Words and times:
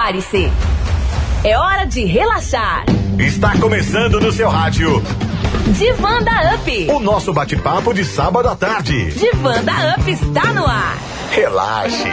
Prepare-se. 0.00 0.50
É 1.44 1.58
hora 1.58 1.84
de 1.84 2.06
relaxar. 2.06 2.86
Está 3.18 3.58
começando 3.58 4.18
no 4.18 4.32
seu 4.32 4.48
rádio. 4.48 5.02
Divanda 5.76 6.54
Up. 6.54 6.90
O 6.90 6.98
nosso 6.98 7.34
bate-papo 7.34 7.92
de 7.92 8.02
sábado 8.02 8.48
à 8.48 8.56
tarde. 8.56 9.10
Divanda 9.12 9.94
Up 9.98 10.10
está 10.10 10.54
no 10.54 10.64
ar. 10.64 10.96
Relaxe. 11.30 12.08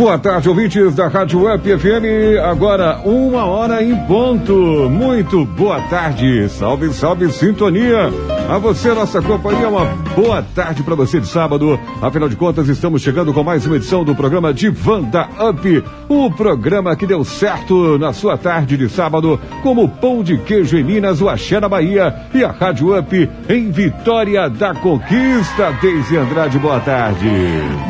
Boa 0.00 0.18
tarde, 0.18 0.48
ouvintes 0.48 0.94
da 0.94 1.08
Rádio 1.08 1.54
Up 1.54 1.62
FM. 1.62 2.40
Agora, 2.42 3.00
uma 3.04 3.44
hora 3.44 3.84
em 3.84 3.94
ponto. 4.06 4.88
Muito 4.88 5.44
boa 5.44 5.78
tarde. 5.90 6.48
Salve, 6.48 6.90
salve, 6.94 7.30
sintonia. 7.30 8.08
A 8.50 8.58
você, 8.58 8.92
nossa 8.92 9.22
companhia, 9.22 9.68
uma 9.68 9.84
boa 10.16 10.42
tarde 10.42 10.82
para 10.82 10.96
você 10.96 11.20
de 11.20 11.28
sábado. 11.28 11.78
Afinal 12.02 12.28
de 12.28 12.34
contas, 12.34 12.68
estamos 12.68 13.00
chegando 13.00 13.32
com 13.32 13.44
mais 13.44 13.64
uma 13.64 13.76
edição 13.76 14.02
do 14.02 14.12
programa 14.12 14.52
Divanda 14.52 15.28
Up. 15.38 15.84
O 16.08 16.28
programa 16.32 16.96
que 16.96 17.06
deu 17.06 17.22
certo 17.22 17.96
na 17.96 18.12
sua 18.12 18.36
tarde 18.36 18.76
de 18.76 18.88
sábado, 18.88 19.38
como 19.62 19.88
pão 19.88 20.24
de 20.24 20.36
queijo 20.36 20.76
em 20.76 20.82
Minas, 20.82 21.22
o 21.22 21.28
Axé 21.28 21.60
na 21.60 21.68
Bahia 21.68 22.12
e 22.34 22.42
a 22.42 22.50
Rádio 22.50 22.98
Up 22.98 23.30
em 23.48 23.70
Vitória 23.70 24.50
da 24.50 24.74
Conquista. 24.74 25.70
Deise 25.80 26.16
Andrade, 26.16 26.58
boa 26.58 26.80
tarde. 26.80 27.30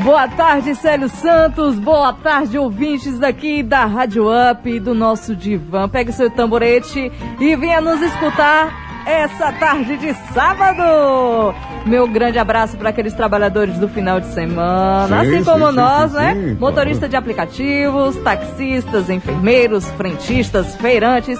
Boa 0.04 0.28
tarde, 0.28 0.74
Célio 0.74 1.08
Santos. 1.08 1.78
Boa 1.78 2.12
tarde, 2.12 2.58
ouvintes 2.58 3.18
daqui 3.18 3.62
da 3.62 3.86
Rádio 3.86 4.26
Up 4.28 4.78
do 4.78 4.94
nosso 4.94 5.34
divã. 5.34 5.88
Pegue 5.88 6.12
seu 6.12 6.28
tamborete 6.28 7.10
e 7.40 7.56
venha 7.56 7.80
nos 7.80 8.02
escutar 8.02 8.89
essa 9.06 9.52
tarde 9.52 9.96
de 9.96 10.14
sábado. 10.32 11.54
Meu 11.86 12.06
grande 12.06 12.38
abraço 12.38 12.76
para 12.76 12.90
aqueles 12.90 13.14
trabalhadores 13.14 13.78
do 13.78 13.88
final 13.88 14.20
de 14.20 14.26
semana, 14.34 15.24
Sim, 15.24 15.34
assim 15.36 15.44
como 15.44 15.68
sim, 15.68 15.76
nós, 15.76 16.10
sim, 16.10 16.16
né? 16.18 16.56
Motorista 16.58 17.08
de 17.08 17.16
aplicativos, 17.16 18.16
taxistas, 18.16 19.08
enfermeiros, 19.08 19.88
frentistas, 19.92 20.76
feirantes 20.76 21.38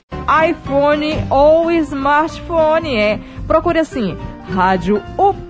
iPhone 0.49 1.15
ou 1.29 1.71
smartphone. 1.71 2.95
É, 2.95 3.19
procure 3.47 3.79
assim, 3.79 4.17
Rádio 4.53 5.01
UP 5.17 5.49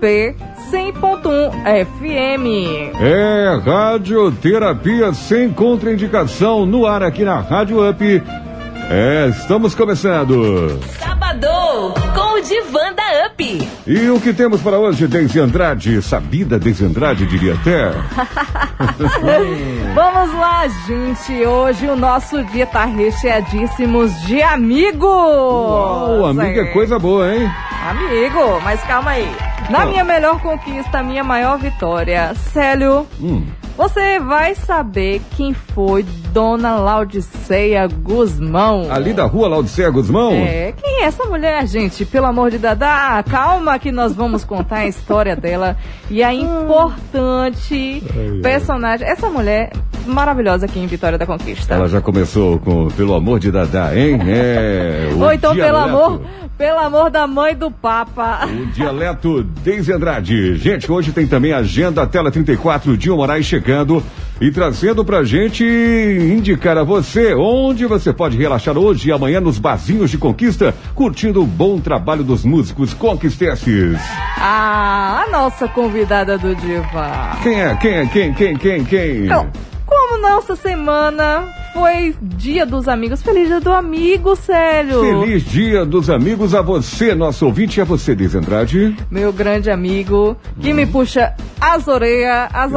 100.1 0.70 1.50
FM. 1.86 2.94
É 3.00 3.58
radioterapia 3.64 5.12
sem 5.12 5.50
contraindicação 5.50 6.64
no 6.64 6.86
ar 6.86 7.02
aqui 7.02 7.24
na 7.24 7.40
Rádio 7.40 7.88
Up. 7.88 8.22
É, 8.92 9.28
estamos 9.28 9.72
começando. 9.72 10.80
Sabadão 10.98 11.94
com 12.12 12.36
o 12.36 12.42
Divanda 12.42 13.00
Up. 13.24 13.68
E 13.86 14.10
o 14.10 14.20
que 14.20 14.32
temos 14.32 14.60
para 14.60 14.80
hoje, 14.80 15.06
Deise 15.06 15.38
Andrade? 15.38 16.02
Sabida 16.02 16.58
Deise 16.58 16.86
Andrade, 16.86 17.24
diria 17.24 17.54
até. 17.54 17.92
Vamos 19.94 20.34
lá, 20.34 20.66
gente. 20.88 21.32
Hoje 21.46 21.86
o 21.86 21.94
nosso 21.94 22.42
dia 22.46 22.66
tá 22.66 22.84
recheadíssimos 22.84 24.12
de 24.22 24.42
amigos. 24.42 25.04
Uau, 25.04 26.26
amiga, 26.26 26.62
é 26.62 26.72
coisa 26.72 26.98
boa, 26.98 27.32
hein? 27.32 27.48
Amigo, 27.88 28.60
mas 28.64 28.82
calma 28.82 29.12
aí. 29.12 29.49
Na 29.70 29.82
Ah. 29.82 29.86
minha 29.86 30.04
melhor 30.04 30.40
conquista, 30.40 31.02
minha 31.02 31.22
maior 31.22 31.58
vitória, 31.58 32.34
Célio, 32.52 33.06
Hum. 33.20 33.44
você 33.76 34.18
vai 34.18 34.54
saber 34.54 35.22
quem 35.36 35.54
foi 35.54 36.04
Dona 36.32 36.76
Laudiceia 36.76 37.86
Guzmão. 37.86 38.88
Ali 38.90 39.12
da 39.12 39.24
rua 39.26 39.48
Laudicea 39.48 39.88
Guzmão? 39.90 40.32
É, 40.32 40.72
quem 40.80 41.02
é 41.02 41.04
essa 41.04 41.24
mulher, 41.24 41.66
gente? 41.66 42.04
Pelo 42.04 42.26
amor 42.26 42.50
de 42.50 42.58
Dadá, 42.58 43.22
calma 43.28 43.78
que 43.78 43.92
nós 43.92 44.12
vamos 44.14 44.44
contar 44.44 44.78
a 44.78 44.86
história 44.86 45.36
dela 45.36 45.76
e 46.10 46.22
a 46.22 46.32
importante 46.34 48.02
ai. 48.16 48.40
personagem. 48.42 49.06
Essa 49.06 49.28
mulher 49.30 49.70
maravilhosa 50.06 50.66
aqui 50.66 50.80
em 50.80 50.86
Vitória 50.86 51.16
da 51.18 51.26
Conquista. 51.26 51.74
Ela 51.74 51.88
já 51.88 52.00
começou 52.00 52.58
com 52.58 52.88
Pelo 52.88 53.14
Amor 53.14 53.38
de 53.38 53.50
Dadá, 53.52 53.94
hein? 53.96 54.18
É. 54.26 55.08
Ou 55.16 55.32
então, 55.32 55.54
pelo 55.54 55.76
amor, 55.78 56.22
pelo 56.60 56.78
amor 56.78 57.10
da 57.10 57.26
mãe 57.26 57.56
do 57.56 57.70
Papa. 57.70 58.46
O 58.46 58.66
dialeto 58.66 59.42
Deise 59.42 59.94
Andrade. 59.94 60.56
Gente, 60.56 60.92
hoje 60.92 61.10
tem 61.10 61.26
também 61.26 61.54
a 61.54 61.58
agenda 61.60 62.06
Tela 62.06 62.30
34, 62.30 62.98
Dinho 62.98 63.16
Moraes 63.16 63.46
chegando 63.46 64.02
e 64.38 64.50
trazendo 64.50 65.02
pra 65.02 65.24
gente 65.24 65.64
indicar 65.64 66.76
a 66.76 66.84
você 66.84 67.32
onde 67.34 67.86
você 67.86 68.12
pode 68.12 68.36
relaxar 68.36 68.76
hoje 68.76 69.08
e 69.08 69.12
amanhã 69.12 69.40
nos 69.40 69.58
barzinhos 69.58 70.10
de 70.10 70.18
conquista, 70.18 70.74
curtindo 70.94 71.42
o 71.42 71.46
bom 71.46 71.80
trabalho 71.80 72.22
dos 72.22 72.44
músicos 72.44 72.92
conquistenses. 72.92 73.98
Ah, 74.36 75.24
a 75.26 75.30
nossa 75.30 75.66
convidada 75.66 76.36
do 76.36 76.54
Diva. 76.54 77.38
Quem 77.42 77.58
é? 77.58 77.74
Quem 77.76 77.92
é? 77.94 78.06
Quem? 78.06 78.34
Quem? 78.34 78.56
Quem? 78.58 78.84
Quem? 78.84 79.24
Então, 79.24 79.48
como 80.10 80.22
nossa 80.22 80.56
semana 80.56 81.46
foi 81.72 82.14
Dia 82.20 82.66
dos 82.66 82.88
Amigos, 82.88 83.22
feliz 83.22 83.46
Dia 83.46 83.60
do 83.60 83.70
Amigo, 83.70 84.34
Célio. 84.34 85.00
Feliz 85.00 85.44
Dia 85.44 85.86
dos 85.86 86.10
Amigos 86.10 86.52
a 86.52 86.60
você, 86.60 87.14
nosso 87.14 87.46
ouvinte, 87.46 87.78
e 87.78 87.80
a 87.80 87.84
você, 87.84 88.12
Deise 88.12 88.36
Andrade. 88.36 88.96
Meu 89.08 89.32
grande 89.32 89.70
amigo, 89.70 90.36
que 90.60 90.72
me 90.72 90.84
puxa 90.84 91.32
as 91.60 91.86
orelhas, 91.86 92.48
as 92.52 92.74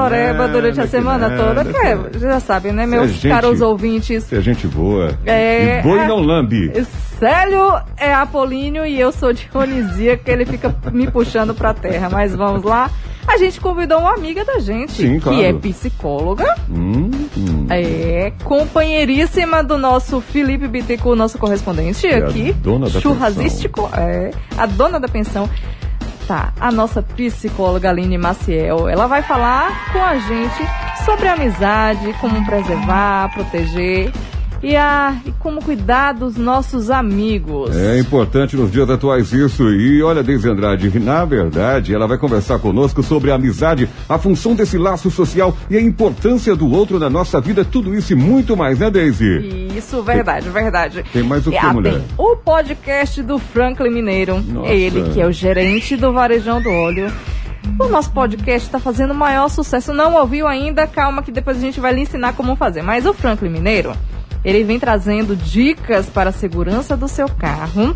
durante 0.48 0.80
a 0.80 0.88
semana 0.88 1.30
nada, 1.30 1.44
toda. 1.44 1.66
Que 1.66 1.78
é, 1.78 1.98
já 2.20 2.40
sabem, 2.40 2.72
né, 2.72 2.84
Você 2.86 2.92
meus 2.92 3.10
é 3.10 3.14
gente- 3.14 3.30
caros 3.30 3.62
ouvintes. 3.62 4.32
É 4.32 4.40
gente 4.42 4.68
boa. 4.68 5.18
É, 5.26 5.80
e 5.80 5.82
boi 5.82 6.00
é- 6.00 6.08
não 6.08 6.20
lambe. 6.20 6.72
Célio 7.23 7.79
é 7.95 8.13
Apolíneo 8.13 8.85
e 8.85 9.00
eu 9.00 9.09
sou 9.13 9.31
Dionisíaca, 9.31 10.29
ele 10.29 10.45
fica 10.45 10.75
me 10.91 11.09
puxando 11.09 11.56
pra 11.56 11.73
terra. 11.73 12.09
Mas 12.09 12.35
vamos 12.35 12.63
lá. 12.63 12.91
A 13.25 13.38
gente 13.38 13.61
convidou 13.61 14.00
uma 14.00 14.13
amiga 14.13 14.44
da 14.44 14.59
gente, 14.59 14.91
Sim, 14.91 15.22
claro. 15.22 15.38
que 15.38 15.45
é 15.45 15.53
psicóloga, 15.53 16.53
Hum, 16.69 17.09
hum. 17.38 17.67
é 17.69 18.34
companheiríssima 18.44 19.63
do 19.63 19.78
nosso 19.78 20.19
Felipe 20.19 20.67
Bittencourt, 20.67 21.17
nosso 21.17 21.38
correspondente 21.38 22.06
É 22.06 22.16
a 22.22 22.28
aqui. 22.28 22.51
dona 22.51 22.89
da 22.89 23.00
churrasístico, 23.00 23.90
é, 23.96 24.31
a 24.58 24.66
dona 24.66 24.99
da 24.99 25.08
pensão. 25.08 25.49
Tá, 26.28 26.52
a 26.59 26.72
nossa 26.73 27.02
psicóloga 27.02 27.90
Aline 27.90 28.17
Maciel, 28.17 28.90
ela 28.90 29.08
vai 29.08 29.22
falar 29.23 29.93
com 29.93 29.99
a 30.03 30.17
gente 30.19 30.61
sobre 31.05 31.29
amizade, 31.29 32.14
como 32.19 32.46
preservar, 32.46 33.31
proteger 33.34 34.11
e, 34.64 34.76
a, 34.78 35.16
e 35.26 35.32
como 35.34 35.62
cuidar 35.62 36.14
dos 36.14 36.38
nossos 36.38 36.90
amigos. 36.90 37.76
É 37.76 38.00
importante 38.00 38.56
nos 38.56 38.72
dias 38.72 38.90
atuais 38.90 39.32
isso. 39.34 39.70
E 39.70 40.02
olha, 40.02 40.24
Deise 40.24 40.50
Andrade, 40.50 40.98
na 41.00 41.26
verdade, 41.26 41.94
ela 41.94 42.08
vai 42.08 42.18
conversar 42.18 42.58
conosco 42.60 43.04
sobre 43.04 43.30
a 43.30 43.36
amizade, 43.36 43.90
a 44.08 44.18
função 44.18 44.56
desse 44.56 44.78
laço 44.78 45.12
social 45.12 45.56
e 45.70 45.76
a 45.78 45.82
importância 45.82 46.56
do 46.56 46.72
outro 46.72 46.98
na 46.98 47.10
nossa 47.10 47.42
vida, 47.42 47.66
tudo 47.66 47.94
isso 47.94 48.14
e 48.14 48.16
muito 48.16 48.56
mais, 48.56 48.80
né, 48.80 48.90
Deise? 48.90 49.70
Isso, 49.76 50.02
verdade, 50.02 50.50
verdade. 50.50 51.04
Tem 51.12 51.24
mais 51.24 51.46
o 51.46 51.52
que, 51.52 51.58
Ah, 51.58 51.74
mulher? 51.74 51.94
tem 51.96 52.04
o 52.18 52.36
podcast 52.38 53.22
do 53.22 53.38
Franklin 53.38 53.90
Mineiro. 53.92 54.40
Nossa. 54.42 54.70
Ele 54.72 55.04
que 55.12 55.20
é 55.22 55.28
o 55.28 55.32
gerente 55.32 55.98
do 55.98 56.14
Varejão 56.14 56.62
do 56.62 56.70
Óleo. 56.70 57.12
O 57.80 57.88
nosso 57.88 58.12
podcast 58.12 58.68
está 58.68 58.80
fazendo 58.80 59.12
o 59.12 59.16
maior 59.16 59.50
sucesso. 59.50 59.94
Não 59.94 60.16
ouviu 60.16 60.48
ainda? 60.48 60.86
Calma 60.86 61.24
que 61.24 61.32
depois 61.32 61.58
a 61.58 61.60
gente 61.62 61.80
vai 61.80 61.94
lhe 61.94 62.02
ensinar 62.02 62.34
como 62.34 62.56
fazer. 62.56 62.82
Mas 62.82 63.06
o 63.06 63.14
Franklin 63.14 63.50
Mineiro, 63.50 63.94
Ele 64.43 64.63
vem 64.63 64.79
trazendo 64.79 65.35
dicas 65.35 66.07
para 66.07 66.29
a 66.29 66.34
segurança 66.34 66.97
do 66.97 67.07
seu 67.07 67.28
carro. 67.28 67.95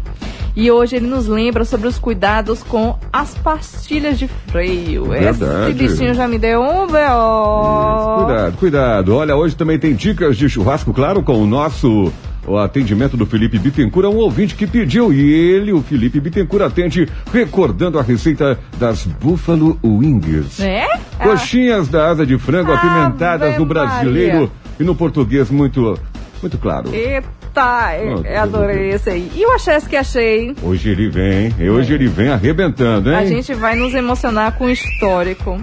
E 0.56 0.72
hoje 0.72 0.96
ele 0.96 1.06
nos 1.06 1.28
lembra 1.28 1.64
sobre 1.64 1.88
os 1.88 2.00
cuidados 2.00 2.64
com 2.64 2.98
as 3.14 3.36
pastilhas 3.36 4.18
de 4.18 4.28
freio. 4.28 5.06
Verdade. 5.06 5.72
Esse 5.72 5.74
bichinho 5.74 6.14
já 6.16 6.28
me 6.28 6.40
deu 6.40 6.62
um 6.62 6.88
B.O. 6.88 8.26
Cuidado, 8.26 8.58
cuidado. 8.58 9.16
Olha, 9.16 9.36
hoje 9.36 9.56
também 9.56 9.78
tem 9.78 9.94
dicas 9.94 10.36
de 10.36 10.50
churrasco, 10.50 10.92
claro, 10.92 11.22
com 11.22 11.44
o 11.44 11.46
nosso 11.46 12.12
o 12.48 12.58
atendimento 12.58 13.18
do 13.18 13.26
Felipe 13.26 13.60
Bittencourt 13.60 14.06
é 14.06 14.10
um 14.10 14.16
ouvinte 14.16 14.56
que 14.56 14.66
pediu 14.66 15.12
e 15.12 15.34
ele, 15.34 15.74
o 15.74 15.82
Felipe 15.82 16.20
Bittencourt, 16.22 16.64
atende 16.64 17.08
recordando 17.32 18.00
a 18.00 18.02
receita 18.02 18.58
das 18.80 19.06
Buffalo 19.06 19.78
Wings. 19.84 20.62
É? 20.62 20.88
Coxinhas 21.22 21.90
da 21.90 22.10
asa 22.10 22.26
de 22.26 22.38
frango 22.38 22.72
Ave 22.72 22.88
apimentadas 22.88 23.58
no 23.58 23.66
brasileiro 23.66 24.34
Maria. 24.34 24.52
e 24.80 24.84
no 24.84 24.96
português 24.96 25.52
muito, 25.52 26.00
muito 26.42 26.58
claro. 26.58 26.94
Eita, 26.94 27.96
eu 28.02 28.24
Ah, 28.38 28.44
adorei 28.44 28.92
esse 28.92 29.10
aí. 29.10 29.32
E 29.36 29.46
o 29.46 29.52
Achesse 29.52 29.88
que 29.90 29.96
achei? 29.96 30.56
Hoje 30.62 30.90
ele 30.90 31.10
vem, 31.10 31.54
e 31.60 31.70
hoje 31.70 31.94
ele 31.94 32.08
vem 32.08 32.30
arrebentando, 32.30 33.10
hein? 33.12 33.18
A 33.18 33.26
gente 33.26 33.54
vai 33.54 33.76
nos 33.76 33.94
emocionar 33.94 34.54
com 34.58 34.66
o 34.66 34.70
histórico. 34.70 35.62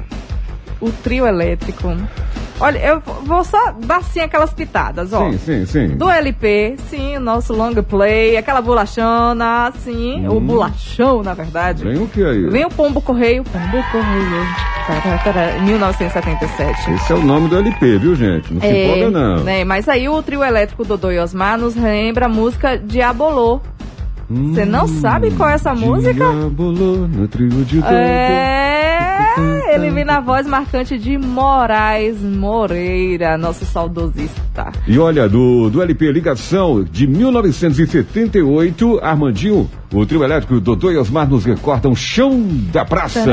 O 0.80 0.90
trio 0.90 1.26
elétrico. 1.26 1.94
Olha, 2.60 2.78
eu 2.78 3.02
vou 3.24 3.42
só 3.42 3.72
dar 3.78 4.02
sim 4.04 4.20
aquelas 4.20 4.52
pitadas, 4.54 5.12
ó. 5.12 5.30
Sim, 5.30 5.38
sim, 5.38 5.66
sim. 5.66 5.88
Do 5.96 6.08
LP, 6.08 6.76
sim, 6.88 7.16
o 7.16 7.20
nosso 7.20 7.52
long 7.52 7.74
play, 7.82 8.36
aquela 8.36 8.60
bolachona, 8.62 9.72
sim, 9.80 10.26
o 10.28 10.38
bolachão, 10.38 11.22
na 11.22 11.34
verdade. 11.34 11.86
Hum. 11.86 11.92
Vem 11.92 12.02
o 12.02 12.08
que 12.08 12.24
aí? 12.24 12.48
Vem 12.48 12.64
o 12.64 12.70
Pombo 12.70 13.00
Correio, 13.00 13.42
Pombo 13.44 13.84
Correio, 13.90 14.46
tará, 14.86 15.18
tará, 15.18 15.58
1977. 15.62 16.92
Esse 16.92 17.12
é 17.12 17.16
o 17.16 17.22
nome 17.24 17.48
do 17.48 17.58
LP, 17.58 17.98
viu, 17.98 18.14
gente? 18.14 18.52
Não 18.52 18.60
se 18.60 18.66
empolga, 18.68 19.10
não. 19.10 19.44
né, 19.44 19.64
mas 19.64 19.88
aí 19.88 20.08
o 20.08 20.22
trio 20.22 20.44
elétrico 20.44 20.84
Dodô 20.84 21.10
e 21.10 21.18
Osmar 21.18 21.58
nos 21.58 21.74
lembra 21.74 22.26
a 22.26 22.28
música 22.28 22.78
Diabolô. 22.78 23.60
Você 24.30 24.64
não 24.64 24.86
sabe 24.88 25.30
qual 25.32 25.50
é 25.50 25.54
essa 25.54 25.74
música? 25.74 26.14
Diabolô 26.14 27.06
no 27.06 27.28
trio 27.28 27.64
de. 27.64 27.82
É, 27.84 29.74
ele 29.74 29.90
vem 29.90 30.04
na 30.04 30.20
voz 30.20 30.46
marcante 30.46 30.96
de 30.98 31.18
Moraes 31.18 32.20
Moreira, 32.22 33.36
nosso 33.36 33.64
saudosista. 33.66 34.72
E 34.86 34.98
olha, 34.98 35.28
do, 35.28 35.68
do 35.68 35.82
LP 35.82 36.10
Ligação 36.12 36.82
de 36.84 37.06
1978, 37.06 39.00
Armandinho, 39.02 39.68
o 39.92 40.06
trio 40.06 40.24
elétrico 40.24 40.60
Dodô 40.60 40.90
e 40.90 40.96
Osmar 40.96 41.28
nos 41.28 41.44
recordam 41.44 41.94
Chão 41.94 42.46
da 42.72 42.84
Praça. 42.84 43.24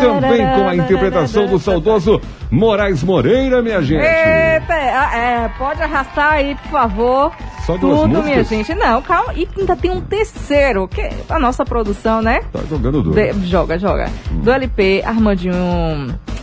Também 0.00 0.46
com 0.46 0.68
a 0.68 0.76
interpretação 0.76 1.46
do 1.46 1.58
saudoso 1.58 2.20
Moraes 2.50 3.02
Moreira, 3.02 3.62
minha 3.62 3.80
gente. 3.80 4.04
Eita, 4.04 4.74
é, 4.74 5.50
pode 5.58 5.82
arrastar 5.82 6.34
aí, 6.34 6.54
por 6.56 6.70
favor. 6.70 7.32
Só 7.66 7.76
duas 7.76 8.00
Tudo, 8.02 8.08
músicas? 8.08 8.24
minha 8.30 8.44
gente. 8.44 8.74
Não, 8.74 9.00
calma. 9.00 9.32
E 9.34 9.48
ainda 9.58 9.74
tem 9.76 9.90
um 9.90 10.00
terceiro, 10.00 10.86
que 10.86 11.00
é 11.00 11.12
a 11.30 11.38
nossa 11.38 11.64
produção, 11.64 12.20
né? 12.20 12.40
Tá 12.52 12.60
jogando 12.68 13.02
duro. 13.02 13.14
De- 13.14 13.46
joga, 13.48 13.78
joga. 13.78 14.08
Do 14.30 14.50
LP, 14.50 15.02
Armandinho 15.04 15.54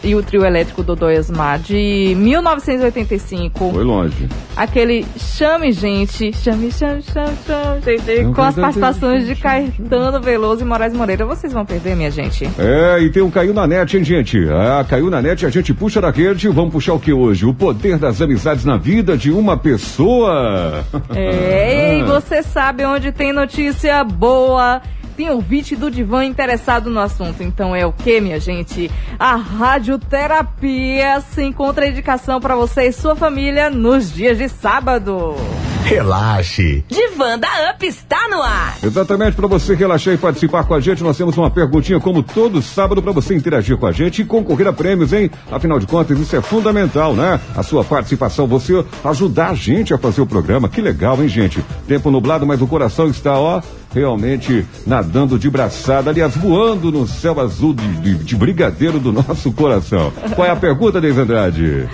e 0.04 0.16
o 0.16 0.24
trio 0.24 0.44
elétrico 0.44 0.82
Dodô 0.82 1.12
e 1.12 1.20
Osmar, 1.20 1.60
de 1.60 2.16
1985. 2.18 3.72
Foi 3.72 3.84
longe. 3.84 4.28
Aquele 4.56 5.06
Chame 5.18 5.72
Gente, 5.72 6.34
Chame, 6.36 6.72
Chame, 6.72 7.02
Chame, 7.04 7.34
Chame, 7.46 7.82
gente, 7.86 8.34
com 8.34 8.42
as 8.42 8.56
participações 8.56 9.26
de. 9.28 9.36
Caetano 9.36 10.22
Veloso 10.22 10.62
e 10.62 10.66
Moraes 10.66 10.94
Moreira. 10.94 11.26
Vocês 11.26 11.52
vão 11.54 11.66
perder, 11.66 11.96
minha 11.96 12.12
gente. 12.12 12.50
É, 12.58 13.00
e 13.02 13.10
tem 13.12 13.22
um 13.24 13.30
Caiu 13.32 13.54
na 13.54 13.66
Net, 13.68 13.98
hein, 13.98 14.04
gente? 14.04 14.40
Ah, 14.50 14.84
caiu 14.88 15.10
na 15.10 15.22
net, 15.22 15.46
a 15.46 15.50
gente 15.50 15.74
puxa 15.74 16.00
da 16.02 16.10
rede. 16.12 16.48
Vamos 16.50 16.72
puxar 16.72 16.94
o 16.94 17.00
que 17.00 17.12
hoje? 17.14 17.46
O 17.46 17.54
poder 17.54 17.98
das 17.98 18.22
amizades 18.22 18.66
na 18.66 18.78
vida 18.78 19.18
de 19.18 19.32
uma 19.32 19.56
pessoa. 19.58 20.84
É, 21.16 21.98
e 21.98 22.04
você 22.04 22.44
sabe 22.44 22.86
onde 22.86 23.12
tem 23.12 23.32
notícia 23.32 24.04
boa. 24.04 24.82
Tem 25.16 25.30
ouvinte 25.30 25.76
do 25.76 25.92
Divã 25.92 26.24
interessado 26.24 26.90
no 26.90 27.00
assunto. 27.00 27.44
Então 27.44 27.76
é 27.76 27.86
o 27.86 27.92
que, 27.92 28.22
minha 28.22 28.40
gente? 28.40 28.90
A 29.20 29.36
radioterapia 29.36 31.20
sem 31.22 31.52
contraindicação 31.52 32.40
para 32.40 32.56
você 32.56 32.88
e 32.88 32.92
sua 32.92 33.16
família 33.16 33.70
nos 33.70 34.12
dias 34.12 34.38
de 34.38 34.48
sábado. 34.50 35.36
Relaxe. 35.84 36.84
Divã 36.88 37.38
da 37.38 37.48
Up 37.74 37.86
está 37.86 38.28
no 38.30 38.42
ar. 38.42 38.78
Exatamente, 38.84 39.36
para 39.36 39.48
você 39.48 39.74
relaxar 39.76 40.14
e 40.14 40.18
participar 40.18 40.64
com 40.64 40.74
a 40.74 40.80
gente, 40.80 41.04
nós 41.04 41.18
temos 41.18 41.38
uma 41.38 41.50
perguntinha 41.50 42.00
como 42.00 42.22
todo 42.24 42.62
sábado 42.62 43.02
para 43.02 43.12
você 43.12 43.36
interagir 43.36 43.78
com 43.78 43.86
a 43.88 43.92
gente 43.92 44.22
e 44.22 44.26
concorrer 44.26 44.68
a 44.68 44.74
prêmios, 44.74 45.12
hein? 45.12 45.30
Afinal 45.52 45.80
de 45.80 45.88
contas, 45.88 46.18
isso 46.20 46.36
é 46.36 46.42
fundamental, 46.42 47.14
né? 47.16 47.40
A 47.56 47.64
sua 47.64 47.84
participação, 47.84 48.48
você 48.48 48.84
ajudar 49.04 49.50
a 49.50 49.54
gente 49.56 49.94
a 49.94 49.98
fazer 49.98 50.22
o 50.22 50.26
programa. 50.26 50.70
Que 50.70 50.82
legal, 50.82 51.22
hein, 51.22 51.28
gente? 51.28 51.64
Tempo 51.88 52.10
nublado, 52.12 52.46
mas 52.46 52.62
o 52.62 52.68
coração 52.68 53.08
está, 53.08 53.38
ó, 53.38 53.62
realmente 53.94 54.66
nadando 54.88 55.38
de 55.38 55.50
braçada, 55.50 56.10
aliás, 56.10 56.36
voando 56.38 56.92
no 56.92 57.08
céu 57.08 57.40
azul 57.40 57.74
de, 57.74 57.88
de- 57.98 58.24
de 58.24 58.36
brigadeiro 58.36 59.00
do 59.00 59.12
nosso 59.14 59.52
coração. 59.52 60.12
Qual 60.36 60.48
é 60.48 60.52
a 60.52 60.56
pergunta, 60.56 61.02
Deise 61.02 61.20
Andrade? 61.20 61.90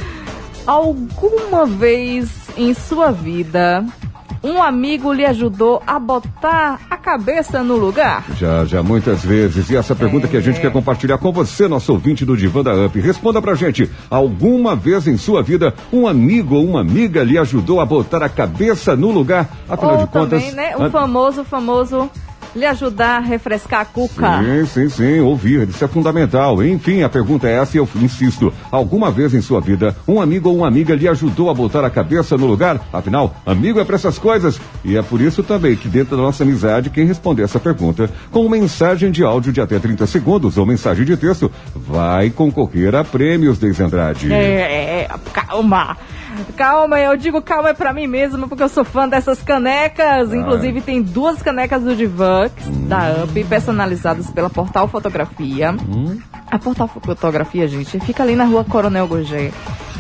Alguma 0.66 1.66
vez 1.66 2.30
em 2.57 2.74
sua 2.74 3.12
vida, 3.12 3.86
um 4.44 4.62
amigo 4.62 5.12
lhe 5.13 5.25
ajudou 5.25 5.81
a 5.86 5.98
botar 6.00 6.80
a 6.89 6.98
cabeça 6.98 7.63
no 7.63 7.75
lugar? 7.75 8.24
Já, 8.38 8.65
já 8.65 8.83
muitas 8.83 9.24
vezes. 9.24 9.69
E 9.69 9.75
essa 9.75 9.95
pergunta 9.95 10.27
que 10.27 10.38
a 10.38 10.42
gente 10.42 10.59
quer 10.62 10.71
compartilhar 10.71 11.18
com 11.18 11.31
você, 11.31 11.68
nosso 11.68 11.92
ouvinte 11.92 12.24
do 12.25 12.36
Divã 12.38 12.62
da 12.63 12.74
Up. 12.86 13.00
Responda 13.00 13.42
pra 13.42 13.56
gente. 13.56 13.89
Alguma 14.09 14.75
vez 14.75 15.07
em 15.07 15.18
sua 15.18 15.42
vida, 15.42 15.74
um 15.92 16.07
amigo 16.07 16.56
ou 16.56 16.65
uma 16.65 16.81
amiga 16.81 17.24
lhe 17.24 17.38
ajudou 17.38 17.80
a 17.81 17.86
botar 17.86 18.21
a 18.24 18.30
cabeça 18.30 18.95
no 18.95 19.12
lugar? 19.12 19.50
Afinal 19.68 19.94
Ou 19.94 20.06
de 20.06 20.07
contas. 20.12 20.44
também, 20.44 20.56
né, 20.56 20.75
o 20.77 20.83
an- 20.83 20.92
famoso, 20.92 21.44
famoso, 21.44 22.10
lhe 22.55 22.65
ajudar 22.65 23.17
a 23.17 23.19
refrescar 23.19 23.81
a 23.81 23.85
cuca. 23.85 24.44
Sim, 24.44 24.65
sim, 24.65 24.89
sim, 24.89 25.19
ouvir, 25.19 25.67
isso 25.69 25.83
é 25.83 25.88
fundamental. 25.88 26.63
Enfim, 26.63 27.03
a 27.03 27.09
pergunta 27.09 27.47
é 27.47 27.59
essa 27.59 27.77
e 27.77 27.79
eu 27.79 27.88
insisto. 27.95 28.53
Alguma 28.71 29.11
vez 29.11 29.33
em 29.33 29.41
sua 29.41 29.61
vida, 29.61 29.95
um 30.07 30.21
amigo 30.21 30.49
ou 30.49 30.57
uma 30.57 30.67
amiga 30.67 30.95
lhe 30.95 31.07
ajudou 31.07 31.49
a 31.49 31.53
botar 31.53 31.85
a 31.85 31.89
cabeça 31.89 32.38
no 32.38 32.45
lugar? 32.45 32.79
Afinal, 32.91 33.35
amigo 33.45 33.79
é 33.79 33.85
para 33.85 33.95
essas 33.95 34.17
coisas. 34.17 34.59
E 34.83 34.97
é 34.97 35.01
por 35.01 35.21
isso 35.21 35.44
também 35.44 35.75
que 35.75 35.88
dentro 35.88 36.15
da 36.15 36.23
nossa 36.23 36.44
amizade, 36.44 36.89
quem 36.89 37.05
responder 37.05 37.44
essa 37.44 37.59
pergunta 37.59 38.09
com 38.31 38.47
mensagem 38.50 39.11
de 39.11 39.23
áudio 39.23 39.51
de 39.51 39.61
até 39.61 39.79
30 39.79 40.05
segundos 40.07 40.57
ou 40.57 40.65
mensagem 40.65 41.05
de 41.05 41.17
texto, 41.17 41.51
vai 41.75 42.29
concorrer 42.29 42.95
a 42.95 43.03
prêmios, 43.03 43.57
Deise 43.57 43.83
Andrade. 43.83 44.31
É, 44.31 45.01
é, 45.01 45.09
calma. 45.33 45.97
Calma, 46.56 47.00
eu 47.00 47.16
digo 47.18 47.42
calma 47.42 47.69
é 47.69 47.74
pra 47.74 47.94
mim 47.94 48.07
mesmo, 48.07 48.48
porque 48.48 48.63
eu 48.63 48.69
sou 48.69 48.84
fã 48.84 49.07
dessas 49.07 49.42
canecas. 49.42 50.34
Inclusive, 50.34 50.81
tem 50.81 51.01
duas 51.01 51.42
canecas 51.42 51.84
do 51.84 51.95
Divux, 51.95 52.51
da 52.88 53.24
UP, 53.24 53.44
personalizadas 53.46 54.29
pela 54.32 54.50
Portal 54.50 54.88
Fotografia. 54.88 55.75
A 56.50 56.58
Portal 56.60 56.88
Fotografia, 56.88 57.67
gente, 57.67 58.00
fica 58.00 58.24
ali 58.24 58.36
na 58.36 58.46
rua 58.46 58.63
Coronel 58.63 59.08
Gogé, 59.08 59.51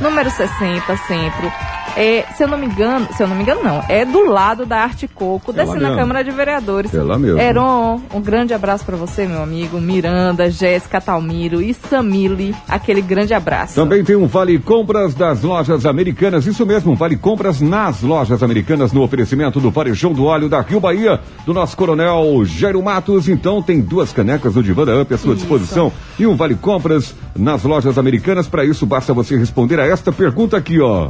número 0.01 0.29
60, 0.29 0.97
sempre. 1.07 1.51
É, 1.99 2.25
se 2.35 2.43
eu 2.43 2.47
não 2.47 2.59
me 2.59 2.67
engano, 2.67 3.07
se 3.15 3.23
eu 3.23 3.27
não 3.27 3.35
me 3.35 3.41
engano, 3.41 3.63
não, 3.63 3.83
é 3.89 4.05
do 4.05 4.29
lado 4.29 4.67
da 4.67 4.77
Arte 4.77 5.07
Coco, 5.07 5.51
É 5.51 5.57
lá 5.57 5.63
descendo 5.63 5.85
a 5.85 5.89
mesmo. 5.89 5.97
Câmara 6.01 6.23
de 6.23 6.29
Vereadores. 6.29 6.93
É 6.93 7.01
lá 7.01 7.17
mesmo. 7.17 7.39
Heron, 7.39 7.99
um 8.13 8.21
grande 8.21 8.53
abraço 8.53 8.85
pra 8.85 8.95
você, 8.95 9.25
meu 9.25 9.41
amigo. 9.41 9.81
Miranda, 9.81 10.49
Jéssica, 10.51 11.01
Talmiro 11.01 11.59
e 11.59 11.73
Samile, 11.73 12.55
aquele 12.69 13.01
grande 13.01 13.33
abraço. 13.33 13.73
Também 13.73 14.03
tem 14.03 14.15
um 14.15 14.27
Vale 14.27 14.59
Compras 14.59 15.15
das 15.15 15.41
Lojas 15.41 15.87
Americanas. 15.87 16.45
Isso 16.45 16.65
mesmo, 16.67 16.91
um 16.91 16.95
Vale 16.95 17.15
Compras 17.17 17.59
nas 17.61 18.03
Lojas 18.03 18.43
Americanas 18.43 18.93
no 18.93 19.01
oferecimento 19.01 19.59
do 19.59 19.71
Varejão 19.71 20.13
do 20.13 20.25
Óleo 20.25 20.47
da 20.47 20.61
Rio 20.61 20.79
Bahia, 20.79 21.19
do 21.47 21.53
nosso 21.53 21.75
coronel 21.75 22.45
Jairo 22.45 22.83
Matos. 22.83 23.27
Então 23.27 23.59
tem 23.59 23.81
duas 23.81 24.13
canecas 24.13 24.53
do 24.53 24.61
Divã 24.61 24.85
da 24.85 25.01
Up 25.01 25.11
à 25.11 25.17
sua 25.17 25.33
Isso. 25.33 25.41
disposição 25.41 25.91
e 26.19 26.27
um 26.27 26.35
Vale 26.35 26.53
Compras 26.53 27.15
nas 27.35 27.63
Lojas 27.63 27.97
Americanas. 27.97 28.47
Para 28.47 28.63
isso 28.63 28.85
basta 28.85 29.13
você 29.13 29.35
responder 29.35 29.79
a 29.79 29.87
esta 29.87 30.11
pergunta 30.11 30.55
aqui, 30.57 30.79
ó. 30.79 31.09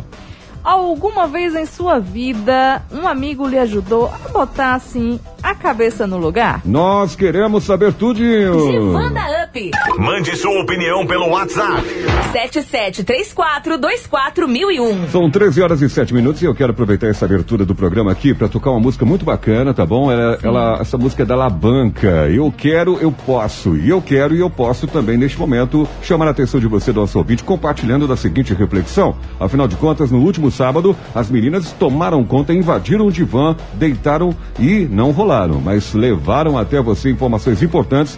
Alguma 0.72 1.28
vez 1.28 1.56
em 1.56 1.66
sua 1.66 1.98
vida, 1.98 2.82
um 2.92 3.08
amigo 3.08 3.48
lhe 3.48 3.58
ajudou 3.58 4.12
a 4.26 4.28
botar 4.28 4.74
assim 4.76 5.18
a 5.42 5.56
cabeça 5.56 6.06
no 6.06 6.18
lugar? 6.18 6.60
Nós 6.66 7.16
queremos 7.16 7.64
saber 7.64 7.94
tudinho. 7.94 8.70
Divã 8.70 9.10
da 9.10 9.46
Up. 9.46 9.72
Mande 9.98 10.36
sua 10.36 10.62
opinião 10.62 11.08
pelo 11.08 11.30
WhatsApp. 11.30 11.88
7734241001. 12.34 15.08
São 15.10 15.32
13 15.32 15.62
horas 15.62 15.82
e 15.82 15.88
7 15.90 16.14
minutos 16.14 16.42
e 16.42 16.46
eu 16.46 16.54
quero 16.54 16.74
aproveitar 16.74 17.08
essa 17.08 17.24
abertura 17.24 17.66
do 17.66 17.74
programa 17.74 18.12
aqui 18.12 18.34
para 18.34 18.50
tocar 18.50 18.72
uma 18.72 18.82
música 18.82 19.06
muito 19.06 19.24
bacana, 19.24 19.74
tá 19.74 19.86
bom? 19.86 20.12
Ela, 20.12 20.38
ela- 20.44 20.80
essa 20.82 20.98
música 20.98 21.24
é 21.24 21.26
da 21.26 21.38
Labanca. 21.38 22.28
Eu 22.30 22.52
quero, 22.56 22.98
eu 23.00 23.14
posso. 23.26 23.78
E 23.78 23.88
eu 23.90 24.02
quero 24.02 24.36
e 24.36 24.42
eu 24.42 24.50
posso 24.50 24.86
também, 24.86 25.16
neste 25.16 25.40
momento, 25.40 25.88
chamar 26.02 26.28
a 26.28 26.32
atenção 26.32 26.60
de 26.60 26.68
você, 26.68 26.92
nosso 26.92 27.18
ouvinte, 27.18 27.42
compartilhando 27.42 28.06
da 28.06 28.18
seguinte 28.18 28.54
reflexão. 28.54 29.16
Afinal 29.40 29.66
de 29.66 29.78
contas, 29.78 30.12
no 30.12 30.20
último 30.20 30.52
sábado, 30.58 30.96
as 31.16 31.30
meninas 31.30 31.72
tomaram 31.72 32.24
conta, 32.24 32.54
invadiram 32.54 33.06
o 33.08 33.12
divã, 33.12 33.56
deitaram 33.76 34.36
e 34.60 34.88
não 34.92 35.12
rolaram, 35.12 35.62
mas 35.64 35.94
levaram 35.94 36.58
até 36.58 36.82
você 36.82 37.10
informações 37.12 37.62
importantes 37.62 38.18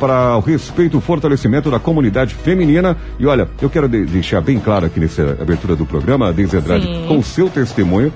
para 0.00 0.36
o 0.36 0.40
respeito 0.40 0.96
e 0.96 0.98
o 0.98 1.00
fortalecimento 1.00 1.70
da 1.70 1.78
comunidade 1.78 2.34
feminina. 2.34 2.96
E 3.18 3.26
olha, 3.26 3.48
eu 3.60 3.68
quero 3.70 3.88
de- 3.88 4.04
deixar 4.06 4.40
bem 4.40 4.58
claro 4.58 4.86
aqui 4.86 4.98
nessa 4.98 5.36
abertura 5.40 5.76
do 5.76 5.84
programa, 5.86 6.32
Deise 6.32 6.56
Andrade, 6.56 6.86
Sim. 6.86 7.04
com 7.06 7.18
o 7.18 7.22
seu 7.22 7.48
testemunho, 7.48 8.12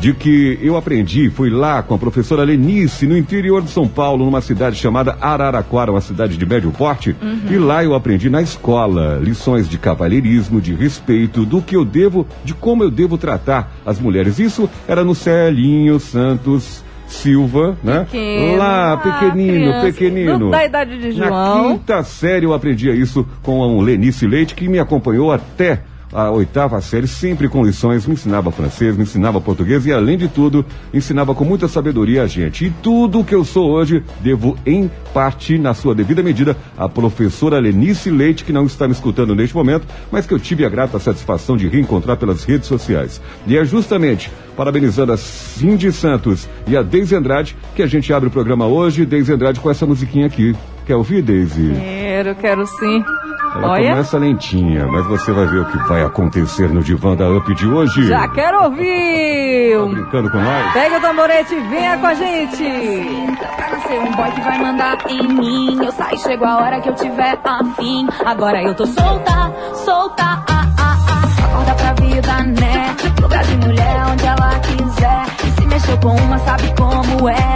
de 0.00 0.12
que 0.12 0.58
eu 0.62 0.76
aprendi, 0.76 1.30
fui 1.30 1.48
lá 1.50 1.82
com 1.82 1.94
a 1.94 1.98
professora 1.98 2.44
Lenice, 2.44 3.06
no 3.06 3.16
interior 3.16 3.62
de 3.62 3.70
São 3.70 3.88
Paulo, 3.88 4.24
numa 4.24 4.40
cidade 4.40 4.76
chamada 4.76 5.16
Araraquara, 5.20 5.90
uma 5.90 6.00
cidade 6.00 6.36
de 6.36 6.44
médio 6.46 6.70
porte, 6.70 7.16
e 7.50 7.56
lá 7.56 7.82
eu 7.82 7.94
aprendi 7.94 8.28
na 8.28 8.42
escola 8.42 9.18
lições 9.22 9.68
de 9.68 9.78
cavalheirismo, 9.78 10.60
de 10.60 10.74
respeito, 10.74 11.44
do 11.46 11.62
que 11.62 11.74
eu 11.76 11.84
devo, 11.84 12.26
de 12.44 12.52
como 12.54 12.82
eu 12.84 12.90
devo 12.90 13.16
tratar 13.16 13.72
as 13.86 13.98
mulheres. 13.98 14.38
Isso 14.38 14.68
era 14.86 15.02
no 15.02 15.14
Celinho 15.14 15.98
Santos 15.98 16.84
Silva, 17.08 17.76
né? 17.84 18.00
Pequeno. 18.10 18.56
Lá, 18.58 18.92
Ah, 18.92 18.96
pequenino, 18.96 19.52
criança, 19.70 19.86
pequenino. 19.86 20.50
da 20.50 20.64
idade 20.64 20.98
de 20.98 21.18
Na 21.18 21.28
João. 21.28 21.68
quinta 21.78 22.02
série 22.02 22.44
eu 22.44 22.52
aprendia 22.52 22.92
isso 22.94 23.24
com 23.42 23.60
o 23.76 23.80
Lenice 23.80 24.26
Leite, 24.26 24.54
que 24.56 24.68
me 24.68 24.78
acompanhou 24.80 25.30
até 25.32 25.82
a 26.12 26.30
oitava 26.30 26.80
série, 26.80 27.06
sempre 27.06 27.48
com 27.48 27.64
lições, 27.64 28.06
me 28.06 28.14
ensinava 28.14 28.50
francês, 28.50 28.96
me 28.96 29.02
ensinava 29.02 29.40
português 29.40 29.86
e, 29.86 29.92
além 29.92 30.16
de 30.16 30.28
tudo, 30.28 30.64
ensinava 30.92 31.34
com 31.34 31.44
muita 31.44 31.68
sabedoria 31.68 32.22
a 32.22 32.26
gente. 32.26 32.66
E 32.66 32.70
tudo 32.70 33.24
que 33.24 33.34
eu 33.34 33.44
sou 33.44 33.70
hoje, 33.70 34.02
devo, 34.20 34.56
em 34.64 34.90
parte, 35.12 35.58
na 35.58 35.74
sua 35.74 35.94
devida 35.94 36.22
medida, 36.22 36.56
à 36.76 36.88
professora 36.88 37.58
Lenice 37.58 38.10
Leite, 38.10 38.44
que 38.44 38.52
não 38.52 38.66
está 38.66 38.86
me 38.86 38.92
escutando 38.92 39.34
neste 39.34 39.54
momento, 39.54 39.86
mas 40.10 40.26
que 40.26 40.34
eu 40.34 40.38
tive 40.38 40.64
a 40.64 40.68
grata 40.68 40.98
satisfação 40.98 41.56
de 41.56 41.68
reencontrar 41.68 42.16
pelas 42.16 42.44
redes 42.44 42.68
sociais. 42.68 43.20
E 43.46 43.56
é 43.56 43.64
justamente 43.64 44.30
parabenizando 44.56 45.12
a 45.12 45.16
Cindy 45.16 45.92
Santos 45.92 46.48
e 46.66 46.76
a 46.76 46.82
Deise 46.82 47.14
Andrade 47.14 47.56
que 47.74 47.82
a 47.82 47.86
gente 47.86 48.12
abre 48.12 48.28
o 48.28 48.32
programa 48.32 48.66
hoje. 48.66 49.04
Deise 49.04 49.32
Andrade 49.32 49.60
com 49.60 49.70
essa 49.70 49.84
musiquinha 49.84 50.26
aqui. 50.26 50.54
Quer 50.86 50.96
ouvir, 50.96 51.20
Deise? 51.20 51.72
Quero, 51.74 52.34
quero 52.36 52.66
sim. 52.66 53.04
Ela 53.56 53.68
Olha, 53.70 53.90
começa 53.90 54.18
lentinha, 54.18 54.86
mas 54.86 55.06
você 55.06 55.32
vai 55.32 55.46
ver 55.46 55.60
o 55.60 55.64
que 55.66 55.78
vai 55.88 56.02
acontecer 56.02 56.68
no 56.68 56.82
divã 56.82 57.16
da 57.16 57.28
UP 57.30 57.54
de 57.54 57.66
hoje. 57.66 58.06
já 58.06 58.28
quero 58.28 58.64
ouvir. 58.64 59.76
Tá 59.78 59.86
brincando 59.86 60.30
com 60.30 60.38
nós? 60.38 60.72
Pega 60.72 60.96
o 60.98 61.00
tamborete 61.00 61.54
e 61.54 61.60
venha 61.68 61.96
com 61.98 62.06
a 62.06 62.14
gente. 62.14 63.36
Pra 63.56 63.70
não 63.70 63.80
ser 63.82 63.98
um 63.98 64.12
boy 64.12 64.30
que 64.30 64.40
vai 64.42 64.58
mandar 64.58 64.98
em 65.08 65.28
mim. 65.28 65.84
Eu 65.84 65.92
saio, 65.92 66.18
chego 66.18 66.44
a 66.44 66.56
hora 66.58 66.80
que 66.80 66.88
eu 66.88 66.94
tiver 66.94 67.38
afim. 67.44 68.06
Agora 68.24 68.62
eu 68.62 68.74
tô 68.74 68.86
solta, 68.86 69.52
solta, 69.84 70.22
ah, 70.22 70.44
ah, 70.48 70.66
ah. 70.78 71.44
Acorda 71.46 71.74
pra 71.74 71.92
vida, 71.94 72.42
né? 72.60 72.96
Lugar 73.22 73.44
de 73.44 73.56
mulher 73.56 74.04
onde 74.12 74.26
ela 74.26 74.58
quiser. 74.60 75.26
E 75.46 75.60
se 75.60 75.66
mexeu 75.66 75.98
com 75.98 76.14
uma, 76.14 76.38
sabe 76.40 76.74
como 76.76 77.28
é. 77.28 77.55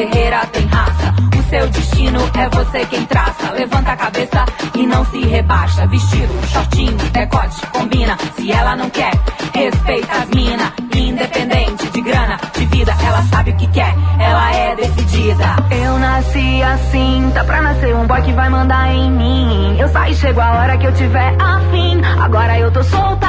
Guerreira, 0.00 0.46
tem 0.46 0.66
raça. 0.66 1.14
O 1.38 1.50
seu 1.50 1.68
destino 1.68 2.20
é 2.38 2.48
você 2.48 2.86
quem 2.86 3.04
traça. 3.04 3.50
Levanta 3.52 3.92
a 3.92 3.96
cabeça 3.96 4.44
e 4.74 4.86
não 4.86 5.04
se 5.06 5.20
rebaixa. 5.20 5.86
Vestido, 5.86 6.32
shortinho, 6.48 6.96
decote, 7.12 7.66
combina. 7.66 8.16
Se 8.36 8.50
ela 8.50 8.76
não 8.76 8.88
quer, 8.88 9.12
respeita 9.52 10.12
as 10.12 10.28
mina. 10.30 10.72
Independente 10.94 11.88
de 11.88 12.00
grana, 12.00 12.38
de 12.56 12.64
vida, 12.66 12.94
ela 13.04 13.22
sabe 13.24 13.50
o 13.50 13.56
que 13.56 13.66
quer. 13.68 13.94
Ela 14.18 14.54
é 14.54 14.76
decidida. 14.76 15.56
Eu 15.70 15.98
nasci 15.98 16.62
assim, 16.62 17.30
tá 17.34 17.44
pra 17.44 17.60
nascer 17.60 17.94
um 17.94 18.06
boy 18.06 18.22
que 18.22 18.32
vai 18.32 18.48
mandar 18.48 18.94
em 18.94 19.10
mim. 19.10 19.76
Eu 19.78 19.88
saio, 19.88 20.14
chego 20.14 20.40
a 20.40 20.52
hora 20.52 20.78
que 20.78 20.86
eu 20.86 20.94
tiver 20.94 21.36
afim. 21.38 22.00
Agora 22.22 22.58
eu 22.58 22.70
tô 22.70 22.82
solta, 22.84 23.28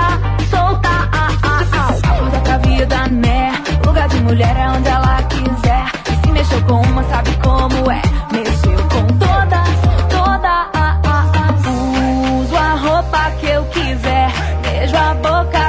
solta, 0.49 0.89
ah, 0.89 1.27
ah, 1.43 1.65
ah. 1.73 2.07
Acorda 2.07 2.39
pra 2.39 2.57
vida, 2.59 3.07
né? 3.07 3.51
Lugar 3.85 4.07
de 4.07 4.19
mulher 4.21 4.55
é 4.55 4.69
onde 4.69 4.87
ela 4.87 5.23
quiser. 5.23 6.00
Mexeu 6.41 6.63
com 6.63 6.81
uma, 6.81 7.03
sabe 7.03 7.29
como 7.37 7.91
é. 7.91 8.01
Mexeu 8.31 8.77
com 8.89 9.05
todas, 9.19 9.69
toda. 10.09 10.71
Uso 12.41 12.55
a 12.55 12.73
roupa 12.73 13.31
que 13.39 13.45
eu 13.45 13.63
quiser. 13.65 14.31
Beijo 14.63 14.97
a 14.97 15.13
boca 15.13 15.60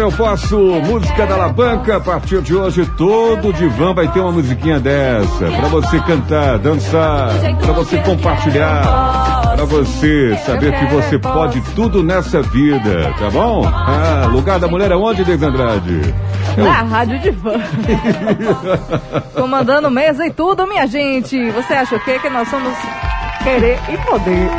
posso. 0.00 0.10
Eu 0.10 0.12
posso. 0.12 0.56
Música 0.56 1.26
da 1.26 1.34
Alabanca. 1.34 1.96
A 1.96 2.00
partir 2.00 2.40
de 2.40 2.54
hoje, 2.54 2.86
todo 2.96 3.52
divã 3.52 3.92
vai 3.92 4.08
ter 4.08 4.20
uma 4.20 4.32
musiquinha 4.32 4.80
dessa. 4.80 5.46
Pra 5.46 5.68
você 5.68 6.00
cantar, 6.00 6.58
dançar, 6.58 7.30
pra 7.60 7.72
você 7.72 7.98
compartilhar. 7.98 9.52
Pra 9.54 9.64
você 9.64 10.38
saber 10.46 10.72
que 10.78 10.86
você 10.86 11.18
pode 11.18 11.60
tudo 11.74 12.02
nessa 12.02 12.40
vida, 12.40 13.12
tá 13.18 13.28
bom? 13.30 13.66
Ah, 13.66 14.28
lugar 14.30 14.58
da 14.58 14.68
mulher 14.68 14.90
é 14.90 14.96
onde, 14.96 15.24
Deise 15.24 15.44
Andrade? 15.44 16.14
Na 16.56 16.82
Rádio 16.82 17.18
Divã. 17.18 17.52
Comandando 19.34 19.90
mesa 19.90 20.26
e 20.26 20.30
tudo, 20.30 20.66
minha 20.66 20.86
gente. 20.86 21.50
Você 21.50 21.74
acha 21.74 21.96
o 21.96 22.00
quê? 22.00 22.18
Que 22.18 22.30
nós 22.30 22.48
somos 22.48 22.72
querer 23.42 23.78
e 23.88 23.96
poder. 23.98 24.50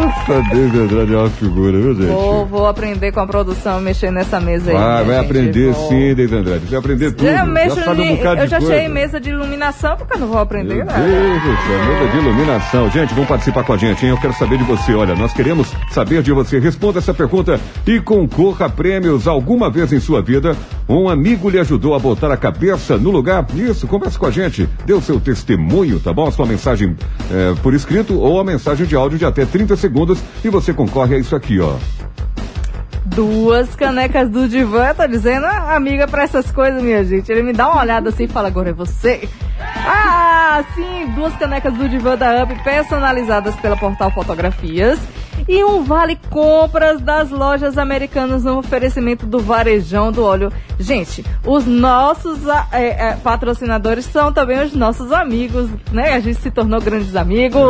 Nossa, 0.00 0.42
Deise 0.54 0.78
Andrade 0.78 1.14
é 1.14 1.16
uma 1.16 1.30
figura, 1.30 1.78
viu, 1.78 1.94
gente? 1.94 2.06
Vou, 2.06 2.46
vou 2.46 2.66
aprender 2.66 3.12
com 3.12 3.20
a 3.20 3.26
produção 3.26 3.80
mexer 3.80 4.10
nessa 4.10 4.40
mesa 4.40 4.70
aí. 4.70 4.76
Vai, 4.76 4.84
minha 4.86 5.04
vai 5.04 5.16
gente. 5.16 5.26
aprender 5.26 5.72
Vou. 5.72 5.88
sim, 5.88 6.14
Deise 6.14 6.34
Andrade. 6.34 6.60
Você 6.64 6.70
vai 6.70 6.78
aprender 6.78 7.10
tudo. 7.12 7.28
Eu, 7.28 7.46
mexo 7.46 7.76
já 7.76 7.84
sabe 7.84 8.02
um 8.02 8.16
bocado 8.16 8.40
eu 8.40 8.44
de 8.44 8.50
já 8.50 8.58
coisa. 8.58 8.74
achei 8.74 8.88
mesa 8.88 9.20
de 9.20 9.30
iluminação, 9.30 9.96
porque 9.96 10.14
eu 10.14 10.20
não 10.20 10.28
vou 10.28 10.38
aprender, 10.38 10.76
Meu 10.76 10.86
né? 10.86 10.92
Deus 10.96 11.42
do 11.42 11.62
céu, 11.66 11.86
mesa 11.86 12.10
de 12.10 12.18
iluminação. 12.18 12.90
Gente, 12.90 13.14
vão 13.14 13.26
participar 13.26 13.64
com 13.64 13.72
a 13.72 13.76
gente, 13.76 14.04
hein? 14.04 14.10
Eu 14.10 14.18
quero 14.18 14.32
saber 14.34 14.58
de 14.58 14.64
você. 14.64 14.94
Olha, 14.94 15.14
nós 15.14 15.32
queremos 15.32 15.72
saber 15.90 16.22
de 16.22 16.32
você. 16.32 16.58
Responda 16.58 16.98
essa 16.98 17.12
pergunta 17.14 17.58
e 17.86 18.00
concorra 18.00 18.66
a 18.66 18.68
prêmios. 18.70 19.26
Alguma 19.26 19.70
vez 19.70 19.92
em 19.92 20.00
sua 20.00 20.22
vida, 20.22 20.56
um 20.88 21.08
amigo 21.08 21.48
lhe 21.48 21.58
ajudou 21.58 21.94
a 21.94 21.98
botar 21.98 22.30
a 22.32 22.36
cabeça 22.36 22.96
no 22.96 23.10
lugar? 23.10 23.46
Isso, 23.54 23.86
converse 23.86 24.18
com 24.18 24.26
a 24.26 24.30
gente. 24.30 24.68
Dê 24.84 24.92
o 24.92 25.00
seu 25.00 25.18
testemunho, 25.20 25.98
tá 25.98 26.12
bom? 26.12 26.28
A 26.28 26.32
sua 26.32 26.46
mensagem 26.46 26.96
eh, 27.30 27.54
por 27.62 27.74
escrito 27.74 28.19
ou 28.20 28.40
a 28.40 28.44
mensagem 28.44 28.86
de 28.86 28.94
áudio 28.94 29.18
de 29.18 29.24
até 29.24 29.44
30 29.44 29.76
segundos 29.76 30.20
e 30.44 30.48
você 30.48 30.72
concorre 30.72 31.16
a 31.16 31.18
isso 31.18 31.34
aqui, 31.34 31.60
ó. 31.60 31.74
Duas 33.06 33.74
canecas 33.74 34.28
do 34.28 34.48
divã, 34.48 34.94
tá 34.94 35.06
dizendo? 35.06 35.44
Ah, 35.46 35.74
amiga 35.74 36.06
pra 36.06 36.22
essas 36.22 36.50
coisas, 36.50 36.82
minha 36.82 37.02
gente. 37.04 37.30
Ele 37.30 37.42
me 37.42 37.52
dá 37.52 37.68
uma 37.68 37.80
olhada 37.80 38.10
assim 38.10 38.24
e 38.24 38.28
fala, 38.28 38.48
agora 38.48 38.70
é 38.70 38.72
você. 38.72 39.28
Ah, 39.58 40.62
sim, 40.74 41.10
duas 41.14 41.34
canecas 41.36 41.74
do 41.74 41.88
divã 41.88 42.16
da 42.16 42.44
UP 42.44 42.54
personalizadas 42.62 43.56
pela 43.56 43.76
Portal 43.76 44.10
Fotografias. 44.12 44.98
E 45.48 45.64
um 45.64 45.82
vale 45.82 46.18
compras 46.30 47.00
das 47.00 47.30
lojas 47.30 47.78
americanas 47.78 48.44
no 48.44 48.58
oferecimento 48.58 49.26
do 49.26 49.38
Varejão 49.38 50.12
do 50.12 50.22
Óleo. 50.22 50.52
Gente, 50.78 51.24
os 51.44 51.66
nossos 51.66 52.48
ah, 52.48 52.66
é, 52.72 53.08
é, 53.08 53.16
patrocinadores 53.16 54.04
são 54.04 54.32
também 54.32 54.62
os 54.62 54.74
nossos 54.74 55.12
amigos, 55.12 55.68
né? 55.92 56.14
A 56.14 56.20
gente 56.20 56.40
se 56.40 56.50
tornou 56.50 56.80
grandes 56.80 57.14
amigos. 57.16 57.60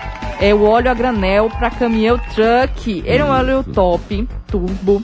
é 0.41 0.55
o 0.55 0.65
óleo 0.65 0.91
a 0.91 0.95
granel 0.95 1.51
para 1.51 1.71
caminhão 1.71 2.19
truck. 2.19 3.03
Ele 3.05 3.19
é 3.19 3.25
um 3.25 3.29
óleo 3.29 3.63
top, 3.63 4.27
turbo. 4.47 5.03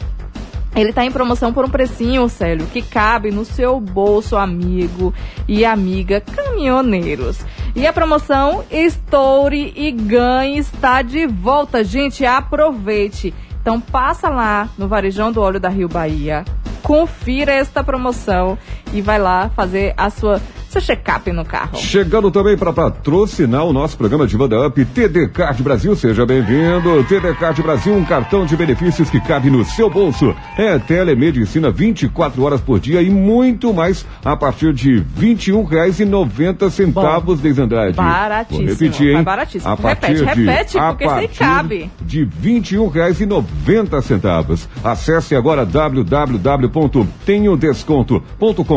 Ele 0.75 0.93
tá 0.93 1.05
em 1.05 1.13
promoção 1.13 1.53
por 1.53 1.65
um 1.65 1.71
precinho, 1.71 2.29
Célio, 2.29 2.67
que 2.67 2.83
cabe 2.83 3.31
no 3.31 3.45
seu 3.45 3.81
bolso, 3.81 4.37
amigo 4.37 5.13
e 5.47 5.65
amiga 5.65 6.21
caminhoneiros. 6.21 7.39
E 7.75 7.87
a 7.87 7.93
promoção 7.93 8.65
Estoure 8.71 9.73
e 9.77 9.91
Ganhe 9.91 10.59
está 10.59 11.03
de 11.03 11.27
volta, 11.27 11.85
gente. 11.85 12.25
Aproveite. 12.25 13.33
Então 13.61 13.81
passa 13.81 14.29
lá 14.29 14.69
no 14.79 14.87
Varejão 14.87 15.33
do 15.33 15.41
Óleo 15.41 15.59
da 15.59 15.69
Rio 15.69 15.89
Bahia, 15.89 16.45
confira 16.83 17.53
esta 17.53 17.83
promoção 17.83 18.57
e 18.97 19.03
vai 19.03 19.19
lá 19.19 19.51
fazer 19.55 19.93
a 19.97 20.09
sua 20.11 20.41
seu 20.69 20.81
check-up 20.81 21.31
no 21.31 21.45
carro. 21.45 21.77
Chegando 21.79 22.29
também 22.31 22.57
para 22.57 22.73
patrocinar 22.73 23.65
o 23.65 23.73
nosso 23.73 23.97
programa 23.97 24.27
de 24.27 24.37
Banda 24.37 24.67
Up, 24.67 24.85
TD 24.85 25.29
Card 25.29 25.63
Brasil, 25.63 25.95
seja 25.95 26.27
bem-vindo. 26.27 27.05
TD 27.05 27.35
Card 27.35 27.63
Brasil, 27.63 27.95
um 27.95 28.05
cartão 28.05 28.45
de 28.45 28.57
benefícios 28.57 29.09
que 29.09 29.21
cabe 29.21 29.49
no 29.49 29.65
seu 29.65 29.89
bolso. 29.89 30.35
É 30.59 30.77
telemedicina 30.79 31.71
24 31.71 32.43
horas 32.43 32.61
por 32.61 32.81
dia 32.81 33.01
e 33.01 33.09
muito 33.09 33.73
mais 33.73 34.05
a 34.25 34.37
partir 34.37 34.73
de 34.75 34.97
R$ 34.99 35.05
21,90 35.21 36.69
centavos, 36.71 37.41
Deis 37.41 37.59
Andrade. 37.59 37.97
Baratíssimo. 37.97 38.67
Vou 38.67 38.75
repetir, 38.75 39.17
hein? 39.17 39.23
Baratíssimo. 39.23 39.73
A 39.73 39.77
Repete, 39.77 40.01
partir 40.01 40.15
de- 40.17 40.25
repete, 40.47 40.79
a 40.79 40.89
porque 40.89 41.05
partir 41.05 41.39
cabe. 41.39 41.91
De 42.03 42.25
R$ 42.25 42.31
21,90 42.43 44.03
centavos. 44.03 44.69
Acesse 44.83 45.35
agora 45.35 45.65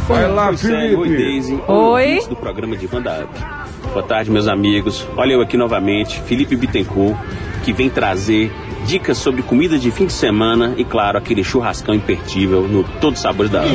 Vai 0.06 0.28
lá, 0.28 0.50
Oi, 0.50 0.56
Célio. 0.56 0.98
Oi, 0.98 1.08
Felipe. 1.08 1.22
Daisy. 1.22 1.58
Oi. 1.68 2.18
do 2.28 2.34
programa 2.36 2.76
de 2.76 2.88
Wanda 2.92 3.24
Up. 3.24 3.32
Boa 3.92 4.02
tarde, 4.02 4.28
meus 4.30 4.46
amigos. 4.48 5.06
Olha 5.16 5.32
eu 5.34 5.40
aqui 5.40 5.56
novamente, 5.56 6.20
Felipe 6.22 6.56
Bittencourt, 6.56 7.16
que 7.64 7.72
vem 7.72 7.88
trazer 7.88 8.50
dicas 8.86 9.18
sobre 9.18 9.42
comida 9.42 9.78
de 9.78 9.90
fim 9.90 10.06
de 10.06 10.12
semana 10.12 10.74
e, 10.76 10.84
claro, 10.84 11.18
aquele 11.18 11.44
churrascão 11.44 11.94
imperdível 11.94 12.66
no 12.66 12.84
Todos 13.00 13.18
os 13.18 13.22
Sabores 13.22 13.50
da 13.50 13.62
Up. 13.64 13.70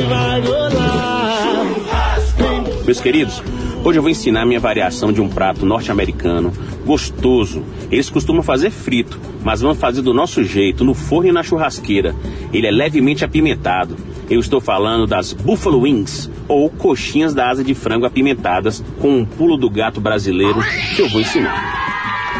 Meus 2.84 3.00
queridos, 3.00 3.42
hoje 3.82 3.98
eu 3.98 4.02
vou 4.02 4.10
ensinar 4.10 4.46
minha 4.46 4.60
variação 4.60 5.12
de 5.12 5.20
um 5.20 5.28
prato 5.28 5.66
norte-americano 5.66 6.52
gostoso. 6.84 7.64
Eles 7.90 8.08
costumam 8.08 8.44
fazer 8.44 8.70
frito, 8.70 9.18
mas 9.42 9.60
vamos 9.60 9.78
fazer 9.78 10.02
do 10.02 10.14
nosso 10.14 10.44
jeito, 10.44 10.84
no 10.84 10.94
forno 10.94 11.30
e 11.30 11.32
na 11.32 11.42
churrasqueira. 11.42 12.14
Ele 12.52 12.66
é 12.66 12.70
levemente 12.70 13.24
apimentado. 13.24 13.96
Eu 14.30 14.38
estou 14.38 14.60
falando 14.60 15.06
das 15.06 15.32
Buffalo 15.32 15.80
Wings, 15.80 16.30
ou 16.46 16.70
coxinhas 16.70 17.34
da 17.34 17.48
asa 17.48 17.64
de 17.64 17.74
frango 17.74 18.06
apimentadas 18.06 18.84
com 19.00 19.18
um 19.18 19.24
pulo 19.24 19.56
do 19.56 19.68
gato 19.68 20.00
brasileiro 20.00 20.60
que 20.94 21.02
eu 21.02 21.08
vou 21.08 21.20
ensinar. 21.20 21.95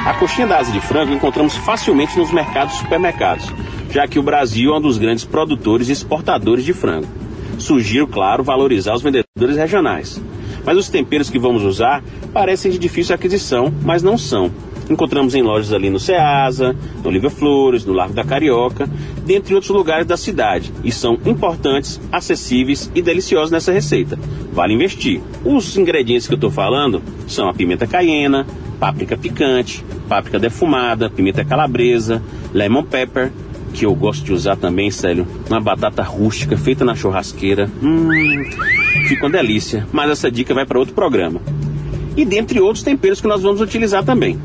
A 0.07 0.15
coxinha 0.15 0.47
da 0.47 0.59
asa 0.59 0.71
de 0.71 0.81
frango 0.81 1.13
encontramos 1.13 1.57
facilmente 1.57 2.17
nos 2.17 2.31
mercados 2.31 2.77
e 2.77 2.79
supermercados, 2.79 3.53
já 3.91 4.07
que 4.07 4.21
o 4.21 4.23
Brasil 4.23 4.73
é 4.73 4.79
um 4.79 4.81
dos 4.81 4.99
grandes 4.99 5.25
produtores 5.25 5.89
e 5.89 5.93
exportadores 5.93 6.65
de 6.65 6.73
frango. 6.73 7.09
Sugiro, 7.59 8.07
claro, 8.07 8.45
valorizar 8.45 8.95
os 8.95 9.03
vendedores 9.03 9.57
regionais. 9.57 10.23
Mas 10.65 10.79
os 10.79 10.89
temperos 10.89 11.29
que 11.29 11.41
vamos 11.41 11.65
usar 11.65 12.05
parecem 12.33 12.71
de 12.71 12.79
difícil 12.79 13.17
aquisição, 13.17 13.75
mas 13.83 14.01
não 14.01 14.17
são. 14.17 14.53
Encontramos 14.89 15.35
em 15.35 15.43
lojas 15.43 15.73
ali 15.73 15.91
no 15.91 15.99
Ceasa, 15.99 16.77
no 17.03 17.09
Oliva 17.09 17.29
Flores, 17.29 17.85
no 17.85 17.93
Largo 17.93 18.15
da 18.15 18.25
Carioca, 18.25 18.89
dentre 19.25 19.55
outros 19.55 19.71
lugares 19.71 20.07
da 20.07 20.17
cidade, 20.17 20.73
e 20.85 20.93
são 20.93 21.19
importantes, 21.27 22.01
acessíveis 22.13 22.91
e 22.95 23.03
deliciosos 23.03 23.51
nessa 23.51 23.73
receita. 23.73 24.19
Vale 24.53 24.75
investir. 24.75 25.21
Os 25.45 25.77
ingredientes 25.77 26.27
que 26.27 26.35
eu 26.35 26.37
estou 26.37 26.51
falando 26.51 27.03
são 27.27 27.49
a 27.49 27.55
pimenta 27.55 27.87
caiena, 27.87 28.47
páprica 28.79 29.17
picante, 29.17 29.85
páprica 30.09 30.39
defumada, 30.39 31.11
pimenta 31.11 31.45
calabresa, 31.45 32.23
lemon 32.53 32.85
pepper, 32.85 33.33
que 33.75 33.85
eu 33.85 33.95
gosto 33.95 34.25
de 34.25 34.33
usar 34.33 34.57
também, 34.57 34.91
Célio, 34.91 35.27
uma 35.51 35.61
batata 35.61 36.03
rústica 36.03 36.57
feita 36.57 36.85
na 36.85 36.95
churrasqueira. 36.95 37.71
Hum, 37.83 38.43
fica 39.09 39.27
uma 39.27 39.31
delícia, 39.31 39.87
mas 39.93 40.11
essa 40.11 40.31
dica 40.31 40.55
vai 40.55 40.65
para 40.65 40.79
outro 40.79 40.95
programa. 40.95 41.41
E 42.17 42.25
dentre 42.25 42.61
outros 42.61 42.83
temperos 42.83 43.21
que 43.21 43.29
nós 43.29 43.43
vamos 43.43 43.61
utilizar 43.61 44.03
também. 44.03 44.39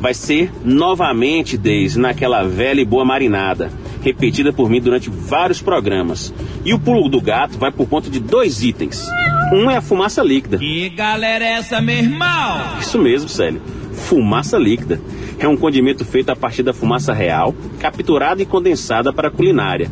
Vai 0.00 0.14
ser 0.14 0.52
novamente, 0.64 1.56
Deise, 1.56 1.98
naquela 1.98 2.44
velha 2.44 2.80
e 2.80 2.84
boa 2.84 3.04
marinada, 3.04 3.70
repetida 4.02 4.52
por 4.52 4.70
mim 4.70 4.80
durante 4.80 5.10
vários 5.10 5.60
programas. 5.60 6.32
E 6.64 6.72
o 6.72 6.78
pulo 6.78 7.08
do 7.08 7.20
gato 7.20 7.58
vai 7.58 7.72
por 7.72 7.88
conta 7.88 8.08
de 8.08 8.20
dois 8.20 8.62
itens. 8.62 9.08
Um 9.52 9.70
é 9.70 9.76
a 9.76 9.80
fumaça 9.80 10.22
líquida. 10.22 10.58
Que 10.58 10.88
galera 10.90 11.44
é 11.44 11.52
essa, 11.52 11.80
meu 11.80 11.96
irmão? 11.96 12.78
Isso 12.80 12.98
mesmo, 12.98 13.28
Célio. 13.28 13.60
Fumaça 13.92 14.56
líquida. 14.56 15.00
É 15.38 15.48
um 15.48 15.56
condimento 15.56 16.04
feito 16.04 16.30
a 16.30 16.36
partir 16.36 16.62
da 16.62 16.72
fumaça 16.72 17.12
real, 17.12 17.54
capturada 17.80 18.42
e 18.42 18.46
condensada 18.46 19.12
para 19.12 19.28
a 19.28 19.30
culinária. 19.30 19.90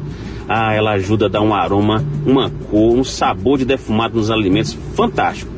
Ah, 0.49 0.73
ela 0.73 0.93
ajuda 0.93 1.27
a 1.27 1.29
dar 1.29 1.41
um 1.41 1.55
aroma, 1.55 2.05
uma 2.25 2.51
cor, 2.71 2.97
um 2.97 3.03
sabor 3.03 3.59
de 3.59 3.65
defumado 3.65 4.17
nos 4.17 4.31
alimentos 4.31 4.77
fantástico. 4.95 5.56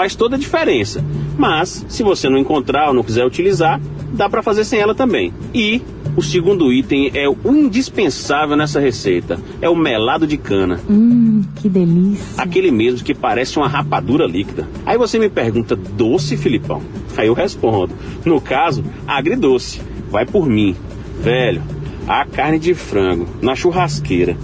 Faz 0.00 0.14
toda 0.14 0.36
a 0.36 0.38
diferença. 0.38 1.04
Mas, 1.36 1.84
se 1.86 2.02
você 2.02 2.26
não 2.26 2.38
encontrar 2.38 2.88
ou 2.88 2.94
não 2.94 3.02
quiser 3.02 3.22
utilizar, 3.26 3.78
dá 4.14 4.30
para 4.30 4.42
fazer 4.42 4.64
sem 4.64 4.80
ela 4.80 4.94
também. 4.94 5.30
E 5.52 5.82
o 6.16 6.22
segundo 6.22 6.72
item 6.72 7.10
é 7.12 7.28
o 7.28 7.36
indispensável 7.44 8.56
nessa 8.56 8.80
receita. 8.80 9.38
É 9.60 9.68
o 9.68 9.76
melado 9.76 10.26
de 10.26 10.38
cana. 10.38 10.80
Hum, 10.88 11.44
que 11.56 11.68
delícia. 11.68 12.42
Aquele 12.42 12.70
mesmo 12.70 13.04
que 13.04 13.12
parece 13.12 13.58
uma 13.58 13.68
rapadura 13.68 14.24
líquida. 14.24 14.66
Aí 14.86 14.96
você 14.96 15.18
me 15.18 15.28
pergunta, 15.28 15.76
doce, 15.76 16.34
Filipão? 16.34 16.80
Aí 17.14 17.26
eu 17.26 17.34
respondo, 17.34 17.92
no 18.24 18.40
caso, 18.40 18.82
agridoce. 19.06 19.82
Vai 20.10 20.24
por 20.24 20.46
mim. 20.46 20.74
Velho, 21.20 21.60
a 22.08 22.24
carne 22.24 22.58
de 22.58 22.72
frango 22.72 23.26
na 23.42 23.54
churrasqueira, 23.54 24.34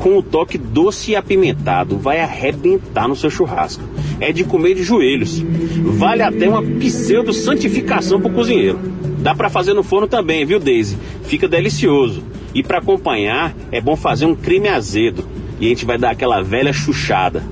com 0.00 0.18
o 0.18 0.22
toque 0.24 0.58
doce 0.58 1.12
e 1.12 1.16
apimentado, 1.16 1.96
vai 1.98 2.18
arrebentar 2.18 3.06
no 3.06 3.14
seu 3.14 3.30
churrasco. 3.30 3.84
É 4.20 4.32
de 4.32 4.44
comer 4.44 4.74
de 4.74 4.82
joelhos. 4.82 5.42
Vale 5.82 6.22
até 6.22 6.48
uma 6.48 6.62
pseudo-santificação 6.62 8.20
pro 8.20 8.30
cozinheiro. 8.30 8.78
Dá 9.18 9.34
pra 9.34 9.50
fazer 9.50 9.74
no 9.74 9.82
forno 9.82 10.06
também, 10.06 10.44
viu, 10.44 10.58
Daisy? 10.58 10.96
Fica 11.24 11.48
delicioso. 11.48 12.22
E 12.54 12.62
para 12.62 12.78
acompanhar, 12.78 13.54
é 13.72 13.80
bom 13.80 13.96
fazer 13.96 14.26
um 14.26 14.34
creme 14.34 14.68
azedo. 14.68 15.24
E 15.60 15.66
a 15.66 15.68
gente 15.68 15.84
vai 15.84 15.98
dar 15.98 16.10
aquela 16.10 16.42
velha 16.42 16.72
chuchada. 16.72 17.42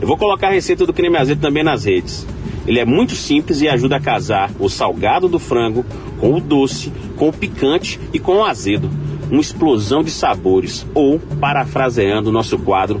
Eu 0.00 0.06
vou 0.06 0.16
colocar 0.16 0.48
a 0.48 0.52
receita 0.52 0.86
do 0.86 0.92
creme 0.92 1.16
azedo 1.16 1.40
também 1.40 1.64
nas 1.64 1.84
redes. 1.84 2.26
Ele 2.66 2.80
é 2.80 2.84
muito 2.84 3.14
simples 3.14 3.60
e 3.60 3.68
ajuda 3.68 3.96
a 3.96 4.00
casar 4.00 4.50
o 4.58 4.68
salgado 4.68 5.28
do 5.28 5.38
frango 5.38 5.84
com 6.18 6.34
o 6.34 6.40
doce, 6.40 6.92
com 7.16 7.28
o 7.28 7.32
picante 7.32 8.00
e 8.12 8.18
com 8.18 8.36
o 8.36 8.44
azedo. 8.44 8.90
Uma 9.30 9.40
explosão 9.40 10.02
de 10.02 10.10
sabores. 10.10 10.86
Ou, 10.94 11.18
parafraseando 11.18 12.30
o 12.30 12.32
nosso 12.32 12.58
quadro, 12.58 13.00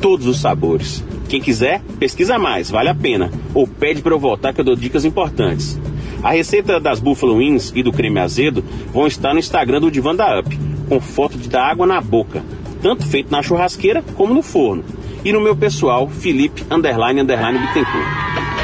todos 0.00 0.26
os 0.26 0.38
sabores. 0.38 1.02
Quem 1.28 1.40
quiser, 1.40 1.80
pesquisa 1.98 2.38
mais, 2.38 2.70
vale 2.70 2.88
a 2.88 2.94
pena. 2.94 3.30
Ou 3.52 3.66
pede 3.66 4.00
para 4.00 4.14
eu 4.14 4.18
voltar 4.18 4.52
que 4.52 4.60
eu 4.60 4.64
dou 4.64 4.76
dicas 4.76 5.04
importantes. 5.04 5.78
A 6.22 6.30
receita 6.30 6.80
das 6.80 7.00
Buffalo 7.00 7.36
Wings 7.36 7.72
e 7.74 7.82
do 7.82 7.92
creme 7.92 8.20
azedo 8.20 8.64
vão 8.92 9.06
estar 9.06 9.32
no 9.32 9.38
Instagram 9.38 9.80
do 9.80 9.90
Divan 9.90 10.14
da 10.14 10.40
Up, 10.40 10.58
com 10.88 11.00
foto 11.00 11.36
de 11.36 11.48
dar 11.48 11.70
água 11.70 11.86
na 11.86 12.00
boca, 12.00 12.42
tanto 12.80 13.06
feito 13.06 13.30
na 13.30 13.42
churrasqueira 13.42 14.02
como 14.14 14.34
no 14.34 14.42
forno. 14.42 14.84
E 15.24 15.32
no 15.32 15.40
meu 15.40 15.56
pessoal, 15.56 16.08
Felipe 16.08 16.64
Underline 16.70 17.20
Underline 17.20 17.58
Bittencourt. 17.58 18.06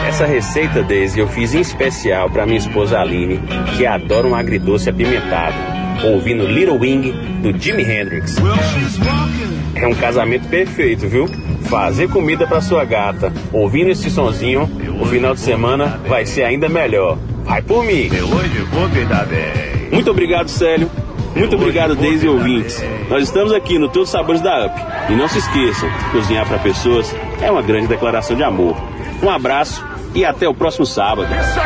Essa 0.06 0.26
receita, 0.26 0.82
Daisy, 0.82 1.20
eu 1.20 1.28
fiz 1.28 1.54
em 1.54 1.60
especial 1.60 2.30
para 2.30 2.46
minha 2.46 2.58
esposa 2.58 2.98
Aline, 3.00 3.40
que 3.76 3.86
adora 3.86 4.26
um 4.26 4.34
agridoce 4.34 4.88
apimentado, 4.88 5.56
ouvindo 6.04 6.46
Little 6.46 6.78
Wing 6.78 7.12
do 7.42 7.56
Jimi 7.58 7.82
Hendrix. 7.82 8.36
É 9.74 9.86
um 9.86 9.94
casamento 9.94 10.48
perfeito, 10.48 11.08
viu? 11.08 11.26
Fazer 11.72 12.06
comida 12.10 12.46
para 12.46 12.60
sua 12.60 12.84
gata, 12.84 13.32
ouvindo 13.50 13.88
esse 13.88 14.10
sonzinho, 14.10 14.70
o 15.00 15.06
final 15.06 15.32
de 15.32 15.40
semana 15.40 15.98
vai 16.06 16.26
ser 16.26 16.42
ainda 16.42 16.68
melhor. 16.68 17.16
Vai 17.44 17.62
por 17.62 17.82
mim! 17.82 18.10
Hoje 18.10 18.58
vou 18.70 18.86
me 18.90 19.06
dar 19.06 19.24
bem. 19.24 19.88
Muito 19.90 20.10
obrigado, 20.10 20.50
Célio. 20.50 20.90
Muito 21.34 21.56
obrigado, 21.56 21.96
Deise 21.96 22.26
e 22.26 22.28
ouvintes. 22.28 22.84
Nós 23.08 23.22
estamos 23.22 23.54
aqui 23.54 23.78
no 23.78 23.88
Todos 23.88 24.08
os 24.08 24.10
Sabores 24.10 24.42
da 24.42 24.66
UP. 24.66 25.12
E 25.12 25.16
não 25.16 25.26
se 25.26 25.38
esqueçam, 25.38 25.88
cozinhar 26.12 26.46
para 26.46 26.58
pessoas 26.58 27.10
é 27.40 27.50
uma 27.50 27.62
grande 27.62 27.86
declaração 27.86 28.36
de 28.36 28.42
amor. 28.44 28.76
Um 29.22 29.30
abraço 29.30 29.82
e 30.14 30.24
até 30.24 30.48
o 30.48 30.54
próximo 30.54 30.86
sábado. 30.86 31.28
Isso 31.34 31.60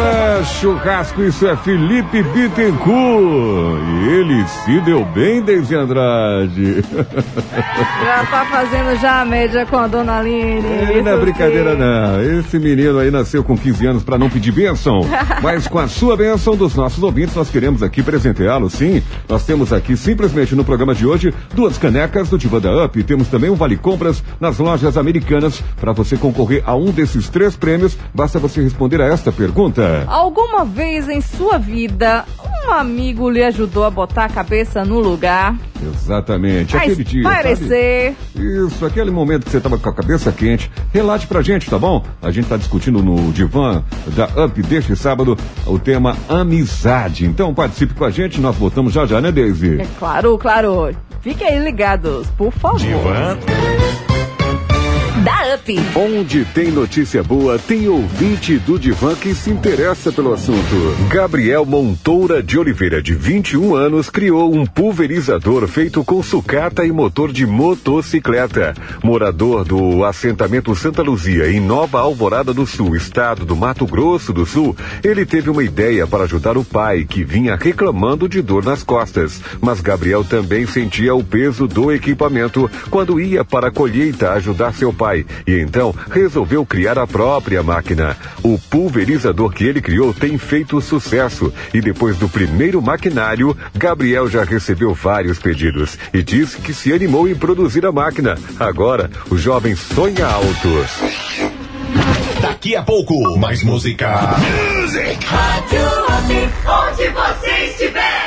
é 0.00 0.44
churrasco, 0.44 1.22
isso 1.22 1.46
é 1.46 1.56
Felipe 1.56 2.22
Bittencourt. 2.22 3.82
E 3.88 4.08
ele 4.08 4.46
se 4.46 4.80
deu 4.80 5.04
bem, 5.04 5.42
Deise 5.42 5.74
Andrade. 5.74 6.82
Já 8.04 8.26
tá 8.30 8.46
fazendo 8.50 9.00
já 9.00 9.20
a 9.20 9.24
média 9.24 9.66
com 9.66 9.76
a 9.76 9.86
dona 9.86 10.18
Aline. 10.18 10.66
Ele 10.90 11.02
não 11.02 11.12
é 11.12 11.14
isso 11.14 11.22
brincadeira, 11.22 11.72
sim. 11.72 11.78
não. 11.78 12.38
Esse 12.40 12.58
menino 12.58 12.98
aí 12.98 13.10
nasceu 13.10 13.44
com 13.44 13.56
15 13.56 13.86
anos 13.86 14.02
para 14.02 14.18
não 14.18 14.30
pedir 14.30 14.52
bênção. 14.52 15.00
Mas 15.42 15.66
com 15.68 15.78
a 15.78 15.88
sua 15.88 16.16
bênção 16.16 16.56
dos 16.56 16.74
nossos 16.74 17.02
ouvintes, 17.02 17.34
nós 17.34 17.50
queremos 17.50 17.82
aqui 17.82 18.02
presenteá-lo, 18.02 18.70
sim. 18.70 19.02
Nós 19.28 19.44
temos 19.44 19.72
aqui, 19.72 19.96
simplesmente 19.96 20.54
no 20.54 20.64
programa 20.64 20.94
de 20.94 21.06
hoje, 21.06 21.32
duas 21.54 21.78
canecas 21.78 22.28
do 22.28 22.38
Diva 22.38 22.60
da 22.60 22.84
Up. 22.84 23.02
Temos 23.04 23.28
também 23.28 23.50
um 23.50 23.54
Vale 23.54 23.76
Compras 23.76 24.22
nas 24.40 24.58
lojas 24.58 24.96
americanas. 24.96 25.62
Para 25.80 25.92
você 25.92 26.16
concorrer 26.32 26.62
a 26.66 26.74
um 26.74 26.90
desses 26.90 27.28
três 27.28 27.56
prêmios, 27.56 27.96
basta 28.14 28.38
você 28.38 28.62
responder 28.62 29.00
a 29.00 29.06
esta 29.06 29.32
pergunta. 29.32 30.04
Alguma 30.06 30.64
vez 30.64 31.08
em 31.08 31.20
sua 31.20 31.58
vida, 31.58 32.24
um 32.66 32.70
amigo 32.72 33.30
lhe 33.30 33.42
ajudou 33.42 33.84
a 33.84 33.90
botar 33.90 34.24
a 34.24 34.28
cabeça 34.28 34.84
no 34.84 35.00
lugar? 35.00 35.56
Exatamente. 35.82 36.76
A 36.76 36.80
Aquele 36.80 37.04
dia. 37.04 37.22
sabe? 37.22 37.52
espairecer. 37.52 38.14
Isso, 38.36 38.84
aquele 38.84 39.10
momento 39.10 39.44
que 39.44 39.50
você 39.50 39.60
tava 39.60 39.78
com 39.78 39.88
a 39.88 39.94
cabeça 39.94 40.30
quente, 40.32 40.70
relate 40.92 41.26
pra 41.26 41.40
gente, 41.40 41.70
tá 41.70 41.78
bom? 41.78 42.04
A 42.20 42.30
gente 42.30 42.48
tá 42.48 42.56
discutindo 42.56 43.02
no 43.02 43.32
divã 43.32 43.82
da 44.08 44.44
UP 44.44 44.62
deste 44.62 44.94
sábado 44.96 45.36
o 45.66 45.78
tema 45.78 46.16
amizade. 46.28 47.24
Então 47.24 47.54
participe 47.54 47.94
com 47.94 48.04
a 48.04 48.10
gente, 48.10 48.40
nós 48.40 48.56
voltamos 48.56 48.92
já 48.92 49.06
já, 49.06 49.20
né, 49.20 49.30
Daisy? 49.32 49.80
É 49.80 49.86
claro, 49.98 50.36
claro. 50.36 50.94
Fiquem 51.20 51.46
aí 51.48 51.58
ligados, 51.64 52.26
por 52.36 52.52
favor. 52.52 52.78
Da 55.28 55.56
UP. 55.56 55.78
Onde 55.94 56.42
tem 56.46 56.70
notícia 56.70 57.22
boa, 57.22 57.58
tem 57.58 57.86
ouvinte 57.86 58.56
do 58.56 58.78
Divã 58.78 59.14
que 59.14 59.34
se 59.34 59.50
interessa 59.50 60.10
pelo 60.10 60.32
assunto. 60.32 60.74
Gabriel 61.10 61.66
Montoura 61.66 62.42
de 62.42 62.58
Oliveira, 62.58 63.02
de 63.02 63.12
21 63.12 63.74
anos, 63.74 64.08
criou 64.08 64.54
um 64.54 64.64
pulverizador 64.64 65.68
feito 65.68 66.02
com 66.02 66.22
sucata 66.22 66.86
e 66.86 66.90
motor 66.90 67.30
de 67.30 67.44
motocicleta. 67.44 68.72
Morador 69.04 69.66
do 69.66 70.02
assentamento 70.02 70.74
Santa 70.74 71.02
Luzia, 71.02 71.52
em 71.52 71.60
Nova 71.60 72.00
Alvorada 72.00 72.54
do 72.54 72.66
Sul, 72.66 72.96
estado 72.96 73.44
do 73.44 73.54
Mato 73.54 73.86
Grosso 73.86 74.32
do 74.32 74.46
Sul, 74.46 74.74
ele 75.04 75.26
teve 75.26 75.50
uma 75.50 75.62
ideia 75.62 76.06
para 76.06 76.24
ajudar 76.24 76.56
o 76.56 76.64
pai, 76.64 77.04
que 77.04 77.22
vinha 77.22 77.54
reclamando 77.54 78.26
de 78.30 78.40
dor 78.40 78.64
nas 78.64 78.82
costas. 78.82 79.42
Mas 79.60 79.82
Gabriel 79.82 80.24
também 80.24 80.64
sentia 80.66 81.14
o 81.14 81.22
peso 81.22 81.66
do 81.68 81.92
equipamento 81.92 82.70
quando 82.88 83.20
ia 83.20 83.44
para 83.44 83.68
a 83.68 83.70
colheita 83.70 84.32
ajudar 84.32 84.72
seu 84.72 84.90
pai 84.90 85.17
e 85.46 85.60
então 85.60 85.94
resolveu 86.10 86.64
criar 86.64 86.98
a 86.98 87.06
própria 87.06 87.62
máquina. 87.62 88.16
O 88.42 88.58
pulverizador 88.58 89.52
que 89.52 89.64
ele 89.64 89.80
criou 89.80 90.12
tem 90.12 90.38
feito 90.38 90.80
sucesso 90.80 91.52
e 91.72 91.80
depois 91.80 92.16
do 92.16 92.28
primeiro 92.28 92.80
maquinário, 92.82 93.56
Gabriel 93.74 94.28
já 94.28 94.44
recebeu 94.44 94.94
vários 94.94 95.38
pedidos 95.38 95.98
e 96.12 96.22
disse 96.22 96.58
que 96.58 96.74
se 96.74 96.92
animou 96.92 97.28
em 97.28 97.34
produzir 97.34 97.84
a 97.86 97.92
máquina. 97.92 98.36
Agora, 98.58 99.10
o 99.30 99.36
jovem 99.36 99.74
sonha 99.74 100.26
alto. 100.26 100.84
Daqui 102.40 102.76
a 102.76 102.82
pouco, 102.82 103.38
mais 103.38 103.62
música. 103.62 104.36
Onde 106.66 107.08
você 107.08 107.50
estiver. 107.70 108.17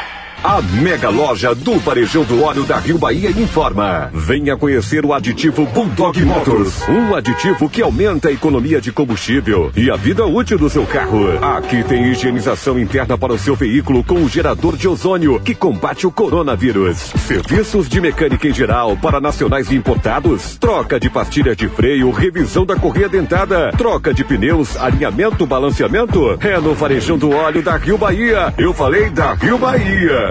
A 0.43 0.59
mega 0.59 1.07
loja 1.07 1.53
do 1.53 1.77
Varejão 1.77 2.23
do 2.23 2.43
Óleo 2.43 2.63
da 2.63 2.79
Rio 2.79 2.97
Bahia 2.97 3.29
informa. 3.29 4.09
Venha 4.11 4.57
conhecer 4.57 5.05
o 5.05 5.13
aditivo 5.13 5.67
Bulldog 5.67 6.19
Motors. 6.25 6.81
Um 6.89 7.13
aditivo 7.13 7.69
que 7.69 7.79
aumenta 7.79 8.29
a 8.29 8.31
economia 8.31 8.81
de 8.81 8.91
combustível 8.91 9.71
e 9.75 9.91
a 9.91 9.95
vida 9.95 10.25
útil 10.25 10.57
do 10.57 10.67
seu 10.67 10.83
carro. 10.87 11.37
Aqui 11.57 11.83
tem 11.83 12.09
higienização 12.09 12.79
interna 12.79 13.19
para 13.19 13.33
o 13.33 13.37
seu 13.37 13.55
veículo 13.55 14.03
com 14.03 14.15
o 14.15 14.27
gerador 14.27 14.75
de 14.75 14.87
ozônio 14.87 15.39
que 15.39 15.53
combate 15.53 16.07
o 16.07 16.11
coronavírus. 16.11 16.97
Serviços 17.27 17.87
de 17.87 18.01
mecânica 18.01 18.47
em 18.47 18.53
geral 18.53 18.97
para 18.97 19.21
nacionais 19.21 19.69
e 19.69 19.75
importados. 19.75 20.57
Troca 20.57 20.99
de 20.99 21.07
pastilha 21.07 21.55
de 21.55 21.69
freio, 21.69 22.09
revisão 22.09 22.65
da 22.65 22.75
correia 22.75 23.07
dentada. 23.07 23.71
Troca 23.77 24.11
de 24.11 24.23
pneus, 24.23 24.75
alinhamento, 24.75 25.45
balanceamento. 25.45 26.39
É 26.41 26.59
no 26.59 26.73
Varejão 26.73 27.15
do 27.15 27.29
Óleo 27.29 27.61
da 27.61 27.77
Rio 27.77 27.99
Bahia. 27.99 28.51
Eu 28.57 28.73
falei 28.73 29.11
da 29.11 29.35
Rio 29.35 29.59
Bahia. 29.59 30.30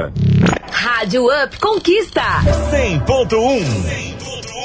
Rádio 0.73 1.27
Up 1.27 1.59
Conquista. 1.61 2.41
100.1. 2.71 4.20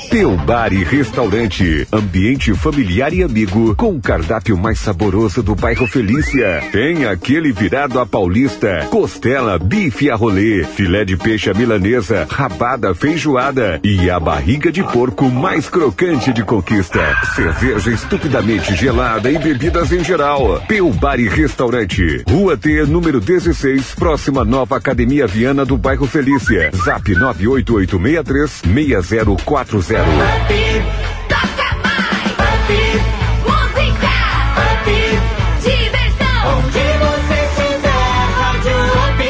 Teu 0.09 0.35
Bar 0.37 0.71
e 0.73 0.83
Restaurante. 0.83 1.87
Ambiente 1.91 2.53
familiar 2.53 3.13
e 3.13 3.23
amigo 3.23 3.75
com 3.75 3.95
o 3.95 4.01
cardápio 4.01 4.57
mais 4.57 4.79
saboroso 4.79 5.41
do 5.41 5.55
bairro 5.55 5.87
Felícia. 5.87 6.63
Tem 6.71 7.05
aquele 7.05 7.51
virado 7.51 7.99
a 7.99 8.05
paulista, 8.05 8.87
costela, 8.89 9.57
bife 9.57 10.09
a 10.09 10.15
rolê, 10.15 10.63
filé 10.63 11.03
de 11.03 11.17
peixe 11.17 11.49
à 11.49 11.53
milanesa, 11.53 12.27
rabada 12.29 12.93
feijoada 12.93 13.79
e 13.83 14.09
a 14.09 14.19
barriga 14.19 14.71
de 14.71 14.83
porco 14.83 15.29
mais 15.29 15.69
crocante 15.69 16.31
de 16.31 16.43
conquista. 16.43 17.01
Cerveja 17.35 17.91
estupidamente 17.91 18.75
gelada 18.75 19.29
e 19.29 19.37
bebidas 19.37 19.91
em 19.91 20.03
geral. 20.03 20.61
Teu 20.67 20.91
Bar 20.91 21.19
e 21.19 21.27
Restaurante. 21.27 22.23
Rua 22.27 22.55
T, 22.55 22.83
número 22.85 23.19
16, 23.19 23.95
próxima 23.95 24.45
nova 24.45 24.77
Academia 24.77 25.27
Viana 25.27 25.65
do 25.65 25.77
bairro 25.77 26.05
Felícia. 26.05 26.71
Zap 26.75 27.09
98863 27.13 28.61
6040. 28.73 29.94
Toca 31.29 31.69
mais. 31.83 32.35
Música. 33.45 34.13
Diversão. 35.61 36.57
Onde 36.57 36.83
você 36.99 37.37
estiver, 37.45 38.23
Rádio 38.37 38.77
Up. 39.07 39.21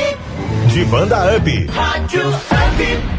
Divã 0.74 1.08
da 1.08 1.36
Up. 1.36 1.48
Rádio 1.72 2.30
Up. 2.30 2.65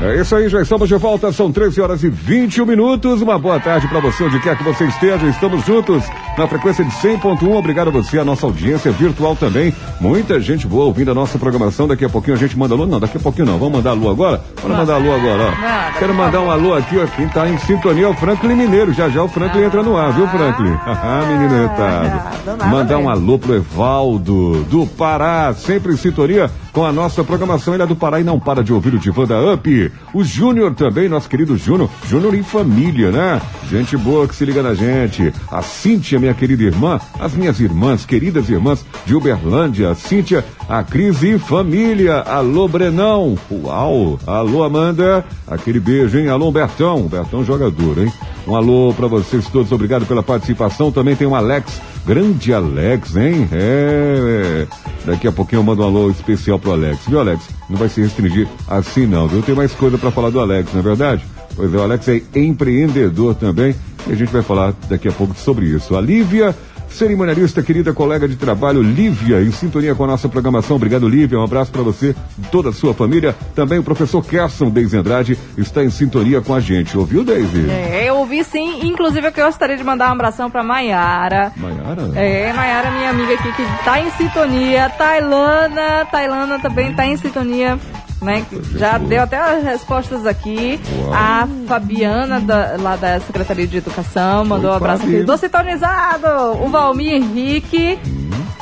É 0.02 0.20
isso 0.20 0.36
aí, 0.36 0.48
já 0.48 0.60
estamos 0.60 0.86
de 0.86 0.94
volta, 0.96 1.32
são 1.32 1.50
13 1.50 1.80
horas 1.80 2.02
e 2.02 2.10
21 2.10 2.66
minutos. 2.66 3.22
Uma 3.22 3.38
boa 3.38 3.58
tarde 3.58 3.88
para 3.88 4.00
você, 4.00 4.24
onde 4.24 4.38
quer 4.40 4.56
que 4.56 4.62
você 4.62 4.84
esteja. 4.84 5.26
Estamos 5.26 5.64
juntos 5.64 6.04
na 6.36 6.46
frequência 6.46 6.84
de 6.84 6.90
100.1. 6.90 7.56
Obrigado 7.56 7.88
a 7.88 7.90
você, 7.90 8.18
a 8.18 8.24
nossa 8.24 8.44
audiência 8.44 8.92
virtual 8.92 9.34
também. 9.34 9.74
Muita 9.98 10.38
gente 10.38 10.66
boa 10.66 10.84
ouvindo 10.84 11.10
a 11.10 11.14
nossa 11.14 11.38
programação. 11.38 11.88
Daqui 11.88 12.04
a 12.04 12.08
pouquinho 12.08 12.36
a 12.36 12.38
gente 12.38 12.58
manda 12.58 12.74
alô. 12.74 12.86
Não, 12.86 13.00
daqui 13.00 13.16
a 13.16 13.20
pouquinho 13.20 13.46
não. 13.46 13.58
Vamos 13.58 13.76
mandar 13.78 13.90
alô 13.90 14.10
agora? 14.10 14.42
Vamos 14.60 14.76
mandar 14.76 14.94
alô 14.96 15.14
agora, 15.14 15.44
ó. 15.44 15.98
Quero 15.98 16.14
mandar 16.14 16.40
um 16.42 16.50
alô 16.50 16.74
aqui, 16.74 16.98
ó. 16.98 17.06
Quem 17.06 17.26
tá 17.28 17.48
em 17.48 17.56
sintonia 17.58 18.04
é 18.04 18.08
o 18.08 18.14
Franklin 18.14 18.54
Mineiro. 18.54 18.92
Já 18.92 19.08
já 19.08 19.22
o 19.22 19.28
Franklin 19.28 19.62
entra 19.62 19.82
no 19.82 19.96
ar, 19.96 20.12
viu, 20.12 20.28
Franklin? 20.28 20.72
Haha, 20.72 21.24
menino 21.32 21.62
retado. 21.62 22.44
do 22.44 22.56
nada 22.56 22.66
Mandar 22.66 22.98
um 22.98 23.08
alô 23.08 23.38
pro 23.38 23.54
Evaldo, 23.54 24.64
do 24.64 24.86
Pará, 24.86 25.54
sempre 25.54 25.94
em 25.94 25.96
sintonia 25.96 26.50
com 26.76 26.84
a 26.84 26.92
nossa 26.92 27.24
programação. 27.24 27.72
Ele 27.72 27.82
é 27.82 27.86
do 27.86 27.96
Pará 27.96 28.20
e 28.20 28.24
não 28.24 28.38
para 28.38 28.62
de 28.62 28.70
ouvir 28.70 28.92
o 28.92 28.98
Divã 28.98 29.24
da 29.24 29.54
Up. 29.54 29.92
O 30.12 30.22
Júnior 30.22 30.74
também, 30.74 31.08
nosso 31.08 31.26
querido 31.26 31.56
Júnior. 31.56 31.88
Júnior 32.06 32.34
em 32.34 32.42
família, 32.42 33.10
né? 33.10 33.40
Gente 33.70 33.96
boa 33.96 34.28
que 34.28 34.36
se 34.36 34.44
liga 34.44 34.62
na 34.62 34.74
gente. 34.74 35.32
A 35.50 35.62
Cíntia, 35.62 36.18
minha 36.18 36.34
querida 36.34 36.64
irmã. 36.64 37.00
As 37.18 37.32
minhas 37.32 37.60
irmãs, 37.60 38.04
queridas 38.04 38.50
irmãs 38.50 38.84
de 39.06 39.14
Uberlândia. 39.14 39.94
Cíntia, 39.94 40.44
a 40.68 40.82
Cris 40.82 41.22
e 41.22 41.38
família. 41.38 42.20
Alô, 42.20 42.68
Brenão. 42.68 43.38
Uau. 43.50 44.18
Alô, 44.26 44.62
Amanda. 44.62 45.24
Aquele 45.46 45.80
beijo, 45.80 46.18
hein? 46.18 46.28
Alô, 46.28 46.52
Bertão. 46.52 47.08
Bertão 47.08 47.42
jogador, 47.42 47.96
hein? 47.96 48.12
Um 48.46 48.54
alô 48.54 48.92
pra 48.94 49.06
vocês 49.06 49.48
todos. 49.48 49.72
Obrigado 49.72 50.04
pela 50.04 50.22
participação. 50.22 50.92
Também 50.92 51.16
tem 51.16 51.26
o 51.26 51.34
Alex. 51.34 51.80
Grande 52.06 52.54
Alex, 52.54 53.16
hein? 53.16 53.48
É. 53.50 54.66
Daqui 55.04 55.26
a 55.26 55.32
pouquinho 55.32 55.58
eu 55.58 55.64
mando 55.64 55.82
um 55.82 55.86
alô 55.86 56.08
especial 56.08 56.56
pro 56.56 56.70
Alex. 56.70 57.00
Viu, 57.08 57.18
Alex? 57.18 57.48
Não 57.68 57.76
vai 57.76 57.88
se 57.88 58.00
restringir 58.00 58.46
assim, 58.68 59.06
não, 59.06 59.26
viu? 59.26 59.42
Tem 59.42 59.56
mais 59.56 59.72
coisa 59.72 59.98
pra 59.98 60.12
falar 60.12 60.30
do 60.30 60.38
Alex, 60.38 60.72
não 60.72 60.80
é 60.80 60.82
verdade? 60.84 61.24
Pois 61.56 61.74
é, 61.74 61.76
o 61.76 61.82
Alex 61.82 62.08
é 62.08 62.22
empreendedor 62.36 63.34
também. 63.34 63.74
E 64.06 64.12
a 64.12 64.14
gente 64.14 64.32
vai 64.32 64.42
falar 64.42 64.72
daqui 64.88 65.08
a 65.08 65.12
pouco 65.12 65.34
sobre 65.34 65.66
isso. 65.66 65.96
A 65.96 66.00
Lívia. 66.00 66.54
Cerimonialista, 66.96 67.62
querida 67.62 67.92
colega 67.92 68.26
de 68.26 68.36
trabalho, 68.36 68.80
Lívia, 68.80 69.42
em 69.42 69.52
sintonia 69.52 69.94
com 69.94 70.04
a 70.04 70.06
nossa 70.06 70.30
programação. 70.30 70.76
Obrigado, 70.76 71.06
Lívia. 71.06 71.38
Um 71.38 71.44
abraço 71.44 71.70
para 71.70 71.82
você, 71.82 72.16
toda 72.50 72.70
a 72.70 72.72
sua 72.72 72.94
família. 72.94 73.36
Também 73.54 73.78
o 73.78 73.82
professor 73.82 74.24
Kerson 74.24 74.70
Deise 74.70 74.96
Andrade 74.96 75.38
está 75.58 75.84
em 75.84 75.90
sintonia 75.90 76.40
com 76.40 76.54
a 76.54 76.60
gente. 76.60 76.96
Ouviu, 76.96 77.22
Deise? 77.22 77.68
É, 77.68 78.08
eu 78.08 78.16
ouvi 78.16 78.42
sim. 78.42 78.86
Inclusive, 78.86 79.26
eu 79.26 79.32
gostaria 79.32 79.76
de 79.76 79.84
mandar 79.84 80.08
um 80.08 80.12
abração 80.12 80.50
pra 80.50 80.62
Maiara. 80.62 81.52
Maiara? 81.54 82.12
É, 82.14 82.50
Maiara, 82.54 82.90
minha 82.90 83.10
amiga 83.10 83.34
aqui, 83.34 83.52
que 83.52 83.84
tá 83.84 84.00
em 84.00 84.10
sintonia. 84.12 84.88
Tailana, 84.88 86.06
Tailana 86.10 86.58
também 86.58 86.94
tá 86.94 87.06
em 87.06 87.18
sintonia. 87.18 87.78
Né? 88.22 88.46
Já 88.76 88.96
deu 88.96 89.22
até 89.22 89.36
as 89.38 89.62
respostas 89.62 90.24
aqui. 90.26 90.80
Uau. 91.02 91.12
A 91.14 91.46
Fabiana, 91.68 92.40
da- 92.40 92.76
lá 92.80 92.96
da 92.96 93.20
Secretaria 93.20 93.66
de 93.66 93.76
Educação, 93.76 94.44
mandou 94.44 94.70
um 94.70 94.72
Oi, 94.72 94.76
abraço 94.78 95.02
Fabi. 95.02 95.16
aqui. 95.16 95.26
Tô 95.26 95.36
sintonizado! 95.36 96.26
O 96.64 96.68
Valmir 96.68 97.12
Henrique. 97.14 97.98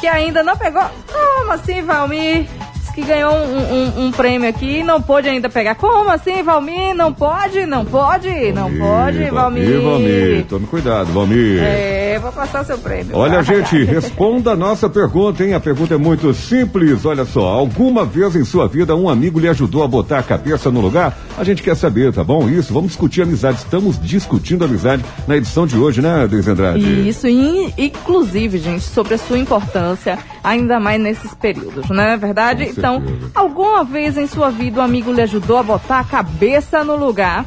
que 0.00 0.06
ainda 0.08 0.42
não 0.42 0.56
pegou. 0.56 0.82
Como 1.10 1.52
assim, 1.52 1.80
Valmir? 1.82 2.46
Que 2.94 3.02
ganhou 3.02 3.32
um, 3.34 3.58
um- 4.02 4.06
um 4.06 4.10
prêmio 4.12 4.48
aqui 4.48 4.78
e 4.78 4.84
não 4.84 5.02
pôde 5.02 5.28
ainda 5.28 5.48
pegar. 5.48 5.74
Como 5.74 6.10
assim, 6.10 6.42
Valmir? 6.42 6.94
Não 6.94 7.12
pode? 7.12 7.66
Não 7.66 7.84
pode? 7.84 8.28
Não 8.52 8.70
pode, 8.72 9.22
Ih, 9.22 9.30
Valmir? 9.30 9.80
Valmir, 9.80 10.44
tome 10.48 10.66
cuidado, 10.66 11.06
Valmir. 11.12 11.60
É, 11.62 12.18
vou 12.22 12.30
passar 12.30 12.64
seu 12.64 12.78
prêmio. 12.78 13.16
Olha, 13.16 13.42
gente, 13.42 13.82
responda 13.84 14.52
a 14.52 14.56
nossa 14.56 14.88
pergunta, 14.88 15.42
hein? 15.44 15.54
A 15.54 15.60
pergunta 15.60 15.94
é 15.94 15.96
muito 15.98 16.32
simples. 16.34 17.04
Olha 17.04 17.24
só, 17.24 17.44
alguma 17.48 18.04
vez 18.04 18.36
em 18.36 18.44
sua 18.44 18.68
vida 18.68 18.94
um 18.94 19.08
amigo 19.08 19.40
lhe 19.40 19.48
ajudou 19.48 19.82
a 19.82 19.88
botar 19.88 20.18
a 20.20 20.22
cabeça 20.22 20.70
no 20.70 20.80
lugar? 20.80 21.16
A 21.36 21.42
gente 21.42 21.62
quer 21.62 21.74
saber, 21.76 22.12
tá 22.12 22.22
bom? 22.22 22.48
Isso, 22.48 22.72
vamos 22.72 22.90
discutir 22.90 23.22
amizade. 23.22 23.58
Estamos 23.58 23.98
discutindo 24.00 24.64
amizade 24.64 25.04
na 25.26 25.36
edição 25.36 25.66
de 25.66 25.76
hoje, 25.76 26.00
né, 26.00 26.28
Deise 26.28 26.50
Andrade? 26.50 27.08
Isso, 27.08 27.26
e, 27.26 27.74
inclusive, 27.76 28.58
gente, 28.58 28.84
sobre 28.84 29.14
a 29.14 29.18
sua 29.18 29.38
importância, 29.38 30.18
ainda 30.44 30.78
mais 30.78 31.00
nesses 31.00 31.34
períodos, 31.34 31.88
não 31.90 32.02
é 32.02 32.16
verdade? 32.16 32.64
Certeza. 32.92 33.30
alguma 33.34 33.84
vez 33.84 34.16
em 34.16 34.26
sua 34.26 34.50
vida 34.50 34.80
um 34.80 34.84
amigo 34.84 35.12
lhe 35.12 35.22
ajudou 35.22 35.56
a 35.58 35.62
botar 35.62 36.00
a 36.00 36.04
cabeça 36.04 36.84
no 36.84 36.96
lugar, 36.96 37.44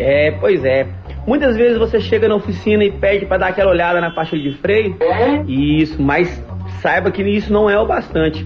É, 0.00 0.32
pois 0.40 0.64
é. 0.64 0.84
Muitas 1.24 1.56
vezes 1.56 1.78
você 1.78 2.00
chega 2.00 2.26
na 2.26 2.34
oficina 2.34 2.82
e 2.82 2.90
pede 2.90 3.24
para 3.24 3.38
dar 3.38 3.46
aquela 3.50 3.70
olhada 3.70 4.00
na 4.00 4.10
pastilha 4.10 4.50
de 4.50 4.58
freio. 4.58 4.96
Isso, 5.46 6.02
mas 6.02 6.42
saiba 6.82 7.12
que 7.12 7.22
isso 7.22 7.52
não 7.52 7.70
é 7.70 7.78
o 7.78 7.86
bastante. 7.86 8.44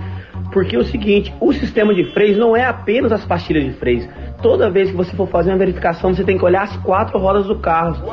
Porque 0.52 0.76
é 0.76 0.78
o 0.78 0.85
seguinte, 0.85 1.33
o 1.40 1.50
sistema 1.54 1.94
de 1.94 2.04
freios 2.12 2.37
não 2.37 2.54
é 2.54 2.62
apenas 2.62 3.12
as 3.12 3.24
pastilhas 3.24 3.64
de 3.64 3.72
freios. 3.72 4.06
Toda 4.42 4.70
vez 4.70 4.90
que 4.90 4.96
você 4.96 5.14
for 5.14 5.29
fazer 5.29 5.50
uma 5.50 5.59
verificação, 5.59 6.14
você 6.14 6.24
tem 6.24 6.38
que 6.38 6.44
olhar 6.44 6.62
as 6.62 6.76
quatro 6.79 7.18
rodas 7.18 7.46
do 7.46 7.59
carro. 7.59 8.07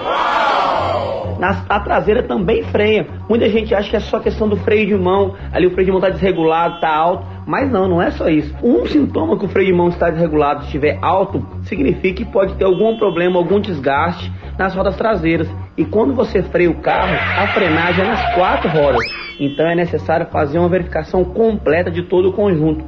Na, 1.40 1.64
a 1.70 1.80
traseira 1.80 2.24
também 2.24 2.64
freia. 2.64 3.08
Muita 3.30 3.48
gente 3.50 3.74
acha 3.74 3.90
que 3.90 3.96
é 3.96 4.00
só 4.00 4.20
questão 4.20 4.50
do 4.50 4.58
freio 4.58 4.88
de 4.88 4.96
mão, 4.96 5.36
ali 5.54 5.68
o 5.68 5.72
freio 5.72 5.86
de 5.86 5.92
mão 5.92 6.00
está 6.00 6.10
desregulado, 6.10 6.76
está 6.76 6.94
alto, 6.94 7.26
mas 7.46 7.72
não, 7.72 7.88
não 7.88 8.02
é 8.02 8.10
só 8.12 8.28
isso. 8.28 8.54
Um 8.64 8.86
sintoma 8.86 9.38
que 9.38 9.46
o 9.46 9.48
freio 9.48 9.68
de 9.68 9.74
mão 9.74 9.90
está 9.90 10.10
desregulado, 10.10 10.64
estiver 10.64 10.98
alto, 11.02 11.46
significa 11.64 12.24
que 12.24 12.32
pode 12.32 12.56
ter 12.56 12.66
algum 12.66 12.98
problema, 12.98 13.38
algum 13.38 13.60
desgaste 13.60 14.32
nas 14.58 14.74
rodas 14.74 14.98
traseiras. 14.98 15.48
E 15.78 15.86
quando 15.86 16.14
você 16.14 16.42
freia 16.42 16.72
o 16.72 16.82
carro, 16.82 17.14
a 17.14 17.48
frenagem 17.54 18.04
é 18.04 18.08
nas 18.08 18.34
quatro 18.34 18.70
rodas. 18.70 19.06
Então 19.40 19.68
é 19.68 19.76
necessário 19.76 20.26
fazer 20.32 20.58
uma 20.58 20.68
verificação 20.68 21.24
completa 21.24 21.92
de 21.92 22.02
todo 22.04 22.30
o 22.30 22.34
conjunto. 22.34 22.84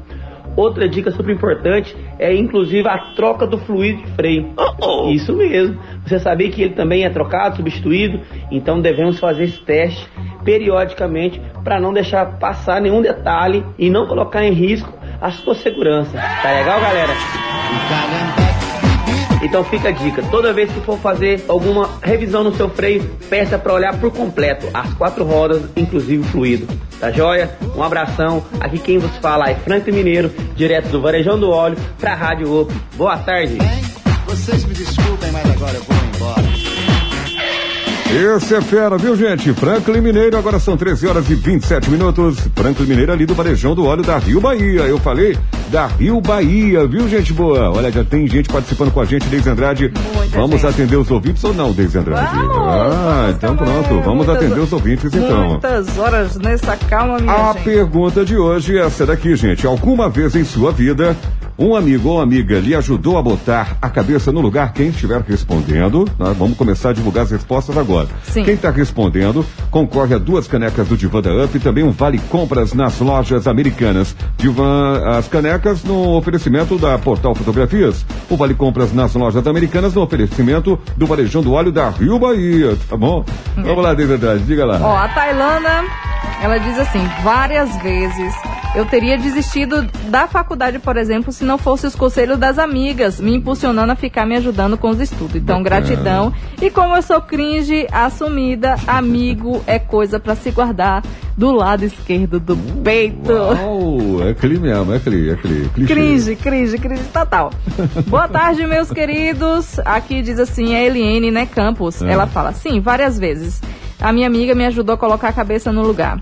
Outra 0.59 0.89
dica 0.89 1.09
super 1.09 1.33
importante 1.33 1.95
é 2.19 2.35
inclusive 2.35 2.85
a 2.85 2.97
troca 3.15 3.47
do 3.47 3.57
fluido 3.59 4.03
de 4.03 4.11
freio. 4.11 4.53
Isso 5.09 5.33
mesmo. 5.33 5.79
Você 6.05 6.19
sabia 6.19 6.51
que 6.51 6.61
ele 6.61 6.73
também 6.73 7.05
é 7.05 7.09
trocado, 7.09 7.55
substituído? 7.55 8.19
Então 8.51 8.81
devemos 8.81 9.17
fazer 9.17 9.45
esse 9.45 9.61
teste 9.61 10.05
periodicamente 10.43 11.41
para 11.63 11.79
não 11.79 11.93
deixar 11.93 12.39
passar 12.39 12.81
nenhum 12.81 13.01
detalhe 13.01 13.63
e 13.77 13.89
não 13.89 14.05
colocar 14.05 14.43
em 14.43 14.51
risco 14.51 14.91
a 15.21 15.31
sua 15.31 15.55
segurança. 15.55 16.17
Tá 16.41 16.51
legal, 16.51 16.81
galera? 16.81 17.13
Então 19.41 19.63
fica 19.63 19.89
a 19.89 19.91
dica, 19.91 20.21
toda 20.29 20.53
vez 20.53 20.71
que 20.71 20.81
for 20.81 20.97
fazer 20.99 21.43
alguma 21.47 21.89
revisão 22.01 22.43
no 22.43 22.53
seu 22.55 22.69
freio, 22.69 23.03
peça 23.29 23.57
para 23.57 23.73
olhar 23.73 23.97
por 23.99 24.11
completo 24.11 24.67
as 24.73 24.93
quatro 24.93 25.23
rodas, 25.23 25.63
inclusive 25.75 26.21
o 26.21 26.25
fluido. 26.25 26.67
Tá 26.99 27.11
joia? 27.11 27.57
Um 27.75 27.81
abração. 27.81 28.43
Aqui 28.59 28.77
quem 28.77 28.97
vos 28.97 29.15
fala 29.17 29.49
é 29.49 29.55
Franco 29.55 29.91
Mineiro, 29.91 30.29
direto 30.55 30.89
do 30.89 31.01
Varejão 31.01 31.39
do 31.39 31.49
Óleo, 31.49 31.77
pra 31.97 32.13
Rádio 32.13 32.53
Op. 32.53 32.73
Boa 32.95 33.17
tarde. 33.17 33.57
Vocês 34.25 34.65
me 34.65 34.73
desculpem, 34.73 35.31
mas 35.31 35.49
agora 35.49 35.75
eu 35.75 35.83
vou 35.83 35.97
embora. 36.15 36.58
Esse 38.11 38.55
é 38.55 38.61
fera, 38.61 38.97
viu, 38.97 39.15
gente? 39.15 39.53
Franklin 39.53 40.01
Mineiro, 40.01 40.35
agora 40.35 40.57
são 40.57 40.75
13 40.75 41.05
horas 41.07 41.29
e 41.29 41.35
27 41.35 41.91
minutos. 41.91 42.39
Franklin 42.55 42.87
Mineiro 42.87 43.11
ali 43.11 43.23
do 43.25 43.35
Varejão 43.35 43.75
do 43.75 43.85
Óleo 43.85 44.01
da 44.01 44.17
Rio 44.17 44.41
Bahia. 44.41 44.81
Eu 44.81 44.97
falei 44.97 45.37
da 45.69 45.85
Rio 45.85 46.19
Bahia, 46.19 46.87
viu, 46.87 47.07
gente 47.07 47.31
boa? 47.33 47.69
Olha, 47.69 47.91
já 47.91 48.03
tem 48.03 48.25
gente 48.27 48.49
participando 48.49 48.91
com 48.91 48.99
a 48.99 49.05
gente, 49.05 49.27
Deise 49.27 49.47
Andrade. 49.47 49.93
Muita 50.15 50.35
vamos 50.39 50.59
gente. 50.61 50.65
atender 50.71 50.95
os 50.95 51.11
ouvintes 51.11 51.43
ou 51.43 51.53
não, 51.53 51.71
Deise 51.71 51.99
Andrade? 51.99 52.35
Vamos, 52.35 52.57
ah, 52.57 52.89
vamos 53.21 53.35
então 53.35 53.55
também. 53.55 53.73
pronto, 53.83 54.03
vamos 54.03 54.25
Muitas- 54.25 54.35
atender 54.37 54.59
os 54.59 54.73
ouvintes 54.73 55.13
então. 55.13 55.47
Muitas 55.49 55.97
horas 55.99 56.35
nessa 56.37 56.75
calma, 56.75 57.19
minha 57.19 57.31
A 57.31 57.53
gente. 57.53 57.63
pergunta 57.63 58.25
de 58.25 58.35
hoje 58.35 58.75
é 58.75 58.81
essa 58.85 59.05
daqui, 59.05 59.35
gente. 59.35 59.67
Alguma 59.67 60.09
vez 60.09 60.35
em 60.35 60.43
sua 60.43 60.71
vida, 60.71 61.15
um 61.59 61.75
amigo 61.75 62.09
ou 62.09 62.21
amiga 62.21 62.57
lhe 62.57 62.73
ajudou 62.73 63.17
a 63.17 63.21
botar 63.21 63.77
a 63.81 63.89
cabeça 63.89 64.31
no 64.31 64.39
lugar? 64.39 64.71
Quem 64.71 64.87
estiver 64.87 65.21
respondendo, 65.21 66.07
nós 66.17 66.35
vamos 66.37 66.57
começar 66.57 66.91
a 66.91 66.93
divulgar 66.93 67.25
as 67.25 67.31
respostas 67.31 67.77
agora. 67.77 68.07
Sim. 68.23 68.45
Quem 68.45 68.53
está 68.53 68.71
respondendo 68.71 69.45
concorre 69.69 70.15
a 70.15 70.17
duas 70.17 70.47
canecas 70.47 70.87
do 70.87 70.95
Divan 70.95 71.21
da 71.21 71.43
Up 71.43 71.55
e 71.55 71.59
também 71.59 71.83
um 71.83 71.91
vale 71.91 72.17
compras 72.29 72.73
nas 72.73 72.97
lojas 72.99 73.45
americanas. 73.45 74.15
Divan, 74.37 75.01
as 75.05 75.27
canecas 75.27 75.83
no 75.83 76.15
oferecimento 76.15 76.77
da 76.77 76.97
Portal 76.97 77.35
Fotografias. 77.35 78.05
O 78.29 78.37
vale 78.37 78.53
compras 78.53 78.93
nas 78.93 79.13
lojas 79.13 79.45
americanas 79.45 79.93
no 79.93 80.01
oferecimento 80.01 80.79
do 80.95 81.05
Varejão 81.05 81.41
do 81.41 81.51
Óleo 81.51 81.73
da 81.73 81.89
Rio 81.89 82.17
Bahia, 82.17 82.77
tá 82.89 82.95
bom? 82.95 83.25
Vamos 83.57 83.83
lá, 83.83 83.93
Deise 83.93 84.13
Andrade, 84.13 84.43
diga 84.43 84.65
lá. 84.65 84.79
Ó, 84.81 84.95
a 84.95 85.09
Tailana, 85.09 85.83
ela 86.41 86.57
diz 86.57 86.79
assim, 86.79 87.05
várias 87.21 87.75
vezes 87.81 88.33
eu 88.75 88.85
teria 88.85 89.17
desistido 89.17 89.87
da 90.09 90.27
faculdade, 90.27 90.79
por 90.79 90.95
exemplo, 90.95 91.31
se 91.31 91.43
não 91.43 91.57
fosse 91.57 91.87
os 91.87 91.95
conselhos 91.95 92.37
das 92.37 92.59
amigas 92.59 93.19
me 93.19 93.35
impulsionando 93.35 93.91
a 93.91 93.95
ficar 93.95 94.25
me 94.25 94.35
ajudando 94.35 94.77
com 94.77 94.89
os 94.89 94.99
estudos. 94.99 95.35
Então, 95.35 95.63
gratidão. 95.63 96.33
E 96.61 96.69
como 96.69 96.95
eu 96.95 97.01
sou 97.01 97.19
cringe 97.21 97.87
assumida, 97.91 98.75
amigo 98.87 99.61
é 99.65 99.79
coisa 99.79 100.19
pra 100.19 100.35
se 100.35 100.51
guardar 100.51 101.03
do 101.35 101.51
lado 101.51 101.83
esquerdo 101.83 102.39
do 102.39 102.55
peito. 102.83 103.31
Uau, 103.31 104.27
é 104.27 104.33
cli 104.33 104.59
mesmo, 104.59 104.93
é 104.93 104.99
cli, 104.99 105.31
é 105.31 105.35
cli. 105.35 105.69
clichê. 105.73 105.93
Cringe, 105.93 106.35
cringe, 106.35 106.77
cringe 106.77 107.03
total. 107.13 107.51
Boa 108.07 108.27
tarde, 108.27 108.67
meus 108.67 108.91
queridos. 108.91 109.79
Aqui 109.79 110.21
diz 110.21 110.37
assim, 110.37 110.75
a 110.75 110.83
Eliane, 110.83 111.31
né, 111.31 111.45
Campos. 111.45 112.01
É. 112.01 112.11
Ela 112.11 112.27
fala, 112.27 112.51
sim, 112.51 112.79
várias 112.79 113.17
vezes. 113.17 113.61
A 113.99 114.13
minha 114.13 114.27
amiga 114.27 114.53
me 114.53 114.65
ajudou 114.65 114.95
a 114.95 114.97
colocar 114.97 115.29
a 115.29 115.33
cabeça 115.33 115.71
no 115.71 115.81
lugar. 115.81 116.19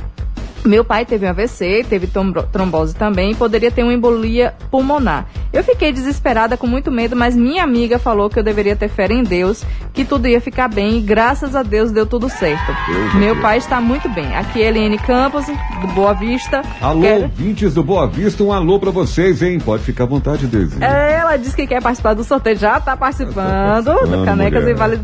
Meu 0.67 0.84
pai 0.84 1.06
teve 1.06 1.25
um 1.25 1.30
AVC, 1.30 1.86
teve 1.89 2.08
trombose 2.51 2.95
também, 2.95 3.34
poderia 3.34 3.71
ter 3.71 3.84
uma 3.84 3.93
embolia 3.93 4.53
pulmonar. 4.69 5.25
Eu 5.53 5.63
fiquei 5.63 5.91
desesperada 5.91 6.58
com 6.58 6.67
muito 6.67 6.91
medo, 6.91 7.15
mas 7.15 7.36
minha 7.36 7.63
amiga 7.63 7.97
falou 7.97 8.30
que 8.30 8.38
eu 8.38 8.43
deveria 8.43 8.75
ter 8.75 8.89
fé 8.89 9.08
em 9.08 9.23
Deus, 9.23 9.63
que 9.93 10.03
tudo 10.03 10.27
ia 10.27 10.41
ficar 10.41 10.67
bem 10.67 10.97
e 10.97 11.01
graças 11.01 11.56
a 11.56 11.63
Deus 11.63 11.91
deu 11.91 12.06
tudo 12.06 12.30
certo. 12.30 12.65
Deus, 12.88 13.13
Meu 13.15 13.34
Deus. 13.34 13.41
pai 13.41 13.58
está 13.58 13.80
muito 13.80 14.10
bem. 14.10 14.36
Aqui 14.36 14.62
é 14.62 14.67
Eliane 14.67 14.97
Campos, 14.97 15.45
do 15.47 15.88
Boa 15.93 16.13
Vista. 16.13 16.62
Alô, 16.82 17.01
Quero- 17.01 17.23
ouvintes 17.23 17.73
do 17.73 17.84
Boa 17.84 18.06
Vista, 18.08 18.43
um 18.43 18.51
alô 18.51 18.77
pra 18.80 18.91
vocês, 18.91 19.41
hein? 19.41 19.60
Pode 19.60 19.84
ficar 19.84 20.03
à 20.03 20.08
vontade, 20.08 20.47
Deise. 20.47 20.77
Ela 20.84 21.38
disse 21.38 21.56
que 21.56 21.65
quer 21.65 21.82
participar 21.82 22.13
do 22.13 22.23
sorteio, 22.23 22.58
já 22.58 22.77
está 22.77 22.97
participando, 22.97 23.36
tá 23.36 23.84
participando, 23.93 24.19
do 24.19 24.25
Canecas 24.25 24.62
mulher. 24.63 24.75
e 24.75 24.77
Vale. 24.77 24.99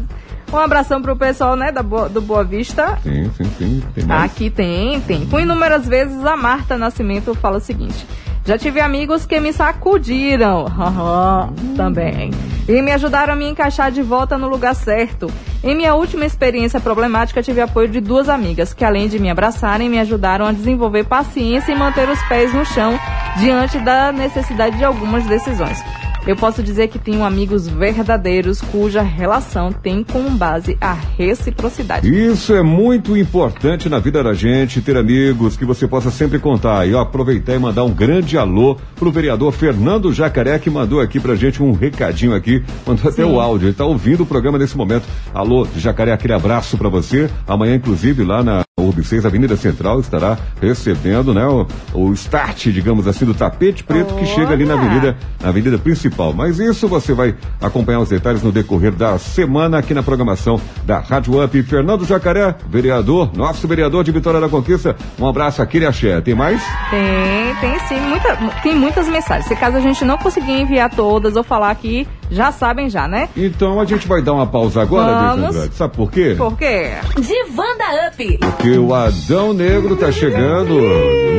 Um 0.54 0.60
abração 0.60 1.02
pro 1.02 1.16
pessoal, 1.16 1.56
né, 1.56 1.72
da 1.72 1.82
Boa- 1.82 2.08
do 2.08 2.22
Boa 2.22 2.44
Vista. 2.44 2.98
Sim, 3.04 3.30
sim, 3.36 3.44
sim. 3.58 3.84
Tem 3.96 4.06
mais. 4.06 4.24
Aqui 4.32 4.50
tem, 4.50 5.02
tem. 5.02 5.26
Com 5.26 5.40
inúmeras 5.40 5.88
vezes 5.88 6.24
a 6.26 6.38
Marta 6.38 6.78
Nascimento 6.78 7.34
fala 7.34 7.58
o 7.58 7.62
seguinte: 7.62 8.06
já 8.46 8.58
tive 8.58 8.80
amigos 8.80 9.26
que 9.26 9.40
me 9.40 9.52
sacudiram, 9.52 10.66
haha, 10.66 11.50
também, 11.76 12.30
e 12.68 12.82
me 12.82 12.92
ajudaram 12.92 13.34
a 13.34 13.36
me 13.36 13.48
encaixar 13.50 13.92
de 13.92 14.04
volta 14.04 14.38
no 14.38 14.48
lugar 14.48 14.76
certo. 14.76 15.28
Em 15.64 15.76
minha 15.76 15.96
última 15.96 16.26
experiência 16.26 16.80
problemática, 16.80 17.42
tive 17.42 17.62
apoio 17.62 17.88
de 17.88 18.00
duas 18.02 18.28
amigas 18.30 18.74
que, 18.74 18.84
além 18.86 19.08
de 19.08 19.18
me 19.18 19.30
abraçarem, 19.30 19.90
me 19.90 19.98
ajudaram 19.98 20.46
a 20.46 20.52
desenvolver 20.52 21.06
paciência 21.06 21.72
e 21.72 21.76
manter 21.76 22.08
os 22.10 22.22
pés 22.28 22.54
no 22.54 22.66
chão 22.66 23.00
diante 23.40 23.80
da 23.80 24.12
necessidade 24.12 24.78
de 24.78 24.84
algumas 24.84 25.24
decisões. 25.26 25.82
Eu 26.26 26.38
posso 26.38 26.64
dizer 26.64 26.88
que 26.88 26.98
tenho 26.98 27.22
amigos 27.22 27.68
verdadeiros 27.68 28.62
cuja 28.62 29.02
relação 29.02 29.74
tem 29.74 30.06
como 30.06 30.30
base 30.32 30.78
a 30.80 30.94
reciprocidade. 30.94 32.08
Isso 32.08 32.54
é 32.54 32.62
muito 32.64 33.18
importante 33.18 33.90
na 33.90 34.00
vida 34.00 34.24
da 34.24 34.34
gente, 34.34 34.82
ter 34.82 34.96
amigos 34.96 35.58
que 35.58 35.66
você 35.66 35.86
possa 35.86 36.10
sempre 36.10 36.40
contar. 36.40 36.88
E 36.88 36.94
ó, 36.94 37.02
aproveitar 37.02 37.56
e 37.56 37.60
mandar 37.60 37.84
um 37.84 37.94
grande 37.94 38.38
alô 38.38 38.78
pro 38.96 39.12
vereador 39.12 39.52
Fernando 39.52 40.14
Jacaré, 40.14 40.58
que 40.60 40.70
mandou 40.70 41.02
aqui 41.02 41.20
pra 41.20 41.36
gente 41.36 41.62
um 41.62 41.74
recadinho 41.74 42.34
aqui, 42.34 42.64
mandou 42.88 43.12
até 43.12 43.26
o 43.26 43.42
áudio. 43.42 43.68
Ele 43.68 43.76
tá 43.76 43.84
ouvindo 43.84 44.24
o 44.24 44.26
programa 44.26 44.58
nesse 44.58 44.78
momento. 44.78 45.06
Alô, 45.34 45.68
Jacaré, 45.76 46.14
aquele 46.14 46.34
abraço 46.34 46.78
pra 46.78 46.88
você. 46.88 47.30
Amanhã, 47.46 47.76
inclusive, 47.76 48.24
lá 48.24 48.42
na 48.42 48.64
URB 48.80 49.04
6, 49.04 49.26
Avenida 49.26 49.58
Central, 49.58 50.00
estará 50.00 50.38
recebendo, 50.62 51.34
né, 51.34 51.46
o, 51.46 51.68
o 51.94 52.14
start, 52.14 52.68
digamos 52.70 53.08
assim, 53.08 53.26
do 53.26 53.34
tapete 53.34 53.84
preto 53.84 54.16
que 54.16 54.26
chega 54.26 54.52
ali 54.52 54.66
na 54.66 54.74
avenida, 54.74 55.18
na 55.42 55.50
avenida 55.50 55.78
principal. 55.78 56.13
Mas 56.36 56.60
isso 56.60 56.88
você 56.88 57.14
vai 57.14 57.36
acompanhar 57.60 58.00
os 58.00 58.10
detalhes 58.10 58.44
no 58.44 58.52
decorrer 58.52 58.92
da 58.92 59.18
semana 59.18 59.80
aqui 59.80 59.94
na 59.94 60.04
programação 60.04 60.60
da 60.86 61.00
Rádio 61.00 61.44
Up. 61.44 61.64
Fernando 61.64 62.06
Jacaré, 62.06 62.56
vereador, 62.68 63.32
nosso 63.36 63.68
vereador 63.68 64.04
de 64.04 64.12
Vitória 64.12 64.40
da 64.40 64.50
Conquista. 64.50 64.96
Um 65.20 65.28
abraço 65.28 65.62
aqui, 65.62 65.86
Axé. 65.86 66.22
Tem 66.22 66.36
mais? 66.36 66.62
Tem, 66.90 67.56
tem 67.60 67.80
sim, 67.88 68.00
muita, 68.08 68.36
tem 68.62 68.76
muitas 68.76 69.08
mensagens. 69.08 69.48
Se 69.48 69.56
caso 69.56 69.78
a 69.78 69.82
gente 69.82 70.06
não 70.06 70.18
conseguir 70.18 70.54
enviar 70.54 70.90
todas 70.90 71.36
ou 71.36 71.44
falar 71.44 71.72
aqui, 71.72 72.08
já 72.34 72.52
sabem 72.52 72.90
já, 72.90 73.08
né? 73.08 73.30
Então 73.38 73.80
a 73.80 73.86
gente 73.86 74.08
vai 74.08 74.22
dar 74.22 74.34
uma 74.34 74.48
pausa 74.48 74.82
agora, 74.82 75.30
Vamos. 75.36 75.56
Andrade. 75.56 75.76
Sabe 75.76 75.96
por 75.96 76.12
quê? 76.12 76.36
Por 76.38 76.58
quê? 76.58 76.92
Divanda 77.16 77.84
Up. 78.10 78.38
Porque 78.40 78.78
o 78.78 78.94
Adão 78.94 79.54
Negro 79.54 79.96
tá 79.96 80.12
chegando 80.12 80.74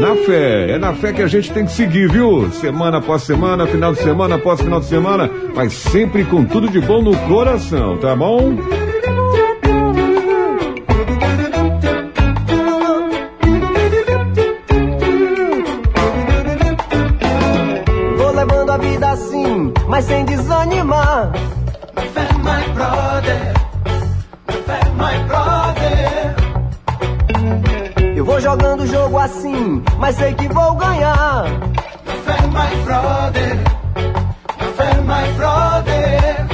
na 0.01 0.15
fé. 0.25 0.71
É 0.73 0.79
na 0.79 0.95
fé 0.95 1.13
que 1.13 1.23
a 1.23 1.27
gente 1.27 1.53
tem 1.53 1.65
que 1.65 1.73
seguir, 1.73 2.11
viu? 2.11 2.51
Semana 2.53 2.99
após 2.99 3.23
semana, 3.23 3.67
final 3.67 3.93
de 3.93 4.01
semana 4.01 4.37
após 4.37 4.61
final 4.61 4.81
de 4.81 4.87
semana, 4.87 5.31
mas 5.55 5.73
sempre 5.73 6.25
com 6.25 6.45
tudo 6.45 6.69
de 6.69 6.81
bom 6.81 7.03
no 7.03 7.17
coração, 7.29 7.97
tá 7.99 8.15
bom? 8.15 8.57
Vou 18.17 18.33
levando 18.33 18.71
a 18.71 18.77
vida 18.79 19.11
assim, 19.11 19.73
mas 19.89 20.05
sem 20.05 20.25
desanimar. 20.25 20.44
Vou 28.35 28.41
jogando 28.41 28.83
o 28.83 28.87
jogo 28.89 29.17
assim, 29.17 29.81
mas 29.97 30.17
sei 30.17 30.35
que 30.35 30.49
vou 30.49 30.75
ganhar. 30.75 31.45
Fé, 32.25 32.37
my 32.49 32.83
brother. 32.85 33.61
Fé, 34.75 35.01
my 35.03 35.33
brother. 35.37 36.47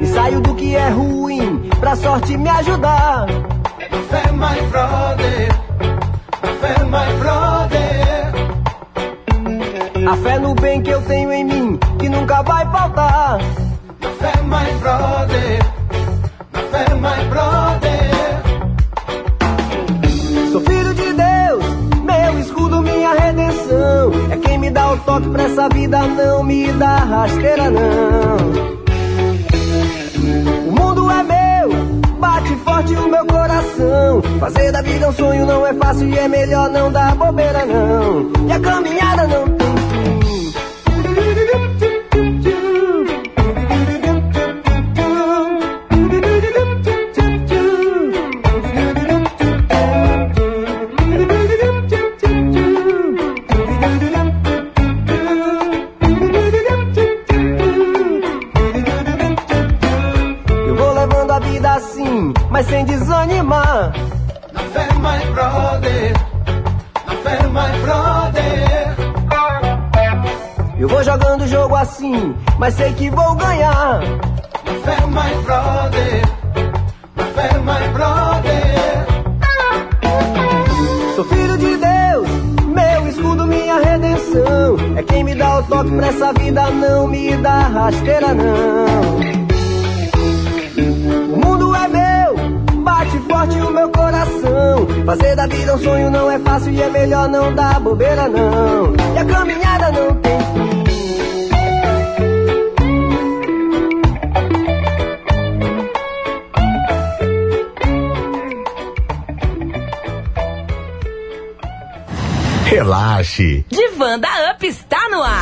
E 0.00 0.06
saio 0.06 0.40
do 0.40 0.54
que 0.54 0.74
é 0.74 0.88
ruim, 0.88 1.68
pra 1.78 1.94
sorte 1.94 2.38
me 2.38 2.48
ajudar. 2.48 3.26
Fé, 4.08 4.32
my 4.32 4.58
brother. 4.70 5.52
Fé, 6.58 6.84
my 6.84 7.12
brother. 7.18 8.32
A 10.10 10.16
fé 10.16 10.38
no 10.38 10.54
bem 10.54 10.80
que 10.80 10.88
eu 10.88 11.02
tenho 11.02 11.30
em 11.30 11.44
mim, 11.44 11.78
que 11.98 12.08
nunca 12.08 12.42
vai 12.44 12.64
faltar. 12.70 13.40
Fé, 14.18 14.32
my 14.40 14.72
brother. 14.80 15.58
Fé, 16.70 16.94
my 16.94 17.28
brother. 17.28 17.67
Toque 25.08 25.28
pra 25.30 25.44
essa 25.44 25.68
vida, 25.70 26.02
não 26.06 26.44
me 26.44 26.70
dá 26.72 26.96
rasteira, 26.98 27.70
não. 27.70 28.36
O 30.68 30.70
mundo 30.70 31.10
é 31.10 31.22
meu, 31.22 31.70
bate 32.20 32.54
forte 32.56 32.92
o 32.92 33.08
meu 33.08 33.24
coração. 33.24 34.22
Fazer 34.38 34.70
da 34.70 34.82
vida 34.82 35.08
um 35.08 35.12
sonho 35.12 35.46
não 35.46 35.66
é 35.66 35.72
fácil 35.72 36.08
e 36.10 36.18
é 36.18 36.28
melhor 36.28 36.68
não 36.68 36.92
dar 36.92 37.14
bobeira, 37.14 37.64
não. 37.64 38.30
E 38.48 38.52
a 38.52 38.60
caminhada 38.60 39.26
não 39.26 39.48
tem 39.56 39.67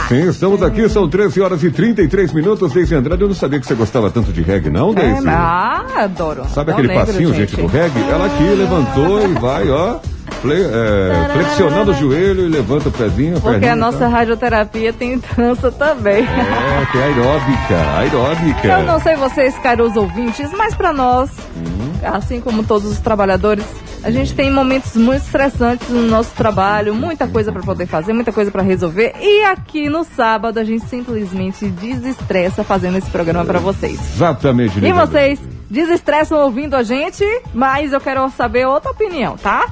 Sim, 0.09 0.29
estamos 0.29 0.63
aqui, 0.63 0.89
são 0.89 1.09
13 1.09 1.41
horas 1.41 1.63
e 1.65 1.71
33 1.71 2.33
minutos. 2.33 2.73
Deise 2.73 2.95
Andrade, 2.95 3.23
eu 3.23 3.29
não 3.29 3.35
sabia 3.35 3.59
que 3.59 3.67
você 3.67 3.75
gostava 3.75 4.09
tanto 4.09 4.33
de 4.33 4.41
reggae, 4.41 4.71
não, 4.71 4.91
É, 4.91 4.95
Deise? 4.95 5.29
ah, 5.29 5.85
adoro. 5.97 6.45
Sabe 6.49 6.71
aquele 6.71 6.89
negro, 6.89 7.07
passinho, 7.07 7.35
gente, 7.35 7.57
do 7.57 7.67
reggae? 7.67 8.01
Ela 8.09 8.27
aqui 8.27 8.45
levantou 8.45 9.29
e 9.29 9.35
vai, 9.35 9.69
ó, 9.69 9.97
é, 10.45 11.33
flexionando 11.33 11.91
o 11.91 11.95
joelho 11.95 12.47
e 12.47 12.49
levanta 12.49 12.89
o 12.89 12.93
pezinho. 12.93 13.33
Porque 13.41 13.51
perninha, 13.51 13.73
a 13.73 13.77
nossa 13.77 13.99
tá? 13.99 14.09
radioterapia 14.09 14.93
tem 14.93 15.21
dança 15.37 15.73
também. 15.73 16.23
É, 16.25 16.87
tem 16.93 17.03
aeróbica, 17.03 17.99
aeróbica. 17.99 18.69
Eu 18.69 18.85
não 18.85 19.01
sei 19.01 19.17
vocês, 19.17 19.59
caros 19.59 19.97
ouvintes, 19.97 20.51
mas 20.57 20.73
pra 20.73 20.93
nós, 20.93 21.31
Uhum. 21.57 22.15
assim 22.15 22.41
como 22.41 22.63
todos 22.63 22.89
os 22.93 22.99
trabalhadores, 23.01 23.65
a 24.07 24.11
gente 24.13 24.33
tem 24.35 24.53
momentos 24.53 24.95
muito 24.95 25.23
estressantes 25.25 25.89
no 25.89 26.03
nosso 26.03 26.31
trabalho, 26.37 26.95
muita 26.95 27.27
coisa 27.27 27.51
pra 27.51 27.61
poder 27.61 27.87
fazer, 27.87 28.13
muita 28.13 28.33
coisa 28.33 28.53
pra 28.53 28.63
resolver. 28.63 29.15
E 29.21 29.43
aqui 29.43 29.89
no 29.91 30.05
sábado 30.05 30.59
a 30.59 30.65
gente 30.65 30.87
simplesmente 30.87 31.69
desestressa 31.69 32.63
fazendo 32.63 32.97
esse 32.99 33.11
programa 33.11 33.45
pra 33.45 33.59
vocês. 33.59 33.99
Exatamente, 34.15 34.79
E 34.79 34.93
vocês 34.93 35.41
desestressam 35.69 36.39
ouvindo 36.39 36.75
a 36.77 36.85
gente, 36.85 37.25
mas 37.53 37.93
eu 37.93 38.01
quero 38.01 38.31
saber 38.31 38.65
outra 38.69 38.93
opinião, 38.93 39.37
tá? 39.37 39.67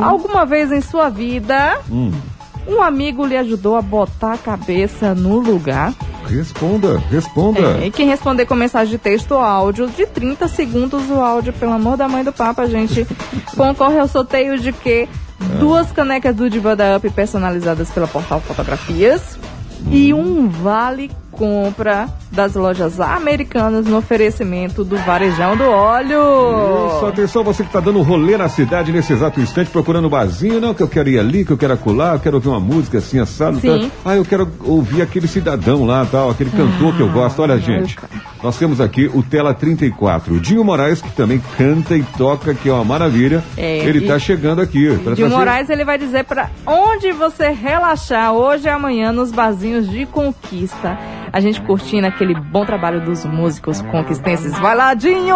Alguma 0.00 0.46
vez 0.46 0.72
em 0.72 0.80
sua 0.80 1.10
vida, 1.10 1.78
Hum, 1.90 2.12
um 2.66 2.80
amigo 2.82 3.26
lhe 3.26 3.36
ajudou 3.36 3.76
a 3.76 3.82
botar 3.82 4.32
a 4.32 4.38
cabeça 4.38 5.14
no 5.14 5.38
lugar? 5.38 5.92
Responda, 6.26 6.98
responda. 7.10 7.78
É, 7.80 7.86
e 7.86 7.90
quem 7.90 8.06
responder 8.06 8.46
com 8.46 8.54
mensagem 8.54 8.90
de 8.90 8.98
texto 8.98 9.32
ou 9.32 9.40
áudio. 9.40 9.88
De 9.88 10.06
30 10.06 10.48
segundos 10.48 11.08
o 11.10 11.20
áudio, 11.20 11.52
pelo 11.52 11.72
amor 11.72 11.96
da 11.96 12.08
mãe 12.08 12.24
do 12.24 12.32
Papa, 12.32 12.66
gente, 12.66 13.06
concorre 13.56 13.98
ao 13.98 14.08
sorteio 14.08 14.58
de 14.58 14.72
que 14.72 15.08
duas 15.58 15.90
canecas 15.92 16.34
do 16.34 16.50
Diva 16.50 16.74
da 16.74 16.96
Up 16.96 17.08
personalizadas 17.10 17.90
pela 17.90 18.06
Portal 18.06 18.40
Fotografias. 18.40 19.38
E 19.90 20.12
um 20.12 20.48
vale 20.48 21.10
compra 21.36 22.08
das 22.32 22.54
lojas 22.54 22.98
americanas 23.00 23.86
no 23.86 23.98
oferecimento 23.98 24.82
do 24.84 24.96
Varejão 24.98 25.56
do 25.56 25.64
Óleo. 25.64 26.18
Isso, 26.96 27.06
atenção, 27.06 27.44
você 27.44 27.62
que 27.62 27.68
está 27.68 27.80
dando 27.80 27.98
um 27.98 28.02
rolê 28.02 28.36
na 28.36 28.48
cidade 28.48 28.92
nesse 28.92 29.12
exato 29.12 29.40
instante, 29.40 29.70
procurando 29.70 30.06
um 30.06 30.10
barzinho, 30.10 30.60
não, 30.60 30.74
que 30.74 30.82
eu 30.82 30.88
quero 30.88 31.08
ir 31.08 31.18
ali, 31.18 31.44
que 31.44 31.52
eu 31.52 31.58
quero 31.58 31.72
acular, 31.74 32.14
eu 32.14 32.20
quero 32.20 32.36
ouvir 32.36 32.48
uma 32.48 32.60
música 32.60 32.98
assim, 32.98 33.18
assado. 33.18 33.60
Sim. 33.60 33.90
Tal. 34.02 34.12
Ah, 34.12 34.16
eu 34.16 34.24
quero 34.24 34.48
ouvir 34.64 35.02
aquele 35.02 35.28
cidadão 35.28 35.84
lá, 35.84 36.06
tal, 36.10 36.30
aquele 36.30 36.50
cantor 36.50 36.94
que 36.96 37.00
eu 37.00 37.08
gosto. 37.10 37.40
Olha, 37.42 37.58
gente, 37.58 37.96
nós 38.42 38.56
temos 38.58 38.80
aqui 38.80 39.10
o 39.12 39.22
Tela 39.22 39.52
34, 39.54 40.34
o 40.34 40.40
Dinho 40.40 40.64
Moraes, 40.64 41.00
que 41.02 41.10
também 41.10 41.40
canta 41.56 41.96
e 41.96 42.02
toca, 42.02 42.54
que 42.54 42.68
é 42.68 42.72
uma 42.72 42.84
maravilha. 42.84 43.42
É, 43.56 43.78
Ele 43.78 43.98
está 44.00 44.18
chegando 44.18 44.60
aqui. 44.60 44.98
trazer- 45.04 45.28
Moraes 45.28 45.68
ele 45.68 45.84
vai 45.84 45.98
dizer 45.98 46.24
pra 46.24 46.48
onde 46.66 47.12
você 47.12 47.50
relaxar 47.50 48.32
hoje 48.32 48.66
e 48.66 48.68
amanhã 48.70 49.12
nos 49.12 49.30
barzinhos 49.30 49.88
de 49.90 50.06
conquista. 50.06 50.96
A 51.32 51.40
gente 51.40 51.60
curtindo 51.60 52.06
aquele 52.06 52.34
bom 52.34 52.64
trabalho 52.64 53.00
dos 53.04 53.24
músicos 53.24 53.82
conquistenses. 53.82 54.58
Vai 54.58 54.74
lá, 54.76 54.94
Dinho! 54.94 55.34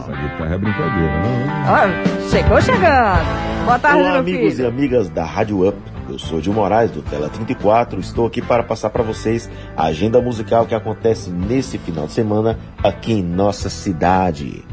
Essa 0.00 0.12
guitarra 0.12 0.54
é 0.54 0.58
brincadeira, 0.58 1.22
não? 1.22 1.72
Ó, 1.72 2.28
chegou 2.30 2.60
chegando. 2.60 3.64
Boa 3.64 3.78
tarde, 3.78 3.98
Olá, 4.00 4.10
meu 4.12 4.20
amigos 4.20 4.54
filho. 4.54 4.64
e 4.64 4.68
amigas 4.68 5.08
da 5.08 5.24
Rádio 5.24 5.68
Up. 5.68 5.76
Eu 6.08 6.18
sou 6.18 6.40
Gil 6.40 6.52
Moraes, 6.52 6.90
do 6.90 7.02
Tela 7.02 7.28
34. 7.28 7.98
Estou 8.00 8.26
aqui 8.26 8.40
para 8.40 8.62
passar 8.62 8.90
para 8.90 9.02
vocês 9.02 9.50
a 9.76 9.84
agenda 9.86 10.20
musical 10.20 10.64
que 10.64 10.74
acontece 10.74 11.30
nesse 11.30 11.78
final 11.78 12.06
de 12.06 12.12
semana 12.12 12.58
aqui 12.82 13.12
em 13.12 13.22
nossa 13.22 13.68
cidade. 13.68 14.64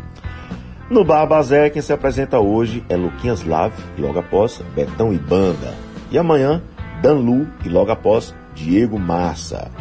No 0.89 1.03
Bar 1.03 1.25
Bazé, 1.25 1.69
quem 1.71 1.81
se 1.81 1.91
apresenta 1.91 2.39
hoje 2.39 2.83
é 2.87 2.95
Luquinhas 2.95 3.43
Lave, 3.43 3.73
e 3.97 4.01
logo 4.01 4.19
após 4.19 4.61
Betão 4.75 5.11
e 5.11 5.17
Banda. 5.17 5.73
E 6.11 6.17
amanhã, 6.19 6.61
Dan 7.01 7.13
Lu, 7.15 7.47
e 7.65 7.69
logo 7.69 7.89
após 7.91 8.35
Diego 8.53 8.99
Massa. 8.99 9.71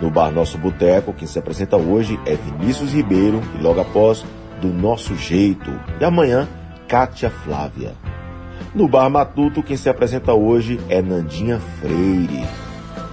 No 0.00 0.10
Bar 0.10 0.30
Nosso 0.30 0.56
Boteco, 0.58 1.12
quem 1.12 1.26
se 1.26 1.38
apresenta 1.38 1.76
hoje 1.76 2.18
é 2.24 2.36
Vinícius 2.36 2.92
Ribeiro, 2.92 3.40
e 3.58 3.62
logo 3.62 3.80
após 3.80 4.24
Do 4.60 4.68
Nosso 4.68 5.16
Jeito. 5.16 5.72
E 6.00 6.04
amanhã, 6.04 6.48
Kátia 6.86 7.30
Flávia. 7.30 7.92
No 8.74 8.86
Bar 8.86 9.10
Matuto, 9.10 9.62
quem 9.62 9.76
se 9.76 9.88
apresenta 9.88 10.32
hoje 10.34 10.78
é 10.88 11.02
Nandinha 11.02 11.58
Freire. 11.80 12.44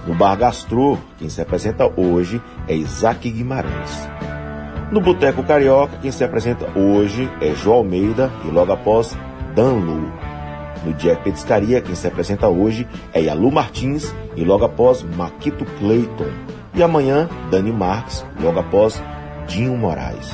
No 0.06 0.14
Bar 0.14 0.36
Gastrô, 0.36 0.96
quem 1.18 1.28
se 1.28 1.40
apresenta 1.40 1.90
hoje 2.00 2.40
é 2.68 2.74
Isaac 2.74 3.28
Guimarães. 3.28 4.08
No 4.92 5.00
Boteco 5.00 5.42
Carioca, 5.42 5.98
quem 6.00 6.12
se 6.12 6.22
apresenta 6.22 6.78
hoje 6.78 7.28
é 7.40 7.52
João 7.54 7.78
Almeida 7.78 8.30
e 8.44 8.48
logo 8.48 8.72
após 8.72 9.18
Dan 9.56 9.72
Lu. 9.72 10.12
No 10.84 10.92
Jack 10.94 11.24
Petiscaria, 11.24 11.80
quem 11.80 11.96
se 11.96 12.06
apresenta 12.06 12.46
hoje 12.46 12.86
é 13.12 13.20
Yalu 13.22 13.50
Martins 13.50 14.14
e 14.36 14.44
logo 14.44 14.64
após 14.64 15.02
Maquito 15.02 15.64
Clayton. 15.80 16.55
E 16.76 16.82
amanhã, 16.82 17.26
Dani 17.50 17.72
Marques, 17.72 18.24
logo 18.38 18.60
após 18.60 19.02
Dinho 19.48 19.74
Moraes. 19.76 20.30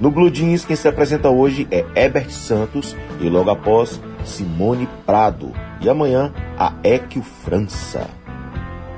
No 0.00 0.10
Blue 0.10 0.28
Jeans, 0.28 0.64
quem 0.64 0.74
se 0.74 0.88
apresenta 0.88 1.30
hoje 1.30 1.68
é 1.70 1.84
Herbert 1.94 2.30
Santos 2.30 2.96
e 3.20 3.28
logo 3.28 3.48
após 3.48 4.00
Simone 4.24 4.88
Prado. 5.06 5.52
E 5.80 5.88
amanhã, 5.88 6.32
a 6.58 6.72
Equio 6.82 7.22
França. 7.22 8.08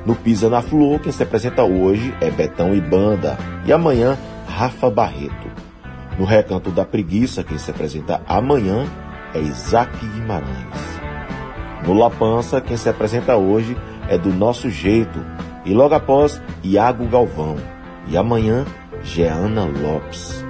No 0.07 0.15
Pisa 0.15 0.49
na 0.49 0.63
Flor, 0.63 0.99
quem 1.01 1.13
se 1.13 1.23
apresenta 1.23 1.63
hoje 1.63 2.15
é 2.21 2.31
Betão 2.31 2.75
e 2.75 2.81
Banda. 2.81 3.37
E 3.67 3.73
amanhã, 3.73 4.17
Rafa 4.49 4.89
Barreto. 4.89 5.51
No 6.19 6.25
Recanto 6.25 6.71
da 6.71 6.85
Preguiça, 6.85 7.45
quem 7.45 7.59
se 7.59 7.71
apresenta 7.71 8.23
amanhã 8.27 8.87
é 9.35 9.39
Isaac 9.39 9.93
Guimarães. 10.05 10.99
No 11.87 11.93
La 11.93 12.11
Pança, 12.11 12.61
quem 12.61 12.77
se 12.77 12.89
apresenta 12.89 13.37
hoje 13.37 13.77
é 14.09 14.17
do 14.17 14.31
Nosso 14.31 14.71
Jeito. 14.71 15.21
E 15.69 15.75
logo 15.75 15.95
após, 15.95 16.41
Iago 16.65 17.07
Galvão. 17.09 17.57
E 18.07 18.17
amanhã, 18.17 18.65
Jeana 19.03 19.65
Lopes. 19.67 20.43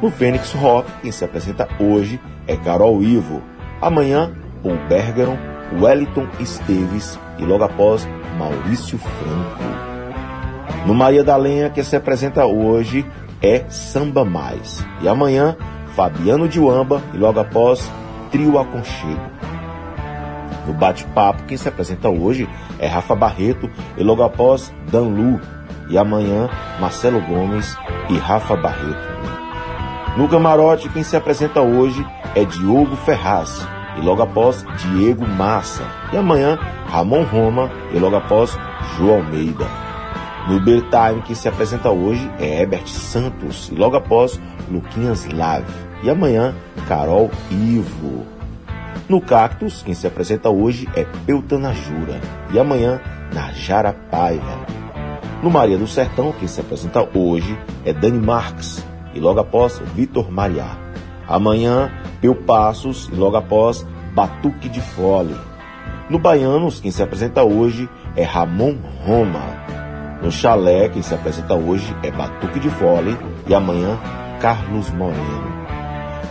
No 0.00 0.08
Fênix 0.08 0.52
Rock, 0.52 0.88
quem 1.02 1.10
se 1.10 1.24
apresenta 1.24 1.68
hoje 1.80 2.20
é 2.46 2.56
Carol 2.56 3.02
Ivo. 3.02 3.42
Amanhã, 3.80 4.30
Paul 4.62 4.78
Bergeron, 4.88 5.36
Wellington 5.80 6.28
Esteves 6.38 7.18
e 7.40 7.44
logo 7.44 7.64
após, 7.64 8.08
Maurício 8.38 8.98
Franco. 8.98 10.86
No 10.86 10.94
Maria 10.94 11.24
da 11.24 11.36
Lenha, 11.36 11.68
quem 11.68 11.82
se 11.82 11.96
apresenta 11.96 12.46
hoje 12.46 13.04
é 13.42 13.64
Samba 13.68 14.24
Mais. 14.24 14.86
E 15.00 15.08
amanhã, 15.08 15.56
Fabiano 15.96 16.48
de 16.48 16.60
Uamba 16.60 17.02
e 17.12 17.16
logo 17.16 17.40
após, 17.40 17.90
Trio 18.30 18.60
Aconchego. 18.60 19.32
No 20.68 20.72
bate-papo, 20.72 21.42
quem 21.48 21.56
se 21.56 21.68
apresenta 21.68 22.08
hoje 22.08 22.48
é 22.82 22.88
Rafa 22.88 23.14
Barreto 23.14 23.70
e 23.96 24.02
logo 24.02 24.22
após, 24.22 24.74
Dan 24.90 25.08
Lu. 25.08 25.40
E 25.88 25.96
amanhã, 25.96 26.48
Marcelo 26.80 27.20
Gomes 27.20 27.76
e 28.10 28.18
Rafa 28.18 28.56
Barreto. 28.56 29.12
No 30.16 30.28
camarote, 30.28 30.88
quem 30.90 31.02
se 31.02 31.16
apresenta 31.16 31.62
hoje 31.62 32.04
é 32.34 32.44
Diogo 32.44 32.96
Ferraz 32.96 33.66
e 33.96 34.00
logo 34.00 34.22
após 34.22 34.64
Diego 34.78 35.26
Massa. 35.26 35.84
E 36.12 36.16
amanhã, 36.16 36.58
Ramon 36.88 37.24
Roma 37.24 37.70
e 37.92 37.98
logo 37.98 38.16
após 38.16 38.58
João 38.96 39.16
Almeida. 39.16 39.66
No 40.48 40.60
Beer 40.60 40.82
Time, 40.82 41.22
quem 41.22 41.36
se 41.36 41.48
apresenta 41.48 41.90
hoje 41.90 42.28
é 42.38 42.60
Herbert 42.60 42.86
Santos 42.88 43.68
e 43.70 43.74
logo 43.74 43.96
após 43.96 44.40
Luquinhas 44.70 45.26
Lave. 45.32 45.72
E 46.02 46.10
amanhã, 46.10 46.54
Carol 46.88 47.30
Ivo. 47.50 48.41
No 49.08 49.20
Cactus, 49.20 49.82
quem 49.82 49.94
se 49.94 50.06
apresenta 50.06 50.48
hoje 50.48 50.88
é 50.94 51.04
Peutana 51.26 51.74
Jura 51.74 52.20
e 52.52 52.58
amanhã, 52.58 53.00
Najara 53.34 53.92
Paiva. 53.92 54.64
No 55.42 55.50
Maria 55.50 55.76
do 55.76 55.88
Sertão, 55.88 56.32
quem 56.38 56.46
se 56.46 56.60
apresenta 56.60 57.06
hoje 57.16 57.58
é 57.84 57.92
Dani 57.92 58.18
Marques 58.18 58.84
e 59.12 59.18
logo 59.18 59.40
após 59.40 59.80
Vitor 59.94 60.30
Mariá. 60.30 60.76
Amanhã, 61.26 61.90
Eu 62.22 62.34
Passos 62.34 63.08
e 63.12 63.16
logo 63.16 63.36
após 63.36 63.84
Batuque 64.14 64.68
de 64.68 64.80
Fole. 64.80 65.34
No 66.08 66.18
Baianos, 66.18 66.78
quem 66.78 66.90
se 66.90 67.02
apresenta 67.02 67.42
hoje 67.42 67.88
é 68.16 68.22
Ramon 68.22 68.76
Roma. 69.04 69.42
No 70.22 70.30
Chalé, 70.30 70.88
quem 70.88 71.02
se 71.02 71.12
apresenta 71.12 71.54
hoje 71.54 71.94
é 72.04 72.10
Batuque 72.10 72.60
de 72.60 72.70
Fole 72.70 73.18
e 73.48 73.54
amanhã, 73.54 73.98
Carlos 74.40 74.90
Moreno. 74.90 75.52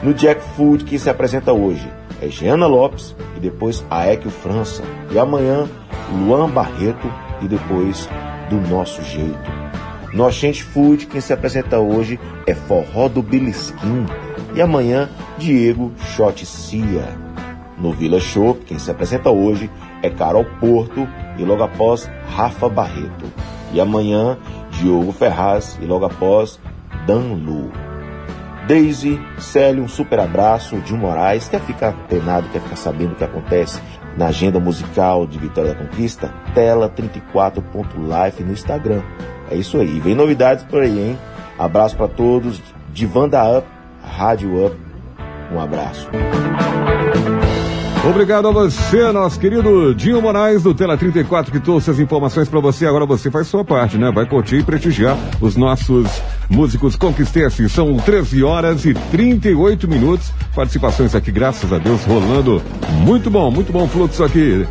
No 0.01 0.13
Jack 0.13 0.41
Food, 0.55 0.85
quem 0.85 0.97
se 0.97 1.09
apresenta 1.09 1.51
hoje 1.51 2.00
é 2.21 2.29
Giana 2.29 2.67
Lopes 2.67 3.15
e 3.35 3.39
depois 3.39 3.83
Aécio 3.89 4.29
França. 4.29 4.83
E 5.11 5.17
amanhã, 5.17 5.67
Luan 6.11 6.49
Barreto 6.49 7.11
e 7.41 7.47
depois 7.47 8.07
Do 8.49 8.57
Nosso 8.69 9.01
Jeito. 9.03 9.61
No 10.13 10.25
Oxente 10.25 10.63
Food, 10.63 11.07
quem 11.07 11.21
se 11.21 11.33
apresenta 11.33 11.79
hoje 11.79 12.19
é 12.45 12.53
Forró 12.53 13.07
do 13.07 13.21
Bilisquim. 13.21 14.05
E 14.53 14.61
amanhã, 14.61 15.09
Diego 15.37 15.91
Shot 16.15 16.45
Cia. 16.45 17.17
No 17.77 17.91
Vila 17.91 18.19
Show, 18.19 18.55
quem 18.65 18.77
se 18.77 18.91
apresenta 18.91 19.31
hoje 19.31 19.69
é 20.03 20.09
Carol 20.09 20.45
Porto 20.59 21.07
e 21.37 21.43
logo 21.43 21.63
após 21.63 22.09
Rafa 22.35 22.69
Barreto. 22.69 23.25
E 23.73 23.79
amanhã, 23.79 24.37
Diogo 24.71 25.11
Ferraz 25.11 25.79
e 25.81 25.85
logo 25.85 26.05
após 26.05 26.59
Dan 27.07 27.33
Lu. 27.33 27.90
Daisy, 28.67 29.19
Célio, 29.39 29.83
um 29.83 29.87
super 29.87 30.19
abraço. 30.19 30.81
Gil 30.85 30.97
Moraes, 30.97 31.47
quer 31.47 31.61
ficar 31.61 31.89
antenado, 31.89 32.47
quer 32.49 32.61
ficar 32.61 32.75
sabendo 32.75 33.13
o 33.13 33.15
que 33.15 33.23
acontece 33.23 33.81
na 34.15 34.27
agenda 34.27 34.59
musical 34.59 35.25
de 35.25 35.39
Vitória 35.39 35.73
da 35.73 35.83
Conquista? 35.83 36.33
Tela 36.53 36.89
34.life 36.89 38.43
no 38.43 38.51
Instagram. 38.51 39.01
É 39.49 39.55
isso 39.55 39.77
aí. 39.77 39.99
Vem 39.99 40.15
novidades 40.15 40.63
por 40.63 40.81
aí, 40.81 40.99
hein? 40.99 41.19
Abraço 41.57 41.95
para 41.95 42.07
todos. 42.07 42.61
Divanda 42.93 43.57
Up, 43.57 43.67
Rádio 44.03 44.65
Up. 44.65 44.75
Um 45.53 45.59
abraço. 45.59 46.09
Obrigado 48.09 48.47
a 48.47 48.51
você, 48.51 49.11
nosso 49.11 49.39
querido 49.39 49.93
Dinho 49.93 50.19
Moraes 50.21 50.63
do 50.63 50.73
Tela 50.73 50.97
34 50.97 51.51
que 51.51 51.59
trouxe 51.59 51.91
as 51.91 51.99
informações 51.99 52.49
para 52.49 52.59
você. 52.59 52.87
Agora 52.87 53.05
você 53.05 53.29
faz 53.29 53.47
sua 53.47 53.63
parte, 53.63 53.97
né? 53.97 54.09
Vai 54.11 54.25
curtir 54.25 54.57
e 54.57 54.63
prestigiar 54.63 55.15
os 55.39 55.55
nossos 55.55 56.07
músicos 56.49 56.95
conquistenses. 56.95 57.71
São 57.71 57.95
13 57.97 58.43
horas 58.43 58.85
e 58.85 58.93
38 58.93 59.87
minutos. 59.87 60.31
Participações 60.55 61.15
aqui, 61.15 61.31
graças 61.31 61.71
a 61.71 61.77
Deus, 61.77 62.03
rolando. 62.03 62.61
Muito 63.05 63.29
bom, 63.29 63.49
muito 63.49 63.71
bom 63.71 63.87
fluxo 63.87 64.23
aqui. 64.23 64.65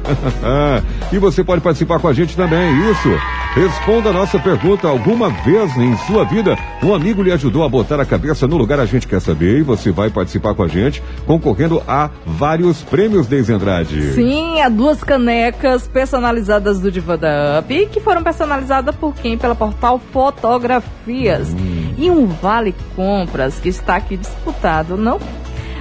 e 1.12 1.18
você 1.18 1.42
pode 1.42 1.60
participar 1.60 1.98
com 1.98 2.08
a 2.08 2.12
gente 2.12 2.36
também. 2.36 2.90
Isso. 2.90 3.08
Responda 3.54 4.10
a 4.10 4.12
nossa 4.12 4.38
pergunta. 4.38 4.88
Alguma 4.88 5.30
vez 5.30 5.76
em 5.76 5.96
sua 6.06 6.24
vida 6.24 6.56
um 6.82 6.94
amigo 6.94 7.22
lhe 7.22 7.32
ajudou 7.32 7.62
a 7.64 7.68
botar 7.68 8.00
a 8.00 8.04
cabeça 8.04 8.46
no 8.46 8.56
lugar? 8.56 8.78
A 8.80 8.86
gente 8.86 9.06
quer 9.06 9.20
saber 9.20 9.58
e 9.58 9.62
você 9.62 9.90
vai 9.90 10.10
participar 10.10 10.54
com 10.54 10.62
a 10.62 10.68
gente, 10.68 11.02
concorrendo 11.26 11.82
a 11.86 12.10
vários 12.24 12.82
prêmios 12.82 13.26
Deise 13.26 13.52
Andrade. 13.52 14.12
Sim, 14.14 14.60
há 14.60 14.68
duas 14.68 15.02
canecas 15.02 15.86
personalizadas 15.88 16.80
do 16.80 16.90
Diva 16.90 17.16
da 17.16 17.60
Up, 17.60 17.86
que 17.86 18.00
foram 18.00 18.22
personalizadas 18.22 18.94
por 18.96 19.14
quem? 19.14 19.36
Pela 19.36 19.54
portal 19.54 20.00
Fotografias. 20.12 21.48
Hum. 21.48 21.69
E 22.00 22.10
um 22.10 22.26
vale 22.26 22.74
compras 22.96 23.60
que 23.60 23.68
está 23.68 23.96
aqui 23.96 24.16
disputado, 24.16 24.96
não 24.96 25.18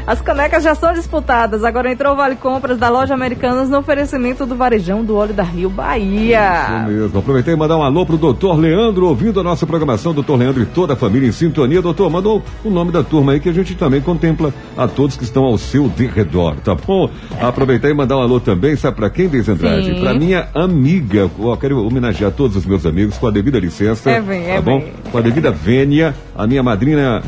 as 0.09 0.19
canecas 0.21 0.63
já 0.63 0.73
são 0.73 0.91
disputadas. 0.91 1.63
Agora 1.63 1.91
entrou 1.91 2.13
o 2.13 2.15
Vale 2.15 2.35
Compras 2.35 2.79
da 2.79 2.89
loja 2.89 3.13
Americanas 3.13 3.69
no 3.69 3.77
oferecimento 3.77 4.43
do 4.43 4.55
Varejão 4.55 5.05
do 5.05 5.15
Óleo 5.15 5.35
da 5.35 5.43
Rio 5.43 5.69
Bahia. 5.69 6.63
Isso 6.63 6.87
mesmo. 6.87 7.19
Aproveitei 7.19 7.53
e 7.53 7.55
mandar 7.55 7.77
um 7.77 7.83
alô 7.83 8.03
pro 8.07 8.17
doutor 8.17 8.57
Leandro, 8.57 9.05
ouvindo 9.05 9.39
a 9.39 9.43
nossa 9.43 9.67
programação, 9.67 10.11
doutor 10.11 10.39
Leandro 10.39 10.63
e 10.63 10.65
toda 10.65 10.93
a 10.93 10.95
família 10.95 11.29
em 11.29 11.31
sintonia. 11.31 11.79
Doutor, 11.79 12.09
mandou 12.09 12.41
o 12.65 12.71
nome 12.71 12.91
da 12.91 13.03
turma 13.03 13.33
aí 13.33 13.39
que 13.39 13.49
a 13.49 13.53
gente 13.53 13.75
também 13.75 14.01
contempla 14.01 14.51
a 14.75 14.87
todos 14.87 15.15
que 15.15 15.23
estão 15.23 15.43
ao 15.43 15.59
seu 15.59 15.87
derredor, 15.87 16.55
tá 16.55 16.73
bom? 16.73 17.07
Aproveitei 17.39 17.91
e 17.91 17.93
mandar 17.93 18.17
um 18.17 18.21
alô 18.21 18.39
também, 18.39 18.75
sabe 18.75 18.97
pra 18.97 19.11
quem, 19.11 19.29
Deise 19.29 19.51
Andrade? 19.51 19.93
Pra 19.99 20.15
minha 20.15 20.47
amiga, 20.55 21.29
eu 21.37 21.57
quero 21.57 21.85
homenagear 21.85 22.31
todos 22.31 22.57
os 22.57 22.65
meus 22.65 22.83
amigos 22.83 23.15
com 23.19 23.27
a 23.27 23.31
devida 23.31 23.59
licença. 23.59 24.09
É 24.09 24.19
bem, 24.19 24.49
é 24.49 24.55
tá 24.55 24.61
bom? 24.63 24.79
bem. 24.79 24.91
Com 25.11 25.19
a 25.19 25.21
devida 25.21 25.51
vênia, 25.51 26.15
a 26.35 26.47
minha 26.47 26.63
madrinha 26.63 27.21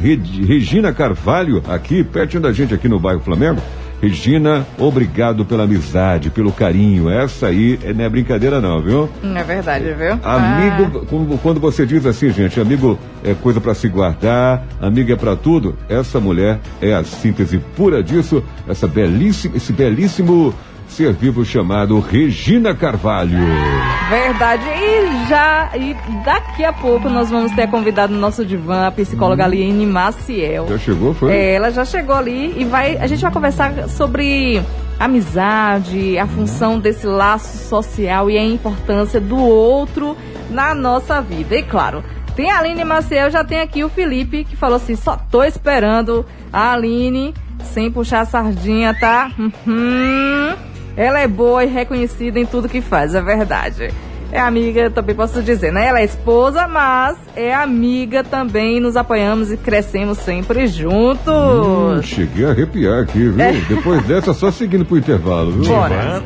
Regina 0.48 0.92
Carvalho, 0.92 1.62
aqui, 1.70 2.04
pertinho 2.04 2.42
da 2.42 2.52
gente, 2.52 2.71
aqui 2.74 2.88
no 2.88 3.00
bairro 3.00 3.22
Flamengo. 3.22 3.62
Regina, 4.02 4.66
obrigado 4.80 5.46
pela 5.46 5.66
amizade, 5.66 6.32
pelo 6.32 6.52
carinho. 6.52 7.08
Essa 7.08 7.48
aí 7.48 7.80
não 7.96 8.04
é 8.04 8.10
brincadeira 8.10 8.60
não, 8.60 8.82
viu? 8.82 9.08
É 9.24 9.44
verdade, 9.44 9.94
viu? 9.94 10.20
Amigo, 10.24 11.06
ah. 11.06 11.38
quando 11.44 11.60
você 11.60 11.86
diz 11.86 12.04
assim, 12.08 12.32
gente, 12.32 12.60
amigo 12.60 12.98
é 13.24 13.36
coisa 13.36 13.62
para 13.62 13.76
se 13.76 13.88
guardar, 13.88 14.66
amigo 14.82 15.12
é 15.12 15.16
para 15.16 15.36
tudo, 15.36 15.78
essa 15.88 16.20
mulher 16.20 16.60
é 16.82 16.96
a 16.96 17.04
síntese 17.04 17.60
pura 17.78 18.02
disso, 18.02 18.44
essa 18.68 18.88
belíssima, 18.88 19.56
esse 19.56 19.72
belíssimo 19.72 20.52
ser 20.92 21.14
vivo 21.14 21.46
chamado 21.46 22.00
Regina 22.00 22.76
Carvalho. 22.76 23.38
Verdade. 24.10 24.64
E 24.68 25.28
já, 25.30 25.72
e 25.76 25.96
daqui 26.26 26.66
a 26.66 26.74
pouco 26.74 27.10
nós 27.10 27.30
vamos 27.30 27.52
ter 27.54 27.70
convidado 27.70 28.14
no 28.14 28.20
nosso 28.20 28.46
divã 28.46 28.88
a 28.88 28.92
psicóloga 28.92 29.44
hum. 29.44 29.46
Aliene 29.48 29.86
Maciel. 29.86 30.68
Já 30.68 30.78
chegou, 30.78 31.14
foi? 31.14 31.32
É, 31.32 31.56
ela 31.56 31.72
já 31.72 31.86
chegou 31.86 32.16
ali 32.16 32.54
e 32.58 32.66
vai, 32.66 32.98
a 32.98 33.08
gente 33.08 33.22
vai 33.22 33.32
conversar 33.32 33.88
sobre 33.88 34.62
amizade, 35.00 36.20
a 36.20 36.28
função 36.28 36.78
desse 36.78 37.08
laço 37.08 37.70
social 37.70 38.30
e 38.30 38.38
a 38.38 38.44
importância 38.44 39.20
do 39.20 39.38
outro 39.38 40.18
na 40.50 40.76
nossa 40.76 41.22
vida. 41.22 41.56
E 41.56 41.64
claro, 41.64 42.04
tem 42.36 42.52
a 42.52 42.60
Aline 42.60 42.84
Maciel, 42.84 43.32
já 43.32 43.44
tem 43.44 43.62
aqui 43.62 43.84
o 43.84 43.90
Felipe, 43.90 44.44
que 44.44 44.58
falou 44.58 44.76
assim: 44.76 44.98
só 44.98 45.18
tô 45.32 45.42
esperando 45.44 46.26
a 46.52 46.74
Aline, 46.74 47.34
sem 47.64 47.90
puxar 47.90 48.22
a 48.22 48.26
sardinha, 48.26 48.94
tá? 48.94 49.32
Uhum. 49.40 50.71
Ela 50.96 51.20
é 51.20 51.28
boa 51.28 51.64
e 51.64 51.68
reconhecida 51.68 52.40
em 52.40 52.46
tudo 52.46 52.70
que 52.70 52.82
faz, 52.82 53.16
é 53.16 53.22
verdade. 53.22 53.90
É 54.32 54.40
amiga, 54.40 54.90
também 54.90 55.14
posso 55.14 55.44
dizer, 55.44 55.74
né? 55.74 55.88
Ela 55.88 56.00
é 56.00 56.06
esposa, 56.06 56.66
mas 56.66 57.18
é 57.36 57.54
amiga 57.54 58.24
também. 58.24 58.80
Nos 58.80 58.96
apoiamos 58.96 59.52
e 59.52 59.58
crescemos 59.58 60.20
sempre 60.20 60.68
juntos. 60.68 61.28
Hum, 61.28 62.02
cheguei 62.02 62.46
a 62.46 62.52
arrepiar 62.52 63.04
aqui, 63.04 63.28
viu? 63.28 63.42
É. 63.42 63.52
Depois 63.68 64.02
dessa, 64.04 64.34
só 64.34 64.50
seguindo 64.50 64.86
pro 64.86 64.98
intervalo, 64.98 65.52
viu? 65.52 65.66
Bora. 65.66 66.24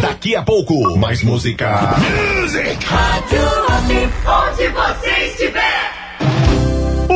Daqui 0.00 0.34
a 0.34 0.42
pouco, 0.42 0.96
mais 0.96 1.22
música. 1.22 1.94
Music. 2.40 2.86
Rádio 2.86 3.42
onde 4.26 4.68
você 4.68 5.10
estiver. 5.26 5.61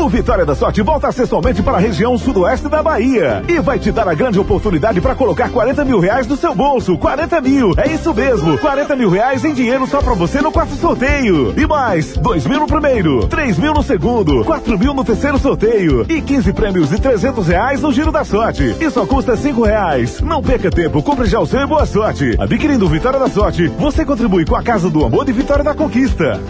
O 0.07 0.09
Vitória 0.09 0.47
da 0.47 0.55
Sorte 0.55 0.81
volta 0.83 1.11
sexualmente 1.11 1.65
para 1.65 1.79
a 1.79 1.81
região 1.81 2.17
sudoeste 2.17 2.69
da 2.69 2.81
Bahia 2.81 3.43
e 3.49 3.59
vai 3.59 3.77
te 3.77 3.91
dar 3.91 4.07
a 4.07 4.15
grande 4.15 4.39
oportunidade 4.39 5.01
para 5.01 5.17
colocar 5.17 5.51
40 5.51 5.85
mil 5.85 5.99
reais 5.99 6.29
no 6.29 6.37
seu 6.37 6.55
bolso. 6.55 6.97
40 6.97 7.41
mil, 7.41 7.73
é 7.77 7.89
isso 7.89 8.15
mesmo. 8.15 8.57
40 8.57 8.95
mil 8.95 9.11
reais 9.11 9.45
em 9.45 9.53
dinheiro 9.53 9.85
só 9.85 10.01
para 10.01 10.15
você 10.15 10.41
no 10.41 10.53
quarto 10.53 10.77
sorteio. 10.77 11.53
E 11.59 11.67
mais, 11.67 12.17
2 12.19 12.47
mil 12.47 12.61
no 12.61 12.69
primeiro, 12.69 13.27
3 13.27 13.59
mil 13.59 13.75
no 13.75 13.83
segundo, 13.83 14.45
4 14.45 14.79
mil 14.79 14.95
no 14.95 15.05
terceiro 15.05 15.41
sorteio 15.41 16.07
e 16.09 16.23
15 16.23 16.53
prêmios 16.53 16.89
de 16.89 17.01
300 17.01 17.49
reais 17.49 17.83
no 17.83 17.93
Giro 17.93 18.13
da 18.13 18.25
Sorte. 18.25 18.77
E 18.81 18.89
só 18.89 19.05
custa 19.05 19.37
5 19.37 19.65
reais. 19.65 20.21
Não 20.21 20.41
perca 20.41 20.71
tempo, 20.71 21.03
compre 21.03 21.27
já 21.27 21.41
o 21.41 21.47
seu 21.47 21.61
e 21.61 21.67
boa 21.67 21.85
sorte. 21.85 22.37
Adquirindo 22.39 22.89
Vitória 22.89 23.19
da 23.19 23.29
Sorte, 23.29 23.67
você 23.77 24.05
contribui 24.05 24.45
com 24.45 24.55
a 24.55 24.63
Casa 24.63 24.89
do 24.89 25.05
Amor 25.05 25.25
de 25.25 25.33
Vitória 25.33 25.65
da 25.65 25.75
Conquista. 25.75 26.41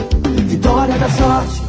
Vitória 0.44 0.98
da 0.98 1.08
Sorte. 1.08 1.62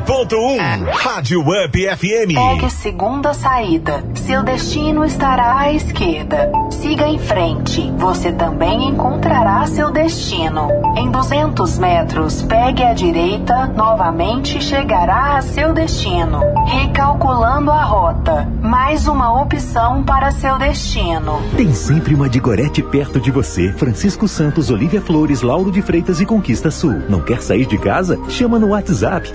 100.1 0.00 0.90
Rádio 0.92 1.40
Up 1.40 1.72
FM. 1.72 2.34
Pegue 2.34 2.70
segunda 2.70 3.32
saída. 3.32 4.04
Seu 4.14 4.42
destino 4.42 5.04
estará 5.04 5.58
à 5.58 5.72
esquerda. 5.72 6.50
Siga 6.70 7.08
em 7.08 7.18
frente. 7.18 7.90
Você 7.96 8.30
também 8.32 8.88
encontrará 8.88 9.66
seu 9.66 9.90
destino. 9.90 10.68
Em 10.96 11.10
200 11.10 11.78
metros, 11.78 12.42
pegue 12.42 12.82
à 12.82 12.92
direita. 12.92 13.68
Novamente 13.68 14.62
chegará 14.62 15.38
a 15.38 15.42
seu 15.42 15.72
destino. 15.72 16.40
Recalculando 16.66 17.70
a 17.70 17.84
rota. 17.84 18.46
Mais 18.60 19.08
uma 19.08 19.40
opção 19.40 20.02
para 20.02 20.30
seu 20.30 20.58
destino. 20.58 21.40
Tem 21.56 21.72
sempre 21.72 22.14
uma 22.14 22.28
Digorete 22.28 22.82
perto 22.82 23.18
de 23.18 23.30
você. 23.30 23.72
Francisco 23.72 24.28
Santos, 24.28 24.70
Olivia 24.70 25.00
Flores, 25.00 25.40
Lauro 25.40 25.70
de 25.70 25.80
Freitas 25.80 26.20
e 26.20 26.26
Conquista 26.26 26.70
Sul. 26.70 27.02
Não 27.08 27.20
quer 27.20 27.40
sair 27.40 27.64
de 27.64 27.78
casa? 27.78 28.18
Chama 28.28 28.58
no 28.58 28.68
WhatsApp 28.68 29.32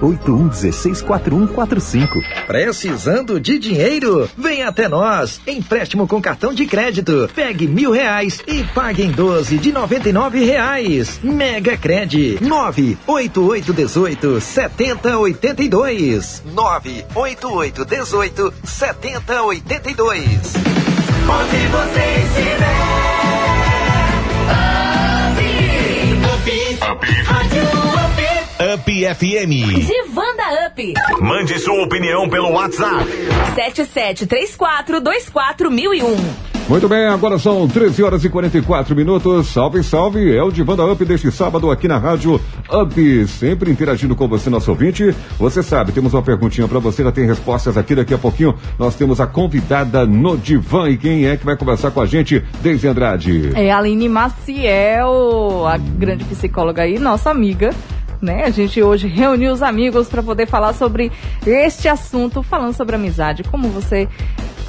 981164145. 0.00 2.06
Precisando 2.46 3.40
de 3.40 3.58
dinheiro? 3.58 4.30
Vem 4.36 4.62
até 4.62 4.88
nós. 4.88 5.40
Empréstimo 5.46 6.06
com 6.06 6.20
cartão 6.20 6.52
de 6.54 6.66
crédito. 6.66 7.28
Pegue 7.34 7.66
mil 7.66 7.90
reais 7.90 8.42
e 8.46 8.62
pague 8.64 9.02
em 9.02 9.10
12 9.10 9.56
de 9.58 9.72
noventa 9.72 10.08
e 10.08 10.12
nove 10.12 10.44
reais. 10.44 11.18
Mega 11.22 11.76
Cred 11.76 12.38
98818 12.40 14.40
7082 14.40 16.42
98818 16.54 18.54
7082 18.64 20.54
Onde 21.28 21.66
você 21.68 22.22
estiver. 22.22 22.76
Up, 26.88 27.02
up, 27.02 27.04
Up. 27.80 27.85
Up 28.58 28.90
FM. 28.90 29.84
Divanda 29.84 30.66
Up. 30.66 30.94
Mande 31.20 31.58
sua 31.58 31.84
opinião 31.84 32.26
pelo 32.26 32.52
WhatsApp. 32.52 33.04
7734244001. 33.54 36.16
Muito 36.66 36.88
bem, 36.88 37.06
agora 37.06 37.38
são 37.38 37.68
13 37.68 38.02
horas 38.02 38.24
e 38.24 38.30
44 38.30 38.96
minutos. 38.96 39.48
Salve, 39.48 39.82
salve. 39.82 40.34
É 40.34 40.42
o 40.42 40.50
Divanda 40.50 40.86
Up 40.86 41.04
deste 41.04 41.30
sábado 41.30 41.70
aqui 41.70 41.86
na 41.86 41.98
Rádio 41.98 42.40
Up. 42.72 43.28
Sempre 43.28 43.70
interagindo 43.70 44.16
com 44.16 44.26
você, 44.26 44.48
nosso 44.48 44.70
ouvinte. 44.70 45.14
Você 45.38 45.62
sabe, 45.62 45.92
temos 45.92 46.14
uma 46.14 46.22
perguntinha 46.22 46.66
para 46.66 46.78
você, 46.78 47.04
já 47.04 47.12
tem 47.12 47.26
respostas 47.26 47.76
aqui. 47.76 47.94
Daqui 47.94 48.14
a 48.14 48.18
pouquinho 48.18 48.54
nós 48.78 48.94
temos 48.94 49.20
a 49.20 49.26
convidada 49.26 50.06
no 50.06 50.34
Divan. 50.34 50.88
E 50.88 50.96
quem 50.96 51.26
é 51.26 51.36
que 51.36 51.44
vai 51.44 51.58
conversar 51.58 51.90
com 51.90 52.00
a 52.00 52.06
gente? 52.06 52.42
Deise 52.62 52.88
Andrade. 52.88 53.52
É 53.54 53.70
a 53.70 53.76
Aline 53.76 54.08
Maciel, 54.08 55.66
a 55.66 55.76
grande 55.76 56.24
psicóloga 56.24 56.80
aí, 56.82 56.98
nossa 56.98 57.30
amiga. 57.30 57.68
Né? 58.20 58.44
A 58.44 58.50
gente 58.50 58.82
hoje 58.82 59.06
reuniu 59.06 59.52
os 59.52 59.62
amigos 59.62 60.08
para 60.08 60.22
poder 60.22 60.46
falar 60.46 60.72
sobre 60.72 61.12
este 61.46 61.88
assunto, 61.88 62.42
falando 62.42 62.72
sobre 62.72 62.96
amizade, 62.96 63.42
como 63.44 63.68
você 63.68 64.08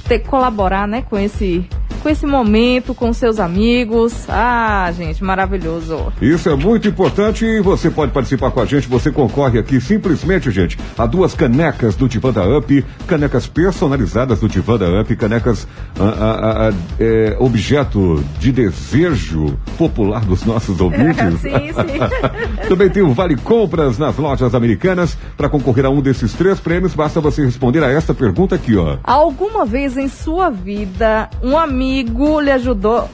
ter 0.07 0.19
que 0.19 0.27
colaborar, 0.27 0.87
né, 0.87 1.01
com 1.01 1.17
esse 1.17 1.67
com 2.07 2.09
esse 2.09 2.25
momento 2.25 2.93
com 2.93 3.11
seus 3.11 3.37
amigos. 3.37 4.13
Ah, 4.29 4.89
gente, 4.95 5.21
maravilhoso. 5.21 6.13
Isso 6.21 6.49
é 6.49 6.55
muito 6.55 6.87
importante 6.87 7.45
e 7.45 7.59
você 7.59 7.89
pode 7.89 8.13
participar 8.13 8.49
com 8.51 8.61
a 8.61 8.65
gente. 8.65 8.87
Você 8.87 9.11
concorre 9.11 9.59
aqui 9.59 9.81
simplesmente, 9.81 10.49
gente, 10.49 10.77
a 10.97 11.05
duas 11.05 11.33
canecas 11.33 11.97
do 11.97 12.07
Divanda 12.07 12.45
Up, 12.57 12.85
canecas 13.05 13.45
personalizadas 13.45 14.39
do 14.39 14.47
Divanda 14.47 15.01
Up, 15.01 15.13
canecas 15.17 15.67
ah, 15.99 16.13
ah, 16.17 16.69
ah, 16.69 16.73
é, 16.97 17.35
objeto 17.39 18.23
de 18.39 18.53
desejo 18.53 19.57
popular 19.77 20.23
dos 20.23 20.45
nossos 20.45 20.79
ouvintes. 20.79 21.39
sim, 21.41 21.73
sim. 21.73 21.99
Também 22.69 22.89
tem 22.89 23.03
o 23.03 23.13
Vale 23.13 23.35
Compras 23.35 23.97
nas 23.97 24.15
lojas 24.15 24.55
americanas. 24.55 25.17
Para 25.35 25.49
concorrer 25.49 25.85
a 25.85 25.89
um 25.89 26.01
desses 26.01 26.31
três 26.33 26.57
prêmios, 26.57 26.93
basta 26.93 27.19
você 27.19 27.43
responder 27.43 27.83
a 27.83 27.91
esta 27.91 28.13
pergunta 28.13 28.55
aqui, 28.55 28.77
ó. 28.77 28.97
Alguma 29.03 29.65
vez 29.65 29.96
em 29.97 30.07
sua 30.07 30.49
vida, 30.49 31.29
um 31.43 31.57
amigo 31.57 32.39
lhe 32.39 32.51
ajudou 32.51 33.09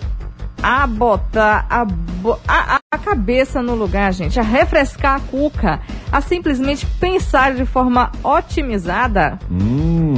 a 0.62 0.88
botar 0.88 1.66
a, 1.70 1.82
a, 2.48 2.76
a- 2.76 2.98
cabeça 3.04 3.62
no 3.62 3.76
lugar, 3.76 4.14
gente, 4.14 4.40
a 4.40 4.44
refrescar 4.44 5.18
a 5.18 5.20
cuca, 5.20 5.82
a 6.12 6.22
simplesmente 6.22 6.86
pensar 7.00 7.54
de 7.54 7.66
forma 7.66 8.10
otimizada? 8.24 9.38
Hum. 9.52 10.13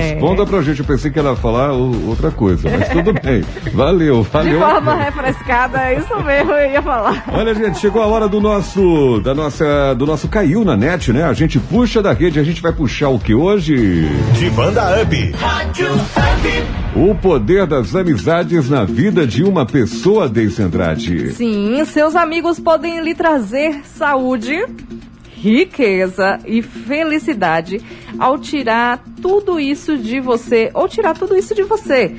Responda 0.00 0.46
pra 0.46 0.62
gente. 0.62 0.80
Eu 0.80 0.84
pensei 0.86 1.10
que 1.10 1.18
ela 1.18 1.30
ia 1.30 1.36
falar 1.36 1.72
outra 1.72 2.30
coisa, 2.30 2.68
mas 2.70 2.88
tudo 2.88 3.12
bem. 3.12 3.42
Valeu, 3.72 4.22
De 4.22 4.28
valeu. 4.28 4.60
forma 4.60 4.94
refrescada, 4.96 5.78
é 5.90 5.98
isso 5.98 6.22
mesmo 6.22 6.52
eu 6.52 6.70
ia 6.72 6.82
falar. 6.82 7.24
Olha, 7.32 7.54
gente, 7.54 7.78
chegou 7.78 8.02
a 8.02 8.06
hora 8.06 8.28
do 8.28 8.40
nosso, 8.40 9.20
da 9.20 9.34
nossa, 9.34 9.94
do 9.94 10.06
nosso 10.06 10.28
caiu 10.28 10.64
na 10.64 10.76
net, 10.76 11.12
né? 11.12 11.24
A 11.24 11.32
gente 11.32 11.58
puxa 11.58 12.02
da 12.02 12.12
rede, 12.12 12.38
a 12.38 12.44
gente 12.44 12.60
vai 12.62 12.72
puxar 12.72 13.08
o 13.08 13.18
que 13.18 13.34
hoje? 13.34 14.08
Divanda 14.34 15.02
Up. 15.02 15.32
Rádio 15.38 15.92
Up. 15.92 16.64
O 16.96 17.14
poder 17.14 17.66
das 17.66 17.94
amizades 17.94 18.68
na 18.68 18.84
vida 18.84 19.26
de 19.26 19.44
uma 19.44 19.64
pessoa, 19.64 20.28
Deise 20.28 20.62
Andrade. 20.62 21.32
Sim, 21.32 21.82
seus 21.84 22.16
amigos 22.16 22.58
podem 22.58 23.00
lhe 23.00 23.14
trazer 23.14 23.82
saúde, 23.84 24.64
riqueza 25.40 26.38
e 26.44 26.60
felicidade 26.60 27.80
ao 28.18 28.38
tirar 28.38 29.02
tudo 29.22 29.58
isso 29.58 29.96
de 29.96 30.20
você, 30.20 30.70
ou 30.74 30.86
tirar 30.86 31.16
tudo 31.16 31.34
isso 31.34 31.54
de 31.54 31.62
você. 31.62 32.14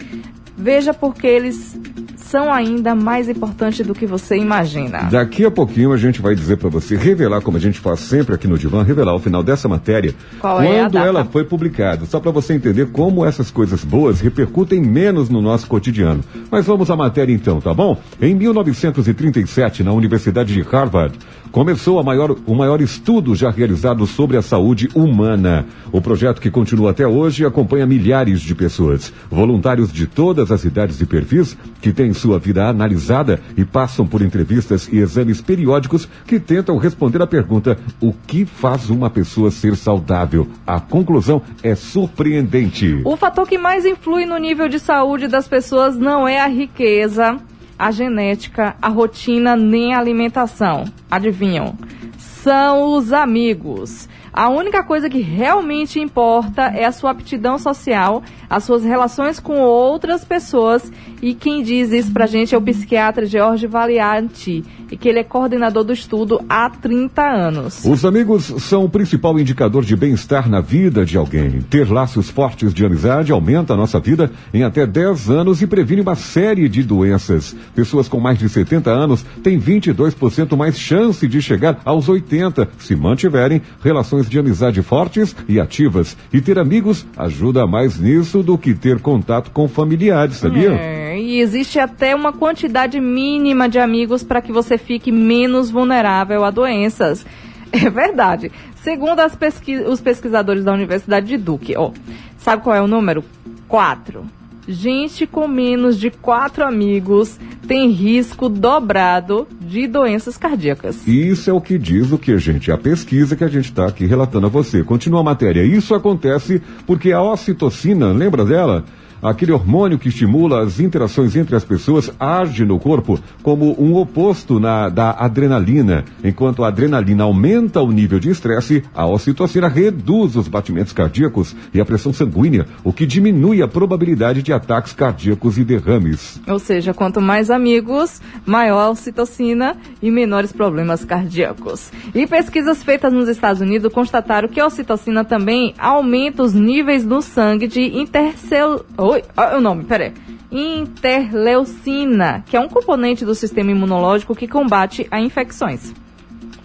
Veja 0.58 0.94
porque 0.94 1.28
eles 1.28 1.80
são 2.16 2.52
ainda 2.52 2.96
mais 2.96 3.28
importantes 3.28 3.86
do 3.86 3.94
que 3.94 4.06
você 4.06 4.38
imagina. 4.38 5.10
Daqui 5.12 5.44
a 5.44 5.52
pouquinho 5.52 5.92
a 5.92 5.98
gente 5.98 6.22
vai 6.22 6.34
dizer 6.34 6.56
pra 6.58 6.70
você, 6.70 6.96
revelar, 6.96 7.42
como 7.42 7.58
a 7.58 7.60
gente 7.60 7.78
faz 7.80 8.00
sempre 8.00 8.34
aqui 8.34 8.48
no 8.48 8.58
Divã, 8.58 8.84
revelar 8.84 9.14
o 9.14 9.20
final 9.20 9.44
dessa 9.44 9.68
matéria, 9.68 10.16
Qual 10.40 10.62
é 10.62 10.80
quando 10.80 10.94
data? 10.94 11.06
ela 11.06 11.26
foi 11.26 11.44
publicada, 11.44 12.06
só 12.06 12.22
pra 12.22 12.32
você 12.32 12.54
entender 12.54 12.88
como 12.92 13.26
essas 13.26 13.52
coisas 13.52 13.84
boas 13.84 14.22
repercutem 14.22 14.82
menos 14.82 15.30
no 15.30 15.42
nosso 15.42 15.68
cotidiano. 15.68 16.24
Mas 16.50 16.66
vamos 16.66 16.90
à 16.90 16.96
matéria 16.96 17.34
então, 17.34 17.60
tá 17.60 17.74
bom? 17.74 18.00
Em 18.22 18.34
1937, 18.34 19.84
na 19.84 19.92
Universidade 19.92 20.54
de 20.54 20.62
Harvard, 20.62 21.18
começou 21.52 22.02
maior- 22.04 22.36
o 22.46 22.56
maior 22.56 22.82
estudo 22.82 23.36
já 23.36 23.50
realizado 23.52 24.08
sobre 24.08 24.38
a 24.38 24.42
saúde 24.42 24.90
humana. 24.96 25.66
O 25.92 26.02
projeto 26.02 26.40
que 26.42 26.50
continua 26.50 26.92
até 26.92 27.06
hoje 27.06 27.46
acompanha 27.46 27.86
milhares 27.86 28.42
de 28.42 28.56
pessoas, 28.56 29.14
voluntários 29.30 29.92
de 29.92 30.08
todas 30.08 30.52
as 30.52 30.64
idades 30.64 31.00
e 31.02 31.06
perfis, 31.06 31.58
que 31.82 31.92
têm 31.92 32.14
sua 32.14 32.40
vida 32.40 32.68
analisada 32.68 33.40
e 33.58 33.66
passam 33.66 34.08
por 34.08 34.22
entrevistas 34.22 34.88
e 34.92 34.98
exames 34.98 35.42
periódicos 35.42 36.08
que 36.26 36.40
tentam 36.40 36.78
responder 36.78 37.22
à 37.22 37.28
pergunta: 37.28 37.78
o 38.00 38.14
que 38.14 38.46
faz 38.46 38.90
uma 38.90 39.10
pessoa 39.10 39.52
ser 39.52 39.76
saudável? 39.76 40.48
A 40.66 40.80
conclusão 40.80 41.42
é 41.62 41.76
surpreendente. 41.76 43.02
O 43.04 43.18
fator 43.18 43.48
que 43.48 43.58
mais 43.58 43.86
influi 43.86 44.26
no 44.26 44.38
nível 44.38 44.70
de 44.70 44.80
saúde 44.80 45.28
das 45.28 45.48
pessoas 45.48 45.98
não 45.98 46.28
é 46.28 46.40
a 46.40 46.48
riqueza, 46.48 47.38
a 47.82 47.90
genética, 47.90 48.76
a 48.80 48.90
rotina 48.90 49.56
nem 49.56 49.96
a 49.96 49.98
alimentação. 49.98 50.84
Adivinham? 51.10 51.74
São 52.20 52.94
os 52.94 53.12
amigos. 53.12 54.08
A 54.32 54.50
única 54.50 54.84
coisa 54.84 55.10
que 55.10 55.20
realmente 55.20 56.00
importa 56.00 56.68
é 56.68 56.86
a 56.86 56.92
sua 56.92 57.10
aptidão 57.10 57.58
social, 57.58 58.22
as 58.48 58.66
suas 58.66 58.84
relações 58.84 59.40
com 59.40 59.60
outras 59.62 60.24
pessoas. 60.24 60.92
E 61.24 61.34
quem 61.34 61.64
diz 61.64 61.92
isso 61.92 62.14
pra 62.14 62.28
gente 62.28 62.54
é 62.54 62.58
o 62.58 62.62
psiquiatra 62.62 63.26
George 63.26 63.66
Valianti, 63.66 64.64
e 64.92 64.98
que 64.98 65.08
ele 65.08 65.20
é 65.20 65.24
coordenador 65.24 65.84
do 65.84 65.94
estudo 65.94 66.42
há 66.50 66.70
30 66.70 67.22
anos. 67.22 67.86
Os 67.86 68.04
amigos 68.04 68.54
são 68.60 68.84
o 68.84 68.90
principal 68.90 69.40
indicador 69.40 69.84
de 69.86 69.96
bem-estar 69.96 70.50
na 70.50 70.60
vida 70.60 71.06
de 71.06 71.18
alguém. 71.18 71.62
Ter 71.62 71.90
laços 71.90 72.30
fortes 72.30 72.74
de 72.74 72.86
amizade 72.86 73.32
aumenta 73.32 73.74
a 73.74 73.78
nossa 73.78 74.00
vida 74.00 74.32
em 74.54 74.64
até 74.64 74.86
10 74.86 75.30
anos 75.30 75.62
e 75.62 75.68
previne 75.68 76.02
uma 76.02 76.16
série 76.16 76.68
de 76.68 76.84
doenças. 76.84 77.56
Pessoas 77.74 78.10
com 78.10 78.20
mais 78.20 78.38
de 78.38 78.50
70 78.50 78.92
anos 78.92 79.24
têm 79.42 79.60
22% 79.60 80.58
mais 80.58 80.78
chance 80.78 81.28
de 81.28 81.42
chegar 81.42 81.80
aos 81.86 82.10
80 82.10 82.68
se 82.78 82.96
mantiverem 82.96 83.62
relações 83.82 84.30
de 84.30 84.38
amizade 84.38 84.82
fortes 84.82 85.36
e 85.48 85.60
ativas. 85.60 86.18
E 86.34 86.42
ter 86.42 86.60
amigos 86.60 87.06
ajuda 87.16 87.66
mais 87.66 88.00
nisso 88.00 88.44
do 88.44 88.58
que 88.58 88.74
ter 88.74 89.00
contato 89.00 89.52
com 89.52 89.68
familiares, 89.68 90.38
sabia? 90.38 90.74
É, 90.74 91.20
e 91.20 91.40
existe 91.40 91.80
até 91.80 92.16
uma 92.16 92.34
quantidade 92.34 93.00
mínima 93.00 93.70
de 93.70 93.80
amigos 93.80 94.24
para 94.24 94.42
que 94.42 94.52
você 94.52 94.78
fique 94.82 95.12
menos 95.12 95.72
vulnerável 95.72 96.44
a 96.44 96.52
doenças. 96.52 97.26
É 97.74 97.90
verdade. 97.90 98.52
Segundo 98.84 99.22
pesqui- 99.40 99.78
os 99.78 100.02
pesquisadores 100.02 100.66
da 100.66 100.74
Universidade 100.74 101.26
de 101.26 101.38
Duke, 101.38 101.74
ó, 101.78 101.92
sabe 102.38 102.62
qual 102.64 102.76
é 102.76 102.82
o 102.82 102.88
número? 102.88 103.24
Quatro. 103.66 104.26
Gente 104.68 105.26
com 105.26 105.48
menos 105.48 105.98
de 105.98 106.12
quatro 106.12 106.66
amigos 106.66 107.40
tem 107.66 107.90
risco 107.90 108.50
dobrado 108.50 109.48
de 109.62 109.88
doenças 109.88 110.36
cardíacas. 110.38 111.08
Isso 111.08 111.50
é 111.50 111.54
o 111.54 111.62
que 111.62 111.78
diz 111.78 112.12
o 112.12 112.18
que, 112.18 112.38
gente? 112.38 112.70
A 112.74 112.78
pesquisa 112.78 113.38
que 113.38 113.44
a 113.46 113.48
gente 113.48 113.66
está 113.66 113.86
aqui 113.88 114.06
relatando 114.06 114.48
a 114.48 114.50
você. 114.50 114.84
Continua 114.84 115.22
a 115.22 115.24
matéria. 115.24 115.64
Isso 115.64 115.96
acontece 115.96 116.62
porque 116.86 117.14
a 117.14 117.22
ocitocina, 117.22 118.12
lembra 118.12 118.44
dela? 118.44 118.84
Aquele 119.22 119.52
hormônio 119.52 120.00
que 120.00 120.10
estimula 120.10 120.64
as 120.64 120.80
interações 120.80 121.36
entre 121.36 121.56
as 121.56 121.64
pessoas 121.64 122.12
age 122.20 122.66
no 122.66 122.80
corpo 122.80 123.20
como 123.44 123.76
um 123.80 123.96
oposto 123.96 124.60
na, 124.60 124.90
da 124.90 125.12
adrenalina. 125.12 126.04
Enquanto 126.24 126.64
a 126.64 126.70
adrenalina 126.70 127.24
aumenta 127.24 127.82
o 127.82 127.92
nível 127.92 128.20
de 128.20 128.32
estresse, 128.32 128.84
a 128.96 129.06
ocitocina 129.06 129.68
reduz 129.68 130.36
os 130.36 130.48
batimentos 130.48 130.92
cardíacos 130.92 131.56
e 131.72 131.80
a 131.80 131.86
pressão 131.86 132.12
sanguínea, 132.12 132.66
o 132.84 132.92
que 132.92 133.06
diminui 133.06 133.62
a 133.62 133.68
probabilidade 133.68 134.42
de 134.42 134.52
ataques 134.52 134.94
cardíacos 134.94 135.58
e 135.58 135.64
derrames. 135.64 136.42
Ou 136.48 136.58
seja, 136.58 136.94
quanto 136.94 137.22
mais 137.22 137.52
amigos, 137.52 138.20
maior 138.44 138.82
a 138.82 138.90
ocitocina 138.90 139.78
e 140.02 140.10
menores 140.10 140.52
problemas 140.52 141.06
cardíacos. 141.06 141.92
E 142.16 142.26
pesquisas 142.26 142.84
feitas 142.84 143.14
nos 143.14 143.28
Estados 143.28 143.62
Unidos 143.62 143.94
constataram 143.94 144.50
que 144.50 144.60
a 144.60 144.66
ocitocina 144.66 145.24
também 145.24 145.76
aumenta 145.78 146.42
os 146.42 146.54
níveis 146.54 147.06
no 147.06 147.22
sangue 147.22 147.68
de 147.68 147.82
intercel... 147.82 148.84
Oi, 149.12 149.22
olha 149.36 149.58
o 149.58 149.62
nome, 149.62 149.84
peraí. 149.84 150.14
Interleucina, 150.50 152.46
que 152.48 152.56
é 152.56 152.60
um 152.62 152.70
componente 152.70 153.26
do 153.26 153.36
sistema 153.36 153.70
imunológico 153.70 154.34
que 154.34 154.48
combate 154.48 155.06
a 155.12 155.20
infecções. 155.20 155.94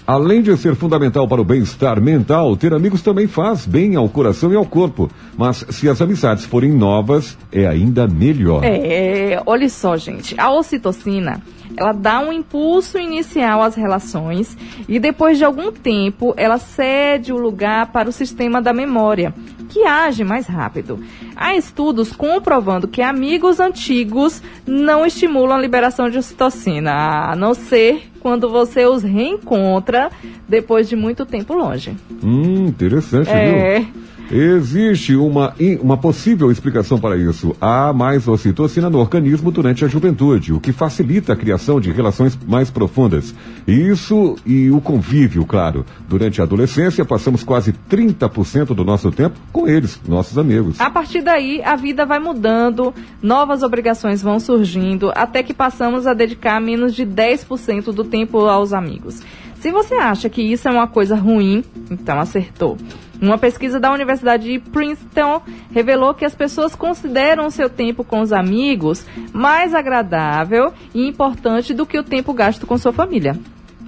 Além 0.06 0.40
de 0.40 0.56
ser 0.56 0.76
fundamental 0.76 1.26
para 1.26 1.40
o 1.40 1.44
bem-estar 1.44 2.00
mental, 2.00 2.56
ter 2.56 2.72
amigos 2.72 3.02
também 3.02 3.26
faz 3.26 3.66
bem 3.66 3.96
ao 3.96 4.08
coração 4.08 4.52
e 4.52 4.56
ao 4.56 4.64
corpo. 4.64 5.10
Mas 5.36 5.66
se 5.70 5.88
as 5.88 6.00
amizades 6.00 6.44
forem 6.44 6.70
novas, 6.70 7.36
é 7.50 7.66
ainda 7.66 8.06
melhor. 8.06 8.62
É, 8.64 9.42
olha 9.44 9.68
só, 9.68 9.96
gente. 9.96 10.38
A 10.38 10.52
ocitocina, 10.52 11.42
ela 11.76 11.90
dá 11.90 12.20
um 12.20 12.32
impulso 12.32 12.96
inicial 12.96 13.60
às 13.60 13.74
relações 13.74 14.56
e 14.88 15.00
depois 15.00 15.36
de 15.36 15.44
algum 15.44 15.72
tempo 15.72 16.32
ela 16.36 16.58
cede 16.58 17.32
o 17.32 17.36
lugar 17.36 17.90
para 17.90 18.08
o 18.08 18.12
sistema 18.12 18.62
da 18.62 18.72
memória, 18.72 19.34
que 19.76 19.84
age 19.84 20.24
mais 20.24 20.46
rápido. 20.46 20.98
Há 21.36 21.54
estudos 21.54 22.10
comprovando 22.10 22.88
que 22.88 23.02
amigos 23.02 23.60
antigos 23.60 24.42
não 24.66 25.04
estimulam 25.04 25.58
a 25.58 25.60
liberação 25.60 26.08
de 26.08 26.16
ocitocina, 26.16 26.92
a 27.30 27.36
não 27.36 27.52
ser 27.52 28.08
quando 28.20 28.48
você 28.48 28.86
os 28.86 29.02
reencontra 29.02 30.10
depois 30.48 30.88
de 30.88 30.96
muito 30.96 31.26
tempo 31.26 31.52
longe. 31.52 31.94
Hum, 32.24 32.64
interessante, 32.68 33.28
É. 33.28 33.80
viu? 33.80 33.88
Existe 34.30 35.14
uma, 35.14 35.54
uma 35.80 35.96
possível 35.96 36.50
explicação 36.50 36.98
para 36.98 37.16
isso. 37.16 37.54
Há 37.60 37.92
mais 37.92 38.26
ocitocina 38.26 38.90
no 38.90 38.98
organismo 38.98 39.52
durante 39.52 39.84
a 39.84 39.88
juventude, 39.88 40.52
o 40.52 40.60
que 40.60 40.72
facilita 40.72 41.32
a 41.32 41.36
criação 41.36 41.80
de 41.80 41.92
relações 41.92 42.36
mais 42.46 42.68
profundas. 42.68 43.34
Isso 43.66 44.36
e 44.44 44.70
o 44.70 44.80
convívio, 44.80 45.44
claro. 45.44 45.86
Durante 46.08 46.40
a 46.40 46.44
adolescência, 46.44 47.04
passamos 47.04 47.44
quase 47.44 47.72
30% 47.88 48.74
do 48.74 48.84
nosso 48.84 49.12
tempo 49.12 49.38
com 49.52 49.68
eles, 49.68 50.00
nossos 50.08 50.36
amigos. 50.36 50.80
A 50.80 50.90
partir 50.90 51.22
daí, 51.22 51.62
a 51.62 51.76
vida 51.76 52.04
vai 52.04 52.18
mudando, 52.18 52.92
novas 53.22 53.62
obrigações 53.62 54.20
vão 54.22 54.40
surgindo, 54.40 55.12
até 55.14 55.42
que 55.42 55.54
passamos 55.54 56.06
a 56.06 56.14
dedicar 56.14 56.60
menos 56.60 56.94
de 56.94 57.06
10% 57.06 57.92
do 57.92 58.02
tempo 58.02 58.38
aos 58.46 58.72
amigos. 58.72 59.22
Se 59.60 59.70
você 59.70 59.94
acha 59.94 60.28
que 60.28 60.42
isso 60.42 60.68
é 60.68 60.70
uma 60.70 60.86
coisa 60.86 61.16
ruim, 61.16 61.64
então 61.90 62.20
acertou. 62.20 62.76
Uma 63.20 63.38
pesquisa 63.38 63.80
da 63.80 63.92
Universidade 63.92 64.44
de 64.44 64.58
Princeton 64.58 65.40
revelou 65.72 66.14
que 66.14 66.24
as 66.24 66.34
pessoas 66.34 66.74
consideram 66.74 67.46
o 67.46 67.50
seu 67.50 67.70
tempo 67.70 68.04
com 68.04 68.20
os 68.20 68.32
amigos 68.32 69.06
mais 69.32 69.74
agradável 69.74 70.72
e 70.94 71.06
importante 71.06 71.72
do 71.72 71.86
que 71.86 71.98
o 71.98 72.02
tempo 72.02 72.32
gasto 72.32 72.66
com 72.66 72.76
sua 72.76 72.92
família. 72.92 73.38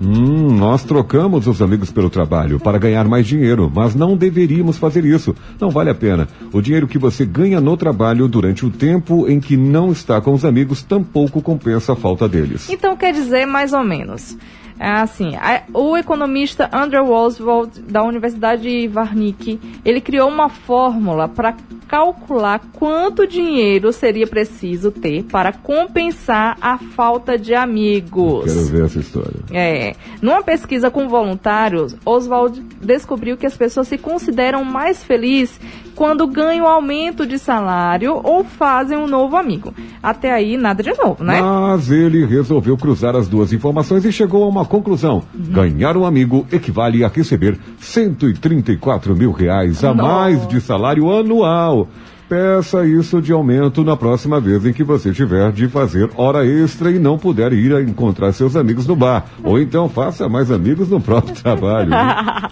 Hum, 0.00 0.56
nós 0.56 0.84
trocamos 0.84 1.48
os 1.48 1.60
amigos 1.60 1.90
pelo 1.90 2.08
trabalho 2.08 2.60
para 2.60 2.78
ganhar 2.78 3.08
mais 3.08 3.26
dinheiro, 3.26 3.70
mas 3.74 3.96
não 3.96 4.16
deveríamos 4.16 4.78
fazer 4.78 5.04
isso. 5.04 5.34
Não 5.60 5.70
vale 5.70 5.90
a 5.90 5.94
pena. 5.94 6.28
O 6.52 6.62
dinheiro 6.62 6.86
que 6.86 6.98
você 6.98 7.26
ganha 7.26 7.60
no 7.60 7.76
trabalho 7.76 8.28
durante 8.28 8.64
o 8.64 8.70
tempo 8.70 9.28
em 9.28 9.40
que 9.40 9.56
não 9.56 9.90
está 9.90 10.20
com 10.20 10.32
os 10.32 10.44
amigos 10.44 10.84
tampouco 10.84 11.42
compensa 11.42 11.94
a 11.94 11.96
falta 11.96 12.28
deles. 12.28 12.70
Então 12.70 12.96
quer 12.96 13.12
dizer 13.12 13.44
mais 13.44 13.72
ou 13.72 13.82
menos. 13.82 14.38
É 14.78 14.88
Assim, 14.90 15.34
a- 15.36 15.62
o 15.74 15.96
economista 15.96 16.68
Andrew 16.72 17.10
Oswald 17.10 17.80
da 17.82 18.02
Universidade 18.02 18.62
de 18.62 18.88
Warnick, 18.94 19.60
ele 19.84 20.00
criou 20.00 20.28
uma 20.28 20.48
fórmula 20.48 21.28
para 21.28 21.54
calcular 21.88 22.60
quanto 22.74 23.26
dinheiro 23.26 23.92
seria 23.92 24.26
preciso 24.26 24.90
ter 24.90 25.24
para 25.24 25.52
compensar 25.52 26.56
a 26.60 26.76
falta 26.78 27.38
de 27.38 27.54
amigos. 27.54 28.44
Quero 28.44 28.64
ver 28.66 28.84
essa 28.84 28.98
história. 28.98 29.34
É. 29.50 29.94
Numa 30.20 30.42
pesquisa 30.42 30.90
com 30.90 31.08
voluntários, 31.08 31.96
Oswald 32.04 32.60
descobriu 32.80 33.36
que 33.36 33.46
as 33.46 33.56
pessoas 33.56 33.88
se 33.88 33.96
consideram 33.96 34.62
mais 34.64 35.02
felizes 35.02 35.58
quando 35.98 36.28
ganham 36.28 36.64
aumento 36.64 37.26
de 37.26 37.40
salário 37.40 38.20
ou 38.22 38.44
fazem 38.44 38.96
um 38.96 39.08
novo 39.08 39.36
amigo. 39.36 39.74
Até 40.00 40.32
aí, 40.32 40.56
nada 40.56 40.80
de 40.80 40.96
novo, 40.96 41.24
né? 41.24 41.42
Mas 41.42 41.90
ele 41.90 42.24
resolveu 42.24 42.76
cruzar 42.76 43.16
as 43.16 43.26
duas 43.26 43.52
informações 43.52 44.04
e 44.04 44.12
chegou 44.12 44.44
a 44.44 44.46
uma 44.46 44.64
conclusão. 44.64 45.24
Ganhar 45.34 45.96
um 45.96 46.06
amigo 46.06 46.46
equivale 46.52 47.02
a 47.02 47.08
receber 47.08 47.58
134 47.80 49.16
mil 49.16 49.32
reais 49.32 49.82
a 49.82 49.92
Nossa. 49.92 50.08
mais 50.08 50.46
de 50.46 50.60
salário 50.60 51.10
anual. 51.10 51.88
Peça 52.28 52.84
isso 52.84 53.22
de 53.22 53.32
aumento 53.32 53.82
na 53.82 53.96
próxima 53.96 54.38
vez 54.38 54.66
em 54.66 54.72
que 54.72 54.84
você 54.84 55.12
tiver 55.12 55.50
de 55.50 55.66
fazer 55.66 56.10
hora 56.14 56.46
extra 56.46 56.90
e 56.90 56.98
não 56.98 57.16
puder 57.16 57.54
ir 57.54 57.74
a 57.74 57.80
encontrar 57.80 58.32
seus 58.32 58.54
amigos 58.54 58.86
no 58.86 58.94
bar. 58.94 59.24
Ou 59.42 59.58
então 59.58 59.88
faça 59.88 60.28
mais 60.28 60.50
amigos 60.50 60.90
no 60.90 61.00
próprio 61.00 61.34
trabalho. 61.40 61.90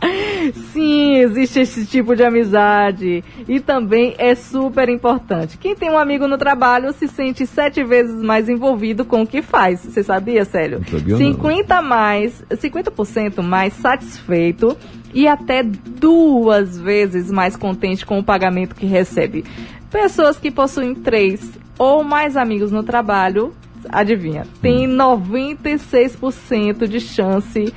Sim, 0.72 1.16
existe 1.16 1.60
esse 1.60 1.84
tipo 1.84 2.16
de 2.16 2.24
amizade. 2.24 3.22
E 3.46 3.60
também 3.60 4.14
é 4.16 4.34
super 4.34 4.88
importante. 4.88 5.58
Quem 5.58 5.74
tem 5.74 5.90
um 5.90 5.98
amigo 5.98 6.26
no 6.26 6.38
trabalho 6.38 6.92
se 6.94 7.06
sente 7.06 7.46
sete 7.46 7.84
vezes 7.84 8.22
mais 8.22 8.48
envolvido 8.48 9.04
com 9.04 9.22
o 9.22 9.26
que 9.26 9.42
faz. 9.42 9.80
Você 9.80 10.02
sabia, 10.02 10.46
Célio? 10.46 10.80
sabia, 10.90 11.18
não. 11.18 11.18
50 11.18 11.82
mais, 11.82 12.42
50% 12.50 13.42
mais 13.42 13.74
satisfeito 13.74 14.74
e 15.16 15.26
até 15.26 15.62
duas 15.62 16.78
vezes 16.78 17.30
mais 17.30 17.56
contente 17.56 18.04
com 18.04 18.18
o 18.18 18.22
pagamento 18.22 18.74
que 18.74 18.84
recebe. 18.84 19.46
Pessoas 19.90 20.38
que 20.38 20.50
possuem 20.50 20.94
três 20.94 21.50
ou 21.78 22.04
mais 22.04 22.36
amigos 22.36 22.70
no 22.70 22.82
trabalho, 22.82 23.54
adivinha, 23.88 24.46
tem 24.60 24.86
96% 24.86 26.86
de 26.86 27.00
chance 27.00 27.72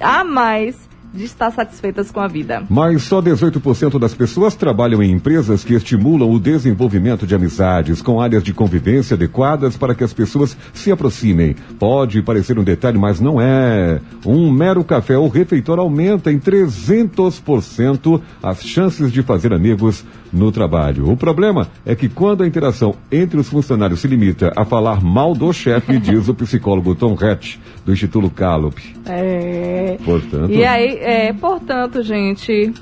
a 0.00 0.24
mais 0.24 0.87
de 1.12 1.24
estar 1.24 1.50
satisfeitas 1.50 2.10
com 2.10 2.20
a 2.20 2.28
vida. 2.28 2.62
Mas 2.68 3.02
só 3.02 3.20
18% 3.20 3.98
das 3.98 4.14
pessoas 4.14 4.54
trabalham 4.54 5.02
em 5.02 5.10
empresas 5.10 5.64
que 5.64 5.74
estimulam 5.74 6.30
o 6.30 6.38
desenvolvimento 6.38 7.26
de 7.26 7.34
amizades, 7.34 8.02
com 8.02 8.20
áreas 8.20 8.42
de 8.42 8.52
convivência 8.52 9.14
adequadas 9.14 9.76
para 9.76 9.94
que 9.94 10.04
as 10.04 10.12
pessoas 10.12 10.56
se 10.72 10.92
aproximem. 10.92 11.56
Pode 11.78 12.22
parecer 12.22 12.58
um 12.58 12.64
detalhe, 12.64 12.98
mas 12.98 13.20
não 13.20 13.40
é. 13.40 14.00
Um 14.24 14.50
mero 14.50 14.84
café 14.84 15.16
ou 15.16 15.28
refeitório 15.28 15.82
aumenta 15.82 16.30
em 16.30 16.38
300% 16.38 18.20
as 18.42 18.62
chances 18.62 19.12
de 19.12 19.22
fazer 19.22 19.52
amigos 19.52 20.04
no 20.32 20.52
trabalho. 20.52 21.10
O 21.10 21.16
problema 21.16 21.68
é 21.84 21.94
que 21.94 22.08
quando 22.08 22.42
a 22.42 22.46
interação 22.46 22.94
entre 23.10 23.38
os 23.38 23.48
funcionários 23.48 24.00
se 24.00 24.08
limita 24.08 24.52
a 24.56 24.64
falar 24.64 25.02
mal 25.02 25.34
do 25.34 25.52
chefe, 25.52 25.98
diz 26.00 26.28
o 26.28 26.34
psicólogo 26.34 26.94
Tom 26.94 27.16
Hatch, 27.20 27.56
do 27.84 27.92
Instituto 27.92 28.30
Gallup. 28.30 28.80
É. 29.06 29.98
Portanto. 30.04 30.50
E 30.50 30.64
aí, 30.64 30.98
é, 31.00 31.32
portanto, 31.32 32.02
gente, 32.02 32.72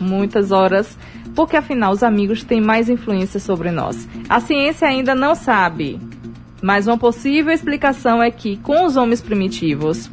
muitas 0.00 0.50
horas, 0.50 0.96
porque 1.34 1.56
afinal 1.56 1.92
os 1.92 2.02
amigos 2.02 2.44
têm 2.44 2.60
mais 2.60 2.88
influência 2.88 3.40
sobre 3.40 3.70
nós. 3.70 4.08
A 4.28 4.40
ciência 4.40 4.86
ainda 4.86 5.14
não 5.14 5.34
sabe, 5.34 5.98
mas 6.62 6.86
uma 6.86 6.98
possível 6.98 7.52
explicação 7.52 8.22
é 8.22 8.30
que 8.30 8.56
com 8.58 8.84
os 8.84 8.96
homens 8.96 9.20
primitivos 9.20 10.10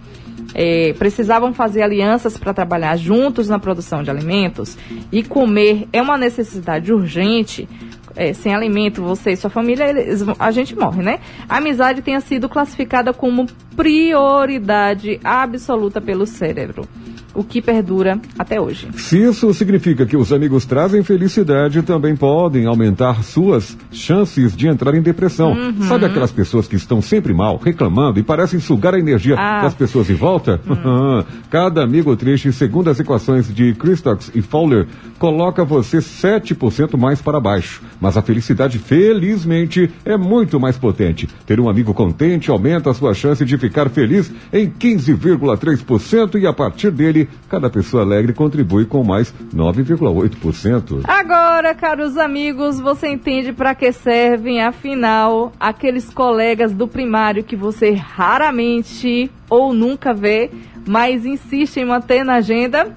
é, 0.53 0.93
precisavam 0.93 1.53
fazer 1.53 1.81
alianças 1.81 2.37
para 2.37 2.53
trabalhar 2.53 2.95
juntos 2.97 3.49
na 3.49 3.59
produção 3.59 4.03
de 4.03 4.09
alimentos 4.09 4.77
e 5.11 5.23
comer 5.23 5.87
é 5.93 6.01
uma 6.01 6.17
necessidade 6.17 6.91
urgente. 6.91 7.67
é, 8.15 8.33
sem 8.33 8.53
alimento, 8.53 9.01
você 9.01 9.31
e 9.31 9.37
sua 9.37 9.49
família, 9.49 9.89
eles 9.89 10.25
a 10.37 10.51
gente 10.51 10.75
morre, 10.75 11.01
né? 11.01 11.19
A 11.47 11.57
amizade 11.57 12.01
tenha 12.01 12.19
sido 12.19 12.49
classificada 12.49 13.13
como 13.13 13.45
prioridade 13.75 15.19
absoluta 15.23 16.01
pelo 16.01 16.25
cérebro. 16.25 16.87
O 17.33 17.43
que 17.43 17.61
perdura 17.61 18.19
até 18.37 18.59
hoje. 18.59 18.87
Se 18.95 19.17
isso 19.21 19.53
significa 19.53 20.05
que 20.05 20.17
os 20.17 20.31
amigos 20.33 20.65
trazem 20.65 21.03
felicidade, 21.03 21.81
também 21.81 22.15
podem 22.15 22.65
aumentar 22.65 23.23
suas 23.23 23.77
chances 23.91 24.55
de 24.55 24.67
entrar 24.67 24.93
em 24.95 25.01
depressão. 25.01 25.53
Uhum. 25.53 25.83
Sabe 25.83 26.05
aquelas 26.05 26.31
pessoas 26.31 26.67
que 26.67 26.75
estão 26.75 27.01
sempre 27.01 27.33
mal, 27.33 27.57
reclamando 27.63 28.19
e 28.19 28.23
parecem 28.23 28.59
sugar 28.59 28.93
a 28.93 28.99
energia 28.99 29.35
Ah. 29.37 29.61
das 29.63 29.73
pessoas 29.73 30.09
em 30.09 30.15
volta? 30.15 30.59
Cada 31.49 31.83
amigo 31.83 32.15
triste, 32.15 32.51
segundo 32.51 32.89
as 32.89 32.99
equações 32.99 33.53
de 33.53 33.73
Christox 33.73 34.31
e 34.33 34.41
Fowler, 34.41 34.87
coloca 35.17 35.63
você 35.63 35.97
7% 35.99 36.97
mais 36.97 37.21
para 37.21 37.39
baixo. 37.39 37.81
Mas 38.01 38.17
a 38.17 38.21
felicidade, 38.21 38.79
felizmente, 38.79 39.89
é 40.03 40.17
muito 40.17 40.59
mais 40.59 40.77
potente. 40.77 41.27
Ter 41.45 41.59
um 41.59 41.69
amigo 41.69 41.93
contente 41.93 42.49
aumenta 42.49 42.89
a 42.89 42.93
sua 42.93 43.13
chance 43.13 43.43
de 43.45 43.57
ficar 43.57 43.89
feliz 43.89 44.31
em 44.51 44.69
15,3% 44.69 46.39
e 46.39 46.47
a 46.47 46.53
partir 46.53 46.91
dele, 46.91 47.28
cada 47.49 47.69
pessoa 47.69 48.03
alegre 48.03 48.33
contribui 48.33 48.85
com 48.85 49.03
mais 49.03 49.33
9,8%. 49.53 51.01
Agora, 51.03 51.73
caros 51.73 52.17
amigos, 52.17 52.79
você 52.79 53.09
entende 53.09 53.51
para 53.53 53.73
que 53.75 53.91
servem, 53.91 54.61
afinal, 54.61 55.51
aqueles 55.59 56.09
colegas 56.09 56.73
do 56.73 56.87
primário 56.87 57.43
que 57.43 57.55
você 57.55 57.91
raramente 57.91 59.31
ou 59.49 59.73
nunca 59.73 60.13
vê, 60.13 60.49
mas 60.87 61.25
insiste 61.25 61.77
em 61.77 61.85
manter 61.85 62.23
na 62.23 62.35
agenda? 62.35 62.93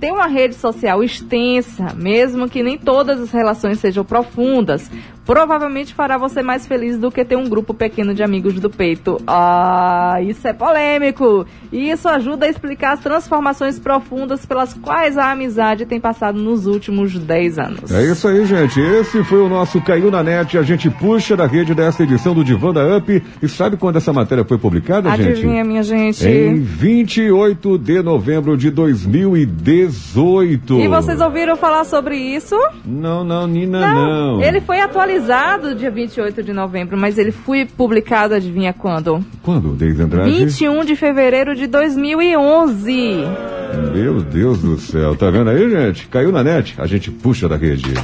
Tem 0.00 0.12
uma 0.12 0.26
rede 0.26 0.54
social 0.54 1.04
extensa, 1.04 1.94
mesmo 1.94 2.48
que 2.48 2.62
nem 2.62 2.78
todas 2.78 3.20
as 3.20 3.30
relações 3.30 3.78
sejam 3.78 4.02
profundas. 4.02 4.90
Provavelmente 5.24 5.94
fará 5.94 6.16
você 6.16 6.42
mais 6.42 6.66
feliz 6.66 6.98
do 6.98 7.10
que 7.10 7.24
ter 7.24 7.36
um 7.36 7.48
grupo 7.48 7.74
pequeno 7.74 8.14
de 8.14 8.22
amigos 8.22 8.54
do 8.54 8.70
peito. 8.70 9.20
Ah, 9.26 10.16
isso 10.22 10.46
é 10.48 10.52
polêmico! 10.52 11.44
E 11.70 11.90
isso 11.90 12.08
ajuda 12.08 12.46
a 12.46 12.48
explicar 12.48 12.94
as 12.94 13.00
transformações 13.00 13.78
profundas 13.78 14.46
pelas 14.46 14.72
quais 14.74 15.18
a 15.18 15.30
amizade 15.30 15.86
tem 15.86 16.00
passado 16.00 16.40
nos 16.40 16.66
últimos 16.66 17.16
10 17.18 17.58
anos. 17.58 17.92
É 17.92 18.02
isso 18.02 18.26
aí, 18.26 18.44
gente. 18.44 18.80
Esse 18.80 19.22
foi 19.22 19.40
o 19.40 19.48
nosso 19.48 19.80
Caiu 19.82 20.10
na 20.10 20.22
Net. 20.22 20.58
A 20.58 20.62
gente 20.62 20.90
puxa 20.90 21.36
da 21.36 21.46
rede 21.46 21.74
desta 21.74 22.02
edição 22.02 22.34
do 22.34 22.42
Divã 22.42 22.72
da 22.72 22.96
Up. 22.96 23.22
E 23.42 23.48
sabe 23.48 23.76
quando 23.76 23.96
essa 23.96 24.12
matéria 24.12 24.44
foi 24.44 24.58
publicada, 24.58 25.10
gente? 25.16 25.28
Adivinha, 25.28 25.64
minha 25.64 25.82
gente? 25.82 26.26
Em 26.26 26.60
28 26.60 27.78
de 27.78 28.02
novembro 28.02 28.56
de 28.56 28.70
2018. 28.70 30.80
E 30.80 30.88
vocês 30.88 31.20
ouviram 31.20 31.56
falar 31.56 31.84
sobre 31.84 32.16
isso? 32.16 32.56
Não, 32.84 33.22
não, 33.22 33.46
Nina, 33.46 33.92
não. 33.92 34.42
Ele 34.42 34.60
foi 34.60 34.80
atualizado 34.80 35.09
dia 35.80 35.90
28 35.90 36.42
de 36.42 36.52
novembro, 36.52 36.96
mas 36.96 37.16
ele 37.16 37.32
foi 37.32 37.64
publicado, 37.64 38.34
adivinha 38.34 38.72
quando? 38.72 39.24
Quando, 39.42 39.74
Deise 39.74 40.02
Andrade? 40.02 40.30
21 40.30 40.84
de 40.84 40.94
fevereiro 40.94 41.54
de 41.54 41.66
2011. 41.66 42.92
Meu 43.92 44.20
Deus 44.20 44.60
do 44.60 44.78
céu. 44.78 45.16
Tá 45.16 45.30
vendo 45.30 45.50
aí, 45.50 45.70
gente? 45.70 46.06
Caiu 46.08 46.30
na 46.30 46.44
net. 46.44 46.74
A 46.78 46.86
gente 46.86 47.10
puxa 47.10 47.48
da 47.48 47.56
rede. 47.56 47.94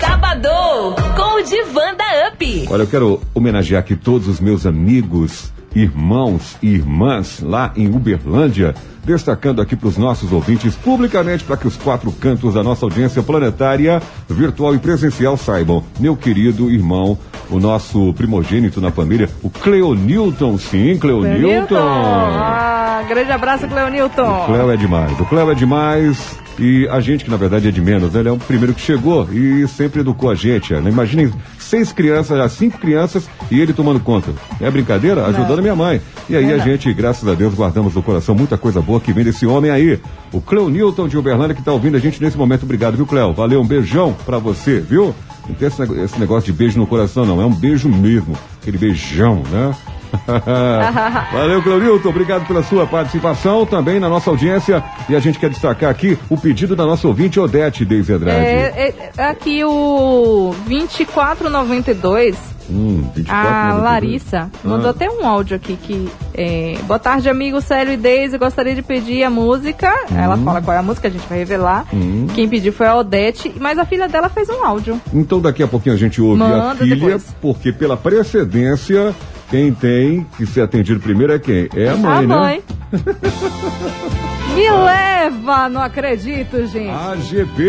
Sabadão 0.00 0.94
com 1.16 1.40
o 1.40 1.42
Divã 1.42 1.94
da 1.94 2.28
Up. 2.32 2.66
Olha, 2.70 2.82
eu 2.82 2.86
quero 2.86 3.20
homenagear 3.34 3.80
aqui 3.80 3.94
todos 3.94 4.28
os 4.28 4.40
meus 4.40 4.66
amigos, 4.66 5.52
irmãos 5.74 6.56
e 6.62 6.68
irmãs 6.68 7.40
lá 7.40 7.72
em 7.76 7.88
Uberlândia, 7.88 8.74
destacando 9.04 9.62
aqui 9.62 9.74
para 9.76 9.88
os 9.88 9.96
nossos 9.96 10.32
ouvintes 10.32 10.74
publicamente 10.74 11.44
para 11.44 11.56
que 11.56 11.66
os 11.66 11.76
quatro 11.76 12.12
cantos 12.12 12.54
da 12.54 12.62
nossa 12.62 12.84
audiência 12.84 13.22
planetária, 13.22 14.02
virtual 14.28 14.74
e 14.74 14.78
presencial 14.78 15.36
saibam. 15.36 15.82
Meu 15.98 16.16
querido 16.16 16.70
irmão, 16.70 17.18
o 17.48 17.58
nosso 17.58 18.12
primogênito 18.14 18.80
na 18.80 18.90
família, 18.90 19.28
o 19.42 19.50
Cleonilton, 19.50 20.58
sim, 20.58 20.98
Cleonilton. 20.98 21.76
Ah, 21.78 23.02
grande 23.08 23.32
abraço, 23.32 23.66
Cleonilton. 23.66 24.42
O 24.42 24.46
Cleo 24.46 24.70
é 24.70 24.76
demais, 24.76 25.18
o 25.18 25.24
Cleo 25.24 25.50
é 25.50 25.54
demais. 25.54 26.38
E 26.58 26.86
a 26.88 27.00
gente, 27.00 27.24
que 27.24 27.30
na 27.30 27.38
verdade 27.38 27.68
é 27.68 27.70
de 27.70 27.80
menos, 27.80 28.12
né? 28.12 28.20
Ele 28.20 28.28
é 28.28 28.32
o 28.32 28.36
primeiro 28.36 28.74
que 28.74 28.82
chegou 28.82 29.26
e 29.32 29.66
sempre 29.66 30.00
educou 30.00 30.30
a 30.30 30.34
gente. 30.34 30.74
Né? 30.74 30.90
Imaginem 30.90 31.32
seis 31.70 31.92
crianças, 31.92 32.36
já 32.36 32.48
cinco 32.48 32.78
crianças 32.78 33.28
e 33.50 33.60
ele 33.60 33.72
tomando 33.72 34.00
conta. 34.00 34.32
É 34.60 34.68
brincadeira? 34.70 35.24
Ajudando 35.26 35.60
a 35.60 35.62
minha 35.62 35.76
mãe. 35.76 36.00
E 36.28 36.34
aí 36.36 36.50
É 36.50 36.54
a 36.54 36.56
não. 36.58 36.64
gente, 36.64 36.92
graças 36.92 37.26
a 37.28 37.34
Deus, 37.34 37.54
guardamos 37.54 37.94
no 37.94 38.02
coração 38.02 38.34
muita 38.34 38.58
coisa 38.58 38.80
boa 38.82 39.00
que 39.00 39.12
vem 39.12 39.24
desse 39.24 39.46
homem 39.46 39.70
aí. 39.70 40.00
O 40.32 40.40
Cleo 40.40 40.68
Newton 40.68 41.06
de 41.06 41.16
Uberlândia 41.16 41.54
que 41.54 41.62
tá 41.62 41.72
ouvindo 41.72 41.96
a 41.96 42.00
gente 42.00 42.20
nesse 42.20 42.36
momento. 42.36 42.64
Obrigado, 42.64 42.96
viu, 42.96 43.06
Cleo? 43.06 43.32
Valeu, 43.32 43.60
um 43.60 43.66
beijão 43.66 44.14
pra 44.26 44.38
você, 44.38 44.80
viu? 44.80 45.14
Não 45.48 45.54
tem 45.54 45.68
esse 46.04 46.18
negócio 46.20 46.52
de 46.52 46.56
beijo 46.56 46.78
no 46.78 46.86
coração, 46.86 47.24
não. 47.24 47.40
É 47.40 47.46
um 47.46 47.54
beijo 47.54 47.88
mesmo. 47.88 48.36
Aquele 48.60 48.78
beijão, 48.78 49.42
né? 49.50 49.74
Valeu, 51.32 51.62
Cleonilton. 51.62 52.08
Obrigado 52.08 52.46
pela 52.46 52.62
sua 52.62 52.86
participação 52.86 53.64
também 53.64 54.00
na 54.00 54.08
nossa 54.08 54.30
audiência. 54.30 54.82
E 55.08 55.16
a 55.16 55.20
gente 55.20 55.38
quer 55.38 55.50
destacar 55.50 55.90
aqui 55.90 56.18
o 56.28 56.36
pedido 56.36 56.74
da 56.74 56.84
nossa 56.84 57.06
ouvinte 57.06 57.38
Odete 57.38 57.84
Deise 57.84 58.12
Andrade. 58.12 58.38
É, 58.38 58.94
é, 59.16 59.22
aqui 59.22 59.64
o 59.64 60.54
2492, 60.66 62.36
Hum, 62.70 63.04
24, 63.14 63.48
a 63.48 63.74
92. 63.74 63.84
Larissa, 63.84 64.50
mandou 64.64 64.86
Ah. 64.88 64.90
até 64.90 65.10
um 65.10 65.26
áudio 65.26 65.56
aqui 65.56 65.76
que 65.76 66.08
é, 66.34 66.78
Boa 66.86 66.98
tarde, 66.98 67.28
amigo 67.28 67.60
Célio 67.60 67.92
e 67.92 67.96
Deise. 67.96 68.38
Gostaria 68.38 68.74
de 68.74 68.82
pedir 68.82 69.24
a 69.24 69.30
música. 69.30 69.92
Ela 70.14 70.36
fala 70.36 70.62
qual 70.62 70.74
é 70.76 70.78
a 70.78 70.82
música, 70.82 71.08
a 71.08 71.10
gente 71.10 71.26
vai 71.28 71.38
revelar. 71.38 71.84
Hum. 71.92 72.26
Quem 72.34 72.48
pediu 72.48 72.72
foi 72.72 72.86
a 72.86 72.94
Odete, 72.96 73.52
mas 73.60 73.78
a 73.78 73.84
filha 73.84 74.08
dela 74.08 74.28
fez 74.28 74.48
um 74.48 74.64
áudio. 74.64 75.00
Então 75.12 75.40
daqui 75.40 75.62
a 75.62 75.68
pouquinho 75.68 75.94
a 75.94 75.98
gente 75.98 76.20
ouve 76.22 76.42
a 76.42 76.46
Manda 76.46 76.76
filha, 76.76 76.94
depois. 76.96 77.34
porque 77.40 77.72
pela 77.72 77.96
precedência, 77.96 79.14
quem 79.50 79.72
tem 79.74 80.24
que 80.36 80.46
ser 80.46 80.62
atendido 80.62 81.00
primeiro 81.00 81.32
é 81.32 81.38
quem? 81.38 81.68
É 81.74 81.88
a 81.88 81.96
mãe, 81.96 82.18
a 82.18 82.22
né? 82.22 82.26
mãe. 82.26 82.62
Me 84.54 84.70
leva, 84.70 85.68
não 85.68 85.82
acredito, 85.82 86.66
gente. 86.66 86.90
AGP, 86.90 87.62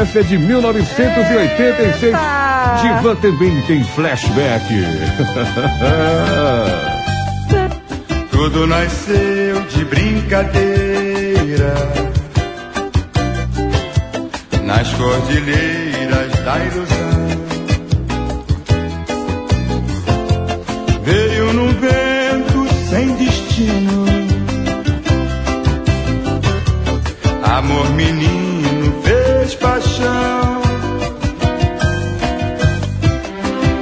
essa 0.00 0.20
é 0.20 0.22
de 0.22 0.38
1986. 0.38 2.02
Eita! 2.02 2.78
Divan 2.82 3.14
também 3.16 3.60
tem 3.62 3.82
flashback. 3.84 4.64
Tudo 8.30 8.66
nasceu 8.66 9.60
de 9.68 9.84
brincadeira 9.84 11.74
nas 14.64 14.92
cordilheiras 14.94 16.32
da 16.44 16.58
ilusão. 16.58 17.03
Amor 27.64 27.90
menino 27.94 28.92
fez 29.02 29.54
paixão. 29.54 30.62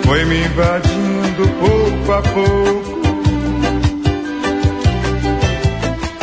Foi 0.04 0.24
me 0.24 0.44
invadindo 0.44 1.48
pouco 1.58 2.12
a 2.12 2.22
pouco. 2.22 2.92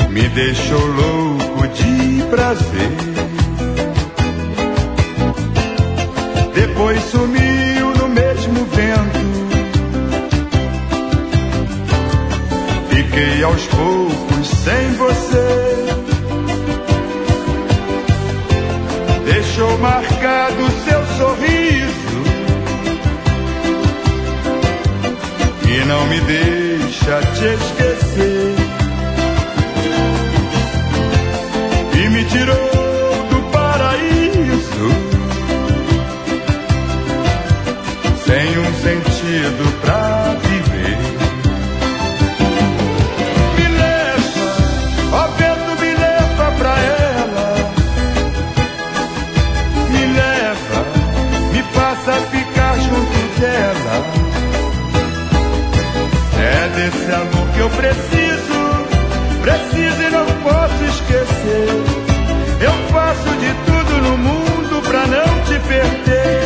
me 0.09 0.27
deixou 0.29 0.85
louco 0.85 1.67
de 1.67 2.23
prazer. 2.29 2.91
Depois 6.53 7.01
sumiu 7.03 7.93
no 7.99 8.07
mesmo 8.07 8.65
vento. 8.65 9.19
Fiquei 12.89 13.43
aos 13.43 13.65
poucos 13.67 14.47
sem 14.47 14.93
você. 14.93 15.98
Deixou 19.59 19.77
marcado 19.79 20.71
seu 20.85 21.05
sorriso. 21.17 22.23
E 25.67 25.85
não 25.85 26.07
me 26.07 26.21
deixa 26.21 27.19
te 27.33 27.45
esquecer. 27.45 28.55
e 31.93 32.09
me 32.09 32.23
tirou 32.23 32.68
Desse 57.09 57.21
amor 57.21 57.47
que 57.55 57.59
eu 57.59 57.69
preciso, 57.71 58.59
preciso 59.41 60.01
e 60.03 60.09
não 60.11 60.25
posso 60.43 60.83
esquecer. 60.83 61.67
Eu 62.61 62.71
faço 62.91 63.29
de 63.39 63.51
tudo 63.65 64.01
no 64.03 64.17
mundo 64.19 64.81
pra 64.87 65.07
não 65.07 65.43
te 65.43 65.59
perder. 65.67 66.38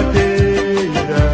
Verdadeira 0.00 1.32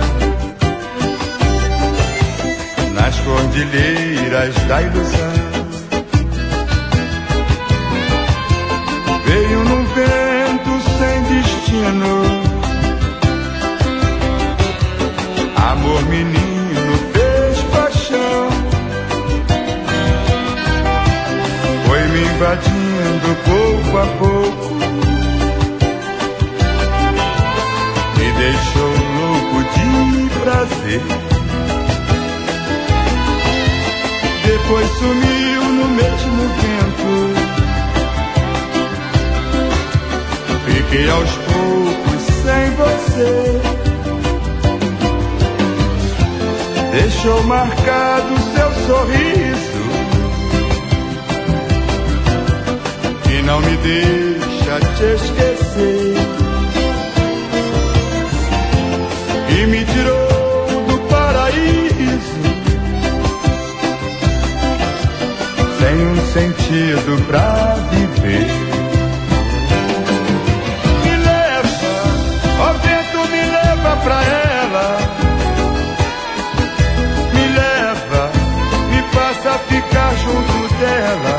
nas 2.94 3.18
cordilheiras 3.20 4.54
da 4.66 4.82
ilusão. 4.82 5.32
Veio 9.24 9.64
num 9.64 9.84
vento 9.84 10.80
sem 10.98 11.22
destino, 11.24 12.14
amor 15.70 16.02
menino 16.04 16.98
fez 17.12 17.62
paixão, 17.72 18.48
foi 21.86 22.02
me 22.08 22.20
invadindo 22.22 23.36
pouco 23.44 23.98
a 23.98 24.06
pouco. 24.18 24.86
De 30.66 30.74
prazer. 30.74 31.02
depois 34.46 34.88
sumiu 34.98 35.62
no 35.62 35.88
mesmo 35.88 36.48
vento. 36.58 37.12
Fiquei 40.66 41.10
aos 41.10 41.30
poucos 41.30 42.22
sem 42.42 42.70
você. 42.74 43.60
Deixou 46.92 47.42
marcado 47.44 48.34
seu 48.54 48.70
sorriso, 48.86 49.84
que 53.24 53.42
não 53.42 53.60
me 53.60 53.76
deixa 53.76 54.80
te 54.96 55.04
esquecer. 55.14 56.14
E 59.48 59.66
me 59.66 59.84
tirou 59.84 60.25
sentido 66.66 67.22
pra 67.26 67.74
viver. 67.90 68.46
Me 71.04 71.16
leva, 71.16 71.68
ó 72.60 72.72
vento, 72.72 73.30
me 73.30 73.42
leva 73.56 73.96
pra 74.02 74.22
ela. 74.24 74.98
Me 77.32 77.46
leva, 77.48 78.30
me 78.90 79.02
faça 79.14 79.58
ficar 79.68 80.14
junto 80.16 80.74
dela. 80.80 81.34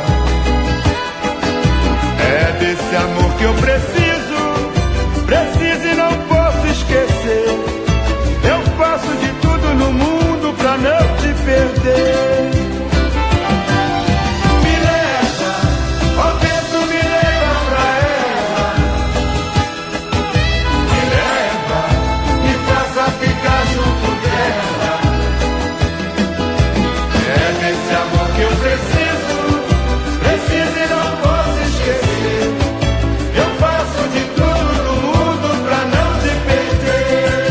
É 2.19 2.51
desse 2.59 2.95
amor 2.95 3.32
que 3.38 3.43
eu 3.43 3.53
preciso, 3.55 4.39
preciso 5.25 5.88
e 5.88 5.95
não 5.95 6.13
posso 6.28 6.67
esquecer. 6.67 7.49
Eu 8.43 8.61
faço 8.78 9.07
de 9.07 9.28
tudo 9.41 9.73
no 9.75 9.91
mundo 9.91 10.53
pra 10.57 10.78
não 10.78 11.17
te 11.17 11.34
perder. 11.43 12.26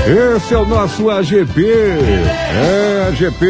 Esse 0.07 0.55
é 0.55 0.59
o 0.59 0.65
nosso 0.67 1.11
AGP. 1.11 1.65
É, 1.67 3.07
AGP, 3.09 3.47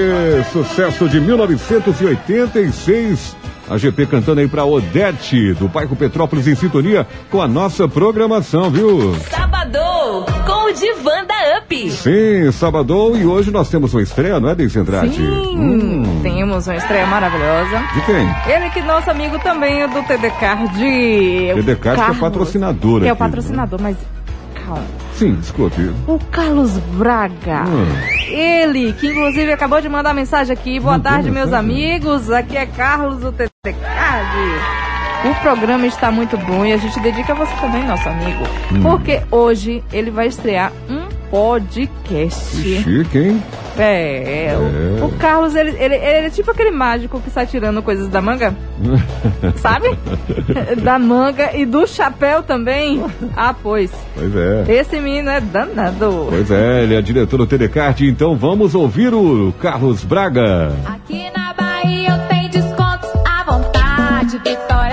sucesso 0.52 1.06
de 1.08 1.20
1986. 1.20 3.36
AGP 3.68 4.06
cantando 4.06 4.40
aí 4.40 4.46
pra 4.48 4.64
Odete, 4.64 5.52
do 5.54 5.66
bairro 5.68 5.94
Petrópolis, 5.96 6.46
em 6.46 6.54
sintonia 6.54 7.04
com 7.30 7.42
a 7.42 7.48
nossa 7.48 7.86
programação, 7.88 8.70
viu? 8.70 9.14
Sabadão 9.28 10.24
com 10.46 10.70
o 10.70 10.72
Divan 10.72 11.24
da 11.26 11.58
Up. 11.58 11.90
Sim, 11.90 12.50
sábado 12.52 13.16
e 13.18 13.26
hoje 13.26 13.50
nós 13.50 13.68
temos 13.68 13.92
uma 13.92 14.02
estreia, 14.02 14.38
não 14.40 14.48
é, 14.48 14.54
Deise 14.54 14.78
Andrade? 14.78 15.16
Sim, 15.16 15.56
Hum, 15.58 16.20
temos 16.22 16.66
uma 16.68 16.76
estreia 16.76 17.06
maravilhosa. 17.06 17.78
de 17.94 18.00
quem? 18.02 18.26
Ele 18.54 18.70
que 18.70 18.80
nosso 18.82 19.10
amigo 19.10 19.36
também 19.40 19.82
é 19.82 19.88
do 19.88 20.00
TD 20.04 20.30
Card. 20.40 20.72
TD 21.54 21.76
Card 21.76 22.02
que 22.04 22.10
é 22.12 22.14
patrocinador 22.20 23.00
Que 23.00 23.08
é 23.08 23.10
o 23.10 23.14
aqui, 23.14 23.22
né? 23.22 23.28
patrocinador, 23.28 23.80
mas 23.82 23.96
calma. 24.64 24.84
Sim, 25.16 25.34
desculpe. 25.36 25.80
O 26.06 26.18
Carlos 26.30 26.72
Braga. 26.98 27.64
Hum. 27.66 27.86
Ele, 28.28 28.92
que 28.92 29.06
inclusive 29.08 29.50
acabou 29.50 29.80
de 29.80 29.88
mandar 29.88 30.12
mensagem 30.12 30.52
aqui. 30.52 30.78
Boa 30.78 30.92
Mandou 30.92 31.10
tarde, 31.10 31.30
meus 31.30 31.46
mensagem? 31.46 31.70
amigos. 31.70 32.30
Aqui 32.30 32.56
é 32.56 32.66
Carlos 32.66 33.18
do 33.20 33.32
TT 33.32 33.48
Card. 33.62 34.36
O 35.30 35.34
programa 35.40 35.86
está 35.86 36.10
muito 36.10 36.36
bom 36.36 36.66
e 36.66 36.72
a 36.72 36.76
gente 36.76 37.00
dedica 37.00 37.32
a 37.32 37.36
você 37.36 37.54
também, 37.56 37.82
nosso 37.84 38.06
amigo. 38.06 38.44
Hum. 38.72 38.82
Porque 38.82 39.22
hoje 39.30 39.82
ele 39.90 40.10
vai 40.10 40.26
estrear 40.26 40.70
um 40.90 41.08
podcast. 41.30 42.82
Chique, 42.82 43.18
hein? 43.18 43.42
É, 43.78 44.48
É. 44.52 44.56
O, 45.02 45.06
o 45.06 45.12
Carlos, 45.18 45.54
ele, 45.54 45.70
ele, 45.70 45.94
ele 45.94 46.26
é 46.26 46.30
tipo 46.30 46.50
aquele 46.50 46.70
mágico 46.70 47.20
que 47.20 47.30
sai 47.30 47.46
tirando 47.46 47.82
coisas 47.82 48.08
da 48.08 48.22
manga, 48.22 48.54
sabe? 49.56 49.96
da 50.82 50.98
manga 50.98 51.54
e 51.54 51.66
do 51.66 51.86
chapéu 51.86 52.42
também. 52.42 53.04
Ah, 53.36 53.54
pois. 53.54 53.92
Pois 54.14 54.34
é. 54.34 54.64
Esse 54.68 54.98
menino 54.98 55.28
é 55.30 55.40
danado. 55.40 56.26
Pois 56.30 56.50
é, 56.50 56.82
ele 56.84 56.94
é 56.94 57.02
diretor 57.02 57.36
do 57.36 57.46
Telecard, 57.46 58.06
então 58.08 58.34
vamos 58.36 58.74
ouvir 58.74 59.12
o 59.12 59.52
Carlos 59.60 60.04
Braga. 60.04 60.72
Aqui 60.86 61.30
na 61.36 61.52
Bahia 61.52 62.10
eu 62.10 62.28
tenho 62.28 62.48
descontos 62.48 63.10
à 63.26 63.44
vontade. 63.44 64.38
Vitória 64.44 64.85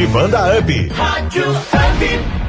Divanda 0.01 0.57
Up. 0.57 0.67
Rádio 0.97 1.51
Up. 1.51 2.40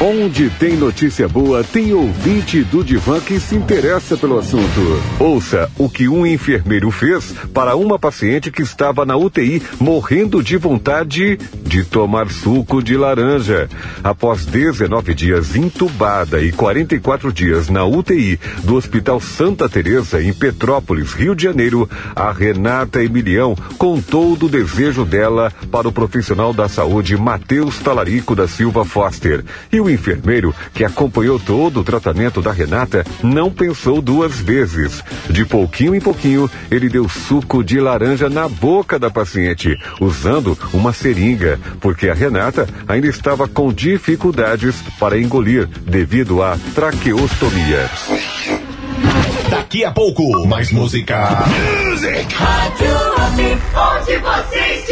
Onde 0.00 0.50
tem 0.50 0.76
notícia 0.76 1.28
boa, 1.28 1.62
tem 1.62 1.94
ouvinte 1.94 2.64
do 2.64 2.82
Divan 2.82 3.20
que 3.20 3.38
se 3.38 3.54
interessa 3.54 4.16
pelo 4.16 4.38
assunto. 4.38 4.80
Ouça 5.20 5.70
o 5.78 5.88
que 5.88 6.08
um 6.08 6.26
enfermeiro 6.26 6.90
fez 6.90 7.32
para 7.54 7.76
uma 7.76 7.96
paciente 7.96 8.50
que 8.50 8.60
estava 8.60 9.06
na 9.06 9.16
UTI 9.16 9.62
morrendo 9.78 10.42
de 10.42 10.56
vontade 10.56 11.38
de 11.64 11.84
tomar 11.84 12.28
suco 12.28 12.82
de 12.82 12.96
laranja. 12.96 13.68
Após 14.02 14.44
19 14.44 15.14
dias 15.14 15.54
entubada 15.54 16.42
e 16.42 16.50
44 16.50 17.32
dias 17.32 17.68
na 17.68 17.84
UTI 17.84 18.38
do 18.64 18.74
Hospital 18.74 19.20
Santa 19.20 19.68
Teresa 19.68 20.20
em 20.20 20.34
Petrópolis, 20.34 21.12
Rio 21.12 21.36
de 21.36 21.44
Janeiro, 21.44 21.88
a 22.16 22.32
Renata 22.32 23.02
Emilião 23.02 23.56
contou 23.78 24.34
do 24.34 24.48
desejo 24.48 25.04
dela 25.04 25.52
para 25.70 25.88
o 25.88 25.92
profissional 25.92 26.52
da 26.52 26.68
saúde 26.68 27.16
Matheus 27.16 27.78
Talarico 27.78 28.34
da 28.34 28.48
Silva 28.48 28.84
Foster. 28.84 29.44
E 29.72 29.83
o 29.84 29.90
enfermeiro 29.90 30.54
que 30.72 30.84
acompanhou 30.84 31.38
todo 31.38 31.80
o 31.80 31.84
tratamento 31.84 32.40
da 32.40 32.52
Renata 32.52 33.04
não 33.22 33.50
pensou 33.50 34.00
duas 34.00 34.38
vezes. 34.38 35.02
De 35.28 35.44
pouquinho 35.44 35.94
em 35.94 36.00
pouquinho, 36.00 36.50
ele 36.70 36.88
deu 36.88 37.08
suco 37.08 37.62
de 37.62 37.78
laranja 37.78 38.28
na 38.28 38.48
boca 38.48 38.98
da 38.98 39.10
paciente, 39.10 39.78
usando 40.00 40.58
uma 40.72 40.92
seringa, 40.92 41.58
porque 41.80 42.08
a 42.08 42.14
Renata 42.14 42.68
ainda 42.88 43.06
estava 43.06 43.46
com 43.46 43.72
dificuldades 43.72 44.76
para 44.98 45.18
engolir 45.18 45.66
devido 45.66 46.42
à 46.42 46.58
traqueostomia. 46.74 47.90
Daqui 49.50 49.84
a 49.84 49.92
pouco, 49.92 50.46
mais 50.46 50.72
música. 50.72 51.44
Music. 51.84 52.34
Rádio. 52.34 53.14
Onde 53.74 54.18
você. 54.18 54.83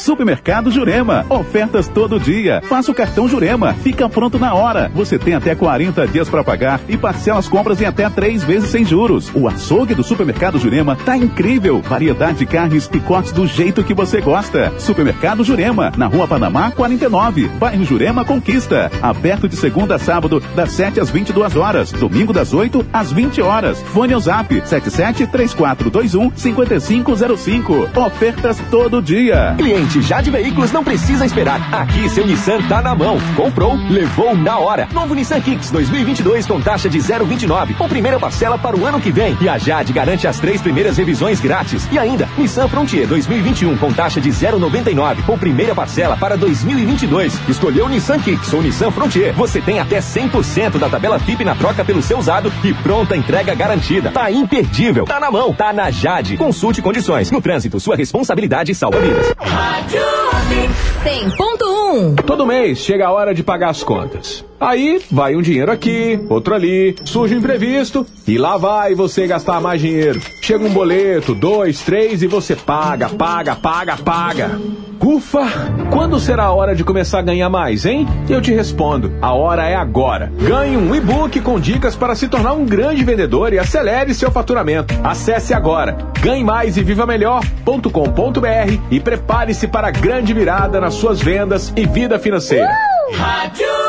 Supermercado 0.00 0.70
Jurema. 0.70 1.26
Ofertas 1.28 1.86
todo 1.86 2.18
dia. 2.18 2.62
Faça 2.64 2.90
o 2.90 2.94
cartão 2.94 3.28
Jurema. 3.28 3.74
Fica 3.74 4.08
pronto 4.08 4.38
na 4.38 4.54
hora. 4.54 4.90
Você 4.94 5.18
tem 5.18 5.34
até 5.34 5.54
40 5.54 6.06
dias 6.08 6.28
para 6.28 6.42
pagar 6.42 6.80
e 6.88 6.96
parcela 6.96 7.38
as 7.38 7.48
compras 7.48 7.80
em 7.80 7.84
até 7.84 8.08
três 8.08 8.42
vezes 8.42 8.70
sem 8.70 8.84
juros. 8.84 9.30
O 9.34 9.46
açougue 9.46 9.94
do 9.94 10.02
Supermercado 10.02 10.58
Jurema 10.58 10.96
tá 10.96 11.16
incrível. 11.16 11.80
Variedade 11.82 12.38
de 12.38 12.46
carnes 12.46 12.88
e 12.92 13.32
do 13.32 13.46
jeito 13.46 13.84
que 13.84 13.92
você 13.92 14.20
gosta. 14.20 14.72
Supermercado 14.78 15.44
Jurema, 15.44 15.92
na 15.96 16.06
Rua 16.06 16.26
Panamá 16.26 16.70
49, 16.70 17.48
bairro 17.58 17.84
Jurema 17.84 18.24
Conquista. 18.24 18.90
Aberto 19.02 19.48
de 19.48 19.56
segunda 19.56 19.96
a 19.96 19.98
sábado, 19.98 20.42
das 20.54 20.72
7 20.72 21.00
às 21.00 21.10
22 21.10 21.56
horas. 21.56 21.92
Domingo 21.92 22.32
das 22.32 22.54
8 22.54 22.86
às 22.92 23.12
20 23.12 23.42
horas. 23.42 23.80
Fone 23.92 24.14
ao 24.14 24.20
zap 24.20 24.54
77 24.64 25.26
3421 25.26 26.32
5505. 26.34 27.88
Ofertas 27.94 28.58
todo 28.70 29.02
dia. 29.02 29.54
Cliente 29.58 29.99
já 30.02 30.20
de 30.20 30.30
veículos 30.30 30.72
não 30.72 30.84
precisa 30.84 31.24
esperar. 31.24 31.60
Aqui 31.72 32.08
seu 32.08 32.26
Nissan 32.26 32.62
tá 32.68 32.80
na 32.82 32.94
mão. 32.94 33.18
Comprou, 33.36 33.74
levou 33.88 34.36
na 34.36 34.58
hora. 34.58 34.88
Novo 34.92 35.14
Nissan 35.14 35.40
Kicks 35.40 35.70
2022 35.70 36.46
com 36.46 36.60
taxa 36.60 36.88
de 36.88 36.98
0,29 36.98 37.74
ou 37.78 37.88
primeira 37.88 38.18
parcela 38.18 38.58
para 38.58 38.76
o 38.76 38.84
ano 38.84 39.00
que 39.00 39.10
vem. 39.10 39.36
E 39.40 39.48
a 39.48 39.58
Jade 39.58 39.92
garante 39.92 40.26
as 40.26 40.38
três 40.38 40.60
primeiras 40.60 40.96
revisões 40.96 41.40
grátis. 41.40 41.88
E 41.90 41.98
ainda, 41.98 42.28
Nissan 42.36 42.68
Frontier 42.68 43.06
2021 43.06 43.76
com 43.78 43.92
taxa 43.92 44.20
de 44.20 44.30
0,99 44.30 45.16
ou 45.28 45.38
primeira 45.38 45.74
parcela 45.74 46.16
para 46.16 46.36
2022. 46.36 47.38
Escolheu 47.48 47.88
Nissan 47.88 48.18
Kicks 48.20 48.52
ou 48.52 48.62
Nissan 48.62 48.90
Frontier. 48.90 49.32
Você 49.34 49.60
tem 49.60 49.80
até 49.80 49.98
100% 49.98 50.78
da 50.78 50.88
tabela 50.88 51.18
FIP 51.18 51.44
na 51.44 51.54
troca 51.54 51.84
pelo 51.84 52.02
seu 52.02 52.18
usado 52.18 52.52
e 52.64 52.72
pronta 52.74 53.16
entrega 53.16 53.54
garantida. 53.54 54.10
Tá 54.10 54.30
imperdível. 54.30 55.04
Tá 55.04 55.18
na 55.18 55.30
mão. 55.30 55.52
Tá 55.54 55.72
na 55.72 55.90
Jade. 55.90 56.36
Consulte 56.36 56.82
condições. 56.82 57.30
No 57.30 57.40
trânsito, 57.40 57.80
sua 57.80 57.96
responsabilidade 57.96 58.74
salva 58.74 59.00
vidas. 59.00 59.34
Rádio 59.80 60.02
Up. 60.02 60.70
100.1 61.02 62.24
Todo 62.26 62.46
mês 62.46 62.80
chega 62.80 63.06
a 63.06 63.10
hora 63.10 63.34
de 63.34 63.42
pagar 63.42 63.70
as 63.70 63.82
contas. 63.82 64.44
Aí 64.60 65.00
vai 65.10 65.34
um 65.34 65.40
dinheiro 65.40 65.72
aqui, 65.72 66.20
outro 66.28 66.54
ali, 66.54 66.94
surge 67.04 67.34
um 67.34 67.38
imprevisto 67.38 68.06
e 68.28 68.36
lá 68.36 68.58
vai 68.58 68.94
você 68.94 69.26
gastar 69.26 69.58
mais 69.58 69.80
dinheiro. 69.80 70.20
Chega 70.42 70.62
um 70.62 70.70
boleto, 70.70 71.34
dois, 71.34 71.80
três 71.80 72.22
e 72.22 72.26
você 72.26 72.54
paga, 72.54 73.08
paga, 73.08 73.56
paga, 73.56 73.96
paga. 73.96 74.60
Ufa! 75.02 75.46
Quando 75.90 76.20
será 76.20 76.44
a 76.44 76.52
hora 76.52 76.74
de 76.74 76.84
começar 76.84 77.20
a 77.20 77.22
ganhar 77.22 77.48
mais, 77.48 77.86
hein? 77.86 78.06
Eu 78.28 78.42
te 78.42 78.52
respondo: 78.52 79.10
a 79.22 79.32
hora 79.32 79.66
é 79.66 79.74
agora. 79.74 80.30
Ganhe 80.38 80.76
um 80.76 80.94
e-book 80.94 81.40
com 81.40 81.58
dicas 81.58 81.96
para 81.96 82.14
se 82.14 82.28
tornar 82.28 82.52
um 82.52 82.66
grande 82.66 83.02
vendedor 83.02 83.54
e 83.54 83.58
acelere 83.58 84.12
seu 84.12 84.30
faturamento. 84.30 84.94
Acesse 85.02 85.54
agora 85.54 86.10
ganhe 86.20 86.44
mais 86.44 86.76
e 86.76 86.82
viva 86.82 87.06
melhor.com.br 87.06 88.78
e 88.90 89.00
prepare-se 89.00 89.66
para 89.70 89.88
a 89.88 89.90
grande 89.90 90.34
virada 90.34 90.80
nas 90.80 90.94
suas 90.94 91.20
vendas 91.20 91.72
e 91.76 91.86
vida 91.86 92.18
financeira. 92.18 92.70
Rádio 93.12 93.66
Up. 93.66 93.79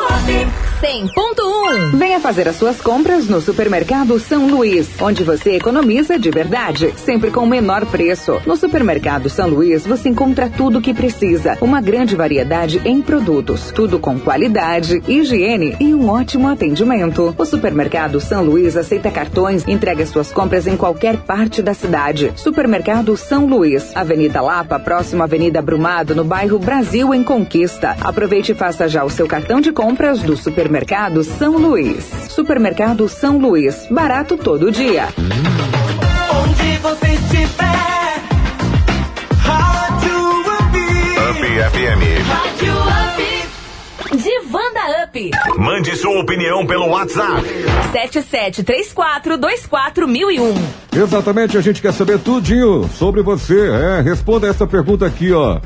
100.1 0.82 1.92
Venha 1.94 2.20
fazer 2.20 2.48
as 2.48 2.56
suas 2.56 2.82
compras 2.82 3.28
no 3.28 3.40
Supermercado 3.40 4.20
São 4.20 4.48
Luís, 4.48 4.90
onde 5.00 5.24
você 5.24 5.52
economiza 5.52 6.20
de 6.20 6.30
verdade, 6.30 6.94
sempre 6.98 7.32
com 7.32 7.42
o 7.42 7.48
menor 7.48 7.86
preço. 7.86 8.42
No 8.46 8.58
Supermercado 8.58 9.30
São 9.30 9.48
Luís 9.48 9.86
você 9.86 10.10
encontra 10.10 10.50
tudo 10.50 10.80
o 10.80 10.82
que 10.82 10.94
precisa, 10.94 11.58
uma 11.62 11.80
grande 11.80 12.16
variedade 12.16 12.82
em 12.84 13.02
produtos, 13.02 13.72
tudo 13.72 14.00
com 14.00 14.20
qualidade, 14.20 15.02
higiene 15.08 15.78
e 15.80 15.94
um 15.94 16.10
ótimo 16.10 16.50
atendimento. 16.50 17.34
O 17.38 17.46
Supermercado 17.46 18.20
São 18.20 18.44
Luís 18.44 18.76
aceita 18.76 19.12
cartões 19.12 19.66
entrega 19.68 20.06
suas 20.06 20.32
compras 20.32 20.68
em 20.68 20.76
qualquer 20.76 21.18
parte 21.18 21.62
da 21.62 21.74
cidade. 21.74 22.34
Supermercado 22.36 23.16
São 23.16 23.46
Luís, 23.46 23.96
Avenida 23.96 24.42
Lapa, 24.42 24.80
próximo 24.80 25.22
à 25.22 25.26
Avenida 25.26 25.62
Brumado, 25.62 26.16
no 26.16 26.24
bairro 26.24 26.60
Brasil 26.60 27.14
em 27.14 27.24
Conquista. 27.24 27.96
Aproveite 28.02 28.52
e 28.52 28.56
faça 28.56 28.90
já 28.90 29.06
o 29.06 29.10
seu 29.10 29.28
cartão 29.28 29.62
de 29.62 29.72
compras 30.02 30.24
do 30.24 30.36
Supermercado 30.36 31.24
São 31.24 31.58
Luís. 31.58 32.10
Supermercado 32.28 33.08
São 33.08 33.38
Luís, 33.38 33.86
barato 33.92 34.36
todo 34.36 34.72
dia. 34.72 35.10
Onde 35.20 36.78
você 36.78 37.06
estiver. 37.06 38.24
Rádio 39.38 40.42
Up. 40.42 40.80
Up 41.30 41.40
FM. 41.70 42.02
Rádio 42.28 42.74
Up. 42.74 43.22
Divanda 44.18 45.06
Up 45.06 45.16
Mande 45.60 45.96
sua 45.96 46.20
opinião 46.20 46.66
pelo 46.66 46.88
WhatsApp. 46.88 47.46
7734241001 47.94 50.58
Exatamente, 50.96 51.60
a 51.60 51.62
gente 51.62 51.80
quer 51.80 51.94
saber 51.94 52.18
tudinho 52.18 52.90
sobre 52.96 53.22
você. 53.22 53.70
É, 53.70 54.02
responda 54.02 54.48
essa 54.48 54.66
pergunta 54.66 55.06
aqui, 55.06 55.32
ó. 55.32 55.60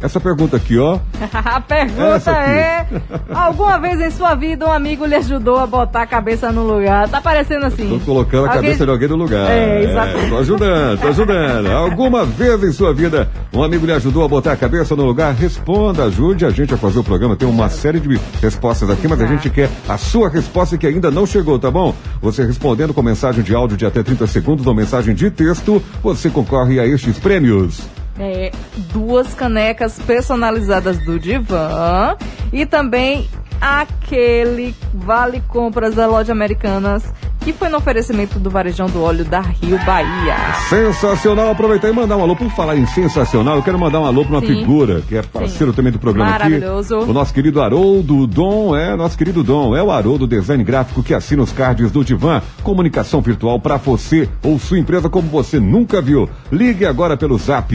Essa 0.00 0.20
pergunta 0.20 0.56
aqui, 0.58 0.78
ó. 0.78 0.98
A 1.32 1.60
pergunta 1.60 2.30
é: 2.30 2.86
alguma 3.32 3.78
vez 3.78 3.98
em 4.00 4.10
sua 4.10 4.34
vida 4.34 4.66
um 4.66 4.72
amigo 4.72 5.06
lhe 5.06 5.14
ajudou 5.14 5.56
a 5.58 5.66
botar 5.66 6.02
a 6.02 6.06
cabeça 6.06 6.52
no 6.52 6.64
lugar? 6.64 7.08
Tá 7.08 7.18
parecendo 7.20 7.64
assim. 7.64 7.88
Tô 7.88 7.98
colocando 8.04 8.44
a 8.44 8.48
Alguém- 8.48 8.62
cabeça 8.62 8.84
de 8.84 8.90
alguém 8.90 9.08
no 9.08 9.16
lugar. 9.16 9.50
É, 9.50 9.84
exatamente. 9.84 10.28
tô 10.28 10.36
ajudando, 10.38 11.00
tô 11.00 11.08
ajudando. 11.08 11.66
Alguma 11.72 12.24
vez 12.26 12.62
em 12.62 12.72
sua 12.72 12.92
vida 12.92 13.28
um 13.54 13.62
amigo 13.62 13.86
lhe 13.86 13.92
ajudou 13.92 14.22
a 14.22 14.28
botar 14.28 14.52
a 14.52 14.56
cabeça 14.56 14.94
no 14.94 15.04
lugar? 15.04 15.32
Responda, 15.34 16.04
ajude 16.04 16.44
a 16.44 16.50
gente 16.50 16.74
a 16.74 16.76
fazer 16.76 16.98
o 16.98 17.04
programa. 17.04 17.34
Tem 17.34 17.48
uma 17.48 17.70
série 17.70 17.98
de 17.98 18.20
respostas 18.42 18.90
aqui, 18.90 19.08
mas 19.08 19.20
a 19.22 19.26
gente 19.26 19.48
quer 19.48 19.70
a 19.88 19.96
sua 19.96 20.28
resposta 20.28 20.76
que 20.76 20.86
ainda 20.86 21.10
não 21.10 21.24
chegou, 21.24 21.58
tá 21.58 21.70
bom? 21.70 21.94
Você 22.20 22.44
respondendo 22.44 22.92
com 22.92 23.00
mensagem 23.02 23.42
de 23.42 23.54
áudio 23.54 23.78
de 23.78 23.86
até 23.86 24.02
30 24.02 24.26
segundos 24.26 24.66
ou 24.66 24.74
mensagem 24.74 25.14
de 25.14 25.30
texto, 25.30 25.82
você 26.02 26.28
concorre 26.28 26.78
a 26.78 26.86
estes 26.86 27.18
prêmios. 27.18 27.80
É, 28.18 28.50
duas 28.92 29.34
canecas 29.34 29.98
personalizadas 30.06 30.98
do 31.04 31.18
Divan 31.18 32.16
e 32.52 32.64
também 32.64 33.28
aquele 33.60 34.74
vale 34.92 35.40
compras 35.48 35.94
da 35.94 36.06
loja 36.06 36.32
Americanas 36.32 37.04
que 37.46 37.52
foi 37.52 37.68
no 37.68 37.76
oferecimento 37.76 38.40
do 38.40 38.50
Varejão 38.50 38.88
do 38.88 39.00
Óleo 39.00 39.24
da 39.24 39.40
Rio 39.40 39.78
Bahia. 39.84 40.34
Sensacional, 40.68 41.48
aproveitar 41.48 41.88
e 41.88 41.92
mandar 41.92 42.16
um 42.16 42.22
alô. 42.22 42.34
Por 42.34 42.50
falar 42.50 42.76
em 42.76 42.84
sensacional, 42.86 43.54
eu 43.54 43.62
quero 43.62 43.78
mandar 43.78 44.00
um 44.00 44.04
alô 44.04 44.24
para 44.24 44.34
uma 44.34 44.40
Sim. 44.40 44.48
figura 44.48 45.00
que 45.02 45.16
é 45.16 45.22
parceiro 45.22 45.72
também 45.72 45.92
do 45.92 45.98
programa 46.00 46.32
Maravilhoso. 46.32 46.96
aqui. 46.96 47.08
O 47.08 47.12
nosso 47.12 47.32
querido 47.32 47.62
Haroldo 47.62 48.26
Dom, 48.26 48.74
é, 48.74 48.96
nosso 48.96 49.16
querido 49.16 49.44
Dom, 49.44 49.76
é 49.76 49.82
o 49.82 49.92
Haroldo 49.92 50.26
Design 50.26 50.64
Gráfico 50.64 51.04
que 51.04 51.14
assina 51.14 51.40
os 51.40 51.52
cards 51.52 51.92
do 51.92 52.04
Divan. 52.04 52.42
Comunicação 52.64 53.20
virtual 53.20 53.60
para 53.60 53.76
você 53.76 54.28
ou 54.42 54.58
sua 54.58 54.80
empresa 54.80 55.08
como 55.08 55.28
você 55.28 55.60
nunca 55.60 56.02
viu. 56.02 56.28
Ligue 56.50 56.84
agora 56.84 57.16
pelo 57.16 57.38
Zap. 57.38 57.72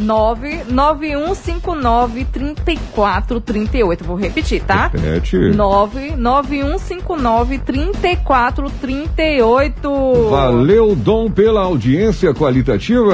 99159 0.00 2.24
3438. 2.24 4.04
Vou 4.04 4.16
repetir, 4.16 4.62
tá? 4.62 4.90
Repete. 5.12 5.36
99159 5.36 7.58
3438. 7.58 10.30
Valeu, 10.30 10.96
Dom, 10.96 11.30
pela 11.30 11.60
audiência 11.62 12.32
qualitativa. 12.32 13.12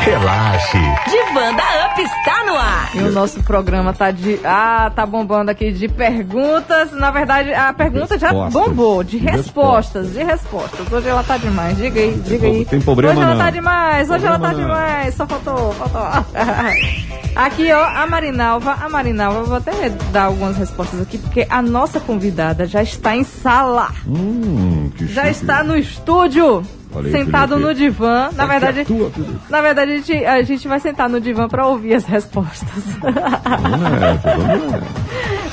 Relaxe. 0.00 0.78
Divanda 1.10 1.62
Up 1.62 1.88
Up 1.92 2.02
está 2.02 2.44
no 2.46 2.56
ar. 2.56 2.90
E 2.94 2.98
o 3.00 3.12
nosso 3.12 3.42
programa 3.42 3.92
tá 3.92 4.10
de. 4.10 4.38
Ah, 4.44 4.90
tá 4.94 5.04
bombando 5.04 5.50
aqui 5.50 5.72
de 5.72 5.88
perguntas. 5.88 6.92
Na 6.92 7.10
verdade, 7.10 7.52
a 7.52 7.72
pergunta 7.72 8.18
já 8.18 8.28
Respostas. 8.30 8.52
bombou. 8.62 9.02
De 9.04 9.18
respostas, 9.18 10.12
de 10.12 10.22
respostas. 10.24 10.90
Hoje 10.92 11.08
ela 11.08 11.22
tá 11.22 11.36
demais. 11.36 11.76
Diga 11.76 12.00
aí, 12.00 12.14
diga 12.24 12.46
aí. 12.46 12.64
tem 12.64 12.80
problema 12.80 13.12
Hoje 13.14 13.22
ela 13.22 13.34
não. 13.34 13.44
tá 13.44 13.50
demais, 13.50 14.10
hoje 14.10 14.24
ela 14.26 14.38
tá 14.38 14.48
Problema 14.48 14.68
não. 14.74 14.84
demais. 14.86 15.14
Só 15.14 15.26
faltou, 15.26 15.72
faltou. 15.74 16.02
Aqui, 17.36 17.70
ó, 17.72 17.84
a 17.84 18.06
Marinalva. 18.06 18.72
A 18.80 18.88
Marinalva, 18.88 19.38
eu 19.40 19.46
vou 19.46 19.56
até 19.56 19.90
dar 20.12 20.24
algumas 20.24 20.56
respostas 20.56 21.00
aqui, 21.00 21.18
porque 21.18 21.46
a 21.48 21.60
nossa 21.62 22.00
convidada 22.00 22.66
já 22.66 22.82
está 22.82 23.14
em 23.14 23.22
sala. 23.24 23.90
Hum, 24.06 24.90
que 24.96 25.06
Já 25.06 25.22
chique. 25.24 25.36
está 25.36 25.62
no 25.62 25.76
estúdio. 25.76 26.62
Aí, 27.04 27.12
sentado 27.12 27.54
Felipe. 27.54 27.68
no 27.68 27.74
divã. 27.74 28.30
Na 28.34 28.46
verdade, 28.46 28.80
atua, 28.80 29.10
Felipe. 29.10 29.38
na 29.48 29.60
verdade 29.60 29.92
a 29.92 29.96
gente, 29.96 30.24
a 30.24 30.42
gente 30.42 30.68
vai 30.68 30.80
sentar 30.80 31.08
no 31.08 31.20
divã 31.20 31.48
para 31.48 31.66
ouvir 31.66 31.94
as 31.94 32.04
respostas. 32.04 32.84
Nessa. 33.02 34.82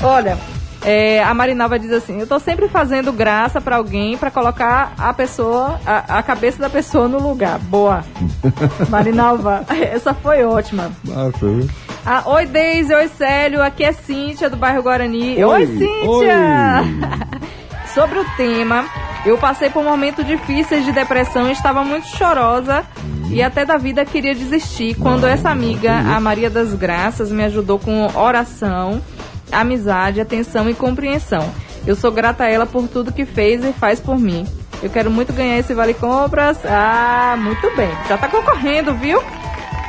Olha, 0.02 0.38
é, 0.84 1.22
a 1.22 1.34
Marinalva 1.34 1.78
diz 1.78 1.90
assim: 1.90 2.20
eu 2.20 2.26
tô 2.26 2.38
sempre 2.38 2.68
fazendo 2.68 3.12
graça 3.12 3.60
pra 3.60 3.76
alguém 3.76 4.16
pra 4.16 4.30
colocar 4.30 4.92
a 4.98 5.12
pessoa, 5.12 5.80
a, 5.84 6.18
a 6.18 6.22
cabeça 6.22 6.58
da 6.58 6.70
pessoa 6.70 7.08
no 7.08 7.18
lugar. 7.18 7.58
Boa. 7.58 8.04
Marinalva, 8.88 9.64
essa 9.68 10.14
foi 10.14 10.44
ótima. 10.44 10.92
Massa, 11.04 11.38
viu? 11.46 11.68
Ah, 12.04 12.22
oi, 12.26 12.46
Deise, 12.46 12.94
oi, 12.94 13.08
Célio. 13.08 13.60
Aqui 13.62 13.82
é 13.82 13.92
Cíntia 13.92 14.48
do 14.48 14.56
bairro 14.56 14.80
Guarani. 14.82 15.42
Oi, 15.42 15.66
Cíntia! 15.66 16.84
Sobre 17.92 18.20
o 18.20 18.24
tema, 18.36 18.84
eu 19.26 19.36
passei 19.36 19.68
por 19.68 19.82
momentos 19.82 20.24
difíceis 20.24 20.84
de 20.84 20.92
depressão 20.92 21.50
estava 21.50 21.84
muito 21.84 22.06
chorosa 22.06 22.84
e 23.28 23.42
até 23.42 23.64
da 23.64 23.76
vida 23.76 24.04
queria 24.04 24.32
desistir. 24.32 24.94
Quando 24.94 25.26
essa 25.26 25.50
amiga, 25.50 25.92
a 25.92 26.20
Maria 26.20 26.48
das 26.48 26.72
Graças, 26.72 27.32
me 27.32 27.42
ajudou 27.42 27.76
com 27.76 28.06
oração, 28.14 29.02
amizade, 29.50 30.20
atenção 30.20 30.70
e 30.70 30.74
compreensão. 30.74 31.52
Eu 31.84 31.96
sou 31.96 32.12
grata 32.12 32.44
a 32.44 32.48
ela 32.48 32.66
por 32.66 32.86
tudo 32.86 33.12
que 33.12 33.26
fez 33.26 33.64
e 33.64 33.72
faz 33.72 33.98
por 33.98 34.16
mim. 34.16 34.46
Eu 34.80 34.90
quero 34.90 35.10
muito 35.10 35.32
ganhar 35.32 35.58
esse 35.58 35.74
Vale 35.74 35.94
Compras. 35.94 36.58
Ah, 36.64 37.34
muito 37.36 37.74
bem. 37.74 37.90
Já 38.08 38.16
tá 38.16 38.28
concorrendo, 38.28 38.94
viu? 38.94 39.20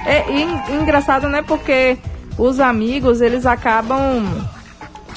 É 0.04 0.26
e 0.32 0.74
engraçado, 0.74 1.30
né? 1.30 1.44
Porque 1.44 2.00
os 2.40 2.60
amigos, 2.60 3.22
eles 3.22 3.46
acabam 3.46 4.24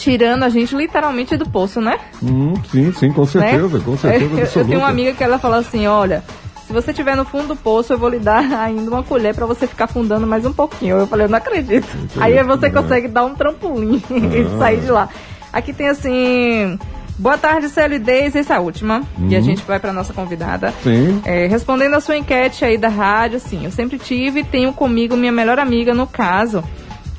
tirando 0.01 0.43
a 0.45 0.49
gente 0.49 0.75
literalmente 0.75 1.37
do 1.37 1.49
poço, 1.49 1.81
né? 1.81 1.99
Hum, 2.23 2.55
sim, 2.71 2.93
sim, 2.93 3.13
com 3.13 3.27
certeza, 3.27 3.79
Né? 3.79 3.83
com 3.85 3.97
certeza. 3.97 4.35
Eu, 4.59 4.63
eu 4.63 4.67
tenho 4.67 4.79
uma 4.81 4.89
amiga 4.89 5.13
que 5.13 5.23
ela 5.23 5.39
fala 5.39 5.59
assim, 5.59 5.87
olha, 5.87 6.23
se 6.67 6.73
você 6.73 6.91
estiver 6.91 7.17
no 7.17 7.25
fundo 7.25 7.49
do 7.49 7.57
poço, 7.57 7.93
eu 7.93 7.99
vou 7.99 8.09
lhe 8.09 8.19
dar 8.19 8.45
ainda 8.61 8.91
uma 8.91 9.03
colher 9.03 9.35
pra 9.35 9.47
você 9.47 9.67
ficar 9.67 9.87
fundando 9.87 10.27
mais 10.27 10.47
um 10.47 10.53
pouquinho. 10.53 10.97
Eu 10.99 11.07
falei, 11.07 11.27
eu 11.27 11.31
não 11.31 11.39
acredito. 11.39 11.87
Aí 12.19 12.43
você 12.45 12.69
né? 12.69 12.81
consegue 12.83 13.09
dar 13.09 13.25
um 13.25 13.35
trampolim 13.35 14.03
e 14.11 14.47
Ah. 14.55 14.59
sair 14.59 14.81
de 14.81 14.91
lá. 14.91 15.09
Aqui 15.53 15.73
tem 15.73 15.89
assim, 15.89 16.79
boa 17.19 17.37
tarde, 17.37 17.69
Célio 17.69 18.01
e 18.07 18.11
essa 18.39 18.55
é 18.55 18.57
a 18.57 18.61
última. 18.61 19.03
E 19.29 19.35
a 19.35 19.39
Uhum. 19.39 19.45
gente 19.45 19.63
vai 19.65 19.81
pra 19.81 19.93
nossa 19.93 20.13
convidada. 20.13 20.73
Sim. 20.83 21.21
É, 21.25 21.47
respondendo 21.49 21.95
a 21.95 22.01
sua 22.01 22.17
enquete 22.17 22.65
aí 22.65 22.79
da 22.79 22.89
rádio, 22.89 23.37
assim, 23.39 23.65
eu 23.65 23.71
sempre 23.73 23.99
tive 23.99 24.41
e 24.41 24.45
tenho 24.45 24.73
comigo 24.73 25.17
minha 25.17 25.33
melhor 25.33 25.59
amiga, 25.59 25.93
no 25.93 26.07
caso, 26.07 26.63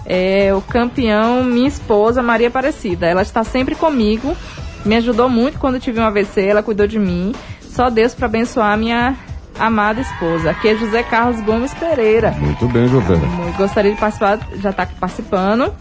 é 0.06 0.54
o 0.54 0.62
campeão, 0.62 1.44
minha 1.44 1.68
esposa, 1.68 2.22
Maria 2.22 2.48
Aparecida. 2.48 3.08
Ela 3.08 3.22
está 3.22 3.44
sempre 3.44 3.76
comigo, 3.76 4.36
me 4.86 4.96
ajudou 4.96 5.30
muito 5.30 5.60
quando 5.60 5.80
tive 5.80 6.00
um 6.00 6.04
AVC, 6.04 6.42
ela 6.42 6.64
cuidou 6.64 6.88
de 6.88 7.00
mim. 7.00 7.34
Só 7.62 7.90
Deus 7.90 8.14
para 8.14 8.26
abençoar 8.26 8.78
minha 8.78 9.16
amada 9.58 10.02
esposa. 10.02 10.52
Aqui 10.52 10.70
é 10.70 10.76
José 10.76 11.04
Carlos 11.04 11.40
Gomes 11.42 11.74
Pereira. 11.74 12.32
Muito 12.32 12.68
bem, 12.68 12.88
José. 12.88 13.14
Gostaria 13.58 13.92
de 13.92 13.98
participar, 14.00 14.40
já 14.62 14.72
está 14.72 14.86
participando. 14.86 15.74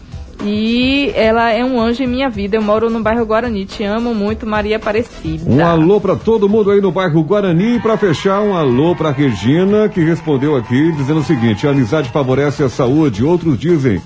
E 0.43 1.11
ela 1.15 1.49
é 1.51 1.63
um 1.63 1.79
anjo 1.79 2.03
em 2.03 2.07
minha 2.07 2.29
vida. 2.29 2.57
Eu 2.57 2.61
moro 2.61 2.89
no 2.89 3.01
bairro 3.01 3.25
Guarani. 3.25 3.65
Te 3.65 3.83
amo 3.83 4.13
muito, 4.13 4.45
Maria 4.47 4.77
Aparecida. 4.77 5.43
Um 5.49 5.65
alô 5.65 6.01
pra 6.01 6.15
todo 6.15 6.49
mundo 6.49 6.71
aí 6.71 6.81
no 6.81 6.91
bairro 6.91 7.23
Guarani. 7.23 7.75
E 7.75 7.79
pra 7.79 7.97
fechar, 7.97 8.41
um 8.41 8.55
alô 8.55 8.95
pra 8.95 9.11
Regina, 9.11 9.87
que 9.87 10.01
respondeu 10.01 10.55
aqui 10.55 10.91
dizendo 10.93 11.19
o 11.19 11.23
seguinte: 11.23 11.67
a 11.67 11.71
amizade 11.71 12.09
favorece 12.09 12.63
a 12.63 12.69
saúde. 12.69 13.23
Outros 13.23 13.59
dizem. 13.59 14.01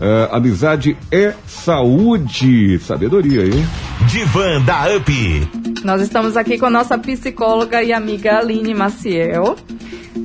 eh, 0.00 0.28
amizade 0.32 0.96
é 1.10 1.34
saúde. 1.46 2.78
Sabedoria, 2.80 3.44
hein? 3.44 3.64
Divan 4.08 4.62
da 4.62 4.86
UP. 4.96 5.48
Nós 5.84 6.00
estamos 6.02 6.36
aqui 6.36 6.58
com 6.58 6.66
a 6.66 6.70
nossa 6.70 6.98
psicóloga 6.98 7.82
e 7.82 7.92
amiga 7.92 8.38
Aline 8.38 8.74
Maciel. 8.74 9.56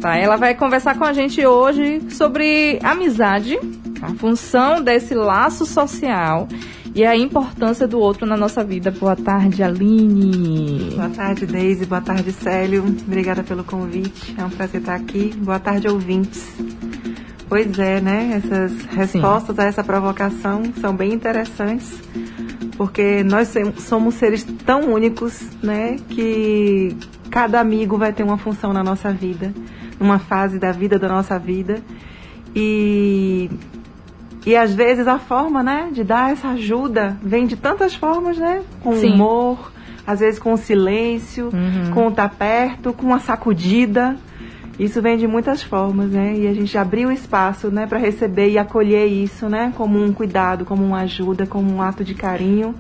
Tá, 0.02 0.18
ela 0.18 0.36
vai 0.36 0.56
conversar 0.56 0.98
com 0.98 1.04
a 1.06 1.14
gente 1.14 1.46
hoje 1.46 2.02
sobre 2.10 2.80
amizade, 2.84 3.58
a 4.06 4.16
função 4.16 4.82
desse 4.82 5.14
laço 5.14 5.66
social 5.66 6.48
e 6.94 7.04
a 7.04 7.16
importância 7.16 7.88
do 7.88 8.00
outro 8.00 8.26
na 8.26 8.38
nossa 8.38 8.64
vida. 8.64 8.90
Boa 8.92 9.16
tarde, 9.16 9.62
Aline. 9.62 10.92
Boa 10.96 11.10
tarde, 11.10 11.46
Deise. 11.46 11.86
Boa 11.86 12.02
tarde, 12.02 12.32
Célio. 12.32 12.84
Obrigada 12.86 13.44
pelo 13.44 13.64
convite. 13.64 14.34
É 14.38 14.46
um 14.46 14.50
prazer 14.50 14.80
estar 14.80 14.96
aqui. 14.96 15.34
Boa 15.38 15.60
tarde, 15.60 15.88
ouvintes. 15.90 16.56
Pois 17.50 17.78
é, 17.78 18.00
né? 18.00 18.42
Essas 18.44 18.86
respostas 18.86 19.60
a 19.60 19.66
essa 19.66 19.84
provocação 19.84 20.64
são 20.80 20.96
bem 20.96 21.14
interessantes, 21.14 22.00
porque 22.78 23.24
nós 23.24 23.54
somos 23.78 24.16
seres 24.16 24.44
tão 24.66 24.94
únicos, 24.94 25.42
né? 25.62 25.98
Que 26.10 26.96
cada 27.30 27.60
amigo 27.60 27.98
vai 27.98 28.14
ter 28.14 28.24
uma 28.24 28.38
função 28.38 28.72
na 28.72 28.84
nossa 28.84 29.12
vida, 29.12 29.54
numa 30.00 30.18
fase 30.18 30.58
da 30.58 30.72
vida 30.72 30.98
da 30.98 31.10
nossa 31.10 31.38
vida. 31.38 31.82
E 32.56 33.50
e 34.46 34.56
às 34.56 34.74
vezes 34.74 35.08
a 35.08 35.18
forma, 35.18 35.64
né, 35.64 35.90
de 35.92 36.04
dar 36.04 36.32
essa 36.32 36.50
ajuda 36.50 37.18
vem 37.22 37.46
de 37.48 37.56
tantas 37.56 37.96
formas, 37.96 38.38
né? 38.38 38.62
Com 38.82 38.94
Sim. 38.96 39.14
humor, 39.14 39.72
às 40.06 40.20
vezes 40.20 40.40
com 40.40 40.56
silêncio, 40.56 41.50
Uhum. 41.52 41.92
com 41.92 42.08
estar 42.10 42.30
perto, 42.30 42.94
com 42.94 43.08
uma 43.08 43.20
sacudida. 43.20 44.16
Isso 44.78 45.02
vem 45.02 45.18
de 45.18 45.26
muitas 45.26 45.64
formas, 45.64 46.12
né? 46.12 46.36
E 46.38 46.48
a 46.48 46.54
gente 46.54 46.78
abrir 46.78 47.06
o 47.06 47.12
espaço, 47.12 47.70
né, 47.70 47.88
para 47.88 47.98
receber 47.98 48.50
e 48.50 48.58
acolher 48.58 49.06
isso, 49.06 49.48
né, 49.48 49.72
como 49.76 50.04
um 50.04 50.12
cuidado, 50.12 50.66
como 50.66 50.84
uma 50.84 51.00
ajuda, 51.02 51.46
como 51.48 51.72
um 51.74 51.82
ato 51.82 52.04
de 52.04 52.14
carinho, 52.14 52.76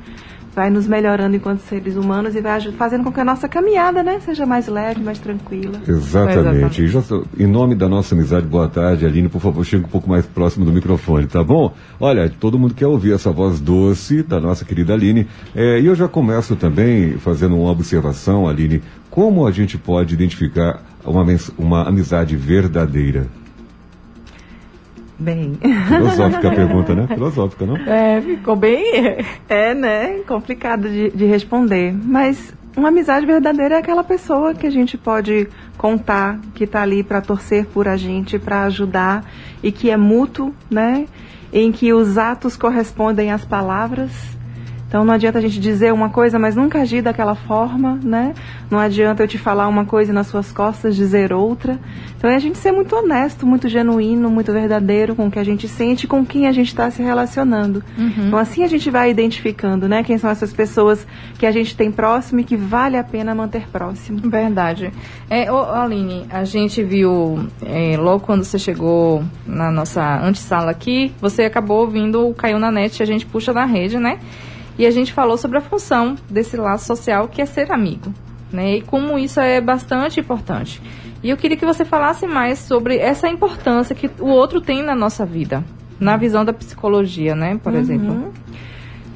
vai 0.55 0.69
nos 0.69 0.87
melhorando 0.87 1.35
enquanto 1.35 1.59
seres 1.59 1.97
humanos 1.97 2.33
e 2.33 2.41
vai 2.41 2.61
fazendo 2.71 3.03
com 3.03 3.11
que 3.11 3.19
a 3.19 3.25
nossa 3.25 3.49
caminhada, 3.49 4.01
né, 4.01 4.21
seja 4.21 4.45
mais 4.45 4.67
leve, 4.67 5.01
mais 5.03 5.19
tranquila. 5.19 5.81
Exatamente. 5.85 6.81
E 6.81 6.87
já 6.87 7.01
em 7.37 7.45
nome 7.45 7.75
da 7.75 7.89
nossa 7.89 8.15
amizade, 8.15 8.47
boa 8.47 8.69
tarde, 8.69 9.05
Aline, 9.05 9.27
por 9.27 9.41
favor, 9.41 9.65
chega 9.65 9.85
um 9.85 9.89
pouco 9.89 10.09
mais 10.09 10.25
próximo 10.25 10.63
do 10.65 10.71
microfone, 10.71 11.27
tá 11.27 11.43
bom? 11.43 11.73
Olha, 11.99 12.31
todo 12.39 12.57
mundo 12.57 12.73
quer 12.73 12.87
ouvir 12.87 13.13
essa 13.13 13.31
voz 13.31 13.59
doce 13.59 14.23
da 14.23 14.39
nossa 14.39 14.63
querida 14.63 14.93
Aline. 14.93 15.27
É, 15.53 15.79
e 15.81 15.85
eu 15.85 15.95
já 15.95 16.07
começo 16.07 16.55
também 16.55 17.17
fazendo 17.17 17.57
uma 17.57 17.71
observação, 17.71 18.47
Aline, 18.47 18.81
como 19.09 19.45
a 19.45 19.51
gente 19.51 19.77
pode 19.77 20.13
identificar 20.13 20.81
uma, 21.03 21.25
uma 21.57 21.87
amizade 21.87 22.37
verdadeira? 22.37 23.27
Bem. 25.17 25.57
Filosófica 25.87 26.47
a 26.47 26.51
pergunta, 26.51 26.93
né? 26.93 27.07
Filosófica, 27.07 27.65
não? 27.65 27.77
É, 27.77 28.21
ficou 28.21 28.55
bem. 28.55 28.83
É, 29.47 29.73
né? 29.73 30.19
Complicado 30.27 30.89
de, 30.89 31.11
de 31.11 31.25
responder. 31.25 31.93
Mas 31.93 32.53
uma 32.75 32.89
amizade 32.89 33.25
verdadeira 33.25 33.75
é 33.75 33.77
aquela 33.77 34.03
pessoa 34.03 34.53
que 34.53 34.67
a 34.67 34.69
gente 34.69 34.97
pode 34.97 35.47
contar, 35.77 36.39
que 36.53 36.67
tá 36.67 36.81
ali 36.81 37.03
para 37.03 37.21
torcer 37.21 37.65
por 37.67 37.87
a 37.87 37.95
gente, 37.95 38.37
para 38.37 38.63
ajudar 38.63 39.23
e 39.63 39.71
que 39.71 39.89
é 39.89 39.95
mútuo, 39.95 40.53
né? 40.69 41.05
Em 41.53 41.71
que 41.71 41.93
os 41.93 42.17
atos 42.17 42.57
correspondem 42.57 43.31
às 43.31 43.45
palavras. 43.45 44.34
Então 44.95 45.03
não 45.03 45.13
adianta 45.13 45.39
a 45.39 45.41
gente 45.41 45.59
dizer 45.59 45.91
uma 45.91 46.09
coisa, 46.09 46.39
mas 46.39 46.55
nunca 46.55 46.79
agir 46.79 47.01
daquela 47.01 47.35
forma, 47.35 47.99
né? 48.01 48.33
Não 48.71 48.79
adianta 48.79 49.21
eu 49.21 49.27
te 49.27 49.37
falar 49.37 49.67
uma 49.67 49.83
coisa 49.83 50.11
e 50.11 50.15
nas 50.15 50.27
suas 50.27 50.53
costas 50.53 50.95
dizer 50.95 51.33
outra. 51.33 51.77
Então 52.17 52.29
é 52.29 52.35
a 52.37 52.39
gente 52.39 52.57
ser 52.57 52.71
muito 52.71 52.95
honesto, 52.95 53.45
muito 53.45 53.67
genuíno, 53.67 54.29
muito 54.29 54.53
verdadeiro 54.53 55.13
com 55.13 55.27
o 55.27 55.31
que 55.31 55.37
a 55.37 55.43
gente 55.43 55.67
sente, 55.67 56.05
e 56.05 56.07
com 56.07 56.25
quem 56.25 56.47
a 56.47 56.53
gente 56.53 56.69
está 56.69 56.89
se 56.89 57.03
relacionando. 57.03 57.83
Uhum. 57.97 58.27
Então 58.27 58.39
assim 58.39 58.63
a 58.63 58.67
gente 58.67 58.89
vai 58.89 59.11
identificando, 59.11 59.85
né? 59.89 60.01
Quem 60.01 60.17
são 60.17 60.29
essas 60.29 60.53
pessoas 60.53 61.05
que 61.37 61.45
a 61.45 61.51
gente 61.51 61.75
tem 61.75 61.91
próximo 61.91 62.39
e 62.39 62.45
que 62.45 62.55
vale 62.55 62.95
a 62.95 63.03
pena 63.03 63.35
manter 63.35 63.67
próximo. 63.67 64.21
Verdade. 64.29 64.93
É, 65.29 65.51
ô, 65.51 65.57
Aline, 65.73 66.25
a 66.29 66.45
gente 66.45 66.81
viu 66.81 67.45
é, 67.65 67.97
logo 67.97 68.21
quando 68.21 68.45
você 68.45 68.57
chegou 68.57 69.25
na 69.45 69.69
nossa 69.69 70.25
antessala 70.25 70.71
aqui, 70.71 71.11
você 71.19 71.43
acabou 71.43 71.81
ouvindo 71.81 72.25
o 72.25 72.33
Caiu 72.33 72.57
na 72.57 72.71
Net, 72.71 73.03
a 73.03 73.05
gente 73.05 73.25
puxa 73.25 73.51
na 73.51 73.65
rede, 73.65 73.99
né? 73.99 74.19
E 74.77 74.85
a 74.85 74.91
gente 74.91 75.13
falou 75.13 75.37
sobre 75.37 75.57
a 75.57 75.61
função 75.61 76.15
desse 76.29 76.57
laço 76.57 76.85
social 76.85 77.27
que 77.27 77.41
é 77.41 77.45
ser 77.45 77.71
amigo, 77.71 78.13
né? 78.51 78.77
E 78.77 78.81
como 78.81 79.17
isso 79.17 79.39
é 79.39 79.61
bastante 79.61 80.19
importante. 80.19 80.81
E 81.23 81.29
eu 81.29 81.37
queria 81.37 81.57
que 81.57 81.65
você 81.65 81.83
falasse 81.85 82.27
mais 82.27 82.59
sobre 82.59 82.97
essa 82.97 83.27
importância 83.29 83.95
que 83.95 84.09
o 84.19 84.27
outro 84.27 84.59
tem 84.61 84.83
na 84.83 84.93
nossa 84.95 85.25
vida, 85.25 85.63
na 85.99 86.17
visão 86.17 86.43
da 86.45 86.53
psicologia, 86.53 87.33
né? 87.35 87.59
Por 87.63 87.73
Uhum. 87.73 87.79
exemplo. 87.79 88.33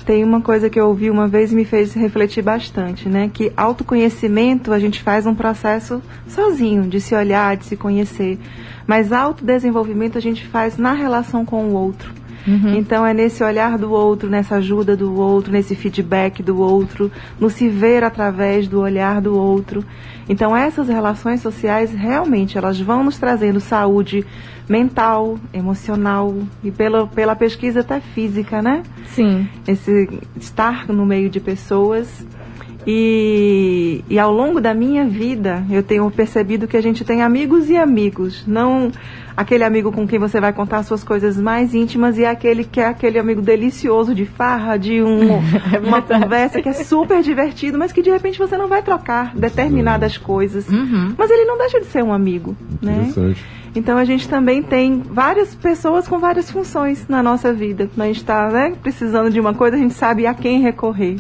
tem 0.06 0.24
uma 0.24 0.42
coisa 0.42 0.72
que 0.72 0.80
eu 0.80 0.88
ouvi 0.88 1.08
uma 1.12 1.28
vez 1.28 1.52
e 1.52 1.56
me 1.56 1.64
fez 1.64 1.94
refletir 1.94 2.42
bastante, 2.42 3.08
né? 3.08 3.30
Que 3.32 3.54
autoconhecimento 3.56 4.74
a 4.74 4.80
gente 4.80 5.04
faz 5.04 5.28
um 5.28 5.36
processo 5.36 6.02
sozinho, 6.28 6.84
de 6.88 7.00
se 7.00 7.14
olhar, 7.14 7.56
de 7.56 7.66
se 7.66 7.76
conhecer. 7.78 8.40
Mas 8.88 9.12
autodesenvolvimento 9.12 10.18
a 10.18 10.22
gente 10.22 10.48
faz 10.48 10.78
na 10.78 10.94
relação 10.94 11.46
com 11.46 11.64
o 11.66 11.74
outro. 11.74 12.12
Uhum. 12.50 12.76
Então 12.76 13.06
é 13.06 13.14
nesse 13.14 13.44
olhar 13.44 13.78
do 13.78 13.92
outro, 13.92 14.30
nessa 14.30 14.56
ajuda 14.56 14.98
do 14.98 15.16
outro, 15.20 15.52
nesse 15.52 15.76
feedback 15.76 16.42
do 16.42 16.60
outro, 16.60 17.12
no 17.40 17.50
se 17.50 17.70
ver 17.70 18.04
através 18.04 18.68
do 18.68 18.82
olhar 18.82 19.22
do 19.22 19.38
outro. 19.38 19.86
Então 20.28 20.56
essas 20.56 20.88
relações 20.88 21.42
sociais 21.42 21.92
realmente 21.92 22.58
elas 22.58 22.80
vão 22.80 23.04
nos 23.04 23.20
trazendo 23.20 23.60
saúde 23.60 24.26
mental, 24.68 25.38
emocional 25.54 26.36
e 26.64 26.72
pela, 26.72 27.06
pela 27.08 27.36
pesquisa 27.36 27.82
até 27.82 28.00
física, 28.00 28.62
né? 28.62 28.84
Sim. 29.08 29.48
Esse 29.68 30.08
estar 30.40 30.88
no 30.88 31.06
meio 31.06 31.30
de 31.30 31.40
pessoas 31.40 32.26
e, 32.88 34.04
e 34.10 34.18
ao 34.18 34.32
longo 34.32 34.62
da 34.62 34.74
minha 34.74 35.06
vida, 35.06 35.64
eu 35.70 35.84
tenho 35.84 36.10
percebido 36.10 36.68
que 36.68 36.78
a 36.78 36.82
gente 36.82 37.04
tem 37.04 37.22
amigos 37.22 37.70
e 37.70 37.78
amigos. 37.78 38.44
Não 38.48 38.92
aquele 39.36 39.64
amigo 39.64 39.90
com 39.92 40.06
quem 40.06 40.20
você 40.20 40.40
vai 40.42 40.52
contar 40.52 40.84
suas 40.84 41.02
coisas 41.02 41.38
mais 41.38 41.74
íntimas 41.74 42.18
e 42.18 42.26
aquele 42.26 42.66
que 42.66 42.82
é 42.82 42.88
aquele 42.88 43.18
amigo 43.18 43.42
delicioso 43.42 44.14
de 44.14 44.26
farra, 44.26 44.76
de 44.76 45.02
um, 45.02 45.40
é 45.74 45.80
uma 45.82 46.02
conversa 46.02 46.62
que 46.62 46.68
é 46.68 46.74
super 46.74 47.22
divertido, 47.24 47.78
mas 47.78 47.94
que 47.94 48.02
de 48.02 48.10
repente 48.10 48.38
você 48.38 48.58
não 48.58 48.68
vai 48.68 48.82
trocar 48.82 49.34
determinadas 49.36 50.18
coisas. 50.18 50.68
Uhum. 50.68 51.14
Mas 51.18 51.32
ele 51.32 51.46
não 51.46 51.58
deixa 51.58 51.80
de 51.80 51.86
ser 51.86 52.04
um 52.04 52.12
amigo, 52.12 52.56
né? 52.82 53.12
Então 53.76 53.98
a 53.98 54.04
gente 54.04 54.28
também 54.28 54.64
tem 54.64 55.00
várias 55.00 55.54
pessoas 55.56 56.08
com 56.08 56.18
várias 56.20 56.50
funções 56.50 57.08
na 57.08 57.22
nossa 57.24 57.54
vida. 57.54 57.90
A 57.98 58.06
gente 58.06 58.18
está 58.18 58.50
né, 58.50 58.74
precisando 58.82 59.30
de 59.30 59.40
uma 59.40 59.54
coisa, 59.54 59.78
a 59.78 59.80
gente 59.80 59.94
sabe 59.94 60.26
a 60.26 60.34
quem 60.34 60.60
recorrer. 60.60 61.18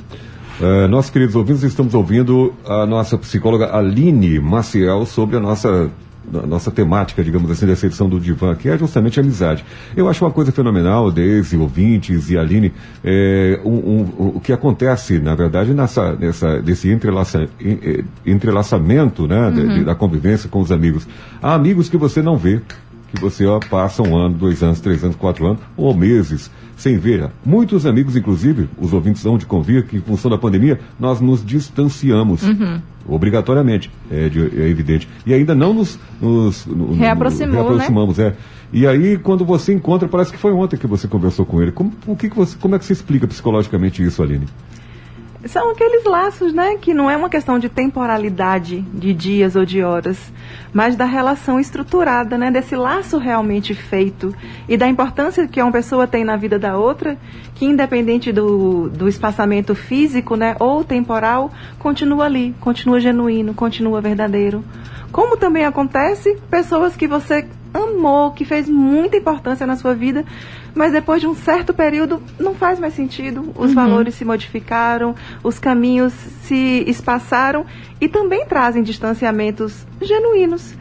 Uh, 0.59 0.89
nossos 0.89 1.09
queridos 1.09 1.35
ouvintes, 1.35 1.63
estamos 1.63 1.93
ouvindo 1.93 2.53
a 2.65 2.85
nossa 2.85 3.17
psicóloga 3.17 3.73
Aline 3.73 4.39
Maciel 4.41 5.05
sobre 5.05 5.37
a 5.37 5.39
nossa 5.39 5.89
a 6.33 6.45
nossa 6.45 6.69
temática, 6.69 7.23
digamos 7.23 7.49
assim, 7.49 7.65
dessa 7.65 7.87
edição 7.87 8.07
do 8.07 8.19
Divã, 8.19 8.53
que 8.53 8.69
é 8.69 8.77
justamente 8.77 9.19
a 9.19 9.23
amizade. 9.23 9.65
Eu 9.95 10.07
acho 10.07 10.23
uma 10.23 10.31
coisa 10.31 10.51
fenomenal, 10.51 11.11
Deise, 11.11 11.57
ouvintes 11.57 12.29
e 12.29 12.37
Aline, 12.37 12.71
é, 13.03 13.59
um, 13.65 13.71
um, 13.71 14.31
o 14.35 14.39
que 14.39 14.53
acontece, 14.53 15.17
na 15.17 15.33
verdade, 15.33 15.73
nessa, 15.73 16.13
nessa, 16.13 16.61
desse 16.61 16.91
entrelaça, 16.91 17.47
eh, 17.59 18.03
entrelaçamento 18.25 19.27
né, 19.27 19.47
uhum. 19.47 19.73
de, 19.75 19.83
da 19.83 19.95
convivência 19.95 20.49
com 20.49 20.59
os 20.59 20.71
amigos. 20.71 21.07
Há 21.41 21.55
amigos 21.55 21.89
que 21.89 21.97
você 21.97 22.21
não 22.21 22.37
vê, 22.37 22.61
que 23.11 23.21
você 23.21 23.45
ó, 23.45 23.59
passa 23.59 24.01
um 24.03 24.15
ano, 24.15 24.35
dois 24.35 24.61
anos, 24.63 24.79
três 24.79 25.03
anos, 25.03 25.15
quatro 25.15 25.45
anos, 25.45 25.59
ou 25.75 25.93
meses 25.95 26.49
sem 26.79 26.97
ver. 26.97 27.29
Muitos 27.45 27.85
amigos, 27.85 28.15
inclusive, 28.15 28.69
os 28.79 28.93
ouvintes 28.93 29.23
vão 29.23 29.37
de 29.37 29.45
convir 29.45 29.85
que, 29.85 29.97
em 29.97 30.01
função 30.01 30.31
da 30.31 30.37
pandemia, 30.37 30.79
nós 30.99 31.19
nos 31.19 31.45
distanciamos. 31.45 32.41
Uhum. 32.43 32.81
Obrigatoriamente, 33.07 33.91
é, 34.09 34.29
de, 34.29 34.39
é, 34.39 34.69
evidente. 34.69 35.09
E 35.25 35.33
ainda 35.33 35.53
não 35.53 35.73
nos, 35.73 35.99
nos 36.21 36.65
no, 36.65 36.93
Reaproximou, 36.93 37.47
no, 37.47 37.69
reaproximamos. 37.69 38.17
Né? 38.17 38.27
É. 38.27 38.33
E 38.71 38.87
aí, 38.87 39.17
quando 39.17 39.43
você 39.43 39.73
encontra, 39.73 40.07
parece 40.07 40.31
que 40.31 40.37
foi 40.37 40.53
ontem 40.53 40.77
que 40.77 40.87
você 40.87 41.07
conversou 41.07 41.45
com 41.45 41.61
ele. 41.61 41.71
Como, 41.71 41.91
o 42.07 42.15
que, 42.15 42.29
que 42.29 42.35
você, 42.35 42.55
como 42.57 42.75
é 42.75 42.79
que 42.79 42.85
você 42.85 42.93
explica 42.93 43.27
psicologicamente 43.27 44.03
isso, 44.03 44.21
Aline? 44.21 44.45
São 45.45 45.71
aqueles 45.71 46.03
laços, 46.03 46.53
né, 46.53 46.75
que 46.75 46.93
não 46.93 47.09
é 47.09 47.15
uma 47.15 47.29
questão 47.29 47.57
de 47.57 47.69
temporalidade 47.69 48.81
de 48.81 49.13
dias 49.13 49.55
ou 49.55 49.65
de 49.65 49.81
horas, 49.81 50.17
mas 50.73 50.95
da 50.95 51.05
relação 51.05 51.59
estruturada, 51.59 52.37
né, 52.37 52.51
desse 52.51 52.75
laço 52.75 53.17
realmente 53.17 53.73
feito 53.73 54.35
e 54.67 54.75
da 54.75 54.87
importância 54.87 55.47
que 55.47 55.61
uma 55.61 55.71
pessoa 55.71 56.05
tem 56.05 56.25
na 56.25 56.35
vida 56.35 56.59
da 56.59 56.77
outra, 56.77 57.17
que 57.55 57.65
independente 57.65 58.31
do, 58.31 58.89
do 58.89 59.07
espaçamento 59.07 59.73
físico, 59.73 60.35
né, 60.35 60.55
ou 60.59 60.83
temporal, 60.83 61.51
continua 61.77 62.25
ali, 62.25 62.53
continua 62.59 62.99
genuíno, 62.99 63.53
continua 63.53 64.01
verdadeiro. 64.01 64.63
Como 65.11 65.37
também 65.37 65.65
acontece 65.65 66.37
pessoas 66.51 66.95
que 66.95 67.07
você 67.07 67.47
amou, 67.73 68.31
que 68.31 68.45
fez 68.45 68.67
muita 68.67 69.17
importância 69.17 69.65
na 69.65 69.75
sua 69.75 69.93
vida, 69.93 70.25
mas 70.73 70.91
depois 70.91 71.21
de 71.21 71.27
um 71.27 71.35
certo 71.35 71.73
período 71.73 72.21
não 72.39 72.53
faz 72.53 72.79
mais 72.79 72.93
sentido. 72.93 73.51
Os 73.55 73.69
uhum. 73.69 73.75
valores 73.75 74.15
se 74.15 74.25
modificaram, 74.25 75.15
os 75.43 75.59
caminhos 75.59 76.13
se 76.43 76.83
espaçaram 76.87 77.65
e 77.99 78.07
também 78.07 78.45
trazem 78.45 78.83
distanciamentos 78.83 79.85
genuínos. 80.01 80.73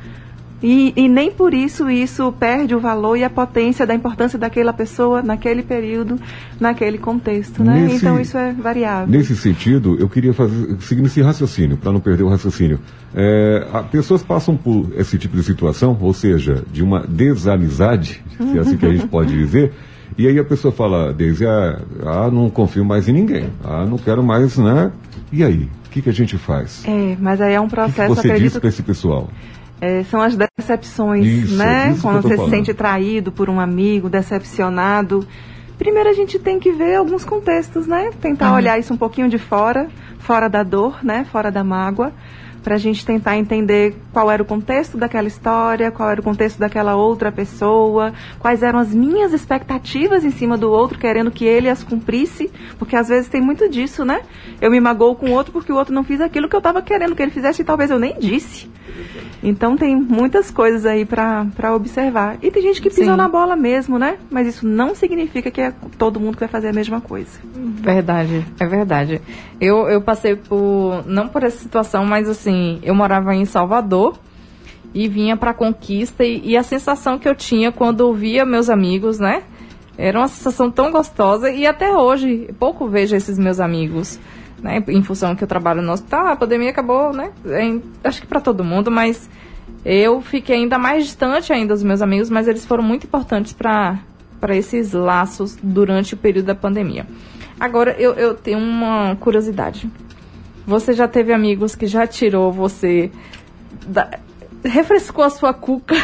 E, 0.63 0.93
e, 0.97 1.09
nem 1.09 1.31
por 1.31 1.55
isso 1.55 1.89
isso 1.89 2.33
perde 2.33 2.75
o 2.75 2.81
valor 2.81 3.17
e 3.17 3.23
a 3.23 3.31
potência 3.31 3.87
da 3.87 3.95
importância 3.95 4.37
daquela 4.37 4.73
pessoa 4.73 5.23
naquele 5.23 5.63
período, 5.63 6.19
naquele 6.59 6.99
contexto, 6.99 7.63
né? 7.63 7.83
Nesse, 7.83 7.97
então 7.97 8.21
isso 8.21 8.37
é 8.37 8.53
variável. 8.53 9.07
Nesse 9.07 9.37
sentido, 9.37 9.97
eu 10.01 10.09
queria 10.09 10.35
fazer, 10.35 10.77
seguir 10.81 11.05
esse 11.05 11.23
raciocínio, 11.23 11.77
para 11.77 11.93
não 11.93 12.01
perder 12.01 12.25
o 12.25 12.29
raciocínio. 12.29 12.81
É, 13.15 13.69
a, 13.73 13.85
pessoas 13.85 14.23
passam 14.23 14.57
por 14.57 14.91
esse 14.97 15.17
tipo 15.17 15.37
de 15.37 15.45
situação, 15.45 15.97
ou 16.01 16.13
seja, 16.13 16.65
de 16.73 16.83
uma 16.83 17.07
desamizade, 17.07 18.21
se 18.37 18.59
é 18.59 18.61
assim 18.61 18.77
que 18.77 18.87
a 18.87 18.91
gente 18.91 19.07
pode 19.09 19.33
dizer, 19.33 19.73
e 20.17 20.27
aí 20.27 20.37
a 20.41 20.45
pessoa 20.45 20.73
fala, 20.73 21.13
Deise, 21.13 21.47
ah, 21.47 21.81
ah, 22.05 22.31
não 22.33 22.51
confio 22.51 22.85
mais 22.85 23.09
em 23.09 23.13
ninguém, 23.13 23.49
ah, 23.63 23.87
não 23.87 23.97
quero 23.97 24.25
mais, 24.25 24.59
né? 24.59 24.91
E 25.31 25.45
aí? 25.45 25.69
O 25.87 25.91
que, 25.91 26.03
que 26.03 26.11
a 26.11 26.13
gente 26.13 26.37
faz? 26.37 26.85
É, 26.87 27.17
mas 27.19 27.41
aí 27.41 27.55
é 27.55 27.61
um 27.61 27.69
processo. 27.69 28.13
O 28.13 28.17
que, 28.17 28.23
que 28.23 28.29
você 28.29 28.41
disse 28.41 28.61
para 28.61 28.69
esse 28.69 28.83
pessoal? 28.83 29.29
É, 29.81 30.03
são 30.05 30.21
as 30.21 30.37
decepções, 30.37 31.27
isso, 31.27 31.57
né? 31.57 31.93
Isso 31.93 32.03
Quando 32.03 32.23
você 32.23 32.37
falando. 32.37 32.51
se 32.51 32.57
sente 32.57 32.75
traído 32.75 33.31
por 33.31 33.49
um 33.49 33.61
amigo, 33.61 34.09
decepcionado. 34.09 35.27
Primeiro 35.79 36.09
a 36.09 36.13
gente 36.13 36.39
tem 36.39 36.59
que 36.59 36.73
ver 36.73 36.97
alguns 36.97 37.25
contextos, 37.25 37.87
né? 37.87 38.11
Tentar 38.21 38.51
uhum. 38.51 38.57
olhar 38.57 38.79
isso 38.79 38.93
um 38.93 38.97
pouquinho 38.97 39.29
de 39.29 39.39
fora, 39.39 39.89
fora 40.19 40.49
da 40.49 40.65
dor, 40.65 41.05
né? 41.05 41.25
Fora 41.31 41.51
da 41.51 41.63
mágoa 41.63 42.13
para 42.63 42.75
a 42.75 42.79
gente 42.79 43.05
tentar 43.05 43.37
entender 43.37 43.97
qual 44.13 44.31
era 44.31 44.43
o 44.43 44.47
contexto 44.47 44.97
daquela 44.97 45.29
história, 45.29 45.91
qual 45.91 46.11
era 46.11 46.21
o 46.21 46.25
contexto 46.25 46.59
daquela 46.59 46.97
outra 46.97 47.31
pessoa, 47.31 48.13
quais 48.39 48.63
eram 48.63 48.79
as 48.79 48.93
minhas 48.93 49.33
expectativas 49.33 50.25
em 50.25 50.31
cima 50.31 50.57
do 50.57 50.71
outro, 50.71 50.99
querendo 50.99 51.31
que 51.31 51.45
ele 51.45 51.69
as 51.69 51.83
cumprisse, 51.83 52.51
porque 52.79 52.97
às 52.97 53.09
vezes 53.09 53.29
tem 53.29 53.41
muito 53.41 53.69
disso, 53.69 54.05
né? 54.05 54.23
Eu 54.61 54.71
me 54.71 54.81
magoo 54.81 55.15
com 55.15 55.27
o 55.27 55.33
outro 55.33 55.53
porque 55.53 55.73
o 55.73 55.77
outro 55.77 55.95
não 55.95 56.05
fez 56.05 56.21
aquilo 56.21 56.49
que 56.49 56.57
eu 56.57 56.59
estava 56.59 56.83
querendo 56.83 57.15
que 57.15 57.23
ele 57.23 57.31
fizesse 57.31 57.63
e 57.63 57.65
talvez 57.65 57.91
eu 57.91 57.99
nem 57.99 58.19
disse. 58.19 58.69
Então 59.43 59.77
tem 59.77 59.95
muitas 59.95 60.51
coisas 60.51 60.85
aí 60.85 61.05
para 61.05 61.75
observar. 61.75 62.39
E 62.43 62.51
tem 62.51 62.63
gente 62.63 62.83
que 62.83 62.91
pisa 62.91 63.13
Sim. 63.13 63.17
na 63.17 63.29
bola 63.29 63.55
mesmo, 63.55 63.99
né? 63.99 64.19
Mas 64.31 64.49
isso 64.49 64.67
não 64.67 64.95
significa 64.95 65.51
que 65.51 65.61
é 65.61 65.73
todo 65.97 66.19
mundo 66.19 66.35
que 66.35 66.41
vai 66.41 66.49
fazer 66.49 66.69
a 66.69 66.73
mesma 66.73 67.01
coisa. 67.01 67.39
Verdade, 67.55 68.45
é 68.59 68.67
verdade. 68.67 69.21
Eu, 69.61 69.89
eu 69.89 70.01
passei 70.01 70.35
por, 70.35 71.05
não 71.07 71.29
por 71.29 71.43
essa 71.45 71.59
situação, 71.59 72.05
mas 72.05 72.29
assim, 72.29 72.53
eu 72.83 72.95
morava 72.95 73.35
em 73.35 73.45
Salvador 73.45 74.19
e 74.95 75.09
vinha 75.09 75.37
para 75.37 75.53
Conquista 75.53 76.25
e, 76.25 76.51
e, 76.51 76.57
a 76.57 76.63
sensação 76.63 77.19
que 77.19 77.29
eu 77.29 77.35
tinha 77.35 77.71
quando 77.71 78.01
ouvia 78.03 78.45
meus 78.45 78.71
amigos, 78.71 79.19
né? 79.19 79.43
Era 79.97 80.19
uma 80.19 80.29
sensação 80.29 80.71
tão 80.71 80.91
gostosa 80.91 81.51
e 81.51 81.67
até 81.67 81.93
hoje 81.93 82.49
pouco 82.59 82.89
vejo 82.89 83.17
esses 83.17 83.39
meus 83.39 83.61
amigos 83.61 84.19
né, 84.63 84.83
em 84.89 85.03
função 85.03 85.35
que 85.35 85.45
eu 85.45 85.49
trabalho 85.49 85.83
no 85.83 85.93
hospital, 85.93 86.27
a 86.27 86.37
pandemia 86.37 86.71
acabou, 86.71 87.13
né, 87.13 87.31
em, 87.61 87.83
acho 88.03 88.21
que 88.21 88.27
para 88.27 88.41
todo 88.41 88.65
mundo, 88.65 88.91
mas 88.91 89.29
eu 89.85 90.21
fiquei 90.21 90.57
ainda 90.57 90.79
mais 90.79 91.05
distante 91.05 91.53
ainda 91.53 91.75
dos 91.75 91.83
meus 91.83 92.03
amigos, 92.03 92.29
mas 92.29 92.49
eles 92.49 92.65
foram 92.65 92.83
muito 92.83 93.05
importantes 93.05 93.53
para 93.53 93.99
para 94.41 94.57
esses 94.57 94.93
laços 94.93 95.59
durante 95.61 96.15
o 96.15 96.17
período 96.17 96.47
da 96.47 96.55
pandemia. 96.55 97.05
Agora, 97.59 97.97
eu, 97.99 98.13
eu 98.13 98.35
tenho 98.35 98.61
uma 98.61 99.17
curiosidade. 99.17 99.91
Você 100.69 100.93
já 100.93 101.09
teve 101.09 101.33
amigos 101.33 101.75
que 101.75 101.87
já 101.87 102.07
tirou 102.07 102.53
você 102.53 103.11
da, 103.87 104.11
refrescou 104.63 105.25
a 105.25 105.31
sua 105.31 105.55
cuca, 105.55 105.95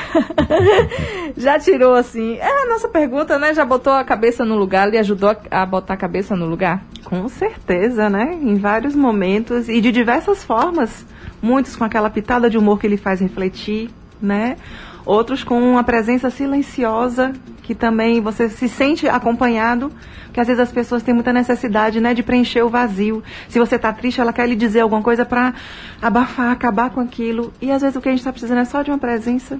já 1.37 1.59
tirou 1.59 1.95
assim. 1.95 2.39
É 2.39 2.63
a 2.63 2.67
nossa 2.67 2.89
pergunta, 2.89 3.39
né? 3.39 3.53
Já 3.53 3.63
botou 3.63 3.93
a 3.93 4.03
cabeça 4.03 4.43
no 4.43 4.57
lugar, 4.57 4.89
lhe 4.89 4.97
ajudou 4.97 5.37
a 5.51 5.67
botar 5.67 5.93
a 5.93 5.97
cabeça 5.99 6.35
no 6.35 6.47
lugar? 6.47 6.83
Com 7.05 7.29
certeza, 7.29 8.09
né? 8.09 8.39
Em 8.41 8.55
vários 8.55 8.95
momentos 8.95 9.69
e 9.69 9.83
de 9.83 9.93
diversas 9.93 10.43
formas. 10.43 11.05
Muitos 11.43 11.77
com 11.77 11.85
aquela 11.85 12.09
pitada 12.09 12.49
de 12.49 12.57
humor 12.57 12.81
que 12.81 12.87
ele 12.87 12.97
faz 12.97 13.21
refletir, 13.21 13.91
né? 14.19 14.57
Outros 15.05 15.45
com 15.45 15.61
uma 15.61 15.85
presença 15.85 16.31
silenciosa 16.31 17.35
que 17.65 17.75
também 17.75 18.21
você 18.21 18.49
se 18.51 18.69
sente 18.69 19.09
acompanhado, 19.09 19.91
que 20.33 20.39
às 20.39 20.47
vezes 20.47 20.61
as 20.61 20.71
pessoas 20.71 21.03
têm 21.03 21.15
muita 21.15 21.33
necessidade, 21.33 21.99
né, 21.99 22.13
de 22.13 22.23
preencher 22.23 22.63
o 22.63 22.69
vazio. 22.69 23.25
Se 23.49 23.59
você 23.59 23.77
está 23.77 23.91
triste, 23.91 24.21
ela 24.21 24.35
quer 24.35 24.47
lhe 24.47 24.55
dizer 24.55 24.81
alguma 24.81 25.03
coisa 25.03 25.25
para 25.25 25.55
abafar, 26.01 26.53
acabar 26.53 26.91
com 26.91 27.01
aquilo. 27.01 27.53
E 27.63 27.73
às 27.73 27.81
vezes 27.81 27.97
o 27.97 28.03
que 28.03 28.09
a 28.09 28.13
gente 28.13 28.21
está 28.21 28.31
precisando 28.31 28.59
é 28.59 28.67
só 28.67 28.83
de 28.83 28.91
uma 28.91 28.99
presença. 28.99 29.59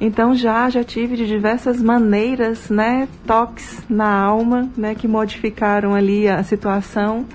Então 0.00 0.34
já 0.34 0.70
já 0.70 0.82
tive 0.82 1.14
de 1.14 1.26
diversas 1.26 1.82
maneiras, 1.82 2.70
né, 2.70 3.06
toques 3.26 3.82
na 3.86 4.10
alma, 4.10 4.70
né, 4.74 4.94
que 4.94 5.06
modificaram 5.06 5.94
ali 5.94 6.26
a 6.26 6.42
situação 6.42 7.26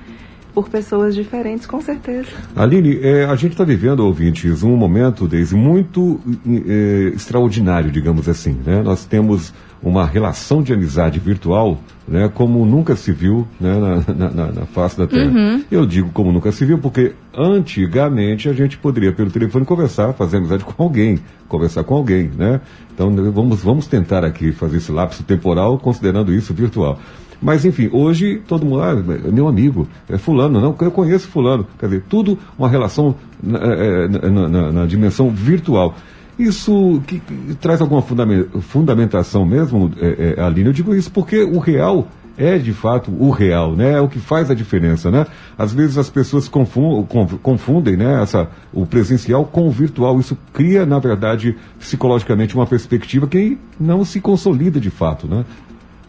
por 0.56 0.70
pessoas 0.70 1.14
diferentes, 1.14 1.68
com 1.68 1.82
certeza. 1.82 2.30
Aline, 2.56 2.98
é, 3.04 3.26
a 3.26 3.36
gente 3.36 3.52
está 3.52 3.66
vivendo, 3.66 4.00
ouvintes, 4.00 4.64
um 4.64 4.78
momento, 4.78 5.28
Deise, 5.28 5.54
muito 5.54 6.22
é, 6.48 7.12
extraordinário, 7.14 7.92
digamos 7.92 8.30
assim. 8.30 8.58
Né? 8.66 8.82
Nós 8.82 9.06
temos 9.06 9.54
uma 9.90 10.06
relação 10.06 10.64
de 10.64 10.74
amizade 10.74 11.20
virtual 11.20 11.78
né, 12.08 12.30
como 12.34 12.66
nunca 12.66 12.96
se 12.96 13.12
viu 13.12 13.48
né, 13.60 13.74
na, 13.80 14.30
na, 14.30 14.52
na, 14.52 14.66
face 14.66 14.98
da 14.98 15.08
Terra. 15.08 15.32
Uhum. 15.32 15.64
Eu 15.72 15.86
digo 15.86 16.10
como 16.12 16.32
nunca 16.32 16.52
se 16.52 16.66
viu 16.66 16.78
porque 16.78 17.14
antigamente 17.36 18.48
a 18.50 18.54
gente 18.54 18.78
poderia 18.78 19.12
pelo 19.12 19.32
telefone 19.32 19.66
conversar, 19.66 20.14
fazer 20.14 20.38
amizade 20.38 20.64
com 20.64 20.82
alguém, 20.82 21.20
conversar 21.48 21.84
com 21.84 21.96
alguém, 21.96 22.30
né? 22.36 22.62
Então 22.94 23.14
vamos, 23.32 23.64
vamos 23.64 23.88
tentar 23.88 24.24
aqui 24.24 24.52
fazer 24.52 24.78
esse 24.78 24.92
lapso 24.92 25.24
temporal 25.24 25.78
considerando 25.78 26.34
isso 26.34 26.54
virtual. 26.54 27.00
Mas, 27.42 27.66
enfim, 27.66 27.90
hoje 27.92 28.42
todo 28.48 28.66
mundo, 28.66 28.82
ah, 28.82 28.92
é 28.92 29.32
meu 29.32 29.48
amigo, 29.48 29.88
é 30.10 30.18
fulano, 30.18 30.60
não, 30.60 30.76
eu 30.80 30.92
conheço 30.92 31.28
fulano. 31.28 31.68
Quer 31.78 31.88
dizer, 31.88 32.04
tudo 32.10 32.40
uma 32.58 32.70
relação 32.70 33.16
na, 33.44 33.60
é, 33.60 34.08
na, 34.08 34.48
na, 34.48 34.72
na 34.72 34.86
dimensão 34.86 35.30
virtual. 35.30 35.96
Isso 36.38 37.02
que, 37.08 37.20
que 37.20 37.56
traz 37.56 37.80
alguma 37.80 38.02
fundamentação 38.02 39.46
mesmo, 39.46 39.92
é, 39.98 40.36
é, 40.38 40.42
Aline? 40.42 40.68
Eu 40.68 40.74
digo 40.74 40.94
isso 40.94 41.10
porque 41.12 41.44
o 41.44 41.60
real 41.60 42.08
é 42.38 42.58
de 42.58 42.74
fato 42.74 43.12
o 43.12 43.30
real, 43.30 43.76
né? 43.76 43.94
É 43.94 44.02
o 44.02 44.10
que 44.10 44.20
faz 44.20 44.52
a 44.52 44.54
diferença, 44.54 45.10
né? 45.10 45.26
Às 45.58 45.74
vezes 45.74 45.98
as 45.98 46.10
pessoas 46.10 46.48
confundem, 46.48 47.06
confundem 47.42 47.96
né, 47.96 48.22
essa, 48.22 48.50
o 48.74 48.86
presencial 48.86 49.46
com 49.46 49.68
o 49.68 49.72
virtual. 49.72 50.20
Isso 50.20 50.38
cria, 50.52 50.86
na 50.86 51.00
verdade, 51.00 51.56
psicologicamente 51.80 52.56
uma 52.56 52.68
perspectiva 52.68 53.28
que 53.28 53.58
não 53.80 54.04
se 54.04 54.20
consolida 54.20 54.80
de 54.80 54.90
fato, 54.90 55.28
né? 55.28 55.46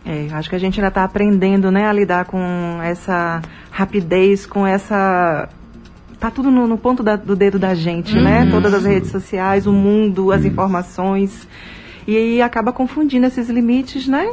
É, 0.05 0.29
acho 0.33 0.49
que 0.49 0.55
a 0.55 0.59
gente 0.59 0.79
ainda 0.79 0.89
está 0.89 1.03
aprendendo, 1.03 1.71
né, 1.71 1.87
a 1.87 1.93
lidar 1.93 2.27
com 2.27 2.81
essa 2.81 3.43
rapidez, 3.73 4.47
com 4.47 4.65
essa 4.65 5.49
tá 6.19 6.31
tudo 6.31 6.51
no, 6.51 6.67
no 6.67 6.79
ponto 6.79 7.03
da, 7.03 7.17
do 7.17 7.37
dedo 7.37 7.59
da 7.59 7.75
gente, 7.75 8.15
né? 8.15 8.41
uhum. 8.41 8.45
né? 8.47 8.51
Todas 8.51 8.75
as 8.75 8.85
redes 8.85 9.11
sociais, 9.11 9.67
o 9.67 9.73
mundo, 9.73 10.33
as 10.33 10.45
informações. 10.45 11.47
E 12.07 12.17
aí 12.17 12.43
acaba 12.43 12.73
confundindo 12.73 13.27
esses 13.27 13.49
limites, 13.49 14.07
né? 14.07 14.31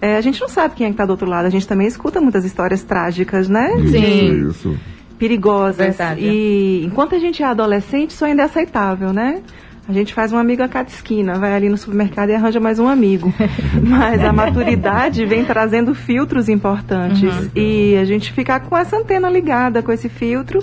É, 0.00 0.16
a 0.16 0.20
gente 0.20 0.40
não 0.40 0.48
sabe 0.48 0.74
quem 0.74 0.86
é 0.86 0.90
que 0.90 0.96
tá 0.96 1.06
do 1.06 1.10
outro 1.10 1.28
lado. 1.28 1.46
A 1.46 1.50
gente 1.50 1.66
também 1.66 1.86
escuta 1.86 2.20
muitas 2.20 2.44
histórias 2.44 2.82
trágicas, 2.82 3.48
né? 3.48 3.70
Sim. 3.90 4.48
Isso. 4.48 4.78
Perigosas. 5.18 5.76
Verdade. 5.76 6.20
E 6.20 6.84
enquanto 6.84 7.14
a 7.14 7.18
gente 7.18 7.42
é 7.42 7.46
adolescente, 7.46 8.10
isso 8.10 8.24
ainda 8.24 8.42
é 8.42 8.44
aceitável, 8.44 9.12
né? 9.12 9.40
A 9.88 9.92
gente 9.92 10.12
faz 10.12 10.32
um 10.32 10.36
amigo 10.36 10.62
a 10.62 10.68
cada 10.68 10.88
esquina, 10.88 11.38
vai 11.38 11.54
ali 11.54 11.68
no 11.68 11.78
supermercado 11.78 12.30
e 12.30 12.34
arranja 12.34 12.58
mais 12.58 12.78
um 12.80 12.88
amigo. 12.88 13.32
Mas 13.80 14.22
a 14.22 14.32
maturidade 14.32 15.24
vem 15.24 15.44
trazendo 15.44 15.94
filtros 15.94 16.48
importantes. 16.48 17.22
Uhum. 17.22 17.50
E 17.54 17.96
a 17.96 18.04
gente 18.04 18.32
ficar 18.32 18.60
com 18.60 18.76
essa 18.76 18.96
antena 18.96 19.30
ligada, 19.30 19.82
com 19.82 19.92
esse 19.92 20.08
filtro, 20.08 20.58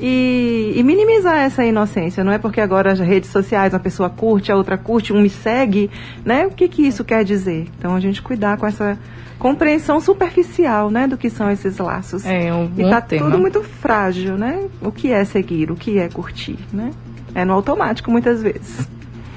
e, 0.00 0.74
e, 0.76 0.82
minimizar 0.82 1.38
essa 1.38 1.64
inocência. 1.64 2.22
Não 2.22 2.32
é 2.32 2.38
porque 2.38 2.60
agora 2.60 2.92
as 2.92 3.00
redes 3.00 3.30
sociais, 3.30 3.72
uma 3.72 3.80
pessoa 3.80 4.08
curte, 4.08 4.52
a 4.52 4.56
outra 4.56 4.78
curte, 4.78 5.12
um 5.12 5.20
me 5.20 5.30
segue, 5.30 5.90
né? 6.24 6.46
O 6.46 6.50
que, 6.50 6.68
que 6.68 6.86
isso 6.86 7.04
quer 7.04 7.24
dizer? 7.24 7.66
Então 7.78 7.94
a 7.94 8.00
gente 8.00 8.22
cuidar 8.22 8.56
com 8.56 8.66
essa 8.66 8.98
compreensão 9.38 10.00
superficial, 10.00 10.90
né, 10.90 11.06
do 11.06 11.16
que 11.16 11.30
são 11.30 11.48
esses 11.50 11.78
laços. 11.78 12.26
É 12.26 12.52
um 12.52 12.66
bom 12.66 12.88
e 12.88 12.90
tá 12.90 13.00
tema. 13.00 13.26
tudo 13.26 13.38
muito 13.38 13.62
frágil, 13.62 14.36
né? 14.36 14.68
O 14.80 14.90
que 14.90 15.12
é 15.12 15.24
seguir, 15.24 15.70
o 15.70 15.76
que 15.76 15.98
é 15.98 16.08
curtir, 16.08 16.58
né? 16.72 16.90
É 17.34 17.44
no 17.44 17.52
automático 17.52 18.10
muitas 18.10 18.42
vezes. 18.42 18.88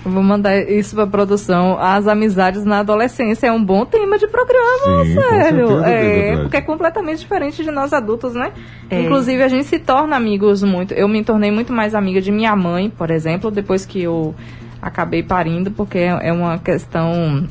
Vou 0.03 0.23
mandar 0.23 0.57
isso 0.57 0.95
pra 0.95 1.05
produção. 1.05 1.77
As 1.79 2.07
amizades 2.07 2.65
na 2.65 2.79
adolescência 2.79 3.47
é 3.47 3.51
um 3.51 3.63
bom 3.63 3.85
tema 3.85 4.17
de 4.17 4.27
programa, 4.27 5.05
Sim, 5.05 5.13
sério. 5.13 5.83
é, 5.83 6.37
porque 6.37 6.57
é 6.57 6.61
completamente 6.61 7.19
diferente 7.19 7.63
de 7.63 7.69
nós 7.69 7.93
adultos, 7.93 8.33
né? 8.33 8.51
É. 8.89 9.01
Inclusive, 9.01 9.43
a 9.43 9.47
gente 9.47 9.65
se 9.65 9.77
torna 9.77 10.15
amigos 10.15 10.63
muito. 10.63 10.93
Eu 10.93 11.07
me 11.07 11.23
tornei 11.23 11.51
muito 11.51 11.71
mais 11.71 11.93
amiga 11.93 12.19
de 12.19 12.31
minha 12.31 12.55
mãe, 12.55 12.89
por 12.89 13.11
exemplo, 13.11 13.51
depois 13.51 13.85
que 13.85 14.01
eu 14.01 14.33
acabei 14.81 15.21
parindo, 15.21 15.69
porque 15.69 15.99
é 15.99 16.33
uma 16.33 16.57
questão. 16.57 17.47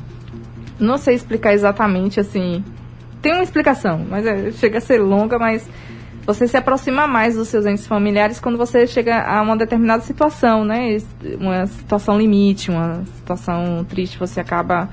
Não 0.79 0.99
sei 0.99 1.15
explicar 1.15 1.53
exatamente 1.53 2.19
assim. 2.19 2.65
Tem 3.23 3.33
uma 3.33 3.43
explicação, 3.43 4.05
mas 4.09 4.27
é, 4.27 4.51
chega 4.53 4.79
a 4.79 4.81
ser 4.81 4.99
longa, 4.99 5.39
mas 5.39 5.69
você 6.33 6.47
se 6.47 6.57
aproxima 6.57 7.09
mais 7.09 7.35
dos 7.35 7.49
seus 7.49 7.67
entes 7.67 7.89
familiares 7.89 8.39
quando 8.39 8.57
você 8.57 8.87
chega 8.87 9.21
a 9.21 9.43
uma 9.43 9.57
determinada 9.57 10.01
situação, 10.03 10.65
né? 10.65 10.97
Uma 11.41 11.67
situação 11.67 12.17
limite, 12.17 12.71
uma 12.71 13.05
situação 13.17 13.85
triste, 13.89 14.17
você 14.17 14.41
acaba. 14.41 14.89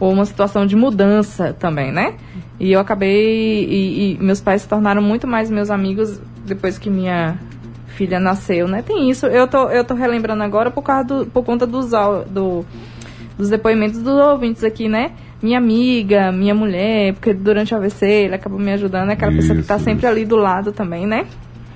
Ou 0.00 0.12
uma 0.12 0.24
situação 0.24 0.66
de 0.66 0.74
mudança 0.74 1.52
também, 1.52 1.92
né? 1.92 2.16
E 2.58 2.72
eu 2.72 2.80
acabei. 2.80 3.64
E, 3.64 4.14
e 4.14 4.18
meus 4.18 4.40
pais 4.40 4.62
se 4.62 4.68
tornaram 4.68 5.00
muito 5.00 5.28
mais 5.28 5.48
meus 5.48 5.70
amigos 5.70 6.20
depois 6.44 6.76
que 6.76 6.90
minha 6.90 7.38
filha 7.86 8.18
nasceu, 8.18 8.66
né? 8.66 8.82
Tem 8.82 9.08
isso. 9.10 9.26
Eu 9.26 9.46
tô, 9.46 9.68
eu 9.68 9.84
tô 9.84 9.94
relembrando 9.94 10.42
agora 10.42 10.72
por, 10.72 10.82
causa 10.82 11.04
do, 11.04 11.26
por 11.26 11.44
conta 11.44 11.66
dos, 11.66 11.90
do, 12.28 12.64
dos 13.38 13.48
depoimentos 13.48 14.02
dos 14.02 14.14
ouvintes 14.14 14.64
aqui, 14.64 14.88
né? 14.88 15.12
Minha 15.42 15.58
amiga, 15.58 16.30
minha 16.32 16.54
mulher, 16.54 17.14
porque 17.14 17.32
durante 17.32 17.74
o 17.74 17.76
AVC 17.76 18.06
ele 18.06 18.34
acabou 18.34 18.58
me 18.58 18.72
ajudando, 18.72 19.10
é 19.10 19.12
aquela 19.14 19.32
isso, 19.32 19.40
pessoa 19.40 19.56
que 19.56 19.62
está 19.62 19.78
sempre 19.78 20.06
ali 20.06 20.24
do 20.24 20.36
lado 20.36 20.72
também, 20.72 21.06
né? 21.06 21.26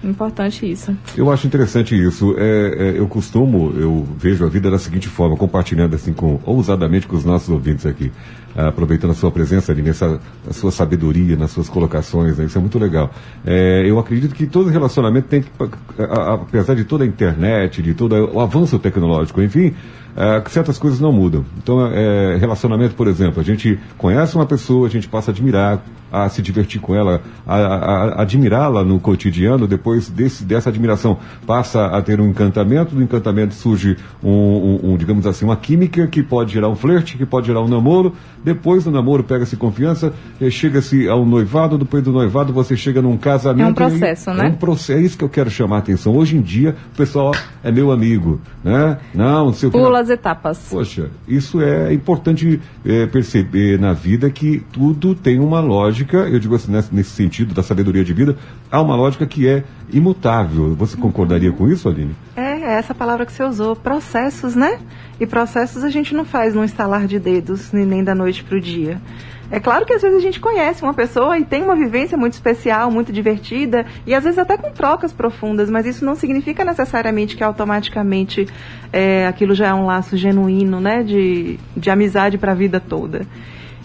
Importante 0.04 0.70
isso. 0.70 0.94
Eu 1.16 1.32
acho 1.32 1.46
interessante 1.46 1.96
isso. 1.96 2.34
É, 2.36 2.94
é, 2.94 2.98
eu 2.98 3.08
costumo, 3.08 3.72
eu 3.76 4.06
vejo 4.18 4.44
a 4.44 4.48
vida 4.48 4.70
da 4.70 4.78
seguinte 4.78 5.08
forma, 5.08 5.34
compartilhando 5.36 5.94
assim 5.94 6.12
com 6.12 6.38
ousadamente 6.44 7.06
com 7.06 7.16
os 7.16 7.24
nossos 7.24 7.48
ouvintes 7.48 7.86
aqui, 7.86 8.12
aproveitando 8.54 9.12
a 9.12 9.14
sua 9.14 9.30
presença 9.30 9.72
ali 9.72 9.80
nessa 9.80 10.20
a 10.48 10.52
sua 10.52 10.70
sabedoria, 10.70 11.36
nas 11.36 11.52
suas 11.52 11.70
colocações, 11.70 12.36
né? 12.36 12.44
isso 12.44 12.58
é 12.58 12.60
muito 12.60 12.78
legal. 12.78 13.10
É, 13.46 13.82
eu 13.88 13.98
acredito 13.98 14.34
que 14.34 14.46
todo 14.46 14.68
relacionamento 14.68 15.26
tem 15.26 15.42
que, 15.42 15.50
apesar 15.98 16.74
de 16.74 16.84
toda 16.84 17.04
a 17.04 17.06
internet, 17.06 17.82
de 17.82 17.94
todo 17.94 18.14
o 18.14 18.40
avanço 18.40 18.78
tecnológico, 18.78 19.40
enfim, 19.40 19.74
é, 20.16 20.42
certas 20.48 20.78
coisas 20.78 21.00
não 21.00 21.12
mudam. 21.12 21.44
Então, 21.58 21.86
é, 21.86 22.36
relacionamento, 22.36 22.94
por 22.94 23.08
exemplo, 23.08 23.40
a 23.40 23.44
gente 23.44 23.78
conhece 23.98 24.34
uma 24.36 24.46
pessoa, 24.46 24.86
a 24.86 24.90
gente 24.90 25.08
passa 25.08 25.30
a 25.30 25.32
admirar, 25.32 25.82
a 26.22 26.28
se 26.28 26.40
divertir 26.40 26.80
com 26.80 26.94
ela, 26.94 27.22
a, 27.46 27.56
a, 27.56 28.04
a 28.04 28.22
admirá-la 28.22 28.84
no 28.84 29.00
cotidiano, 29.00 29.66
depois 29.66 30.08
desse, 30.08 30.44
dessa 30.44 30.70
admiração 30.70 31.18
passa 31.46 31.86
a 31.86 32.00
ter 32.00 32.20
um 32.20 32.28
encantamento, 32.28 32.94
do 32.94 33.02
encantamento 33.02 33.54
surge 33.54 33.96
um, 34.22 34.30
um, 34.30 34.92
um 34.92 34.96
digamos 34.96 35.26
assim, 35.26 35.44
uma 35.44 35.56
química 35.56 36.06
que 36.06 36.22
pode 36.22 36.52
gerar 36.52 36.68
um 36.68 36.76
flerte, 36.76 37.16
que 37.16 37.26
pode 37.26 37.46
gerar 37.46 37.62
um 37.62 37.68
namoro, 37.68 38.14
depois 38.44 38.84
do 38.84 38.90
namoro 38.90 39.24
pega-se 39.24 39.56
confiança, 39.56 40.12
eh, 40.40 40.50
chega-se 40.50 41.08
ao 41.08 41.24
noivado, 41.24 41.78
depois 41.78 42.04
do 42.04 42.12
noivado 42.12 42.52
você 42.52 42.76
chega 42.76 43.00
num 43.00 43.16
casamento. 43.16 43.66
É 43.66 43.70
um 43.70 43.74
processo, 43.74 44.30
aí, 44.30 44.36
né? 44.36 44.46
É 44.46 44.48
um 44.50 44.54
processo, 44.54 44.98
é 44.98 45.02
isso 45.02 45.16
que 45.16 45.24
eu 45.24 45.28
quero 45.28 45.50
chamar 45.50 45.76
a 45.76 45.78
atenção. 45.78 46.14
Hoje 46.14 46.36
em 46.36 46.42
dia, 46.42 46.76
o 46.92 46.96
pessoal 46.96 47.32
é 47.62 47.72
meu 47.72 47.90
amigo, 47.90 48.40
né? 48.62 48.98
Não, 49.14 49.52
seu 49.52 49.70
Pula 49.70 50.00
as 50.00 50.10
etapas. 50.10 50.68
Poxa, 50.70 51.10
isso 51.26 51.60
é 51.62 51.92
importante 51.92 52.60
é, 52.84 53.06
perceber 53.06 53.78
na 53.78 53.94
vida 53.94 54.28
que 54.28 54.62
tudo 54.72 55.14
tem 55.14 55.40
uma 55.40 55.60
lógica, 55.60 56.03
eu 56.12 56.38
digo 56.38 56.54
assim, 56.54 56.72
nesse, 56.72 56.94
nesse 56.94 57.10
sentido 57.10 57.54
da 57.54 57.62
sabedoria 57.62 58.04
de 58.04 58.12
vida, 58.12 58.36
há 58.70 58.80
uma 58.80 58.96
lógica 58.96 59.26
que 59.26 59.48
é 59.48 59.64
imutável. 59.92 60.74
Você 60.74 60.96
concordaria 60.96 61.52
com 61.52 61.68
isso, 61.68 61.88
Aline? 61.88 62.14
É, 62.36 62.60
é 62.60 62.78
essa 62.78 62.94
palavra 62.94 63.24
que 63.24 63.32
você 63.32 63.44
usou, 63.44 63.76
processos, 63.76 64.54
né? 64.54 64.78
E 65.20 65.26
processos 65.26 65.84
a 65.84 65.90
gente 65.90 66.14
não 66.14 66.24
faz 66.24 66.54
num 66.54 66.64
estalar 66.64 67.06
de 67.06 67.18
dedos, 67.18 67.72
nem 67.72 68.02
da 68.02 68.14
noite 68.14 68.42
para 68.42 68.56
o 68.56 68.60
dia. 68.60 69.00
É 69.50 69.60
claro 69.60 69.84
que 69.84 69.92
às 69.92 70.02
vezes 70.02 70.16
a 70.16 70.20
gente 70.20 70.40
conhece 70.40 70.82
uma 70.82 70.94
pessoa 70.94 71.38
e 71.38 71.44
tem 71.44 71.62
uma 71.62 71.76
vivência 71.76 72.16
muito 72.16 72.32
especial, 72.32 72.90
muito 72.90 73.12
divertida, 73.12 73.86
e 74.06 74.14
às 74.14 74.24
vezes 74.24 74.38
até 74.38 74.56
com 74.56 74.70
trocas 74.72 75.12
profundas, 75.12 75.68
mas 75.70 75.86
isso 75.86 76.04
não 76.04 76.14
significa 76.14 76.64
necessariamente 76.64 77.36
que 77.36 77.44
automaticamente 77.44 78.48
é, 78.92 79.26
aquilo 79.26 79.54
já 79.54 79.68
é 79.68 79.74
um 79.74 79.86
laço 79.86 80.16
genuíno, 80.16 80.80
né, 80.80 81.02
de, 81.02 81.58
de 81.76 81.90
amizade 81.90 82.38
para 82.38 82.52
a 82.52 82.54
vida 82.54 82.80
toda. 82.80 83.26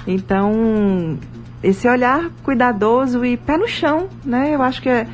Então, 0.08 1.20
esse 1.61 1.88
olhar 1.88 2.30
cuidadoso 2.44 3.26
e 3.26 3.38
pé 3.38 3.57
no 3.57 3.68
chão, 3.68 4.07
né, 4.23 4.53
eu 4.53 4.61
acho 4.61 4.81
que 4.81 4.90
é 4.90 5.07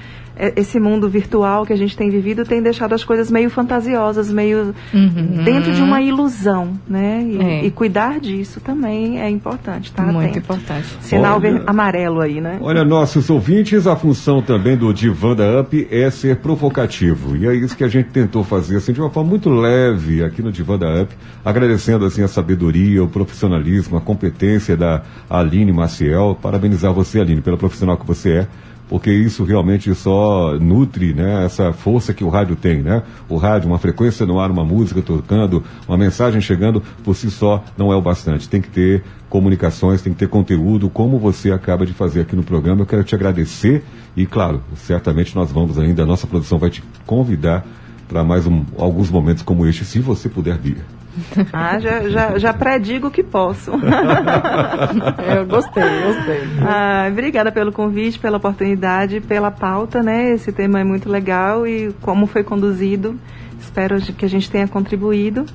esse 0.55 0.79
mundo 0.79 1.09
virtual 1.09 1.65
que 1.65 1.73
a 1.73 1.75
gente 1.75 1.95
tem 1.95 2.09
vivido 2.09 2.43
tem 2.43 2.61
deixado 2.61 2.93
as 2.93 3.03
coisas 3.03 3.31
meio 3.31 3.49
fantasiosas, 3.49 4.31
meio 4.31 4.73
uhum. 4.93 5.43
dentro 5.43 5.73
de 5.73 5.81
uma 5.81 6.01
ilusão, 6.01 6.73
né? 6.87 7.25
E, 7.25 7.41
é. 7.41 7.65
e, 7.65 7.71
cuidar 7.71 8.19
disso 8.19 8.59
também 8.59 9.21
é 9.21 9.29
importante, 9.29 9.91
tá? 9.91 10.03
Muito 10.03 10.31
atento. 10.31 10.39
importante. 10.39 10.87
Sinal 11.01 11.39
olha, 11.39 11.63
amarelo 11.65 12.21
aí, 12.21 12.41
né? 12.41 12.57
Olha, 12.61 12.83
nossos 12.83 13.29
ouvintes, 13.29 13.87
a 13.87 13.95
função 13.95 14.41
também 14.41 14.75
do 14.75 14.93
Divan 14.93 15.35
da 15.35 15.61
Up 15.61 15.87
é 15.89 16.09
ser 16.09 16.37
provocativo. 16.37 17.35
E 17.35 17.47
é 17.47 17.55
isso 17.55 17.75
que 17.75 17.83
a 17.83 17.87
gente 17.87 18.09
tentou 18.09 18.43
fazer, 18.43 18.77
assim, 18.77 18.93
de 18.93 18.99
uma 18.99 19.09
forma 19.09 19.29
muito 19.29 19.49
leve 19.49 20.23
aqui 20.23 20.41
no 20.41 20.51
Divan 20.51 20.77
da 20.77 21.01
Up, 21.01 21.15
agradecendo, 21.43 22.05
assim, 22.05 22.21
a 22.23 22.27
sabedoria, 22.27 23.03
o 23.03 23.07
profissionalismo, 23.07 23.97
a 23.97 24.01
competência 24.01 24.75
da 24.75 25.01
Aline 25.29 25.71
Maciel. 25.71 26.37
Parabenizar 26.41 26.93
você, 26.93 27.19
Aline, 27.19 27.41
pela 27.41 27.57
profissional 27.57 27.97
que 27.97 28.05
você 28.05 28.31
é 28.31 28.47
porque 28.87 29.11
isso 29.11 29.43
realmente 29.43 29.93
só 29.95 30.57
nutre 30.59 31.13
né, 31.13 31.45
essa 31.45 31.73
força 31.73 32.13
que 32.13 32.23
o 32.23 32.29
rádio 32.29 32.55
tem. 32.55 32.81
Né? 32.81 33.01
O 33.27 33.37
rádio, 33.37 33.67
uma 33.67 33.79
frequência 33.79 34.25
no 34.25 34.39
ar, 34.39 34.51
uma 34.51 34.63
música 34.63 35.01
tocando, 35.01 35.63
uma 35.87 35.97
mensagem 35.97 36.39
chegando, 36.39 36.81
por 37.03 37.15
si 37.15 37.31
só 37.31 37.63
não 37.77 37.91
é 37.91 37.95
o 37.95 38.01
bastante. 38.01 38.47
Tem 38.47 38.61
que 38.61 38.69
ter 38.69 39.03
comunicações, 39.29 40.01
tem 40.01 40.13
que 40.13 40.19
ter 40.19 40.27
conteúdo, 40.27 40.89
como 40.89 41.17
você 41.17 41.51
acaba 41.51 41.85
de 41.85 41.93
fazer 41.93 42.21
aqui 42.21 42.35
no 42.35 42.43
programa. 42.43 42.81
Eu 42.81 42.85
quero 42.85 43.03
te 43.03 43.15
agradecer 43.15 43.83
e, 44.15 44.25
claro, 44.25 44.61
certamente 44.75 45.35
nós 45.35 45.51
vamos 45.51 45.77
ainda, 45.79 46.03
a 46.03 46.05
nossa 46.05 46.27
produção 46.27 46.57
vai 46.57 46.69
te 46.69 46.83
convidar 47.05 47.65
para 48.07 48.23
mais 48.23 48.45
um, 48.45 48.63
alguns 48.77 49.09
momentos 49.09 49.41
como 49.41 49.65
este, 49.65 49.83
se 49.83 49.99
você 49.99 50.29
puder 50.29 50.57
vir. 50.57 50.77
Ah, 51.53 51.79
já, 51.79 52.09
já, 52.09 52.37
já 52.37 52.53
predigo 52.53 53.09
que 53.09 53.23
posso. 53.23 53.71
Eu 55.35 55.45
gostei, 55.45 55.83
gostei. 55.83 56.41
Ah, 56.61 57.07
obrigada 57.09 57.51
pelo 57.51 57.71
convite, 57.71 58.19
pela 58.19 58.37
oportunidade, 58.37 59.21
pela 59.21 59.51
pauta, 59.51 60.03
né? 60.03 60.31
Esse 60.31 60.51
tema 60.51 60.79
é 60.79 60.83
muito 60.83 61.09
legal 61.09 61.65
e 61.65 61.93
como 62.01 62.27
foi 62.27 62.43
conduzido. 62.43 63.17
Espero 63.59 63.99
que 64.01 64.25
a 64.25 64.29
gente 64.29 64.49
tenha 64.49 64.67
contribuído. 64.67 65.45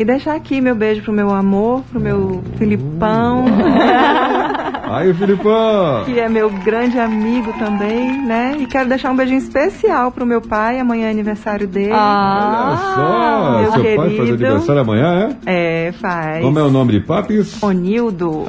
E 0.00 0.04
deixar 0.04 0.34
aqui 0.34 0.62
meu 0.62 0.74
beijo 0.74 1.02
pro 1.02 1.12
meu 1.12 1.28
amor, 1.28 1.82
pro 1.90 2.00
meu 2.00 2.42
Filipão. 2.56 3.44
Aí, 4.88 5.12
Filipão! 5.12 6.04
que 6.06 6.18
é 6.18 6.26
meu 6.26 6.48
grande 6.48 6.98
amigo 6.98 7.52
também, 7.58 8.26
né? 8.26 8.56
E 8.58 8.66
quero 8.66 8.88
deixar 8.88 9.10
um 9.10 9.16
beijinho 9.16 9.38
especial 9.38 10.10
pro 10.10 10.24
meu 10.24 10.40
pai, 10.40 10.80
amanhã 10.80 11.08
é 11.08 11.10
aniversário 11.10 11.68
dele. 11.68 11.92
Olha 11.92 12.76
só, 12.76 13.58
meu 13.60 13.72
seu 13.72 13.82
querido. 13.82 14.02
pai 14.02 14.16
faz 14.16 14.28
aniversário 14.30 14.80
amanhã, 14.80 15.36
é? 15.46 15.88
É, 15.88 15.92
faz. 15.92 16.42
Como 16.42 16.58
é 16.58 16.62
o 16.62 16.70
nome 16.70 16.92
de 16.92 17.00
papis? 17.00 17.62
Onildo. 17.62 18.46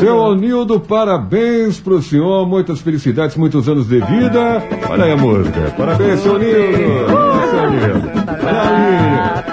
Seu 0.00 0.16
Onildo, 0.16 0.80
parabéns 0.80 1.78
pro 1.78 2.02
senhor, 2.02 2.48
muitas 2.48 2.80
felicidades, 2.80 3.36
muitos 3.36 3.68
anos 3.68 3.86
de 3.86 4.00
vida. 4.00 4.60
Olha 4.90 5.04
aí 5.04 5.12
a 5.12 5.16
música. 5.16 5.72
Parabéns, 5.78 6.18
seu 6.18 6.34
Onildo. 6.34 6.76
Seu 7.48 7.62
Onildo. 7.62 8.10
Olha 8.42 8.62
aí. 8.62 9.49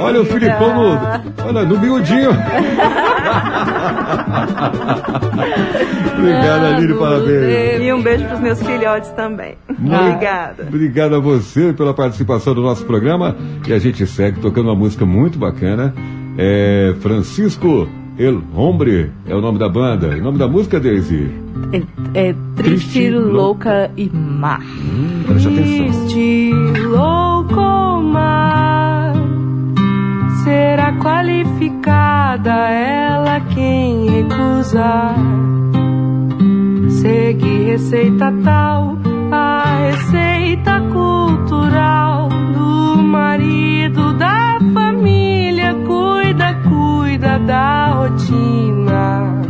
Olha 0.00 0.20
o 0.20 0.24
Filipão 0.24 0.74
no, 0.74 0.98
olha, 1.44 1.64
no 1.64 1.78
miudinho. 1.78 2.30
Obrigado, 6.18 6.64
Aline, 6.64 6.94
parabéns. 6.94 7.82
E 7.82 7.92
um 7.92 8.02
beijo 8.02 8.24
pros 8.26 8.40
meus 8.40 8.62
filhotes 8.62 9.10
também. 9.10 9.56
Obrigada. 9.68 10.64
Obrigado 10.66 11.14
a 11.16 11.18
você 11.18 11.72
pela 11.72 11.92
participação 11.92 12.54
do 12.54 12.62
nosso 12.62 12.84
programa. 12.84 13.36
E 13.66 13.72
a 13.72 13.78
gente 13.78 14.06
segue 14.06 14.40
tocando 14.40 14.68
uma 14.68 14.76
música 14.76 15.04
muito 15.04 15.38
bacana. 15.38 15.94
É 16.38 16.94
Francisco 17.00 17.88
El 18.18 18.42
Hombre 18.54 19.10
é 19.26 19.34
o 19.34 19.40
nome 19.40 19.58
da 19.58 19.68
banda. 19.68 20.08
O 20.08 20.22
nome 20.22 20.38
da 20.38 20.48
música, 20.48 20.78
Daisy? 20.78 21.30
É, 22.14 22.28
é 22.28 22.34
triste, 22.56 23.10
louca 23.10 23.90
e 23.96 24.08
má. 24.10 24.60
Preste 25.26 25.48
atenção. 25.48 26.06
Triste, 26.06 26.50
louco, 26.86 28.02
mar 28.02 28.43
Será 30.64 30.92
qualificada 30.92 32.70
ela 32.70 33.38
quem 33.54 34.08
recusar 34.08 35.14
Segue 36.88 37.64
receita 37.64 38.32
tal 38.42 38.96
A 39.30 39.76
receita 39.80 40.80
cultural 40.90 42.30
Do 42.54 42.96
marido, 42.96 44.14
da 44.14 44.58
família 44.72 45.74
Cuida, 45.86 46.54
cuida 46.66 47.38
da 47.40 47.90
rotina. 47.90 49.42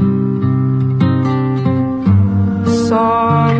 Só 2.88 3.50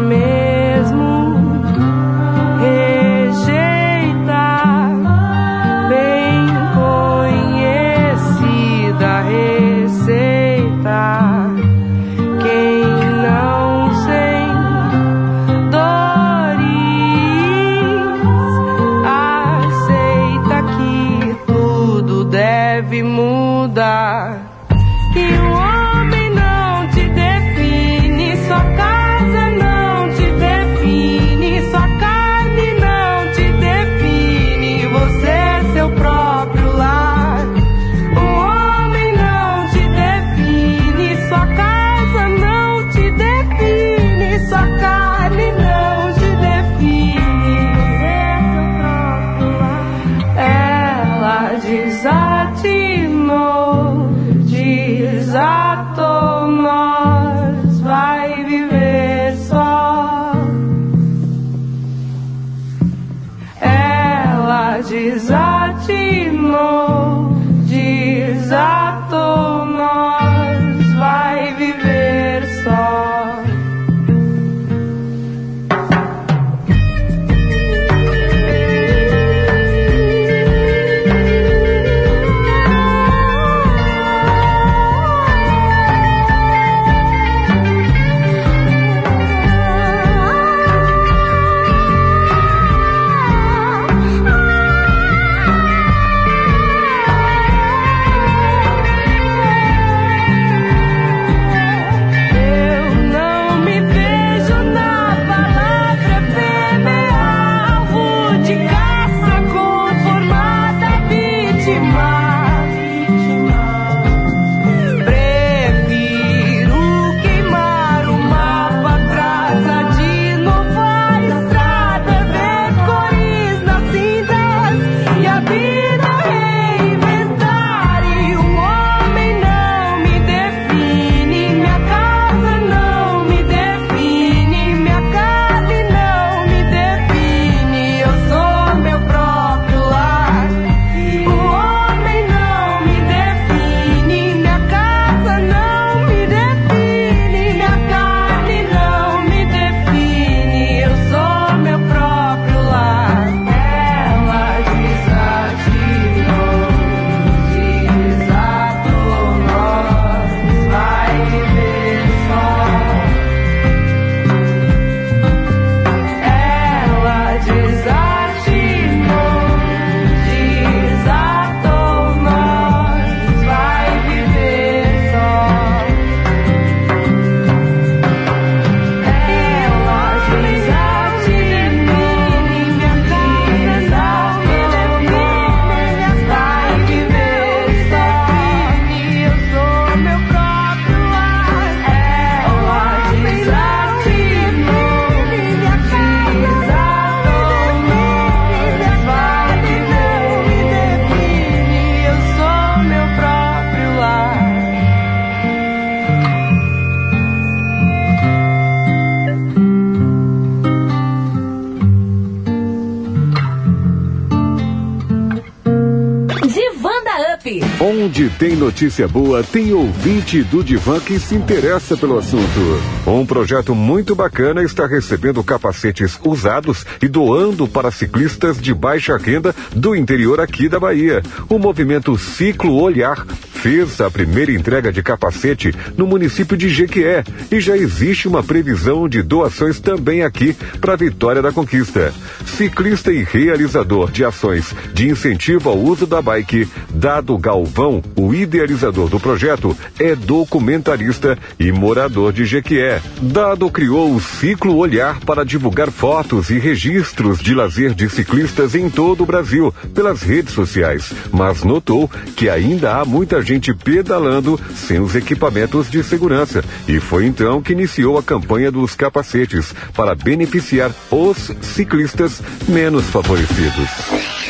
notícia 218.75 219.07
boa, 219.07 219.41
tem 219.41 219.73
ouvinte 219.73 220.43
do 220.43 220.65
Divan 220.65 220.99
que 220.99 221.17
se 221.21 221.37
interessa 221.37 221.97
pelo 221.97 222.19
assunto. 222.19 222.61
Um 223.07 223.25
projeto 223.25 223.73
muito 223.73 224.17
bacana 224.17 224.65
está 224.65 224.85
recebendo 224.85 225.45
capacetes 225.45 226.19
usados 226.25 226.85
e 227.01 227.07
doando 227.07 227.69
para 227.69 227.93
ciclistas 227.93 228.61
de 228.61 228.75
baixa 228.75 229.17
renda 229.17 229.55
do 229.77 229.95
interior 229.95 230.41
aqui 230.41 230.69
da 230.69 230.81
Bahia. 230.81 231.23
O 231.49 231.57
movimento 231.57 232.19
Ciclo 232.19 232.75
Olhar 232.75 233.25
fez 233.65 233.99
a 234.01 234.11
primeira 234.11 234.53
entrega 234.53 234.93
de 234.93 235.03
capacete 235.03 235.73
no 235.97 236.07
município 236.07 236.57
de 236.57 236.69
Jequié 236.69 237.25
e 237.51 237.61
já 237.61 237.75
existe 237.77 238.27
uma 238.29 238.43
previsão 238.43 239.09
de 239.09 239.23
doações 239.23 239.81
também 239.81 240.23
aqui 240.23 240.55
para 240.81 240.97
Vitória 240.97 241.41
da 241.41 241.51
Conquista. 241.51 242.13
Ciclista 242.45 243.13
e 243.13 243.23
realizador 243.25 244.11
de 244.11 244.25
ações 244.25 244.75
de 244.93 245.09
incentivo 245.09 245.71
ao 245.71 245.79
uso 245.79 246.07
da 246.07 246.21
bike, 246.21 246.69
Dado 246.91 247.39
Galvão, 247.39 248.03
o 248.17 248.35
idealizador 248.65 249.09
do 249.09 249.21
projeto, 249.21 249.77
é 249.99 250.17
documentarista 250.17 251.39
e 251.59 251.71
morador 251.71 252.33
de 252.33 252.45
Jequié. 252.45 253.01
Dado 253.21 253.71
criou 253.71 254.15
o 254.15 254.21
Ciclo 254.21 254.77
Olhar 254.77 255.21
para 255.21 255.45
divulgar 255.45 255.91
fotos 255.91 256.51
e 256.51 256.59
registros 256.59 257.39
de 257.39 257.55
lazer 257.55 257.95
de 257.95 258.09
ciclistas 258.09 258.75
em 258.75 258.89
todo 258.89 259.23
o 259.23 259.27
Brasil 259.27 259.73
pelas 259.95 260.23
redes 260.23 260.55
sociais, 260.55 261.13
mas 261.31 261.63
notou 261.63 262.11
que 262.37 262.49
ainda 262.49 262.97
há 262.97 263.05
muita 263.05 263.43
gente 263.43 263.75
pedalando 263.75 264.59
sem 264.75 265.01
os 265.01 265.15
equipamentos 265.15 265.91
de 265.91 266.03
segurança 266.03 266.65
e 266.89 266.99
foi 266.99 267.27
então 267.27 267.61
que 267.63 267.73
iniciou 267.73 268.19
a 268.19 268.23
campanha 268.23 268.71
dos 268.71 268.95
capacetes 268.95 269.75
para 269.95 270.15
beneficiar 270.15 270.91
os 271.11 271.53
ciclistas 271.61 272.43
menos 272.69 273.05
favorecidos. 273.07 274.44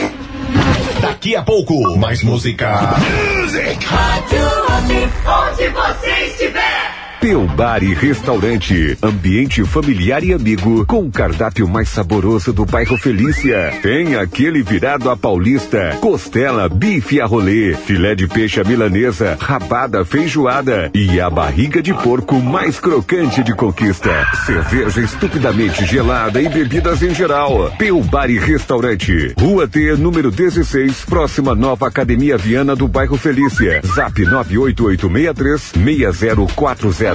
Daqui 1.24 1.36
a 1.36 1.42
pouco, 1.42 1.96
mais 1.96 2.22
música. 2.22 2.96
Music! 3.40 3.82
Rádio 3.86 4.46
Up, 4.46 4.92
onde 5.26 5.68
você 5.70 6.26
estiver. 6.26 6.83
Teu 7.24 7.46
Bar 7.46 7.82
e 7.82 7.94
Restaurante. 7.94 8.98
Ambiente 9.02 9.64
familiar 9.64 10.22
e 10.22 10.34
amigo, 10.34 10.84
com 10.84 11.06
o 11.06 11.10
cardápio 11.10 11.66
mais 11.66 11.88
saboroso 11.88 12.52
do 12.52 12.66
bairro 12.66 12.98
Felícia. 12.98 13.72
Tem 13.80 14.14
aquele 14.14 14.62
virado 14.62 15.08
a 15.08 15.16
paulista, 15.16 15.96
costela, 16.02 16.68
bife 16.68 17.22
a 17.22 17.24
rolê, 17.24 17.74
filé 17.74 18.14
de 18.14 18.28
peixe 18.28 18.60
à 18.60 18.64
milanesa, 18.64 19.38
rabada 19.40 20.04
feijoada 20.04 20.90
e 20.92 21.18
a 21.18 21.30
barriga 21.30 21.80
de 21.80 21.94
porco 21.94 22.34
mais 22.42 22.78
crocante 22.78 23.42
de 23.42 23.54
conquista. 23.54 24.10
Cerveja 24.44 25.00
estupidamente 25.00 25.86
gelada 25.86 26.42
e 26.42 26.48
bebidas 26.50 27.02
em 27.02 27.14
geral. 27.14 27.70
Teu 27.78 28.02
Bar 28.02 28.28
e 28.28 28.38
Restaurante. 28.38 29.32
Rua 29.40 29.66
T, 29.66 29.96
número 29.96 30.30
16, 30.30 31.06
próxima 31.06 31.54
nova 31.54 31.88
Academia 31.88 32.36
Viana 32.36 32.76
do 32.76 32.86
bairro 32.86 33.16
Felícia. 33.16 33.80
Zap 33.82 34.22
98863 34.22 35.72
6040. 35.72 37.13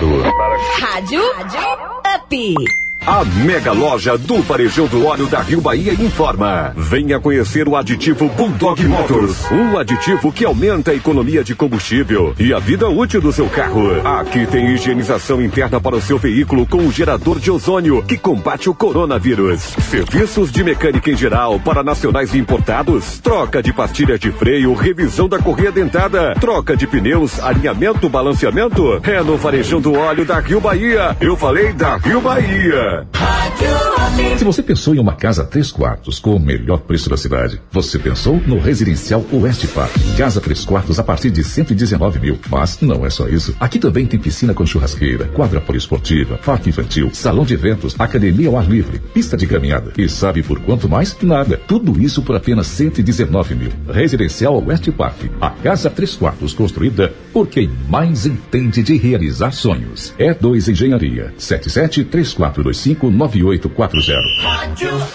Rádio 0.80 1.22
Up. 2.06 2.89
A 3.06 3.24
mega 3.24 3.72
loja 3.72 4.18
do 4.18 4.42
Varejão 4.42 4.86
do 4.86 5.06
Óleo 5.06 5.26
da 5.28 5.40
Rio 5.42 5.62
Bahia 5.62 5.94
informa. 5.94 6.74
Venha 6.76 7.20
conhecer 7.20 7.68
o 7.68 7.76
aditivo 7.76 8.28
Bulldog 8.30 8.84
Motors. 8.86 9.50
Um 9.52 9.78
aditivo 9.78 10.32
que 10.32 10.44
aumenta 10.44 10.92
a 10.92 10.96
economia 10.96 11.44
de 11.44 11.56
combustível 11.56 12.36
e 12.38 12.54
a 12.54 12.60
vida 12.60 12.90
útil 12.90 13.22
do 13.22 13.32
seu 13.32 13.48
carro. 13.48 14.06
Aqui 14.06 14.46
tem 14.46 14.74
higienização 14.74 15.42
interna 15.42 15.80
para 15.80 15.96
o 15.96 16.02
seu 16.02 16.18
veículo 16.18 16.68
com 16.68 16.80
o 16.80 16.92
gerador 16.92 17.40
de 17.40 17.50
ozônio 17.50 18.04
que 18.04 18.18
combate 18.18 18.70
o 18.70 18.76
coronavírus. 18.76 19.62
Serviços 19.90 20.52
de 20.52 20.64
mecânica 20.64 21.10
em 21.10 21.16
geral 21.16 21.60
para 21.60 21.82
nacionais 21.82 22.34
e 22.34 22.38
importados. 22.38 23.18
Troca 23.20 23.64
de 23.64 23.72
pastilhas 23.72 24.20
de 24.20 24.32
freio, 24.32 24.74
revisão 24.74 25.28
da 25.28 25.40
correia 25.40 25.72
dentada. 25.72 26.36
Troca 26.40 26.76
de 26.76 26.86
pneus, 26.86 27.40
alinhamento, 27.40 28.10
balanceamento. 28.10 29.00
É 29.04 29.24
no 29.24 29.38
Varejão 29.38 29.80
do 29.80 29.94
Óleo 29.94 30.26
da 30.26 30.40
Rio 30.40 30.60
Bahia. 30.60 31.16
Eu 31.22 31.38
falei 31.38 31.72
da 31.72 31.96
Rio 31.96 32.20
Bahia. 32.20 32.89
Return. 32.90 33.89
Se 34.40 34.46
você 34.46 34.64
pensou 34.64 34.96
em 34.96 35.00
uma 35.00 35.16
casa 35.16 35.44
três 35.44 35.70
quartos 35.70 36.18
com 36.18 36.34
o 36.34 36.40
melhor 36.40 36.80
preço 36.80 37.10
da 37.10 37.18
cidade, 37.18 37.60
você 37.70 38.00
pensou 38.00 38.42
no 38.48 38.58
Residencial 38.58 39.22
Oeste 39.34 39.68
Park. 39.68 39.92
Casa 40.18 40.40
três 40.40 40.64
quartos 40.64 40.98
a 40.98 41.04
partir 41.04 41.30
de 41.30 41.44
119 41.44 42.20
mil. 42.20 42.40
Mas 42.50 42.80
não 42.80 43.06
é 43.06 43.10
só 43.10 43.28
isso. 43.28 43.54
Aqui 43.60 43.78
também 43.78 44.06
tem 44.06 44.18
piscina 44.18 44.54
com 44.54 44.66
churrasqueira, 44.66 45.26
quadra 45.26 45.60
poliesportiva, 45.60 46.38
parque 46.38 46.70
infantil, 46.70 47.10
salão 47.12 47.44
de 47.44 47.54
eventos, 47.54 48.00
academia 48.00 48.48
ao 48.48 48.58
ar 48.58 48.66
livre, 48.66 49.00
pista 49.14 49.36
de 49.36 49.46
caminhada. 49.46 49.92
E 49.98 50.08
sabe 50.08 50.42
por 50.42 50.58
quanto 50.62 50.88
mais? 50.88 51.18
Nada. 51.22 51.60
Tudo 51.68 52.02
isso 52.02 52.22
por 52.22 52.38
apenas 52.38 52.68
119 52.68 53.56
mil. 53.56 53.72
Residencial 53.90 54.64
Oeste 54.66 54.90
Park. 54.90 55.18
A 55.42 55.50
casa 55.50 55.90
três 55.90 56.16
quartos 56.16 56.54
construída 56.54 57.14
por 57.34 57.48
quem 57.48 57.70
mais 57.90 58.26
entende 58.26 58.82
de 58.82 58.96
realizar 58.96 59.52
sonhos. 59.52 60.14
É 60.18 60.34
2 60.34 60.70
Engenharia. 60.70 61.34
77 61.38 62.06
3425 62.06 63.12
9840. 63.12 63.99
Rádio 64.00 64.96
Up, 64.96 65.10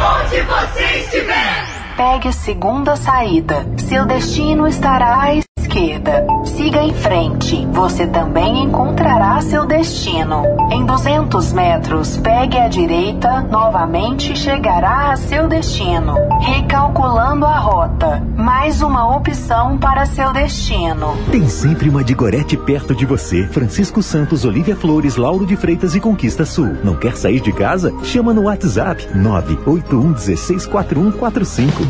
onde 0.00 0.40
você 0.40 1.00
estiver. 1.00 1.96
Pegue 1.98 2.28
a 2.28 2.32
segunda 2.32 2.96
saída. 2.96 3.66
Seu 3.76 4.06
destino 4.06 4.66
estará 4.66 5.22
à 5.22 5.34
esquerda. 5.60 6.26
Siga 6.44 6.82
em 6.82 6.94
frente. 6.94 7.66
Você 7.72 8.06
também 8.06 8.64
encontrará 8.64 9.40
seu 9.40 9.66
destino. 9.66 10.42
Em 10.70 10.84
200 10.84 11.52
metros, 11.52 12.16
pegue 12.16 12.56
à 12.58 12.68
direita. 12.68 13.42
Novamente 13.42 14.36
chegará 14.36 15.12
a 15.12 15.16
seu 15.16 15.48
destino. 15.48 16.14
Recalculando 16.40 17.44
a 17.44 17.58
rota. 17.58 18.22
Mais 18.36 18.82
uma 18.82 19.14
opção 19.16 19.78
para 19.78 20.06
seu 20.06 20.32
destino. 20.32 21.16
Tem 21.30 21.46
sempre 21.48 21.88
uma 21.88 22.02
Digorete 22.02 22.56
perto 22.56 22.94
de 22.94 23.04
você. 23.04 23.46
Francisco 23.46 24.02
Santos, 24.02 24.44
Olivia 24.44 24.74
Flores, 24.74 25.16
Lauro 25.16 25.46
de 25.46 25.56
Freitas 25.56 25.94
e 25.94 26.00
Conquista 26.00 26.44
Sul. 26.44 26.76
Não 26.82 26.96
quer 26.96 27.16
sair 27.16 27.40
de 27.40 27.52
casa? 27.52 27.92
Chama 28.02 28.32
no 28.32 28.42
WhatsApp 28.42 29.06
981 29.14 30.12
16 30.12 30.66
4145. 30.66 31.82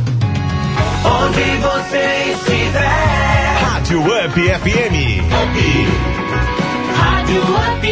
Onde 1.05 1.57
você. 1.63 2.10
Rádio 3.91 4.07
Up 4.07 4.39
FM. 4.39 4.97
Rádio 6.95 7.43
Up. 7.43 7.85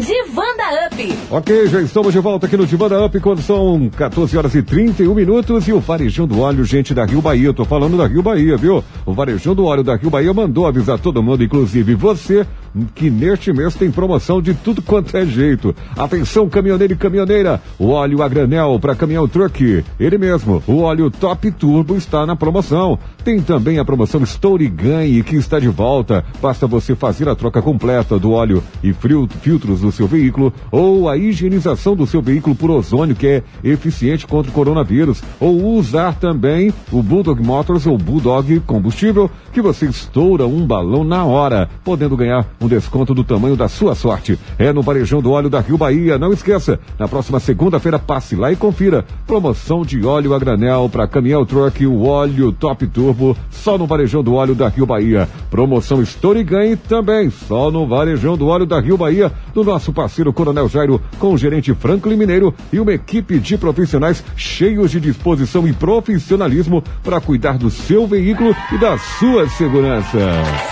Divanda 0.00 0.68
Up. 0.86 1.15
Ok, 1.28 1.66
já 1.66 1.80
estamos 1.82 2.12
de 2.12 2.20
volta 2.20 2.46
aqui 2.46 2.56
no 2.56 2.64
Divanda 2.64 3.04
Up 3.04 3.18
quando 3.18 3.42
são 3.42 3.90
14 3.96 4.38
horas 4.38 4.54
e 4.54 4.62
31 4.62 5.12
minutos 5.12 5.66
e 5.66 5.72
o 5.72 5.80
Varejão 5.80 6.24
do 6.24 6.38
Óleo, 6.38 6.64
gente 6.64 6.94
da 6.94 7.04
Rio 7.04 7.20
Bahia. 7.20 7.48
Eu 7.48 7.54
tô 7.54 7.64
falando 7.64 7.96
da 7.96 8.06
Rio 8.06 8.22
Bahia, 8.22 8.56
viu? 8.56 8.82
O 9.04 9.12
Varejão 9.12 9.52
do 9.52 9.64
Óleo 9.64 9.82
da 9.82 9.96
Rio 9.96 10.08
Bahia 10.08 10.32
mandou 10.32 10.68
avisar 10.68 11.00
todo 11.00 11.20
mundo, 11.20 11.42
inclusive 11.42 11.96
você, 11.96 12.46
que 12.94 13.10
neste 13.10 13.52
mês 13.52 13.74
tem 13.74 13.90
promoção 13.90 14.40
de 14.40 14.54
tudo 14.54 14.80
quanto 14.80 15.16
é 15.16 15.26
jeito. 15.26 15.74
Atenção, 15.96 16.48
caminhoneiro 16.48 16.92
e 16.92 16.96
caminhoneira, 16.96 17.60
o 17.76 17.88
óleo 17.88 18.22
a 18.22 18.28
granel 18.28 18.78
para 18.80 18.94
caminhão 18.94 19.26
truck. 19.26 19.82
Ele 19.98 20.18
mesmo, 20.18 20.62
o 20.64 20.78
óleo 20.82 21.10
Top 21.10 21.50
Turbo 21.50 21.96
está 21.96 22.24
na 22.24 22.36
promoção. 22.36 23.00
Tem 23.24 23.40
também 23.40 23.80
a 23.80 23.84
promoção 23.84 24.22
Story 24.22 24.68
Ganhe 24.68 25.24
que 25.24 25.34
está 25.34 25.58
de 25.58 25.66
volta. 25.68 26.24
Basta 26.40 26.68
você 26.68 26.94
fazer 26.94 27.28
a 27.28 27.34
troca 27.34 27.60
completa 27.60 28.16
do 28.16 28.30
óleo 28.30 28.62
e 28.80 28.92
frio- 28.92 29.28
filtros 29.42 29.80
do 29.80 29.90
seu 29.90 30.06
veículo 30.06 30.52
ou 30.70 31.08
a 31.08 31.15
higienização 31.16 31.96
do 31.96 32.06
seu 32.06 32.22
veículo 32.22 32.54
por 32.54 32.70
ozônio 32.70 33.16
que 33.16 33.26
é 33.26 33.42
eficiente 33.64 34.26
contra 34.26 34.50
o 34.50 34.54
coronavírus 34.54 35.22
ou 35.40 35.74
usar 35.74 36.14
também 36.14 36.72
o 36.92 37.02
Bulldog 37.02 37.42
Motors 37.42 37.86
ou 37.86 37.98
Bulldog 37.98 38.60
combustível 38.60 39.30
que 39.52 39.62
você 39.62 39.86
estoura 39.86 40.46
um 40.46 40.66
balão 40.66 41.02
na 41.02 41.24
hora, 41.24 41.68
podendo 41.82 42.16
ganhar 42.16 42.46
um 42.60 42.68
desconto 42.68 43.14
do 43.14 43.24
tamanho 43.24 43.56
da 43.56 43.68
sua 43.68 43.94
sorte. 43.94 44.38
É 44.58 44.72
no 44.72 44.82
Varejão 44.82 45.22
do 45.22 45.30
Óleo 45.30 45.48
da 45.48 45.60
Rio 45.60 45.78
Bahia. 45.78 46.18
Não 46.18 46.32
esqueça, 46.32 46.78
na 46.98 47.08
próxima 47.08 47.40
segunda-feira 47.40 47.98
passe 47.98 48.36
lá 48.36 48.52
e 48.52 48.56
confira. 48.56 49.04
Promoção 49.26 49.82
de 49.82 50.04
óleo 50.04 50.34
a 50.34 50.38
granel 50.38 50.88
para 50.90 51.08
caminhão 51.08 51.46
truck, 51.46 51.86
o 51.86 52.04
óleo 52.04 52.52
Top 52.52 52.86
Turbo, 52.86 53.36
só 53.50 53.78
no 53.78 53.86
Varejão 53.86 54.22
do 54.22 54.34
Óleo 54.34 54.54
da 54.54 54.68
Rio 54.68 54.84
Bahia. 54.84 55.28
Promoção 55.50 56.02
Story 56.02 56.44
Ganhe 56.44 56.76
também, 56.76 57.30
só 57.30 57.70
no 57.70 57.86
Varejão 57.86 58.36
do 58.36 58.48
Óleo 58.48 58.66
da 58.66 58.80
Rio 58.80 58.96
Bahia, 58.96 59.32
do 59.54 59.64
nosso 59.64 59.92
parceiro 59.92 60.32
Coronel 60.32 60.68
Jairo, 60.68 61.00
com 61.18 61.32
o 61.32 61.38
gerente 61.38 61.74
Franklin 61.74 62.16
Mineiro 62.16 62.54
e 62.72 62.80
uma 62.80 62.92
equipe 62.92 63.38
de 63.38 63.56
profissionais 63.56 64.22
cheios 64.36 64.90
de 64.90 65.00
disposição 65.00 65.66
e 65.66 65.72
profissionalismo 65.72 66.82
para 67.02 67.20
cuidar 67.20 67.58
do 67.58 67.70
seu 67.70 68.06
veículo 68.06 68.54
e 68.72 68.78
da 68.78 68.98
sua 68.98 69.48
segurança. 69.48 70.18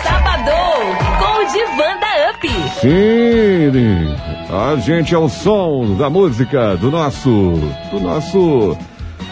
Sabadão 0.03 0.55
com 1.19 1.43
o 1.43 1.53
Divanda 1.53 2.07
Up. 2.31 2.49
Sim, 2.81 4.15
a 4.51 4.77
gente 4.77 5.15
é 5.15 5.19
o 5.19 5.29
som 5.29 5.97
da 5.97 6.09
música 6.11 6.77
do 6.77 6.91
nosso, 6.91 7.31
do 7.91 8.01
nosso 8.01 8.77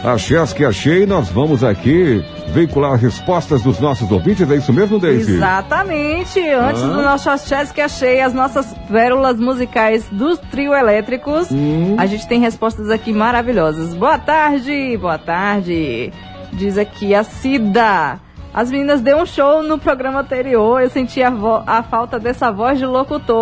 Achés 0.04 0.52
que 0.52 0.64
achei, 0.64 1.06
nós 1.06 1.28
vamos 1.28 1.62
aqui 1.62 2.24
veicular 2.48 2.98
respostas 2.98 3.62
dos 3.62 3.78
nossos 3.78 4.10
ouvintes, 4.10 4.50
é 4.50 4.56
isso 4.56 4.72
mesmo, 4.72 4.98
Daisy? 4.98 5.34
Exatamente. 5.34 6.40
Antes 6.40 6.82
Ah. 6.82 6.86
do 6.88 7.02
nosso 7.02 7.48
Chess 7.48 7.70
que 7.70 7.80
achei 7.80 8.20
as 8.20 8.34
nossas 8.34 8.74
pérolas 8.90 9.38
musicais 9.38 10.04
do 10.10 10.36
trio 10.36 10.74
elétricos, 10.74 11.48
Hum. 11.52 11.94
a 11.98 12.06
gente 12.06 12.26
tem 12.26 12.40
respostas 12.40 12.90
aqui 12.90 13.12
maravilhosas. 13.12 13.94
Boa 13.94 14.18
tarde, 14.18 14.96
boa 15.00 15.18
tarde. 15.18 16.12
Diz 16.52 16.76
aqui 16.76 17.14
a 17.14 17.22
Cida. 17.22 18.18
As 18.54 18.70
meninas 18.70 19.00
deu 19.00 19.16
um 19.16 19.24
show 19.24 19.62
no 19.62 19.78
programa 19.78 20.20
anterior. 20.20 20.82
Eu 20.82 20.90
senti 20.90 21.22
a, 21.22 21.32
a 21.66 21.82
falta 21.82 22.18
dessa 22.18 22.50
voz 22.52 22.78
de 22.78 22.84
locutor. 22.84 23.36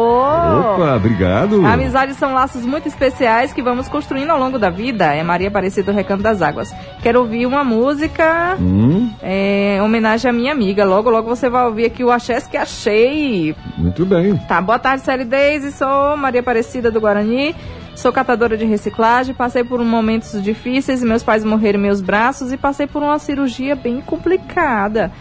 Opa, 0.74 0.94
obrigado. 0.96 1.66
Amizades 1.66 2.16
são 2.16 2.32
laços 2.32 2.64
muito 2.64 2.86
especiais 2.86 3.52
que 3.52 3.60
vamos 3.60 3.88
construindo 3.88 4.30
ao 4.30 4.38
longo 4.38 4.56
da 4.58 4.70
vida. 4.70 5.06
É 5.12 5.22
Maria 5.24 5.48
Aparecida 5.48 5.90
do 5.92 5.96
Recanto 5.96 6.22
das 6.22 6.40
Águas. 6.40 6.72
Quero 7.02 7.18
ouvir 7.20 7.44
uma 7.44 7.64
música 7.64 8.56
Hum, 8.60 9.10
é, 9.20 9.76
em 9.78 9.80
homenagem 9.80 10.30
à 10.30 10.32
minha 10.32 10.52
amiga. 10.52 10.84
Logo, 10.84 11.10
logo 11.10 11.28
você 11.28 11.50
vai 11.50 11.64
ouvir 11.66 11.86
aqui 11.86 12.04
o 12.04 12.10
Axés 12.12 12.46
que 12.46 12.56
achei. 12.56 13.54
muito 13.76 14.06
bem. 14.06 14.36
Tá, 14.48 14.60
boa 14.62 14.78
tarde, 14.78 15.02
Sally 15.02 15.24
Daisy. 15.24 15.72
Sou 15.72 16.16
Maria 16.16 16.40
Aparecida 16.40 16.88
do 16.90 17.00
Guarani. 17.00 17.54
Sou 18.00 18.10
catadora 18.10 18.56
de 18.56 18.64
reciclagem. 18.64 19.34
Passei 19.34 19.62
por 19.62 19.78
momentos 19.84 20.42
difíceis. 20.42 21.02
Meus 21.02 21.22
pais 21.22 21.44
morreram 21.44 21.78
meus 21.78 22.00
braços 22.00 22.50
e 22.50 22.56
passei 22.56 22.86
por 22.86 23.02
uma 23.02 23.18
cirurgia 23.18 23.76
bem 23.76 24.00
complicada. 24.00 25.12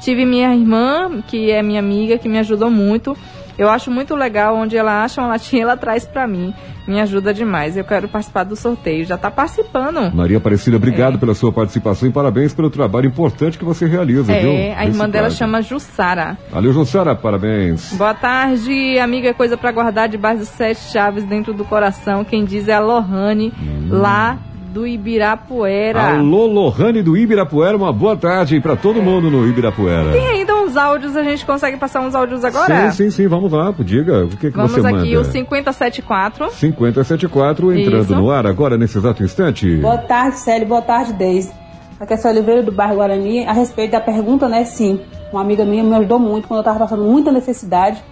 Tive 0.00 0.24
minha 0.24 0.54
irmã, 0.54 1.20
que 1.26 1.50
é 1.50 1.60
minha 1.64 1.80
amiga, 1.80 2.16
que 2.16 2.28
me 2.28 2.38
ajudou 2.38 2.70
muito. 2.70 3.16
Eu 3.58 3.68
acho 3.68 3.90
muito 3.90 4.14
legal 4.14 4.54
onde 4.56 4.76
ela 4.76 5.02
acha 5.02 5.20
uma 5.20 5.28
latinha, 5.30 5.64
ela 5.64 5.76
traz 5.76 6.06
pra 6.06 6.26
mim. 6.28 6.54
Me 6.86 7.00
ajuda 7.00 7.34
demais. 7.34 7.76
Eu 7.76 7.84
quero 7.84 8.08
participar 8.08 8.44
do 8.44 8.54
sorteio. 8.56 9.04
Já 9.04 9.18
tá 9.18 9.30
participando. 9.30 10.14
Maria 10.14 10.38
Aparecida, 10.38 10.76
obrigado 10.76 11.16
É. 11.16 11.18
pela 11.18 11.34
sua 11.34 11.52
participação 11.52 12.08
e 12.08 12.12
parabéns 12.12 12.54
pelo 12.54 12.70
trabalho 12.70 13.06
importante 13.08 13.58
que 13.58 13.64
você 13.64 13.84
realiza, 13.84 14.22
viu? 14.32 14.50
É, 14.52 14.74
a 14.76 14.86
irmã 14.86 15.08
dela 15.10 15.28
chama 15.28 15.60
Jussara. 15.60 16.38
Valeu, 16.50 16.72
Jussara, 16.72 17.14
parabéns. 17.14 17.92
Boa 17.94 18.14
tarde, 18.14 18.98
amiga. 19.00 19.28
É 19.28 19.32
coisa 19.34 19.56
pra 19.56 19.72
guardar 19.72 20.08
debaixo 20.08 20.38
dos 20.38 20.48
sete 20.48 20.80
chaves 20.92 21.24
dentro 21.24 21.52
do 21.52 21.64
coração. 21.64 22.24
Quem 22.24 22.44
diz 22.44 22.68
é 22.68 22.74
a 22.74 22.80
Lohane, 22.80 23.52
lá 23.90 24.38
do 24.68 24.86
Ibirapuera. 24.86 26.18
Alô, 26.18 26.46
Lohane 26.46 27.02
do 27.02 27.16
Ibirapuera, 27.16 27.76
uma 27.76 27.92
boa 27.92 28.16
tarde 28.16 28.60
para 28.60 28.76
todo 28.76 29.02
mundo 29.02 29.30
no 29.30 29.46
Ibirapuera. 29.46 30.12
Tem 30.12 30.26
ainda 30.26 30.54
uns 30.56 30.76
áudios, 30.76 31.16
a 31.16 31.22
gente 31.22 31.44
consegue 31.44 31.76
passar 31.76 32.00
uns 32.00 32.14
áudios 32.14 32.44
agora? 32.44 32.90
Sim, 32.90 33.04
sim, 33.04 33.10
sim, 33.10 33.28
vamos 33.28 33.50
lá, 33.50 33.74
diga, 33.78 34.24
o 34.24 34.28
que, 34.28 34.50
que 34.50 34.56
Vamos 34.56 34.72
você 34.72 34.80
aqui, 34.80 35.14
manda? 35.14 35.20
o 35.20 35.24
5074. 35.24 36.50
5074 36.50 37.72
entrando 37.72 38.02
Isso. 38.04 38.14
no 38.14 38.30
ar 38.30 38.46
agora, 38.46 38.76
nesse 38.76 38.98
exato 38.98 39.22
instante. 39.22 39.76
Boa 39.76 39.98
tarde, 39.98 40.38
Célio. 40.38 40.68
Boa 40.68 40.82
tarde, 40.82 41.12
Deise. 41.12 41.50
Aqui 41.98 42.14
é 42.14 42.16
a 42.22 42.30
Oliveira 42.30 42.62
do 42.62 42.70
bairro 42.70 42.96
Guarani. 42.96 43.44
A 43.46 43.52
respeito 43.52 43.92
da 43.92 44.00
pergunta, 44.00 44.48
né, 44.48 44.64
sim. 44.64 45.00
Uma 45.32 45.40
amiga 45.40 45.64
minha 45.64 45.82
me 45.82 45.94
ajudou 45.96 46.18
muito 46.18 46.46
quando 46.46 46.58
eu 46.58 46.62
estava 46.62 46.78
passando 46.78 47.02
muita 47.02 47.32
necessidade. 47.32 48.02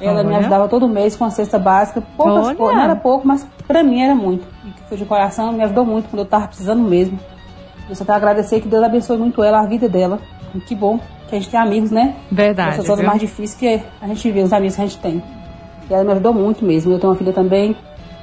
Ela 0.00 0.22
me 0.22 0.30
Olha. 0.30 0.38
ajudava 0.38 0.68
todo 0.68 0.88
mês 0.88 1.16
com 1.16 1.24
a 1.24 1.30
cesta 1.30 1.58
básica. 1.58 2.02
Poucas 2.16 2.46
Olha. 2.46 2.54
coisas, 2.56 2.76
não 2.76 2.84
era 2.84 2.96
pouco, 2.96 3.26
mas 3.26 3.46
pra 3.66 3.82
mim 3.82 4.02
era 4.02 4.14
muito. 4.14 4.44
E 4.64 4.70
que 4.70 4.82
foi 4.88 4.98
de 4.98 5.04
coração, 5.04 5.52
me 5.52 5.62
ajudou 5.62 5.84
muito 5.84 6.08
quando 6.08 6.18
eu 6.20 6.24
estava 6.24 6.46
precisando 6.48 6.82
mesmo. 6.82 7.18
Eu 7.88 7.94
só 7.94 8.04
tenho 8.04 8.14
a 8.14 8.18
agradecer 8.18 8.60
que 8.60 8.68
Deus 8.68 8.82
abençoe 8.82 9.16
muito 9.16 9.42
ela, 9.42 9.60
a 9.60 9.66
vida 9.66 9.88
dela. 9.88 10.18
E 10.54 10.60
que 10.60 10.74
bom 10.74 10.98
que 11.28 11.34
a 11.36 11.38
gente 11.38 11.50
tem 11.50 11.60
amigos, 11.60 11.90
né? 11.90 12.14
Verdade, 12.30 12.70
Essas 12.74 12.86
horas 12.86 13.00
viu? 13.00 13.08
mais 13.08 13.20
difíceis 13.20 13.54
que 13.54 13.82
a 14.00 14.06
gente 14.06 14.30
vê, 14.30 14.42
os 14.42 14.52
amigos 14.52 14.76
que 14.76 14.82
a 14.82 14.86
gente 14.86 14.98
tem. 14.98 15.22
E 15.88 15.94
ela 15.94 16.04
me 16.04 16.12
ajudou 16.12 16.32
muito 16.32 16.64
mesmo. 16.64 16.92
Eu 16.92 16.98
tenho 16.98 17.12
uma 17.12 17.18
filha 17.18 17.32
também. 17.32 17.76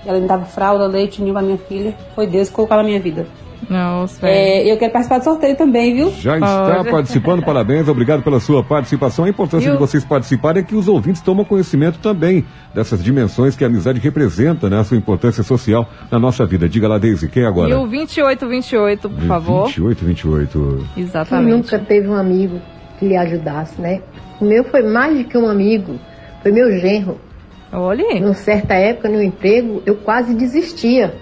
Ela 0.05 0.19
me 0.19 0.27
dava 0.27 0.45
fralda, 0.45 0.87
leite, 0.87 1.21
ninho 1.21 1.33
pra 1.33 1.43
minha 1.43 1.57
filha. 1.57 1.95
Foi 2.15 2.25
Deus 2.25 2.49
que 2.49 2.55
colocou 2.55 2.75
na 2.77 2.83
minha 2.83 2.99
vida. 2.99 3.27
Nossa, 3.69 4.27
É, 4.27 4.71
eu 4.71 4.77
quero 4.77 4.91
participar 4.91 5.19
do 5.19 5.23
sorteio 5.23 5.55
também, 5.55 5.95
viu? 5.95 6.11
Já 6.11 6.35
está 6.35 6.83
participando, 6.89 7.43
parabéns, 7.43 7.87
obrigado 7.87 8.21
pela 8.23 8.39
sua 8.39 8.63
participação. 8.63 9.25
A 9.25 9.29
importância 9.29 9.71
de 9.71 9.77
vocês 9.77 10.03
participarem 10.03 10.61
é 10.61 10.65
que 10.65 10.75
os 10.75 10.87
ouvintes 10.87 11.21
tomam 11.21 11.45
conhecimento 11.45 11.99
também 11.99 12.45
dessas 12.73 13.03
dimensões 13.03 13.55
que 13.55 13.63
a 13.63 13.67
amizade 13.67 13.99
representa, 13.99 14.69
né? 14.69 14.79
A 14.79 14.83
sua 14.83 14.97
importância 14.97 15.43
social 15.43 15.87
na 16.09 16.19
nossa 16.19 16.45
vida. 16.45 16.67
Diga 16.67 16.87
lá, 16.87 16.97
Deise, 16.97 17.27
quem 17.29 17.43
é 17.43 17.47
agora? 17.47 17.69
E 17.69 17.73
o 17.73 17.87
2828, 17.87 19.09
por 19.09 19.21
favor. 19.27 19.65
28, 19.67 20.05
28. 20.05 20.87
Quem 20.95 21.03
Exatamente. 21.03 21.51
nunca 21.51 21.79
teve 21.79 22.07
um 22.07 22.15
amigo 22.15 22.59
que 22.99 23.07
lhe 23.07 23.15
ajudasse, 23.17 23.79
né? 23.79 24.01
O 24.39 24.45
meu 24.45 24.63
foi 24.63 24.81
mais 24.81 25.17
do 25.17 25.23
que 25.25 25.37
um 25.37 25.47
amigo, 25.47 25.99
foi 26.41 26.51
meu 26.51 26.71
genro. 26.79 27.19
Olha. 27.71 28.03
Em 28.17 28.33
certa 28.33 28.73
época, 28.73 29.07
no 29.07 29.21
emprego, 29.21 29.81
eu 29.85 29.95
quase 29.95 30.33
desistia 30.33 31.13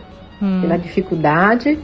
Hum. 0.41 0.61
pela 0.61 0.77
dificuldade, 0.77 1.77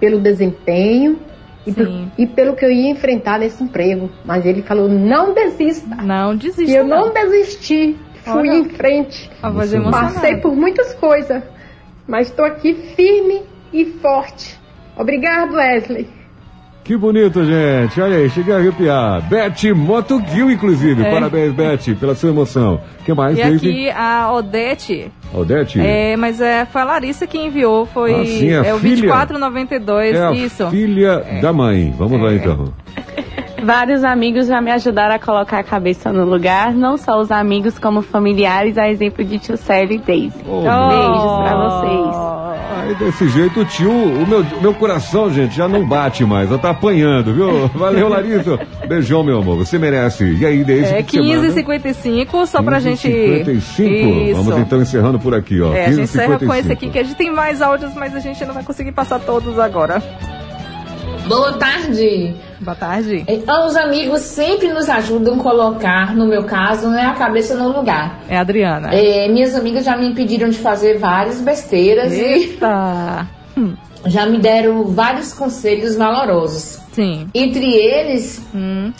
pelo 0.00 0.18
desempenho 0.18 1.18
e, 1.66 1.72
por- 1.72 1.88
e 2.18 2.26
pelo 2.26 2.56
que 2.56 2.64
eu 2.64 2.70
ia 2.70 2.90
enfrentar 2.90 3.38
nesse 3.38 3.62
emprego. 3.62 4.10
Mas 4.24 4.44
ele 4.46 4.62
falou: 4.62 4.88
não 4.88 5.32
desista. 5.34 5.94
Não 5.96 6.34
desista. 6.34 6.62
E 6.72 6.74
eu 6.74 6.84
não, 6.84 7.06
não. 7.06 7.12
desisti. 7.14 7.96
Fui 8.24 8.48
Olha. 8.48 8.58
em 8.58 8.64
frente. 8.64 9.30
Passei 9.90 10.36
por 10.38 10.54
muitas 10.56 10.92
coisas, 10.94 11.42
mas 12.06 12.28
estou 12.28 12.44
aqui 12.44 12.74
firme 12.96 13.42
e 13.72 13.84
forte. 13.86 14.58
Obrigado, 14.96 15.54
Wesley. 15.54 16.06
Que 16.82 16.96
bonito, 16.96 17.44
gente. 17.44 18.00
Olha 18.00 18.16
aí, 18.16 18.28
cheguei 18.30 18.52
a 18.52 18.56
arrepiar. 18.58 19.22
Beth 19.28 19.72
Motoguil, 19.76 20.50
inclusive. 20.50 21.02
É. 21.04 21.10
Parabéns, 21.12 21.52
Beth, 21.52 21.94
pela 22.00 22.14
sua 22.16 22.30
emoção. 22.30 22.80
Que 23.04 23.14
mais, 23.14 23.38
E 23.38 23.42
aqui 23.42 23.90
a 23.90 24.32
Odete. 24.32 25.12
Odete? 25.32 25.78
É, 25.80 26.16
mas 26.16 26.40
é, 26.40 26.64
foi 26.64 26.80
a 26.80 26.84
Larissa 26.84 27.26
que 27.28 27.38
enviou, 27.38 27.86
foi 27.86 28.12
Ah, 28.14 28.24
sim, 28.24 28.50
a 28.52 28.64
é 28.64 28.74
o 28.74 28.78
filha. 28.78 28.96
2492, 28.96 30.16
É 30.16 30.26
a 30.26 30.32
isso. 30.32 30.68
filha 30.70 31.24
da 31.40 31.52
mãe. 31.52 31.94
Vamos 31.96 32.18
É. 32.20 32.22
lá, 32.24 32.34
então. 32.34 32.72
Vários 33.62 34.02
amigos 34.02 34.46
já 34.46 34.58
me 34.60 34.70
ajudaram 34.72 35.14
a 35.14 35.18
colocar 35.18 35.58
a 35.58 35.62
cabeça 35.62 36.10
no 36.10 36.24
lugar, 36.24 36.72
não 36.72 36.96
só 36.96 37.20
os 37.20 37.30
amigos, 37.30 37.78
como 37.78 38.00
familiares, 38.00 38.78
a 38.78 38.88
exemplo 38.88 39.22
de 39.22 39.38
tio 39.38 39.56
Célio 39.58 39.96
e 39.96 39.98
Daisy. 39.98 40.32
Oh, 40.48 40.62
Beijos 40.62 41.38
pra 41.42 41.56
vocês. 41.68 42.29
Aí, 42.90 42.94
desse 42.96 43.28
jeito, 43.28 43.60
o 43.60 43.64
tio, 43.64 43.90
o 43.92 44.26
meu, 44.26 44.44
meu 44.60 44.74
coração, 44.74 45.32
gente, 45.32 45.54
já 45.54 45.68
não 45.68 45.86
bate 45.86 46.24
mais. 46.24 46.50
Já 46.50 46.58
tá 46.58 46.70
apanhando, 46.70 47.32
viu? 47.32 47.68
Valeu, 47.78 48.08
Larissa. 48.08 48.58
Beijão, 48.88 49.22
meu 49.22 49.38
amor. 49.38 49.58
Você 49.58 49.78
merece. 49.78 50.24
E 50.24 50.44
aí, 50.44 50.64
Deise, 50.64 50.94
É 50.94 51.00
o 51.00 51.04
que 51.04 51.18
você 51.18 51.36
manda? 51.36 51.48
15h55, 51.48 52.46
só 52.46 52.62
pra 52.62 52.80
gente. 52.80 53.02
55. 53.02 53.88
Isso. 53.88 54.42
Vamos 54.42 54.58
então 54.58 54.82
encerrando 54.82 55.20
por 55.20 55.34
aqui, 55.34 55.60
ó. 55.60 55.72
É, 55.72 55.86
a 55.86 55.92
gente 55.92 56.02
encerra 56.02 56.36
com 56.38 56.46
15h55. 56.46 56.58
esse 56.58 56.72
aqui, 56.72 56.90
que 56.90 56.98
a 56.98 57.02
gente 57.04 57.14
tem 57.14 57.32
mais 57.32 57.62
áudios, 57.62 57.94
mas 57.94 58.14
a 58.16 58.18
gente 58.18 58.44
não 58.44 58.54
vai 58.54 58.64
conseguir 58.64 58.90
passar 58.90 59.20
todos 59.20 59.56
agora. 59.58 60.02
Boa 61.30 61.52
tarde. 61.52 62.34
Boa 62.60 62.74
tarde. 62.74 63.24
Então, 63.28 63.64
os 63.64 63.76
amigos 63.76 64.20
sempre 64.22 64.72
nos 64.72 64.88
ajudam 64.88 65.36
a 65.36 65.38
colocar, 65.38 66.12
no 66.12 66.26
meu 66.26 66.42
caso, 66.42 66.90
né, 66.90 67.02
a 67.02 67.12
cabeça 67.12 67.54
no 67.54 67.68
lugar. 67.68 68.18
É 68.28 68.36
a 68.36 68.40
Adriana. 68.40 68.92
É, 68.92 69.28
minhas 69.28 69.54
amigas 69.54 69.84
já 69.84 69.96
me 69.96 70.08
impediram 70.08 70.48
de 70.48 70.58
fazer 70.58 70.98
várias 70.98 71.40
besteiras 71.40 72.12
Eita. 72.12 73.28
e 73.56 74.10
já 74.10 74.26
me 74.26 74.38
deram 74.38 74.86
vários 74.86 75.32
conselhos 75.32 75.94
valorosos. 75.94 76.80
Sim. 76.90 77.28
Entre 77.32 77.76
eles, 77.76 78.44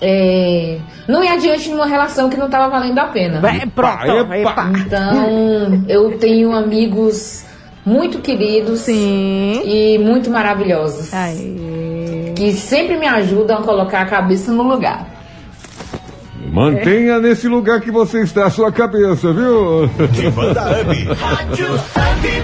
é, 0.01 0.79
não 1.09 1.25
ir 1.25 1.29
adiante 1.29 1.69
numa 1.69 1.87
relação 1.87 2.31
que 2.31 2.37
não 2.37 2.47
estava 2.47 2.69
valendo 2.69 2.99
a 3.01 3.07
pena. 3.07 3.43
É, 3.51 3.67
pronto. 3.67 4.07
Epa. 4.07 4.37
Epa. 4.37 4.73
Então, 4.79 5.85
eu 5.89 6.17
tenho 6.17 6.53
amigos 6.53 7.45
muito 7.85 8.21
queridos 8.21 8.87
e 8.89 9.99
muito 10.01 10.31
maravilhosos. 10.31 11.13
Que 12.41 12.55
sempre 12.55 12.97
me 12.97 13.07
ajudam 13.07 13.59
a 13.59 13.63
colocar 13.63 14.01
a 14.01 14.07
cabeça 14.07 14.51
no 14.51 14.63
lugar. 14.63 15.10
Mantenha 16.53 17.19
nesse 17.21 17.47
lugar 17.49 17.81
que 17.81 17.91
você 17.91 18.23
está 18.23 18.47
a 18.47 18.51
sua 18.51 18.73
cabeça, 18.73 19.33
viu? 19.33 19.89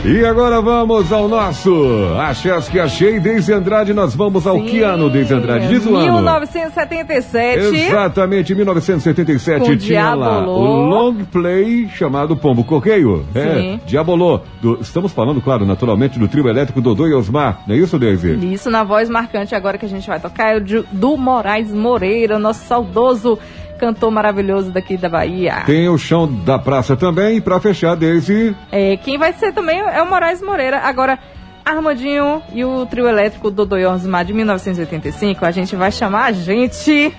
E 0.05 0.25
agora 0.25 0.61
vamos 0.61 1.13
ao 1.13 1.27
nosso 1.29 1.75
Achas 2.19 2.69
que 2.69 2.79
achei, 2.79 3.19
Deise 3.19 3.53
Andrade. 3.53 3.93
Nós 3.93 4.15
vamos 4.15 4.47
ao 4.47 4.61
que 4.63 4.83
ano, 4.83 5.11
Deise 5.11 5.35
Andrade? 5.35 5.69
Diz 5.69 5.85
o 5.87 5.97
ano. 5.97 6.05
1977. 6.13 7.77
Exatamente, 7.77 8.53
em 8.53 8.57
1977 8.57 9.65
Com 9.71 9.77
tinha 9.77 10.15
lá 10.15 10.47
o 10.47 10.87
long 10.89 11.25
play 11.25 11.89
chamado 11.89 12.37
Pombo 12.37 12.63
Coqueio. 12.65 13.25
Sim. 13.33 13.39
É, 13.41 13.81
Diabolô. 13.87 14.41
Do- 14.61 14.79
estamos 14.81 15.13
falando, 15.13 15.41
claro, 15.41 15.65
naturalmente, 15.67 16.19
do 16.19 16.29
trio 16.29 16.49
elétrico 16.49 16.81
Dodô 16.81 17.07
e 17.07 17.15
Osmar. 17.15 17.63
Não 17.67 17.75
é 17.75 17.79
isso, 17.79 17.99
Deise? 17.99 18.35
Isso, 18.53 18.71
na 18.71 18.85
voz 18.85 19.09
marcante 19.09 19.55
agora 19.55 19.79
que 19.79 19.87
a 19.87 19.89
gente 19.89 20.07
vai 20.07 20.21
tocar 20.21 20.57
é 20.57 20.61
do 20.61 21.17
Moraes 21.17 21.73
Moreira, 21.73 22.39
nosso 22.39 22.65
saudoso 22.67 23.39
cantor 23.77 24.11
maravilhoso 24.11 24.71
daqui 24.71 24.97
da 24.97 25.09
Bahia. 25.09 25.63
Tem 25.67 25.89
o 25.89 25.97
chão 25.99 26.27
da 26.45 26.59
praça 26.59 26.97
também. 26.97 27.41
Pra 27.41 27.61
fechar, 27.61 27.95
Deise, 27.95 28.55
É, 28.73 28.97
quem 28.97 29.19
vai 29.19 29.33
ser 29.33 29.53
também 29.53 29.79
é 29.81 30.03
o 30.03 30.09
Moraes 30.09 30.43
Moreira. 30.43 30.79
Agora, 30.79 31.19
Armandinho 31.65 32.43
e 32.53 32.65
o 32.65 32.87
trio 32.87 33.09
elétrico 33.09 33.51
Dodô 33.51 33.77
Osmar 33.91 34.25
de 34.25 34.33
1985, 34.33 35.45
a 35.45 35.51
gente 35.51 35.75
vai 35.77 35.91
chamar 35.91 36.27
a 36.27 36.33
gente 36.33 37.13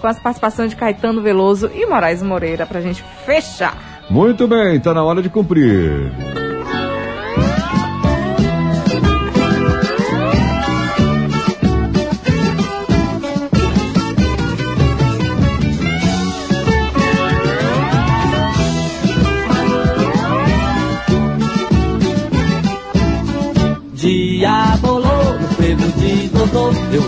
com 0.00 0.06
as 0.06 0.18
participações 0.18 0.70
de 0.70 0.76
Caetano 0.76 1.22
Veloso 1.22 1.70
e 1.74 1.86
Moraes 1.86 2.22
Moreira 2.22 2.66
pra 2.66 2.80
gente 2.80 3.02
fechar. 3.24 3.74
muito 4.10 4.46
bem, 4.46 4.78
tá 4.78 4.92
na 4.92 5.02
hora 5.02 5.22
de 5.22 5.30
cumprir. 5.30 6.12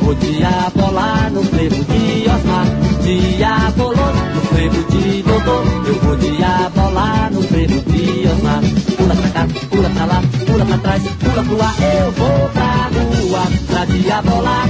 Vou 0.09 0.15
diabolar 0.15 1.31
no 1.31 1.45
frevo 1.45 1.85
de 1.85 2.31
Osmar. 2.31 2.65
Diabolou 3.03 4.15
no 4.35 4.41
frevo 4.41 4.83
de 4.91 5.23
Dodô, 5.23 5.63
eu 5.87 5.95
vou 6.01 6.17
diabolar 6.17 7.31
no 7.31 7.43
frevo 7.43 7.79
de 7.83 8.27
Osmar. 8.27 8.63
Pula 8.97 9.15
pra 9.15 9.29
cá, 9.29 9.47
pula 9.69 9.91
pra 9.91 10.05
lá, 10.07 10.23
pula 10.47 10.65
pra 10.65 10.79
trás, 10.79 11.03
pula 11.03 11.45
pro 11.45 11.63
ar, 11.63 11.75
eu 11.83 12.13
vou 12.13 12.49
pra 12.55 12.89
rua 12.89 13.43
pra 13.67 13.85
diabolar. 13.85 14.69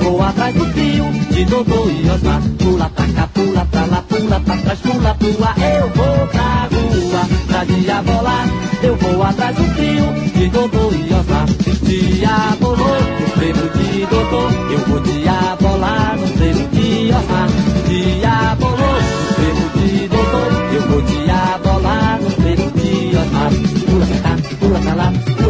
Vou 0.00 0.22
atrás 0.24 0.54
do 0.56 0.72
trio 0.72 1.04
de 1.30 1.44
Dodô 1.44 1.88
e 1.88 2.10
Osmar. 2.10 2.42
Pula 2.58 2.88
pra 2.88 3.06
cá, 3.06 3.28
pula 3.32 3.64
pra 3.66 3.84
lá, 3.84 4.04
pula 4.08 4.40
pra 4.40 4.56
trás, 4.56 4.78
pula 4.80 5.14
pro 5.14 5.44
ar, 5.44 5.56
eu 5.56 5.88
vou 5.90 6.26
pra 6.26 6.68
rua 6.68 7.28
pra 7.46 7.64
diabolar. 7.64 8.48
Eu 8.82 8.96
vou 8.96 9.22
atrás 9.22 9.54
do 9.54 9.72
trio 9.72 10.12
de 10.34 10.48
Dodô 10.48 10.90
e 10.90 11.14
Osmar. 11.14 11.46
Diabolou 11.84 13.00
no 13.20 13.28
frevo 13.36 13.78
de 13.78 13.79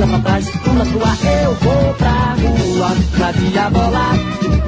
pula 0.01 0.06
pra 0.06 0.18
trás, 0.20 0.51
pula 0.64 0.85
pro 0.86 1.05
ar, 1.05 1.18
eu 1.43 1.55
vou 1.56 1.94
pra 1.94 2.36
rua 2.40 2.97
pra 3.16 3.32
diabolar. 3.32 4.16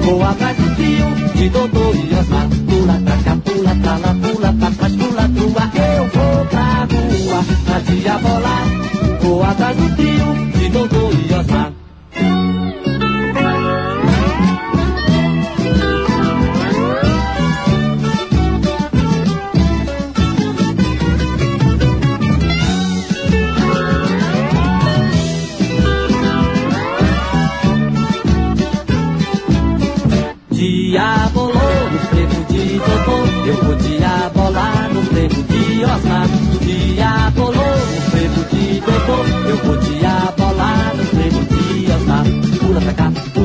Vou 0.01 0.23
atrás 0.23 0.57
do 0.57 0.75
trio 0.75 1.05
de 1.33 1.49
Dodô 1.49 1.93
e 1.93 2.13
Osmar. 2.13 2.47
Pula 2.69 3.01
pra 3.03 3.17
cá, 3.17 3.37
pula 3.43 3.75
pra 3.81 3.97
lá, 3.97 4.15
pula 4.21 4.53
pra 4.53 4.71
trás, 4.71 4.95
pula 4.95 5.29
pro 5.29 5.59
ar, 5.59 5.71
eu 5.97 6.07
vou 6.09 6.45
pra 6.45 6.87
rua 6.91 7.45
pra 7.65 7.79
diabolar. 7.79 8.65
Vou 9.21 9.43
atrás 9.43 9.77
do 9.77 9.95
trio 9.95 10.52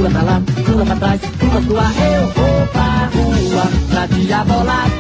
pula 0.09 0.11
pra 0.11 0.23
lá, 0.23 0.43
pula 0.65 0.85
pra 0.85 0.97
trás, 0.97 1.21
pula 1.39 1.63
pro 1.63 1.79
ar, 1.79 1.93
eu 2.13 2.27
vou 2.29 2.67
pra 2.69 3.11
rua 3.15 3.71
pra 3.91 4.07
diabolar. 4.07 4.91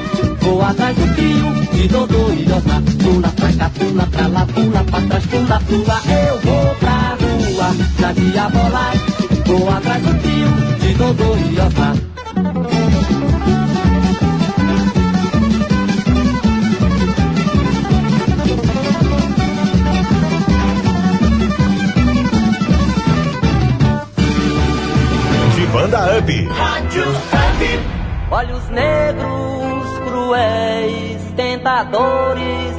Vou 0.41 0.63
atrás 0.63 0.97
do 0.97 1.15
trio 1.15 1.55
de 1.73 1.89
Dodô 1.89 2.33
e 2.33 2.53
Osmar. 2.53 2.83
Pula 3.03 3.29
pra 3.29 3.53
cá, 3.53 3.71
pula 3.71 4.07
pra 4.07 4.27
lá, 4.29 4.47
pula 4.47 4.85
pra 4.85 5.01
trás, 5.01 5.27
pula 5.27 5.61
pro 5.61 5.91
ar, 5.91 6.03
eu 6.07 6.41
vou 6.41 6.75
pra 6.77 7.17
rua 7.21 7.77
pra 7.97 8.13
diabolar. 8.13 8.95
Vou 9.47 9.71
atrás 9.71 10.03
do 10.03 10.15
trio 10.21 10.79
de 10.79 10.95
Dodô 10.95 11.37
e 11.37 11.61
Osmar. 11.61 12.08
Banda 25.89 26.19
up. 26.19 26.31
Rádio 26.49 27.03
Up. 27.03 28.31
Olhos 28.31 28.69
negros, 28.69 29.99
cruéis, 30.05 31.33
tentadores 31.35 32.77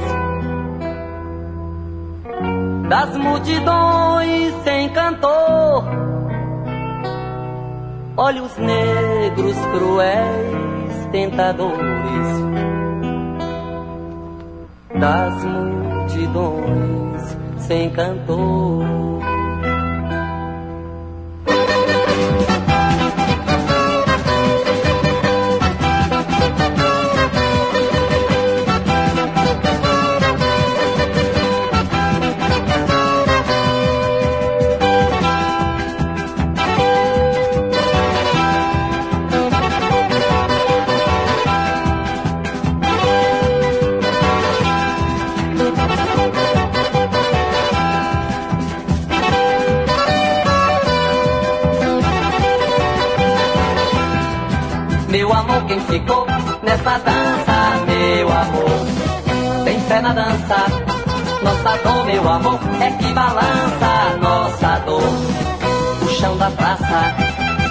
das 2.88 3.16
multidões 3.16 4.54
sem 4.64 4.88
cantor. 4.90 5.84
Olhos 8.16 8.56
negros, 8.58 9.56
cruéis, 9.72 11.06
tentadores 11.10 11.80
das 15.00 15.44
multidões 15.44 17.36
sem 17.58 17.90
cantor. 17.90 19.29
Nessa 56.70 56.98
dança, 56.98 57.84
meu 57.84 58.28
amor? 58.28 59.64
Tem 59.64 59.80
fé 59.80 60.00
na 60.00 60.12
dança, 60.12 60.56
nossa 61.42 61.76
dor, 61.82 62.04
meu 62.04 62.28
amor, 62.28 62.60
é 62.80 62.90
que 62.92 63.12
balança 63.12 64.16
nossa 64.22 64.78
dor. 64.86 65.02
O 66.02 66.08
chão 66.10 66.36
da 66.36 66.48
praça, 66.50 67.14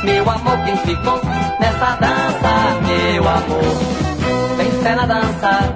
meu 0.03 0.30
amor, 0.30 0.57
quem 0.65 0.76
ficou 0.77 1.21
nessa 1.61 1.95
dança, 1.95 2.51
meu 2.88 3.23
amor? 3.30 4.57
Tem 4.57 4.71
fé 4.84 4.95
na 4.95 5.05
dança, 5.05 5.76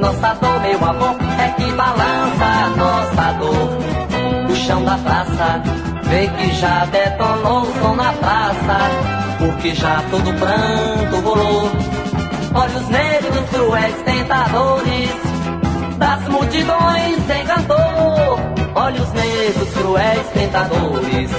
nossa 0.00 0.34
dor, 0.40 0.60
meu 0.60 0.88
amor, 0.88 1.16
é 1.38 1.48
que 1.48 1.70
balança 1.72 2.70
nossa 2.78 3.32
dor. 3.40 4.50
O 4.50 4.56
chão 4.56 4.82
da 4.84 4.96
praça, 4.96 5.62
vê 6.04 6.28
que 6.28 6.54
já 6.54 6.86
detonou 6.86 7.60
o 7.60 7.78
som 7.78 7.94
na 7.94 8.10
praça 8.14 8.78
porque 9.38 9.74
já 9.74 10.02
todo 10.10 10.32
pranto 10.38 11.20
rolou. 11.20 12.03
Olhos 12.54 12.88
negros, 12.88 13.50
cruéis, 13.50 13.96
tentadores, 14.04 15.10
das 15.98 16.28
multidões 16.28 17.18
encantou. 17.40 18.38
Olhos 18.76 19.12
negros, 19.12 19.70
cruéis, 19.74 20.26
tentadores, 20.28 21.30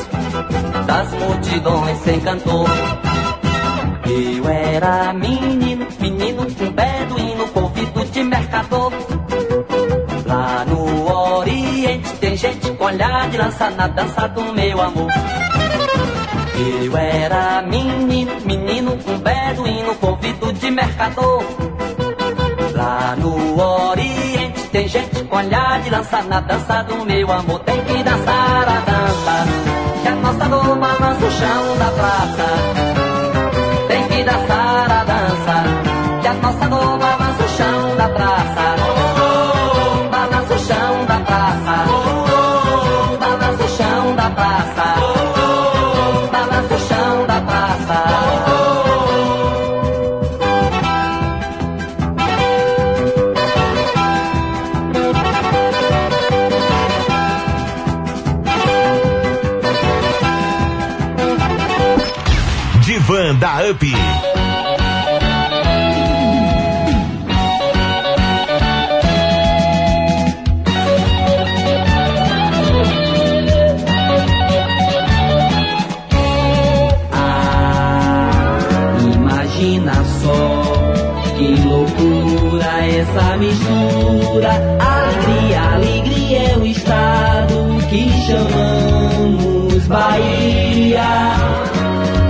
das 0.85 1.11
multidões 1.13 2.07
encantou. 2.07 2.65
Eu 4.05 4.49
era 4.49 5.13
menino, 5.13 5.87
menino, 5.99 6.41
um 6.43 6.71
beduíno, 6.71 7.47
convido 7.47 8.05
de 8.05 8.23
mercador. 8.23 8.91
Lá 10.25 10.65
no 10.65 11.37
Oriente 11.39 12.13
tem 12.17 12.35
gente 12.35 12.71
com 12.71 12.83
olhar 12.83 13.29
de 13.29 13.37
lança 13.37 13.69
na 13.69 13.87
dança 13.87 14.27
do 14.27 14.53
meu 14.53 14.81
amor. 14.81 15.11
Eu 16.57 16.95
era 16.97 17.61
menino, 17.63 18.31
menino, 18.45 18.93
um 18.93 19.17
beduíno, 19.17 19.93
convido 19.95 20.53
de 20.53 20.71
mercador. 20.71 21.43
Lá 22.73 23.15
no 23.17 23.61
Oriente 23.89 24.61
tem 24.71 24.87
gente 24.87 25.23
com 25.25 25.35
olhar 25.35 25.81
de 25.81 25.89
lança 25.89 26.21
na 26.21 26.39
dança 26.39 26.83
do 26.83 27.05
meu 27.05 27.29
amor. 27.29 27.59
Tem 27.59 27.81
que 27.81 28.03
dançar 28.03 28.69
a 28.69 28.79
dança, 28.79 30.01
que 30.01 30.07
a 30.07 30.15
nossa 30.15 30.45
dor 30.49 30.77
balança 30.77 31.25
o 31.25 31.31
chão 31.31 31.77
da 31.77 31.91
praça. 31.91 32.47
Tem 33.89 34.07
que 34.07 34.23
dançar 34.23 34.74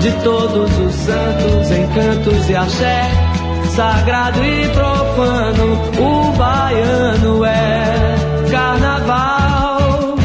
De 0.06 0.12
todos 0.24 0.70
os 0.78 0.94
santos, 0.94 1.72
encantos 1.72 2.48
e 2.48 2.56
axé, 2.56 3.10
sagrado 3.76 4.38
e 4.46 4.70
profano, 4.70 5.74
o 5.98 6.32
baiano 6.38 7.44
é 7.44 8.16
carnaval. 8.52 10.16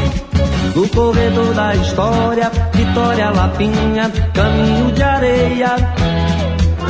No 0.77 0.86
corredor 0.86 1.55
da 1.55 1.74
história, 1.77 2.52
Vitória 2.74 3.31
Lapinha, 3.31 4.11
caminho 4.35 4.93
de 4.93 5.02
areia. 5.02 5.74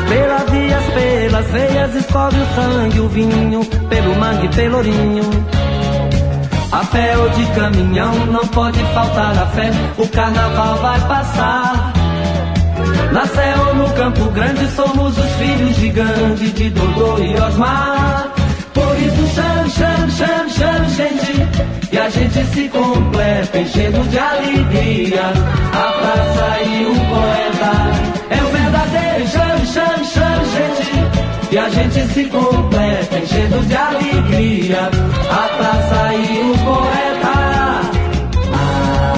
Pelas 0.09 0.51
vias, 0.51 0.85
pelas 0.93 1.47
veias, 1.47 1.95
escorre 1.95 2.39
o 2.41 2.55
sangue, 2.57 2.99
o 2.99 3.09
vinho, 3.09 3.65
pelo 3.89 4.17
mangue, 4.17 4.49
pelourinho. 4.49 5.31
A 6.73 6.85
pé 6.87 7.17
ou 7.17 7.29
de 7.31 7.47
caminhão, 7.55 8.27
não 8.27 8.49
pode 8.49 8.83
faltar 8.93 9.39
a 9.39 9.47
fé, 9.47 9.71
o 9.97 10.09
carnaval 10.09 10.75
vai 10.79 11.01
passar. 11.03 11.80
Na 13.13 13.23
ou 13.67 13.75
no 13.75 13.91
Campo 13.95 14.31
Grande, 14.31 14.69
somos 14.69 15.19
os 15.19 15.31
filhos 15.33 15.77
gigantes 15.77 16.55
de 16.55 16.71
Dodô 16.71 17.19
e 17.19 17.35
Osmar. 17.41 18.33
Por 18.73 18.97
isso 19.01 19.35
chame, 19.35 19.69
chame, 19.71 20.13
chame, 20.13 20.51
chame, 20.51 20.89
gente. 20.91 21.49
E 21.93 21.99
a 21.99 22.09
gente 22.09 22.45
se 22.55 22.69
completa, 22.69 23.59
enchendo 23.59 24.09
de 24.09 24.19
alegria. 24.19 25.23
A 25.73 25.93
praça 25.93 26.61
e 26.63 26.87
o 26.87 26.95
poeta 27.11 27.73
é 28.31 28.43
o 28.45 28.47
verdadeiro. 28.47 29.27
Chame, 29.27 29.67
chame, 29.67 30.05
chame, 30.05 30.45
gente. 30.55 30.91
E 31.51 31.59
a 31.59 31.69
gente 31.69 32.13
se 32.13 32.25
completa, 32.27 33.19
enchendo 33.19 33.67
de 33.67 33.77
alegria. 33.77 34.89
A 35.31 35.49
praça 35.57 36.15
e 36.15 36.49
o 36.49 36.59
poeta. 36.65 37.35
Ah, 38.55 39.11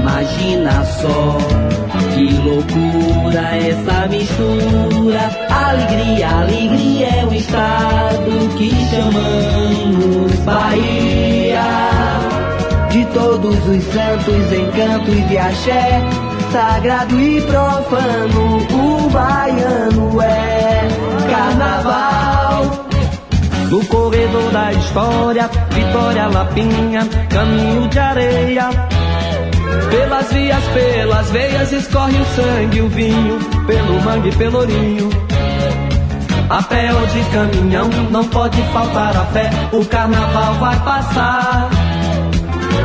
imagina 0.00 0.84
só. 0.84 1.85
Que 2.26 2.32
loucura 2.38 3.56
essa 3.56 4.08
mistura. 4.08 5.30
Alegria, 5.48 6.28
alegria 6.28 7.06
é 7.20 7.24
o 7.24 7.32
estado 7.32 8.56
que 8.58 8.70
chamamos 8.90 10.32
Bahia. 10.40 11.62
De 12.90 13.04
todos 13.14 13.68
os 13.68 13.84
santos, 13.84 14.52
encantos 14.52 15.30
e 15.30 15.38
axé, 15.38 16.02
sagrado 16.50 17.20
e 17.20 17.40
profano, 17.42 18.58
o 18.72 19.08
baiano 19.08 20.20
é 20.20 20.88
carnaval. 21.30 22.86
No 23.70 23.84
corredor 23.86 24.50
da 24.50 24.72
história, 24.72 25.48
Vitória 25.70 26.26
Lapinha, 26.26 27.06
caminho 27.30 27.86
de 27.86 27.98
areia. 28.00 28.70
Pelas 29.90 30.32
vias, 30.32 30.64
pelas 30.74 31.30
veias 31.30 31.72
escorre 31.72 32.18
o 32.18 32.24
sangue, 32.36 32.80
o 32.80 32.88
vinho, 32.88 33.38
pelo 33.66 34.00
mangue, 34.02 34.34
pelourinho. 34.36 35.10
A 36.48 36.62
pé 36.62 36.92
ou 36.92 37.06
de 37.06 37.20
caminhão, 37.30 37.88
não 38.10 38.24
pode 38.28 38.62
faltar 38.72 39.16
a 39.16 39.24
fé, 39.26 39.50
o 39.72 39.84
carnaval 39.84 40.54
vai 40.54 40.78
passar. 40.80 41.70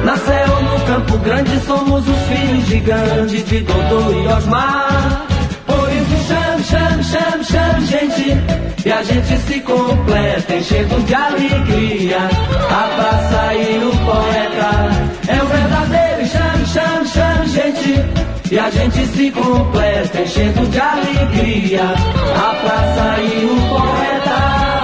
Na 0.03 0.13
ou 0.13 0.63
no 0.63 0.85
Campo 0.85 1.17
Grande, 1.19 1.59
somos 1.59 2.07
os 2.07 2.17
filhos 2.27 2.65
gigantes 2.65 3.45
de 3.45 3.59
Dodô 3.59 4.11
e 4.11 4.27
Osmar. 4.27 5.27
Por 5.67 5.89
isso 5.93 6.27
chame, 6.27 6.63
chame, 6.63 7.03
chame, 7.03 7.43
chame, 7.45 7.85
gente, 7.85 8.37
e 8.83 8.91
a 8.91 9.03
gente 9.03 9.37
se 9.37 9.59
completa, 9.59 10.55
enchendo 10.55 10.99
de 11.05 11.13
alegria. 11.13 12.17
A 12.17 12.83
praça 12.95 13.53
e 13.53 13.77
o 13.77 13.91
poeta 14.05 14.89
é 15.27 15.43
o 15.43 15.45
verdadeiro, 15.45 16.10
chame, 16.25 16.65
chame, 16.65 17.07
chame, 17.07 17.47
gente. 17.47 18.51
E 18.51 18.59
a 18.59 18.69
gente 18.69 19.05
se 19.07 19.31
completa, 19.31 20.21
enchendo 20.21 20.65
de 20.67 20.79
alegria. 20.79 21.83
A 21.83 22.55
praça 22.55 23.21
e 23.21 23.45
o 23.45 23.55
poeta. 23.69 24.80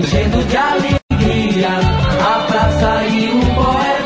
Enchendo 0.00 0.42
de 0.44 0.56
alegria. 0.56 1.68
A 2.20 2.40
praça 2.46 3.04
e 3.04 3.28
o 3.28 3.40
poeta. 3.54 4.00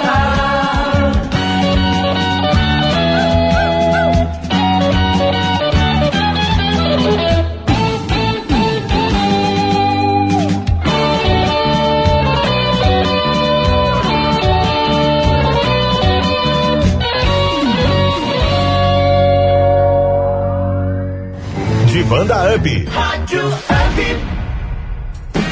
De 21.86 22.02
Banda 22.04 22.56
Up. 22.56 22.84
Rádio. 22.90 23.83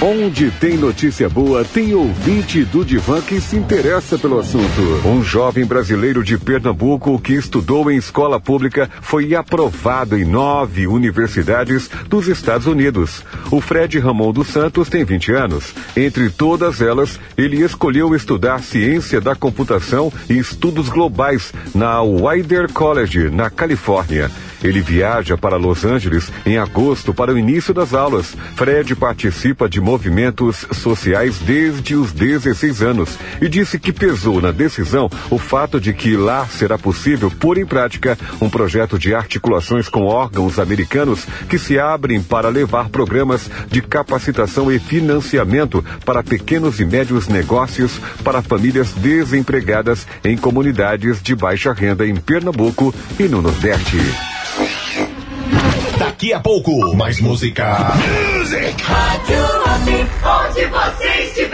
Onde 0.04 0.50
tem 0.50 0.76
notícia 0.76 1.28
boa, 1.28 1.64
tem 1.64 1.94
ouvinte 1.94 2.64
do 2.64 2.84
Divan 2.84 3.20
que 3.20 3.40
se 3.40 3.54
interessa 3.54 4.18
pelo 4.18 4.40
assunto. 4.40 4.82
Um 5.06 5.22
jovem 5.22 5.64
brasileiro 5.64 6.24
de 6.24 6.36
Pernambuco 6.36 7.20
que 7.20 7.34
estudou 7.34 7.88
em 7.88 7.96
escola 7.98 8.40
pública 8.40 8.90
foi 9.00 9.32
aprovado 9.36 10.18
em 10.18 10.24
nove 10.24 10.88
universidades 10.88 11.88
dos 12.08 12.26
Estados 12.26 12.66
Unidos. 12.66 13.22
O 13.48 13.60
Fred 13.60 13.96
Ramon 14.00 14.32
dos 14.32 14.48
Santos 14.48 14.88
tem 14.88 15.04
20 15.04 15.30
anos. 15.34 15.72
Entre 15.96 16.30
todas 16.30 16.80
elas, 16.80 17.20
ele 17.38 17.62
escolheu 17.62 18.12
estudar 18.12 18.60
ciência 18.60 19.20
da 19.20 19.36
computação 19.36 20.12
e 20.28 20.36
estudos 20.36 20.88
globais 20.88 21.54
na 21.72 22.02
Wider 22.02 22.72
College, 22.72 23.30
na 23.30 23.48
Califórnia. 23.50 24.32
Ele 24.62 24.80
viaja 24.80 25.36
para 25.36 25.56
Los 25.56 25.84
Angeles 25.84 26.30
em 26.47 26.59
agosto 26.59 27.12
para 27.12 27.32
o 27.32 27.39
início 27.39 27.74
das 27.74 27.94
aulas. 27.94 28.36
Fred 28.56 28.94
participa 28.94 29.68
de 29.68 29.80
movimentos 29.80 30.66
sociais 30.72 31.39
desde 31.39 31.94
os 31.94 32.12
16 32.12 32.82
anos 32.82 33.18
e 33.40 33.48
disse 33.48 33.78
que 33.78 33.93
pesou 33.93 34.40
na 34.40 34.51
decisão 34.51 35.10
o 35.30 35.39
fato 35.39 35.80
de 35.80 35.93
que 35.93 36.16
lá 36.16 36.47
será 36.47 36.78
possível 36.78 37.30
pôr 37.30 37.59
em 37.59 37.66
prática 37.66 38.18
um 38.40 38.48
projeto 38.48 38.98
de 38.98 39.14
articulações 39.14 39.89
com 39.89 40.05
órgãos 40.05 40.59
americanos 40.59 41.26
que 41.48 41.59
se 41.59 41.78
abrem 41.78 42.22
para 42.22 42.48
levar 42.48 42.89
programas 42.89 43.51
de 43.68 43.80
capacitação 43.80 44.70
e 44.70 44.78
financiamento 44.78 45.84
para 46.05 46.22
pequenos 46.22 46.80
e 46.80 46.84
médios 46.84 47.28
negócios 47.28 47.98
para 48.22 48.43
famílias 48.43 48.93
desempregadas 48.93 50.06
em 50.24 50.36
comunidades 50.36 51.22
de 51.22 51.34
baixa 51.34 51.72
renda 51.72 52.06
em 52.06 52.14
Pernambuco 52.14 52.94
e 53.18 53.24
no 53.24 53.43
Nordeste. 53.43 53.98
Daqui 56.23 56.32
a 56.32 56.39
pouco, 56.39 56.94
mais 56.94 57.19
música. 57.19 57.94
Music. 58.39 58.81
Rádio 58.81 59.43
onde 60.24 60.66
você 60.66 61.09
estiver. 61.24 61.51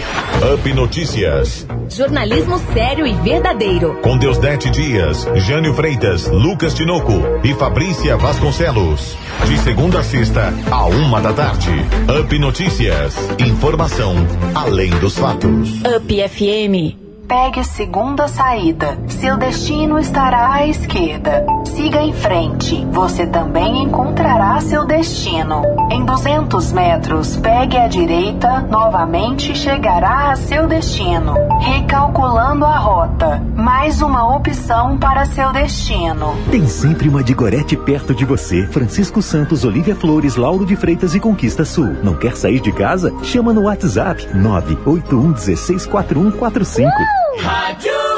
Up 0.54 0.74
Notícias. 0.74 1.66
Jornal 2.04 2.24
Jornalismo 2.24 2.58
sério 2.74 3.08
e 3.08 3.14
verdadeiro. 3.14 3.96
Com 4.02 4.18
Deusdete 4.18 4.70
Dias, 4.70 5.26
Jânio 5.36 5.74
Freitas, 5.74 6.28
Lucas 6.28 6.74
Tinoco 6.74 7.14
e 7.44 7.54
Fabrícia 7.54 8.18
Vasconcelos. 8.18 9.16
De 9.46 9.58
segunda 9.60 10.00
a 10.00 10.04
sexta, 10.04 10.54
a 10.70 10.86
uma 10.86 11.22
da 11.22 11.34
tarde. 11.34 11.72
Up 12.20 12.40
Notícias. 12.40 13.16
Informação 13.40 14.16
além 14.54 14.90
dos 14.92 15.18
fatos. 15.18 15.82
Up 15.82 16.30
FM. 16.30 17.03
Pegue 17.28 17.62
a 17.62 17.64
segunda 17.64 18.28
saída. 18.28 18.98
Seu 19.08 19.38
destino 19.38 19.98
estará 19.98 20.54
à 20.54 20.68
esquerda. 20.68 21.46
Siga 21.66 22.02
em 22.02 22.14
frente. 22.14 22.86
Você 22.92 23.26
também 23.26 23.84
encontrará 23.84 24.60
seu 24.60 24.86
destino. 24.86 25.62
Em 25.90 26.06
200 26.06 26.72
metros, 26.74 27.38
pegue 27.38 27.78
à 27.78 27.88
direita. 27.88 28.62
Novamente 28.70 29.56
chegará 29.56 30.32
a 30.32 30.36
seu 30.36 30.68
destino. 30.68 31.34
Recalculando 31.62 32.66
a 32.66 32.78
rota. 32.78 33.42
Mais 33.56 34.02
uma 34.02 34.36
opção 34.36 34.98
para 34.98 35.26
seu 35.26 35.52
destino. 35.54 36.36
Tem 36.52 36.68
sempre 36.68 37.08
uma 37.08 37.24
de 37.24 37.34
Gorete 37.34 37.78
perto 37.78 38.14
de 38.14 38.26
você. 38.26 38.68
Francisco 38.68 39.22
Santos, 39.22 39.64
Olivia 39.64 39.96
Flores, 39.96 40.36
Lauro 40.36 40.66
de 40.66 40.76
Freitas 40.76 41.16
e 41.16 41.20
Conquista 41.20 41.64
Sul. 41.64 41.96
Não 42.04 42.16
quer 42.16 42.36
sair 42.36 42.60
de 42.60 42.72
casa? 42.72 43.14
Chama 43.24 43.54
no 43.54 43.64
WhatsApp 43.64 44.28
981 44.36 45.32
16 45.32 45.86
4145. 45.88 47.23
Rádio 47.38 48.13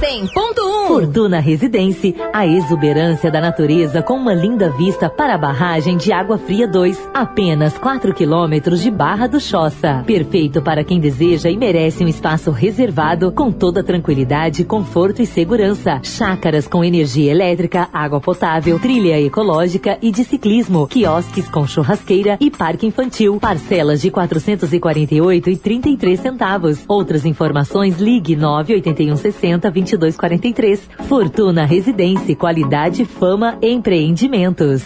100.1 0.00 0.86
Fortuna 0.88 1.38
Residência, 1.38 2.14
a 2.32 2.46
exuberância 2.46 3.30
da 3.30 3.42
natureza 3.42 4.00
com 4.00 4.14
uma 4.14 4.32
linda 4.32 4.70
vista 4.70 5.10
para 5.10 5.34
a 5.34 5.38
barragem 5.38 5.98
de 5.98 6.10
Água 6.12 6.38
Fria 6.38 6.66
2, 6.66 7.10
apenas 7.12 7.76
4 7.76 8.14
quilômetros 8.14 8.80
de 8.80 8.90
Barra 8.90 9.26
do 9.26 9.38
Choça. 9.38 10.02
Perfeito 10.06 10.62
para 10.62 10.82
quem 10.82 10.98
deseja 10.98 11.50
e 11.50 11.58
merece 11.58 12.02
um 12.02 12.08
espaço 12.08 12.50
reservado 12.50 13.30
com 13.30 13.52
toda 13.52 13.82
tranquilidade, 13.82 14.64
conforto 14.64 15.20
e 15.20 15.26
segurança. 15.26 16.00
Chácaras 16.02 16.66
com 16.66 16.82
energia 16.82 17.30
elétrica, 17.30 17.88
água 17.92 18.20
potável, 18.20 18.78
trilha 18.78 19.20
ecológica 19.20 19.98
e 20.00 20.10
de 20.10 20.24
ciclismo, 20.24 20.86
quiosques 20.88 21.50
com 21.50 21.66
churrasqueira 21.66 22.38
e 22.40 22.50
parque 22.50 22.86
infantil. 22.86 23.38
Parcelas 23.38 24.00
de 24.00 24.10
448 24.10 25.50
e 25.50 25.56
33 25.56 26.18
centavos. 26.18 26.84
Outras 26.88 27.26
informações 27.26 27.98
ligue 27.98 28.34
981 28.34 29.17
60 29.18 29.70
22 29.70 30.16
43. 30.16 30.88
Fortuna 31.08 31.64
Residência, 31.64 32.34
qualidade, 32.34 33.04
fama, 33.04 33.58
empreendimentos. 33.60 34.82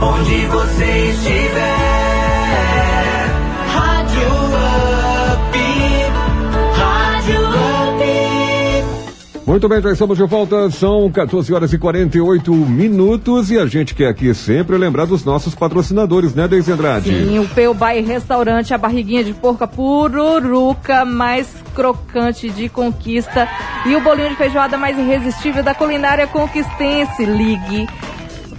Onde 0.00 0.46
você 0.46 1.10
estiver, 1.10 1.87
Muito 9.58 9.68
bem, 9.68 9.82
já 9.82 9.90
estamos 9.90 10.16
de 10.16 10.22
volta. 10.22 10.70
São 10.70 11.10
14 11.10 11.52
horas 11.52 11.72
e 11.72 11.78
48 11.78 12.54
minutos 12.54 13.50
e 13.50 13.58
a 13.58 13.66
gente 13.66 13.92
quer 13.92 14.06
aqui 14.06 14.32
sempre 14.32 14.78
lembrar 14.78 15.04
dos 15.04 15.24
nossos 15.24 15.52
patrocinadores, 15.52 16.32
né, 16.32 16.46
Deise 16.46 16.70
Andrade? 16.70 17.10
Sim, 17.10 17.40
o 17.40 17.48
Peu 17.48 17.74
Bay 17.74 18.00
Restaurante, 18.00 18.72
a 18.72 18.78
barriguinha 18.78 19.24
de 19.24 19.34
porca 19.34 19.66
pururuca 19.66 21.04
mais 21.04 21.52
crocante 21.74 22.48
de 22.50 22.68
conquista 22.68 23.48
e 23.84 23.96
o 23.96 24.00
bolinho 24.00 24.28
de 24.28 24.36
feijoada 24.36 24.78
mais 24.78 24.96
irresistível 24.96 25.64
da 25.64 25.74
culinária 25.74 26.28
conquistense. 26.28 27.24
Ligue 27.24 27.88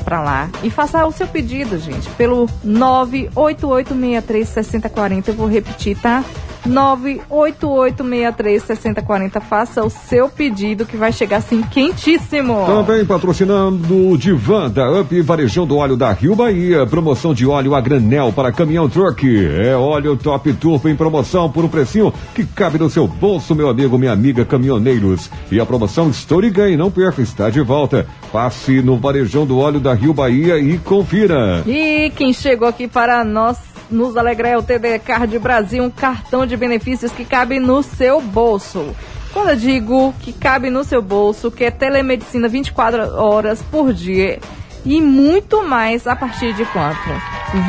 pra 0.04 0.22
lá 0.22 0.50
e 0.64 0.70
faça 0.70 1.06
o 1.06 1.14
seu 1.14 1.28
pedido, 1.28 1.80
gente, 1.80 2.10
pelo 2.18 2.46
988636040. 2.68 5.30
Eu 5.30 5.34
vou 5.34 5.48
repetir, 5.48 5.98
tá? 5.98 6.26
988636040. 6.68 9.42
Faça 9.42 9.84
o 9.84 9.90
seu 9.90 10.30
pedido 10.30 10.86
que 10.86 10.98
vai 10.98 11.12
chegar 11.12 11.38
assim 11.38 11.62
quentíssimo. 11.62 12.66
Também 12.66 13.06
patrocinando 13.06 14.10
o 14.10 14.18
Divan 14.18 14.70
da 14.70 15.00
Up 15.00 15.22
Varejão 15.22 15.66
do 15.66 15.78
Óleo 15.78 15.96
da 15.96 16.12
Rio 16.12 16.36
Bahia. 16.36 16.86
Promoção 16.86 17.34
de 17.34 17.48
óleo 17.48 17.76
a 17.76 17.82
granel 17.82 18.34
para 18.34 18.52
caminhão 18.52 18.90
truck. 18.90 19.26
É 19.60 19.76
óleo 19.76 20.18
top 20.18 20.52
turbo 20.54 20.90
em 20.90 20.96
promoção 20.96 21.50
por 21.50 21.64
um 21.64 21.70
precinho 21.70 22.14
que 22.34 22.46
cabe 22.46 22.78
no 22.78 22.90
seu 22.90 23.08
bolso, 23.08 23.56
meu 23.56 23.70
amigo, 23.70 23.98
minha 23.98 24.12
amiga, 24.12 24.46
caminhoneiros. 24.46 25.30
E 25.52 25.60
a 25.60 25.66
promoção 25.66 26.10
Story 26.10 26.50
Ganha, 26.50 26.78
não 26.78 26.92
perca, 26.92 27.22
está 27.22 27.50
de 27.50 27.62
volta. 27.62 28.06
Passe 28.32 28.82
no 28.82 28.98
Varejão 28.98 29.46
do 29.46 29.58
Óleo 29.58 29.80
da 29.80 29.94
Rio 29.94 30.14
Bahia 30.14 30.58
e 30.58 30.78
confira. 30.78 31.64
E 31.66 32.12
quem 32.16 32.34
chegou 32.34 32.68
aqui 32.68 32.88
para 32.88 33.24
nós 33.24 33.58
nos 33.90 34.16
alegrar 34.16 34.52
é 34.52 34.58
o 34.58 34.64
TD 34.64 35.00
Card 35.00 35.38
Brasil, 35.40 35.84
um 35.84 35.90
cartão 35.90 36.46
de 36.46 36.49
benefícios 36.56 37.12
que 37.12 37.26
cabe 37.26 37.60
no 37.60 37.84
seu 37.84 38.22
bolso. 38.22 38.96
Quando 39.34 39.50
eu 39.50 39.56
digo 39.56 40.14
que 40.22 40.34
cabe 40.34 40.70
no 40.70 40.84
seu 40.84 41.02
bolso, 41.02 41.52
que 41.52 41.64
é 41.64 41.72
telemedicina 41.72 42.48
24 42.48 43.16
horas 43.16 43.62
por 43.62 43.94
dia 43.94 44.40
e 44.86 45.02
muito 45.02 45.68
mais 45.68 46.08
a 46.08 46.16
partir 46.16 46.54
de 46.54 46.64
quanto? 46.66 47.10
R$ 47.52 47.60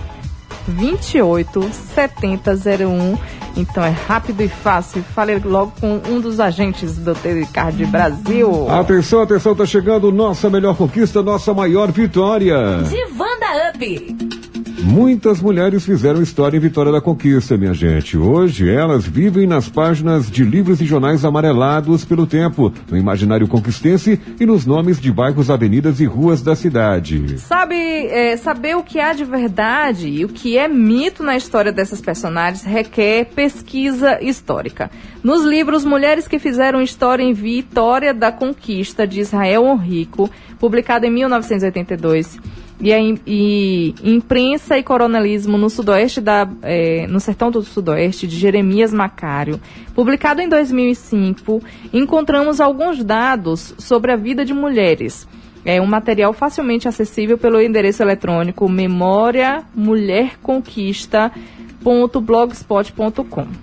28 0.67 1.69
70 1.71 2.51
01, 2.53 3.17
então 3.57 3.83
é 3.83 3.89
rápido 3.89 4.41
e 4.41 4.47
fácil, 4.47 5.03
fale 5.03 5.39
logo 5.39 5.73
com 5.79 6.01
um 6.09 6.19
dos 6.19 6.39
agentes 6.39 6.97
do 6.97 7.13
TD 7.13 7.47
Card 7.53 7.85
Brasil. 7.85 8.69
Atenção, 8.69 9.21
atenção, 9.21 9.55
tá 9.55 9.65
chegando 9.65 10.11
nossa 10.11 10.49
melhor 10.49 10.75
conquista, 10.75 11.21
nossa 11.21 11.53
maior 11.53 11.91
vitória. 11.91 12.55
Divanda 12.89 13.71
Up. 13.73 14.40
Muitas 14.83 15.39
mulheres 15.39 15.85
fizeram 15.85 16.23
história 16.23 16.57
em 16.57 16.59
Vitória 16.59 16.91
da 16.91 16.99
Conquista, 16.99 17.55
minha 17.55 17.73
gente. 17.73 18.17
Hoje 18.17 18.67
elas 18.67 19.05
vivem 19.05 19.45
nas 19.45 19.69
páginas 19.69 20.29
de 20.29 20.43
livros 20.43 20.81
e 20.81 20.85
jornais 20.85 21.23
amarelados 21.23 22.03
pelo 22.03 22.25
tempo, 22.25 22.73
no 22.89 22.97
imaginário 22.97 23.47
conquistense 23.47 24.19
e 24.39 24.45
nos 24.45 24.65
nomes 24.65 24.99
de 24.99 25.11
bairros, 25.11 25.51
avenidas 25.51 25.99
e 25.99 26.05
ruas 26.05 26.41
da 26.41 26.55
cidade. 26.55 27.37
Sabe, 27.37 27.75
é, 27.75 28.35
saber 28.37 28.75
o 28.75 28.83
que 28.83 28.99
há 28.99 29.13
de 29.13 29.23
verdade 29.23 30.07
e 30.09 30.25
o 30.25 30.29
que 30.29 30.57
é 30.57 30.67
mito 30.67 31.21
na 31.21 31.37
história 31.37 31.71
dessas 31.71 32.01
personagens 32.01 32.63
requer 32.63 33.25
pesquisa 33.35 34.19
histórica. 34.19 34.89
Nos 35.23 35.45
livros 35.45 35.85
Mulheres 35.85 36.27
que 36.27 36.39
Fizeram 36.39 36.81
História 36.81 37.23
em 37.23 37.33
Vitória 37.33 38.15
da 38.15 38.31
Conquista, 38.31 39.05
de 39.05 39.19
Israel 39.19 39.63
Henrico, 39.67 40.27
publicado 40.59 41.05
em 41.05 41.11
1982, 41.11 42.39
e, 42.81 42.91
a, 42.91 42.97
e 43.27 43.93
Imprensa 44.03 44.77
e 44.77 44.83
Coronelismo 44.83 45.57
no 45.57 45.69
Sudoeste 45.69 46.19
da, 46.19 46.49
é, 46.63 47.05
no 47.07 47.19
Sertão 47.19 47.51
do 47.51 47.61
Sudoeste, 47.61 48.27
de 48.27 48.37
Jeremias 48.37 48.91
Macário, 48.91 49.59
publicado 49.93 50.41
em 50.41 50.49
2005, 50.49 51.61
encontramos 51.93 52.59
alguns 52.59 53.03
dados 53.03 53.75
sobre 53.77 54.11
a 54.11 54.15
vida 54.15 54.43
de 54.43 54.53
mulheres. 54.53 55.27
É 55.63 55.79
um 55.79 55.85
material 55.85 56.33
facilmente 56.33 56.87
acessível 56.87 57.37
pelo 57.37 57.61
endereço 57.61 58.01
eletrônico 58.01 58.67
memória 58.67 59.63
mulher 59.75 60.39
conquista. 60.41 61.31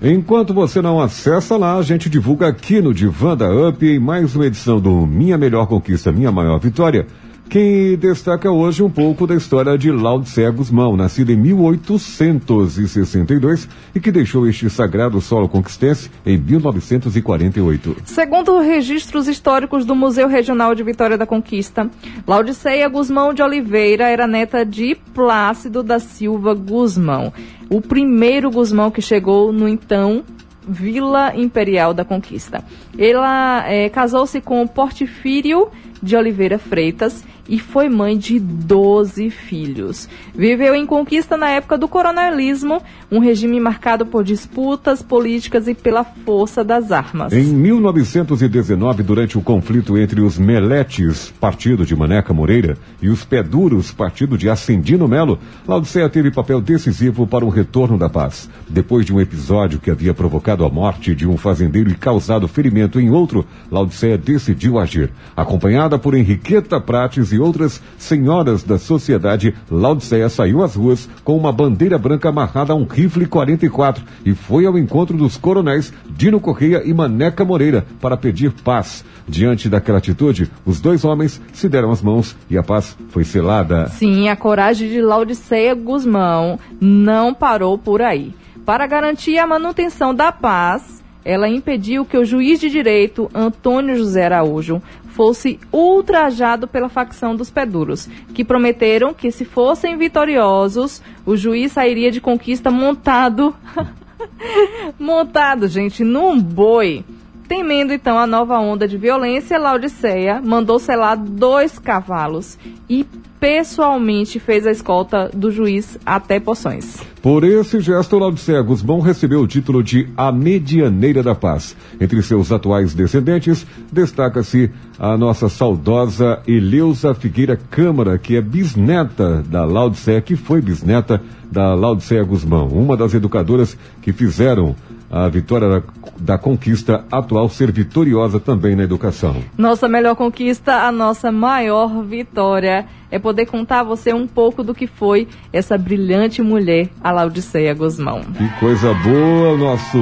Enquanto 0.02 0.54
você 0.54 0.80
não 0.80 1.00
acessa 1.00 1.56
lá, 1.56 1.76
a 1.76 1.82
gente 1.82 2.08
divulga 2.08 2.48
aqui 2.48 2.80
no 2.80 2.94
Divã 2.94 3.36
da 3.36 3.48
Up 3.48 3.84
em 3.84 3.98
mais 3.98 4.34
uma 4.34 4.46
edição 4.46 4.80
do 4.80 5.06
Minha 5.06 5.36
Melhor 5.38 5.66
Conquista, 5.66 6.12
Minha 6.12 6.30
Maior 6.30 6.58
Vitória. 6.58 7.06
Quem 7.48 7.96
destaca 7.96 8.50
hoje 8.50 8.82
um 8.82 8.90
pouco 8.90 9.26
da 9.26 9.34
história 9.34 9.78
de 9.78 9.90
Laudicea 9.90 10.50
Guzmão, 10.50 10.98
nascida 10.98 11.32
em 11.32 11.36
1862 11.36 13.66
e 13.94 14.00
que 14.00 14.12
deixou 14.12 14.46
este 14.46 14.68
sagrado 14.68 15.18
solo 15.18 15.48
conquistense 15.48 16.10
em 16.26 16.36
1948. 16.36 18.02
Segundo 18.04 18.60
registros 18.60 19.28
históricos 19.28 19.86
do 19.86 19.94
Museu 19.94 20.28
Regional 20.28 20.74
de 20.74 20.82
Vitória 20.82 21.16
da 21.16 21.24
Conquista, 21.24 21.88
Laudiceia 22.26 22.86
Guzmão 22.86 23.32
de 23.32 23.42
Oliveira 23.42 24.10
era 24.10 24.26
neta 24.26 24.62
de 24.62 24.94
Plácido 25.14 25.82
da 25.82 25.98
Silva 25.98 26.52
Guzmão, 26.52 27.32
o 27.70 27.80
primeiro 27.80 28.50
Guzmão 28.50 28.90
que 28.90 29.00
chegou 29.00 29.54
no 29.54 29.66
então 29.66 30.22
Vila 30.68 31.32
Imperial 31.34 31.94
da 31.94 32.04
Conquista. 32.04 32.62
Ela 32.98 33.66
é, 33.66 33.88
casou-se 33.88 34.38
com 34.42 34.66
Portifírio 34.66 35.68
de 36.02 36.14
Oliveira 36.14 36.58
Freitas 36.58 37.24
e 37.48 37.58
foi 37.58 37.88
mãe 37.88 38.18
de 38.18 38.38
12 38.38 39.30
filhos. 39.30 40.08
Viveu 40.34 40.74
em 40.74 40.84
conquista 40.84 41.36
na 41.36 41.48
época 41.50 41.78
do 41.78 41.88
coronelismo, 41.88 42.82
um 43.10 43.18
regime 43.18 43.58
marcado 43.58 44.04
por 44.04 44.22
disputas 44.22 45.02
políticas 45.02 45.66
e 45.66 45.74
pela 45.74 46.04
força 46.04 46.62
das 46.62 46.92
armas. 46.92 47.32
Em 47.32 47.44
1919, 47.44 49.02
durante 49.02 49.38
o 49.38 49.40
conflito 49.40 49.96
entre 49.96 50.20
os 50.20 50.38
Meletes, 50.38 51.32
partido 51.40 51.86
de 51.86 51.96
Maneca 51.96 52.34
Moreira, 52.34 52.76
e 53.00 53.08
os 53.08 53.24
Peduros, 53.24 53.90
partido 53.90 54.36
de 54.36 54.50
Ascendino 54.50 55.08
Melo, 55.08 55.38
Laodiceia 55.66 56.08
teve 56.08 56.30
papel 56.30 56.60
decisivo 56.60 57.26
para 57.26 57.44
o 57.44 57.48
retorno 57.48 57.96
da 57.96 58.08
paz. 58.08 58.50
Depois 58.68 59.06
de 59.06 59.12
um 59.12 59.20
episódio 59.20 59.78
que 59.78 59.90
havia 59.90 60.12
provocado 60.12 60.64
a 60.64 60.68
morte 60.68 61.14
de 61.14 61.26
um 61.26 61.36
fazendeiro 61.36 61.90
e 61.90 61.94
causado 61.94 62.46
ferimento 62.46 63.00
em 63.00 63.10
outro, 63.10 63.46
Laodiceia 63.70 64.18
decidiu 64.18 64.78
agir. 64.78 65.10
Acompanhada 65.36 65.98
por 65.98 66.14
Henriqueta 66.14 66.80
Prates 66.80 67.32
e 67.32 67.37
outras 67.40 67.80
senhoras 67.96 68.62
da 68.62 68.78
sociedade, 68.78 69.54
Laodiceia 69.70 70.28
saiu 70.28 70.62
às 70.62 70.74
ruas 70.74 71.08
com 71.24 71.36
uma 71.36 71.52
bandeira 71.52 71.98
branca 71.98 72.28
amarrada 72.28 72.72
a 72.72 72.76
um 72.76 72.84
rifle 72.84 73.26
44 73.26 74.04
e 74.24 74.34
foi 74.34 74.66
ao 74.66 74.78
encontro 74.78 75.16
dos 75.16 75.36
coronéis 75.36 75.92
Dino 76.10 76.40
Correia 76.40 76.82
e 76.84 76.92
Maneca 76.92 77.44
Moreira 77.44 77.86
para 78.00 78.16
pedir 78.16 78.52
paz. 78.64 79.04
Diante 79.26 79.68
daquela 79.68 79.98
atitude, 79.98 80.50
os 80.64 80.80
dois 80.80 81.04
homens 81.04 81.40
se 81.52 81.68
deram 81.68 81.90
as 81.90 82.02
mãos 82.02 82.34
e 82.48 82.56
a 82.56 82.62
paz 82.62 82.96
foi 83.10 83.24
selada. 83.24 83.88
Sim, 83.88 84.28
a 84.28 84.36
coragem 84.36 84.88
de 84.88 85.00
Laodiceia 85.00 85.74
Guzmão 85.74 86.58
não 86.80 87.34
parou 87.34 87.76
por 87.76 88.00
aí. 88.00 88.34
Para 88.64 88.86
garantir 88.86 89.38
a 89.38 89.46
manutenção 89.46 90.14
da 90.14 90.30
paz, 90.30 90.97
ela 91.24 91.48
impediu 91.48 92.04
que 92.04 92.16
o 92.16 92.24
juiz 92.24 92.58
de 92.60 92.70
direito, 92.70 93.30
Antônio 93.34 93.96
José 93.96 94.24
Araújo, 94.24 94.82
fosse 95.18 95.58
ultrajado 95.72 96.68
pela 96.68 96.88
facção 96.88 97.34
dos 97.34 97.50
Peduros, 97.50 98.08
que 98.32 98.44
prometeram 98.44 99.12
que, 99.12 99.32
se 99.32 99.44
fossem 99.44 99.96
vitoriosos, 99.96 101.02
o 101.26 101.36
juiz 101.36 101.72
sairia 101.72 102.10
de 102.10 102.20
conquista 102.20 102.70
montado. 102.70 103.54
montado, 104.98 105.66
gente, 105.66 106.04
num 106.04 106.40
boi. 106.40 107.04
Temendo 107.48 107.94
então 107.94 108.18
a 108.18 108.26
nova 108.26 108.58
onda 108.58 108.86
de 108.86 108.98
violência, 108.98 109.58
Laodiceia 109.58 110.38
mandou 110.44 110.78
selar 110.78 111.16
dois 111.16 111.78
cavalos 111.78 112.58
e 112.90 113.06
pessoalmente 113.40 114.38
fez 114.38 114.66
a 114.66 114.70
escolta 114.70 115.30
do 115.32 115.50
juiz 115.50 115.96
até 116.04 116.38
Poções. 116.38 116.98
Por 117.22 117.44
esse 117.44 117.80
gesto, 117.80 118.18
Laodiceia 118.18 118.60
Guzmão 118.60 119.00
recebeu 119.00 119.40
o 119.40 119.46
título 119.46 119.82
de 119.82 120.08
A 120.14 120.30
Medianeira 120.30 121.22
da 121.22 121.34
Paz. 121.34 121.74
Entre 121.98 122.20
seus 122.22 122.52
atuais 122.52 122.92
descendentes, 122.92 123.66
destaca-se 123.90 124.70
a 124.98 125.16
nossa 125.16 125.48
saudosa 125.48 126.42
Eleusa 126.46 127.14
Figueira 127.14 127.58
Câmara, 127.70 128.18
que 128.18 128.36
é 128.36 128.42
bisneta 128.42 129.42
da 129.48 129.64
Laodiceia, 129.64 130.20
que 130.20 130.36
foi 130.36 130.60
bisneta 130.60 131.22
da 131.50 131.74
Laodiceia 131.74 132.24
Guzmão, 132.24 132.68
uma 132.68 132.94
das 132.96 133.14
educadoras 133.14 133.76
que 134.02 134.12
fizeram 134.12 134.76
a 135.10 135.28
vitória 135.28 135.68
da, 135.68 135.82
da, 136.18 136.38
conquista 136.38 137.04
atual 137.10 137.48
ser 137.48 137.72
vitoriosa 137.72 138.38
também 138.38 138.76
na 138.76 138.84
educação. 138.84 139.36
Nossa 139.56 139.88
melhor 139.88 140.14
conquista, 140.14 140.86
a 140.86 140.92
nossa 140.92 141.32
maior 141.32 142.02
vitória 142.02 142.86
é 143.10 143.18
poder 143.18 143.46
contar 143.46 143.80
a 143.80 143.84
você 143.84 144.12
um 144.12 144.26
pouco 144.26 144.62
do 144.62 144.74
que 144.74 144.86
foi 144.86 145.26
essa 145.52 145.78
brilhante 145.78 146.42
mulher, 146.42 146.88
a 147.02 147.10
Laudiceia 147.10 147.72
Guzmão. 147.72 148.20
Que 148.20 148.48
coisa 148.60 148.92
boa 148.94 149.54
o 149.54 149.58
nosso 149.58 149.98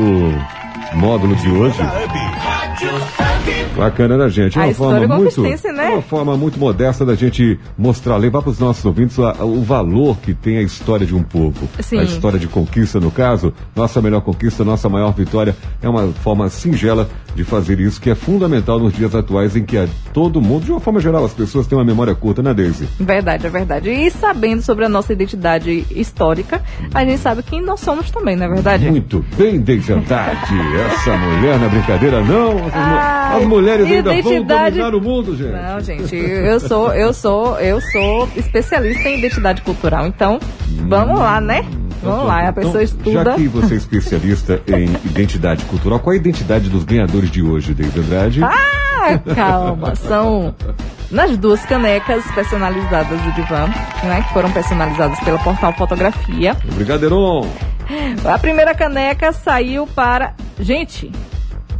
módulo 0.94 1.36
de 1.36 1.50
hoje. 1.50 1.78
Bacana, 3.77 4.16
né, 4.16 4.28
gente? 4.28 4.59
É 4.59 4.64
uma 4.64 4.74
forma 4.74 5.16
muito, 5.16 5.43
né? 5.43 5.89
uma 5.90 6.02
forma 6.02 6.36
muito 6.36 6.59
modesta 6.59 7.05
da 7.05 7.14
gente 7.14 7.59
mostrar, 7.77 8.16
levar 8.16 8.40
para 8.43 8.51
os 8.51 8.59
nossos 8.59 8.85
ouvintes 8.85 9.18
a, 9.18 9.32
a, 9.39 9.44
o 9.44 9.62
valor 9.62 10.16
que 10.18 10.32
tem 10.32 10.59
a 10.59 10.62
história 10.62 11.06
de 11.06 11.14
um 11.14 11.23
povo. 11.23 11.68
Sim. 11.81 11.98
A 11.98 12.05
história 12.05 12.39
de 12.39 12.48
conquista, 12.48 12.98
no 12.98 13.10
caso, 13.10 13.52
nossa 13.74 14.01
melhor 14.01 14.23
conquista, 14.23 14.64
nossa 14.64 14.89
maior 14.89 15.12
vitória, 15.12 15.55
é 15.82 15.89
uma 15.89 16.09
forma 16.09 16.48
singela 16.48 17.09
de 17.35 17.44
fazer 17.44 17.78
isso, 17.78 18.01
que 18.01 18.09
é 18.09 18.14
fundamental 18.14 18.78
nos 18.78 18.94
dias 18.94 19.14
atuais 19.14 19.55
em 19.55 19.64
que 19.64 19.77
a, 19.77 19.86
todo 20.12 20.40
mundo, 20.40 20.64
de 20.64 20.70
uma 20.70 20.81
forma 20.81 20.98
geral, 20.98 21.24
as 21.24 21.35
pessoas 21.35 21.66
têm 21.66 21.77
uma 21.77 21.85
memória 21.85 22.14
curta, 22.14 22.43
né, 22.43 22.55
Daisy? 22.55 22.89
Verdade, 22.98 23.47
é 23.47 23.51
verdade. 23.51 23.90
E 23.90 24.10
sabendo 24.10 24.62
sobre 24.62 24.86
a 24.86 24.89
nossa 24.89 25.12
identidade 25.12 25.86
histórica, 25.90 26.62
a 26.94 27.05
gente 27.05 27.18
sabe 27.18 27.43
quem 27.43 27.60
nós 27.60 27.81
somos 27.81 28.10
também, 28.10 28.36
não 28.36 28.47
é 28.47 28.48
verdade? 28.48 28.90
Muito 28.90 29.23
bem, 29.36 29.60
Daisy 29.60 29.93
Andrade. 29.93 30.55
Essa 30.86 31.16
mulher 31.16 31.59
não 31.59 31.66
é 31.66 31.68
brincadeira, 31.68 32.24
não. 32.24 32.56
Ai, 32.73 33.35
as 33.36 33.44
mulheres 33.44 33.86
ainda 33.86 34.14
identidade... 34.14 34.78
vão 34.78 34.90
dominar 34.90 34.94
o 34.94 35.00
mundo, 35.00 35.36
gente. 35.36 35.52
Não, 35.52 35.80
gente, 35.80 36.16
eu 36.16 36.60
sou, 36.60 36.94
eu 36.94 37.12
sou, 37.12 37.58
eu 37.60 37.80
sou 37.80 38.28
especialista 38.36 39.08
em 39.08 39.18
identidade 39.18 39.62
cultural, 39.62 40.06
então 40.06 40.38
vamos 40.88 41.18
lá, 41.18 41.40
né? 41.40 41.64
Vamos 42.02 42.26
lá, 42.26 42.48
a 42.48 42.52
pessoa 42.52 42.82
então, 42.82 42.82
estuda. 42.82 43.24
Já 43.24 43.34
que 43.34 43.48
você 43.48 43.74
é 43.74 43.76
especialista 43.76 44.62
em 44.68 44.84
identidade 45.08 45.64
cultural, 45.64 45.98
qual 45.98 46.12
é 46.12 46.16
a 46.16 46.20
identidade 46.20 46.68
dos 46.68 46.84
ganhadores 46.84 47.30
de 47.30 47.42
hoje, 47.42 47.74
Deise 47.74 47.98
Andrade? 47.98 48.42
Ah, 48.44 49.18
calma, 49.34 49.94
são 49.96 50.54
nas 51.10 51.36
duas 51.36 51.64
canecas 51.64 52.24
personalizadas 52.32 53.20
do 53.20 53.32
Divan, 53.32 53.68
né, 54.04 54.24
que 54.26 54.32
foram 54.32 54.50
personalizadas 54.50 55.18
pelo 55.20 55.38
portal 55.40 55.72
Fotografia. 55.72 56.56
Obrigado, 56.70 57.04
Heron. 57.04 57.48
A 58.24 58.38
primeira 58.38 58.74
caneca 58.74 59.32
saiu 59.32 59.86
para. 59.86 60.34
Gente! 60.58 61.10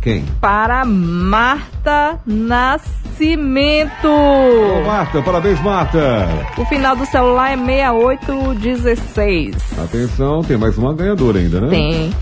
Quem? 0.01 0.25
Para 0.41 0.85
Marta 0.85 2.19
Nascimento. 2.27 4.07
Ô, 4.07 4.83
Marta, 4.87 5.23
parabéns, 5.23 5.61
Marta. 5.63 6.29
O 6.57 6.65
final 6.67 6.95
do 6.97 7.07
celular 7.07 7.53
é 7.53 7.57
6816. 7.57 9.57
Atenção, 9.83 10.43
tem 10.43 10.57
mais 10.57 10.77
uma 10.79 10.93
ganhadora 10.95 11.39
ainda, 11.39 11.61
né? 11.61 11.69
Tem. 11.69 12.13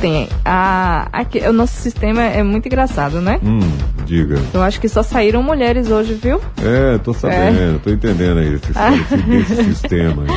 Tem. 0.00 0.28
A, 0.44 1.08
aqui, 1.12 1.38
o 1.46 1.52
nosso 1.52 1.80
sistema 1.80 2.22
é 2.22 2.42
muito 2.42 2.66
engraçado, 2.66 3.20
né? 3.20 3.38
Hum, 3.42 3.60
diga. 4.04 4.36
Eu 4.52 4.60
acho 4.60 4.80
que 4.80 4.88
só 4.88 5.00
saíram 5.02 5.42
mulheres 5.44 5.92
hoje, 5.92 6.14
viu? 6.14 6.40
É, 6.60 6.98
tô 6.98 7.14
sabendo, 7.14 7.76
é. 7.76 7.78
tô 7.78 7.90
entendendo 7.90 8.40
aí 8.40 8.54
esse, 8.54 8.72
esse, 8.72 9.52
esse 9.52 9.62
sistema 9.70 10.24
aí. 10.24 10.28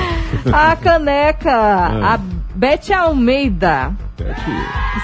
A 0.54 0.76
caneca, 0.76 1.52
a 1.52 2.20
Bete 2.54 2.94
Almeida. 2.94 3.92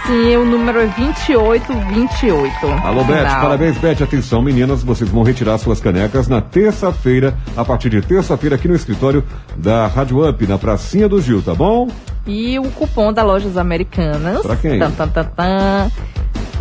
Sim, 0.06 0.38
o 0.38 0.46
número 0.46 0.80
é 0.80 0.88
2828. 0.88 2.66
Alô, 2.84 3.04
Bete, 3.04 3.30
parabéns, 3.30 3.78
Bete. 3.78 4.04
Atenção, 4.04 4.42
meninas, 4.42 4.84
vocês 4.84 5.10
vão 5.10 5.24
retirar 5.24 5.58
suas 5.58 5.82
canecas 5.82 6.28
na 6.28 6.42
terça-feira, 6.42 7.36
a 7.56 7.66
partir 7.66 7.90
de 7.90 8.02
terça-feira, 8.02 8.56
aqui 8.56 8.68
no 8.68 8.76
escritório 8.76 9.24
da 9.58 9.88
Rádio 9.88 10.28
Up, 10.28 10.48
na 10.48 10.58
Pracinha 10.58 11.10
do 11.10 11.22
Gil, 11.22 11.42
tá 11.42 11.54
bom? 11.54 11.90
E 12.26 12.58
o 12.58 12.64
cupom 12.72 13.12
da 13.12 13.24
Lojas 13.24 13.58
Americanas. 13.58 14.42
Pra 14.42 14.56
quem? 14.56 14.80
Tan, 14.80 14.92
tan, 14.92 15.08
tan, 15.10 15.24
tan, 15.26 15.92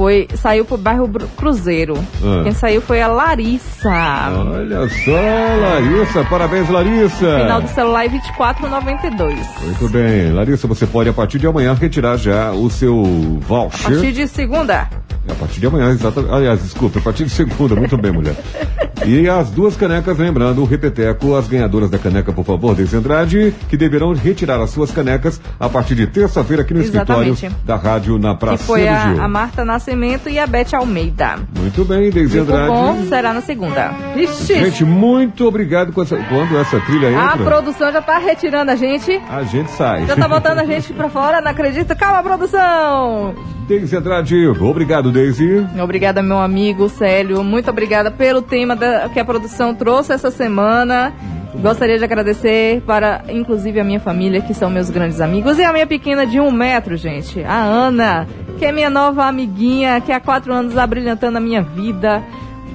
foi, 0.01 0.27
saiu 0.35 0.65
pro 0.65 0.79
bairro 0.79 1.07
Cruzeiro. 1.37 1.93
Ah. 2.25 2.41
Quem 2.43 2.53
saiu 2.53 2.81
foi 2.81 3.03
a 3.03 3.07
Larissa. 3.07 3.91
Olha 3.91 4.89
só, 4.89 5.13
Larissa. 5.61 6.25
Parabéns, 6.25 6.71
Larissa. 6.71 7.39
Final 7.41 7.61
do 7.61 7.69
celular 7.69 8.07
é 8.07 8.09
2492. 8.09 9.39
Muito 9.63 9.89
bem. 9.91 10.33
Larissa, 10.33 10.67
você 10.67 10.87
pode, 10.87 11.11
a 11.11 11.13
partir 11.13 11.39
de 11.39 11.47
amanhã, 11.47 11.75
retirar 11.75 12.17
já 12.17 12.51
o 12.51 12.71
seu 12.71 13.05
voucher. 13.43 13.89
A 13.89 13.91
partir 13.91 14.13
de 14.13 14.27
segunda. 14.27 14.89
A 15.29 15.35
partir 15.35 15.61
de 15.61 15.67
amanhã, 15.67 15.91
exatamente. 15.91 16.33
Aliás, 16.33 16.63
desculpa, 16.63 16.99
a 16.99 17.03
partir 17.03 17.25
de 17.25 17.31
segunda. 17.31 17.77
Muito 17.77 17.99
bem, 17.99 18.11
mulher. 18.11 18.35
E 19.07 19.27
as 19.29 19.51
duas 19.51 19.77
canecas, 19.77 20.19
lembrando, 20.19 20.61
o 20.61 20.67
Repeteco, 20.67 21.35
as 21.35 21.49
ganhadoras 21.49 21.89
da 21.89 21.99
caneca, 21.99 22.33
por 22.33 22.45
favor, 22.45 22.75
Deise 22.75 22.97
Andrade, 22.97 23.55
que 23.69 23.75
deverão 23.75 24.13
retirar 24.13 24.61
as 24.61 24.71
suas 24.71 24.91
canecas 24.91 25.41
a 25.59 25.71
partir 25.71 25.95
de 25.95 26.07
terça-feira 26.07 26.63
aqui 26.63 26.75
no 26.75 26.83
Exatamente. 26.83 27.31
escritório 27.33 27.57
da 27.65 27.77
rádio 27.77 28.19
na 28.19 28.35
Praça 28.35 28.59
Que 28.59 28.65
foi 28.65 28.87
a, 28.87 29.25
a 29.25 29.27
Marta 29.27 29.65
Nascimento 29.65 29.90
e 30.29 30.39
a 30.39 30.47
Bete 30.47 30.75
Almeida. 30.77 31.39
Muito 31.59 31.85
bem, 31.85 32.11
Deise 32.11 32.39
Andrade. 32.39 32.69
cupom 32.69 33.03
será 33.09 33.33
na 33.33 33.41
segunda. 33.41 33.93
Ixi, 34.17 34.55
Gente, 34.55 34.85
muito 34.85 35.47
obrigado 35.47 35.93
essa, 36.03 36.17
quando 36.17 36.59
essa 36.59 36.81
trilha 36.81 37.09
a 37.09 37.33
entra. 37.35 37.45
produção 37.45 37.93
já 37.93 38.01
tá 38.03 38.19
retirando 38.19 38.71
a 38.71 38.77
gente. 38.77 39.21
A 39.29 39.43
gente 39.43 39.71
sai. 39.71 40.07
Já 40.07 40.17
tá 40.17 40.29
botando 40.29 40.59
a 40.59 40.65
gente 40.65 40.93
pra 40.93 41.09
fora, 41.09 41.41
não 41.41 41.51
acredito. 41.51 41.95
Calma, 41.97 42.23
produção! 42.23 43.35
Deise 43.69 43.97
Andrade, 43.97 44.47
obrigado, 44.49 45.13
Deise. 45.13 45.65
Obrigada, 45.81 46.23
meu 46.23 46.39
amigo 46.39 46.89
Célio. 46.89 47.45
Muito 47.45 47.71
obrigada 47.71 48.11
pelo 48.11 48.43
tema 48.43 48.75
da- 48.75 49.09
que 49.09 49.21
a 49.21 49.25
produção 49.25 49.75
trouxe 49.75 50.13
essa 50.13 50.31
semana. 50.31 51.13
Gostaria 51.55 51.99
de 51.99 52.05
agradecer 52.05 52.81
para, 52.83 53.25
inclusive, 53.29 53.81
a 53.81 53.85
minha 53.85 54.01
família, 54.01 54.41
que 54.41 54.55
são 54.55 54.71
meus 54.71 54.89
grandes 54.89 55.21
amigos, 55.21 55.59
e 55.59 55.65
a 55.65 55.73
minha 55.73 55.87
pequena 55.87 56.25
de 56.25 56.39
um 56.39 56.51
metro, 56.51 56.97
gente, 56.97 57.43
a 57.43 57.63
Ana, 57.63 58.27
que 58.59 58.65
é 58.65 58.73
minha 58.73 58.89
nova 58.89 59.25
amiguinha, 59.27 60.01
que 60.01 60.13
há 60.13 60.21
quatro 60.21 60.53
anos 60.53 60.79
abrilhantando 60.79 61.39
a 61.39 61.41
minha 61.41 61.61
vida. 61.61 62.23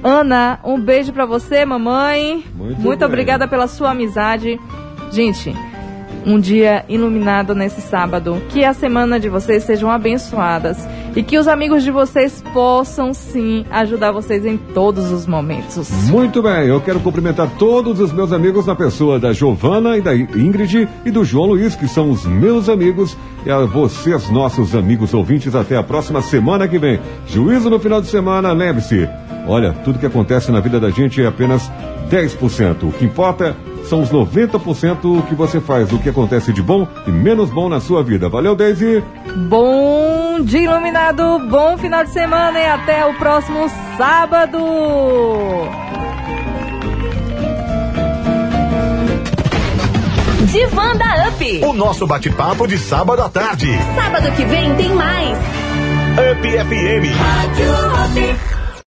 Ana, 0.03 0.59
um 0.63 0.79
beijo 0.79 1.13
pra 1.13 1.25
você, 1.25 1.65
mamãe. 1.65 2.43
Muito 2.53 2.81
Muito 2.81 3.05
obrigada 3.05 3.47
pela 3.47 3.67
sua 3.67 3.91
amizade. 3.91 4.59
Gente, 5.11 5.55
um 6.25 6.39
dia 6.39 6.83
iluminado 6.89 7.53
nesse 7.53 7.81
sábado. 7.81 8.41
Que 8.49 8.65
a 8.65 8.73
semana 8.73 9.19
de 9.19 9.29
vocês 9.29 9.63
sejam 9.63 9.89
abençoadas 9.89 10.87
e 11.15 11.23
que 11.23 11.37
os 11.37 11.47
amigos 11.47 11.83
de 11.83 11.91
vocês 11.91 12.43
possam 12.53 13.13
sim 13.13 13.65
ajudar 13.69 14.11
vocês 14.11 14.45
em 14.45 14.57
todos 14.57 15.11
os 15.11 15.25
momentos. 15.25 15.89
Muito 16.09 16.41
bem, 16.41 16.67
eu 16.67 16.81
quero 16.81 16.99
cumprimentar 16.99 17.49
todos 17.57 17.99
os 17.99 18.11
meus 18.11 18.31
amigos 18.31 18.65
na 18.65 18.75
pessoa 18.75 19.19
da 19.19 19.31
Giovana 19.31 19.97
e 19.97 20.01
da 20.01 20.15
Ingrid 20.15 20.87
e 21.05 21.11
do 21.11 21.23
João 21.23 21.47
Luiz, 21.47 21.75
que 21.75 21.87
são 21.87 22.09
os 22.09 22.25
meus 22.25 22.67
amigos, 22.67 23.15
e 23.45 23.51
a 23.51 23.59
vocês, 23.61 24.29
nossos 24.29 24.75
amigos 24.75 25.13
ouvintes, 25.13 25.55
até 25.55 25.77
a 25.77 25.83
próxima 25.83 26.21
semana 26.21 26.67
que 26.67 26.79
vem. 26.79 26.99
Juízo 27.27 27.69
no 27.69 27.79
final 27.79 28.01
de 28.01 28.07
semana, 28.07 28.51
lembre-se. 28.51 29.07
Olha, 29.47 29.73
tudo 29.83 29.99
que 29.99 30.05
acontece 30.05 30.51
na 30.51 30.59
vida 30.59 30.79
da 30.79 30.89
gente 30.89 31.21
é 31.21 31.27
apenas 31.27 31.71
10%. 32.09 32.83
O 32.83 32.91
que 32.91 33.05
importa 33.05 33.55
são 33.85 34.01
os 34.01 34.09
90% 34.09 35.27
que 35.27 35.35
você 35.35 35.61
faz, 35.61 35.91
o 35.91 35.99
que 35.99 36.09
acontece 36.09 36.51
de 36.51 36.61
bom 36.61 36.87
e 37.07 37.11
menos 37.11 37.49
bom 37.49 37.69
na 37.69 37.79
sua 37.79 38.03
vida. 38.03 38.27
Valeu, 38.29 38.55
Daisy! 38.55 39.03
Bom 39.47 40.41
dia, 40.41 40.61
iluminado! 40.61 41.39
Bom 41.49 41.77
final 41.77 42.03
de 42.03 42.11
semana 42.11 42.59
e 42.59 42.65
até 42.65 43.05
o 43.05 43.13
próximo 43.15 43.69
sábado! 43.97 44.59
Divan 50.55 50.95
da 50.95 51.27
Up. 51.27 51.65
O 51.65 51.73
nosso 51.73 52.07
bate-papo 52.07 52.65
de 52.65 52.77
sábado 52.77 53.21
à 53.21 53.29
tarde. 53.29 53.67
Sábado 53.93 54.31
que 54.35 54.45
vem 54.45 54.73
tem 54.75 54.93
mais. 54.93 55.37
Up 55.37 56.47
FM. 56.47 57.13
Rádio 57.17 57.71
Up. 58.05 58.54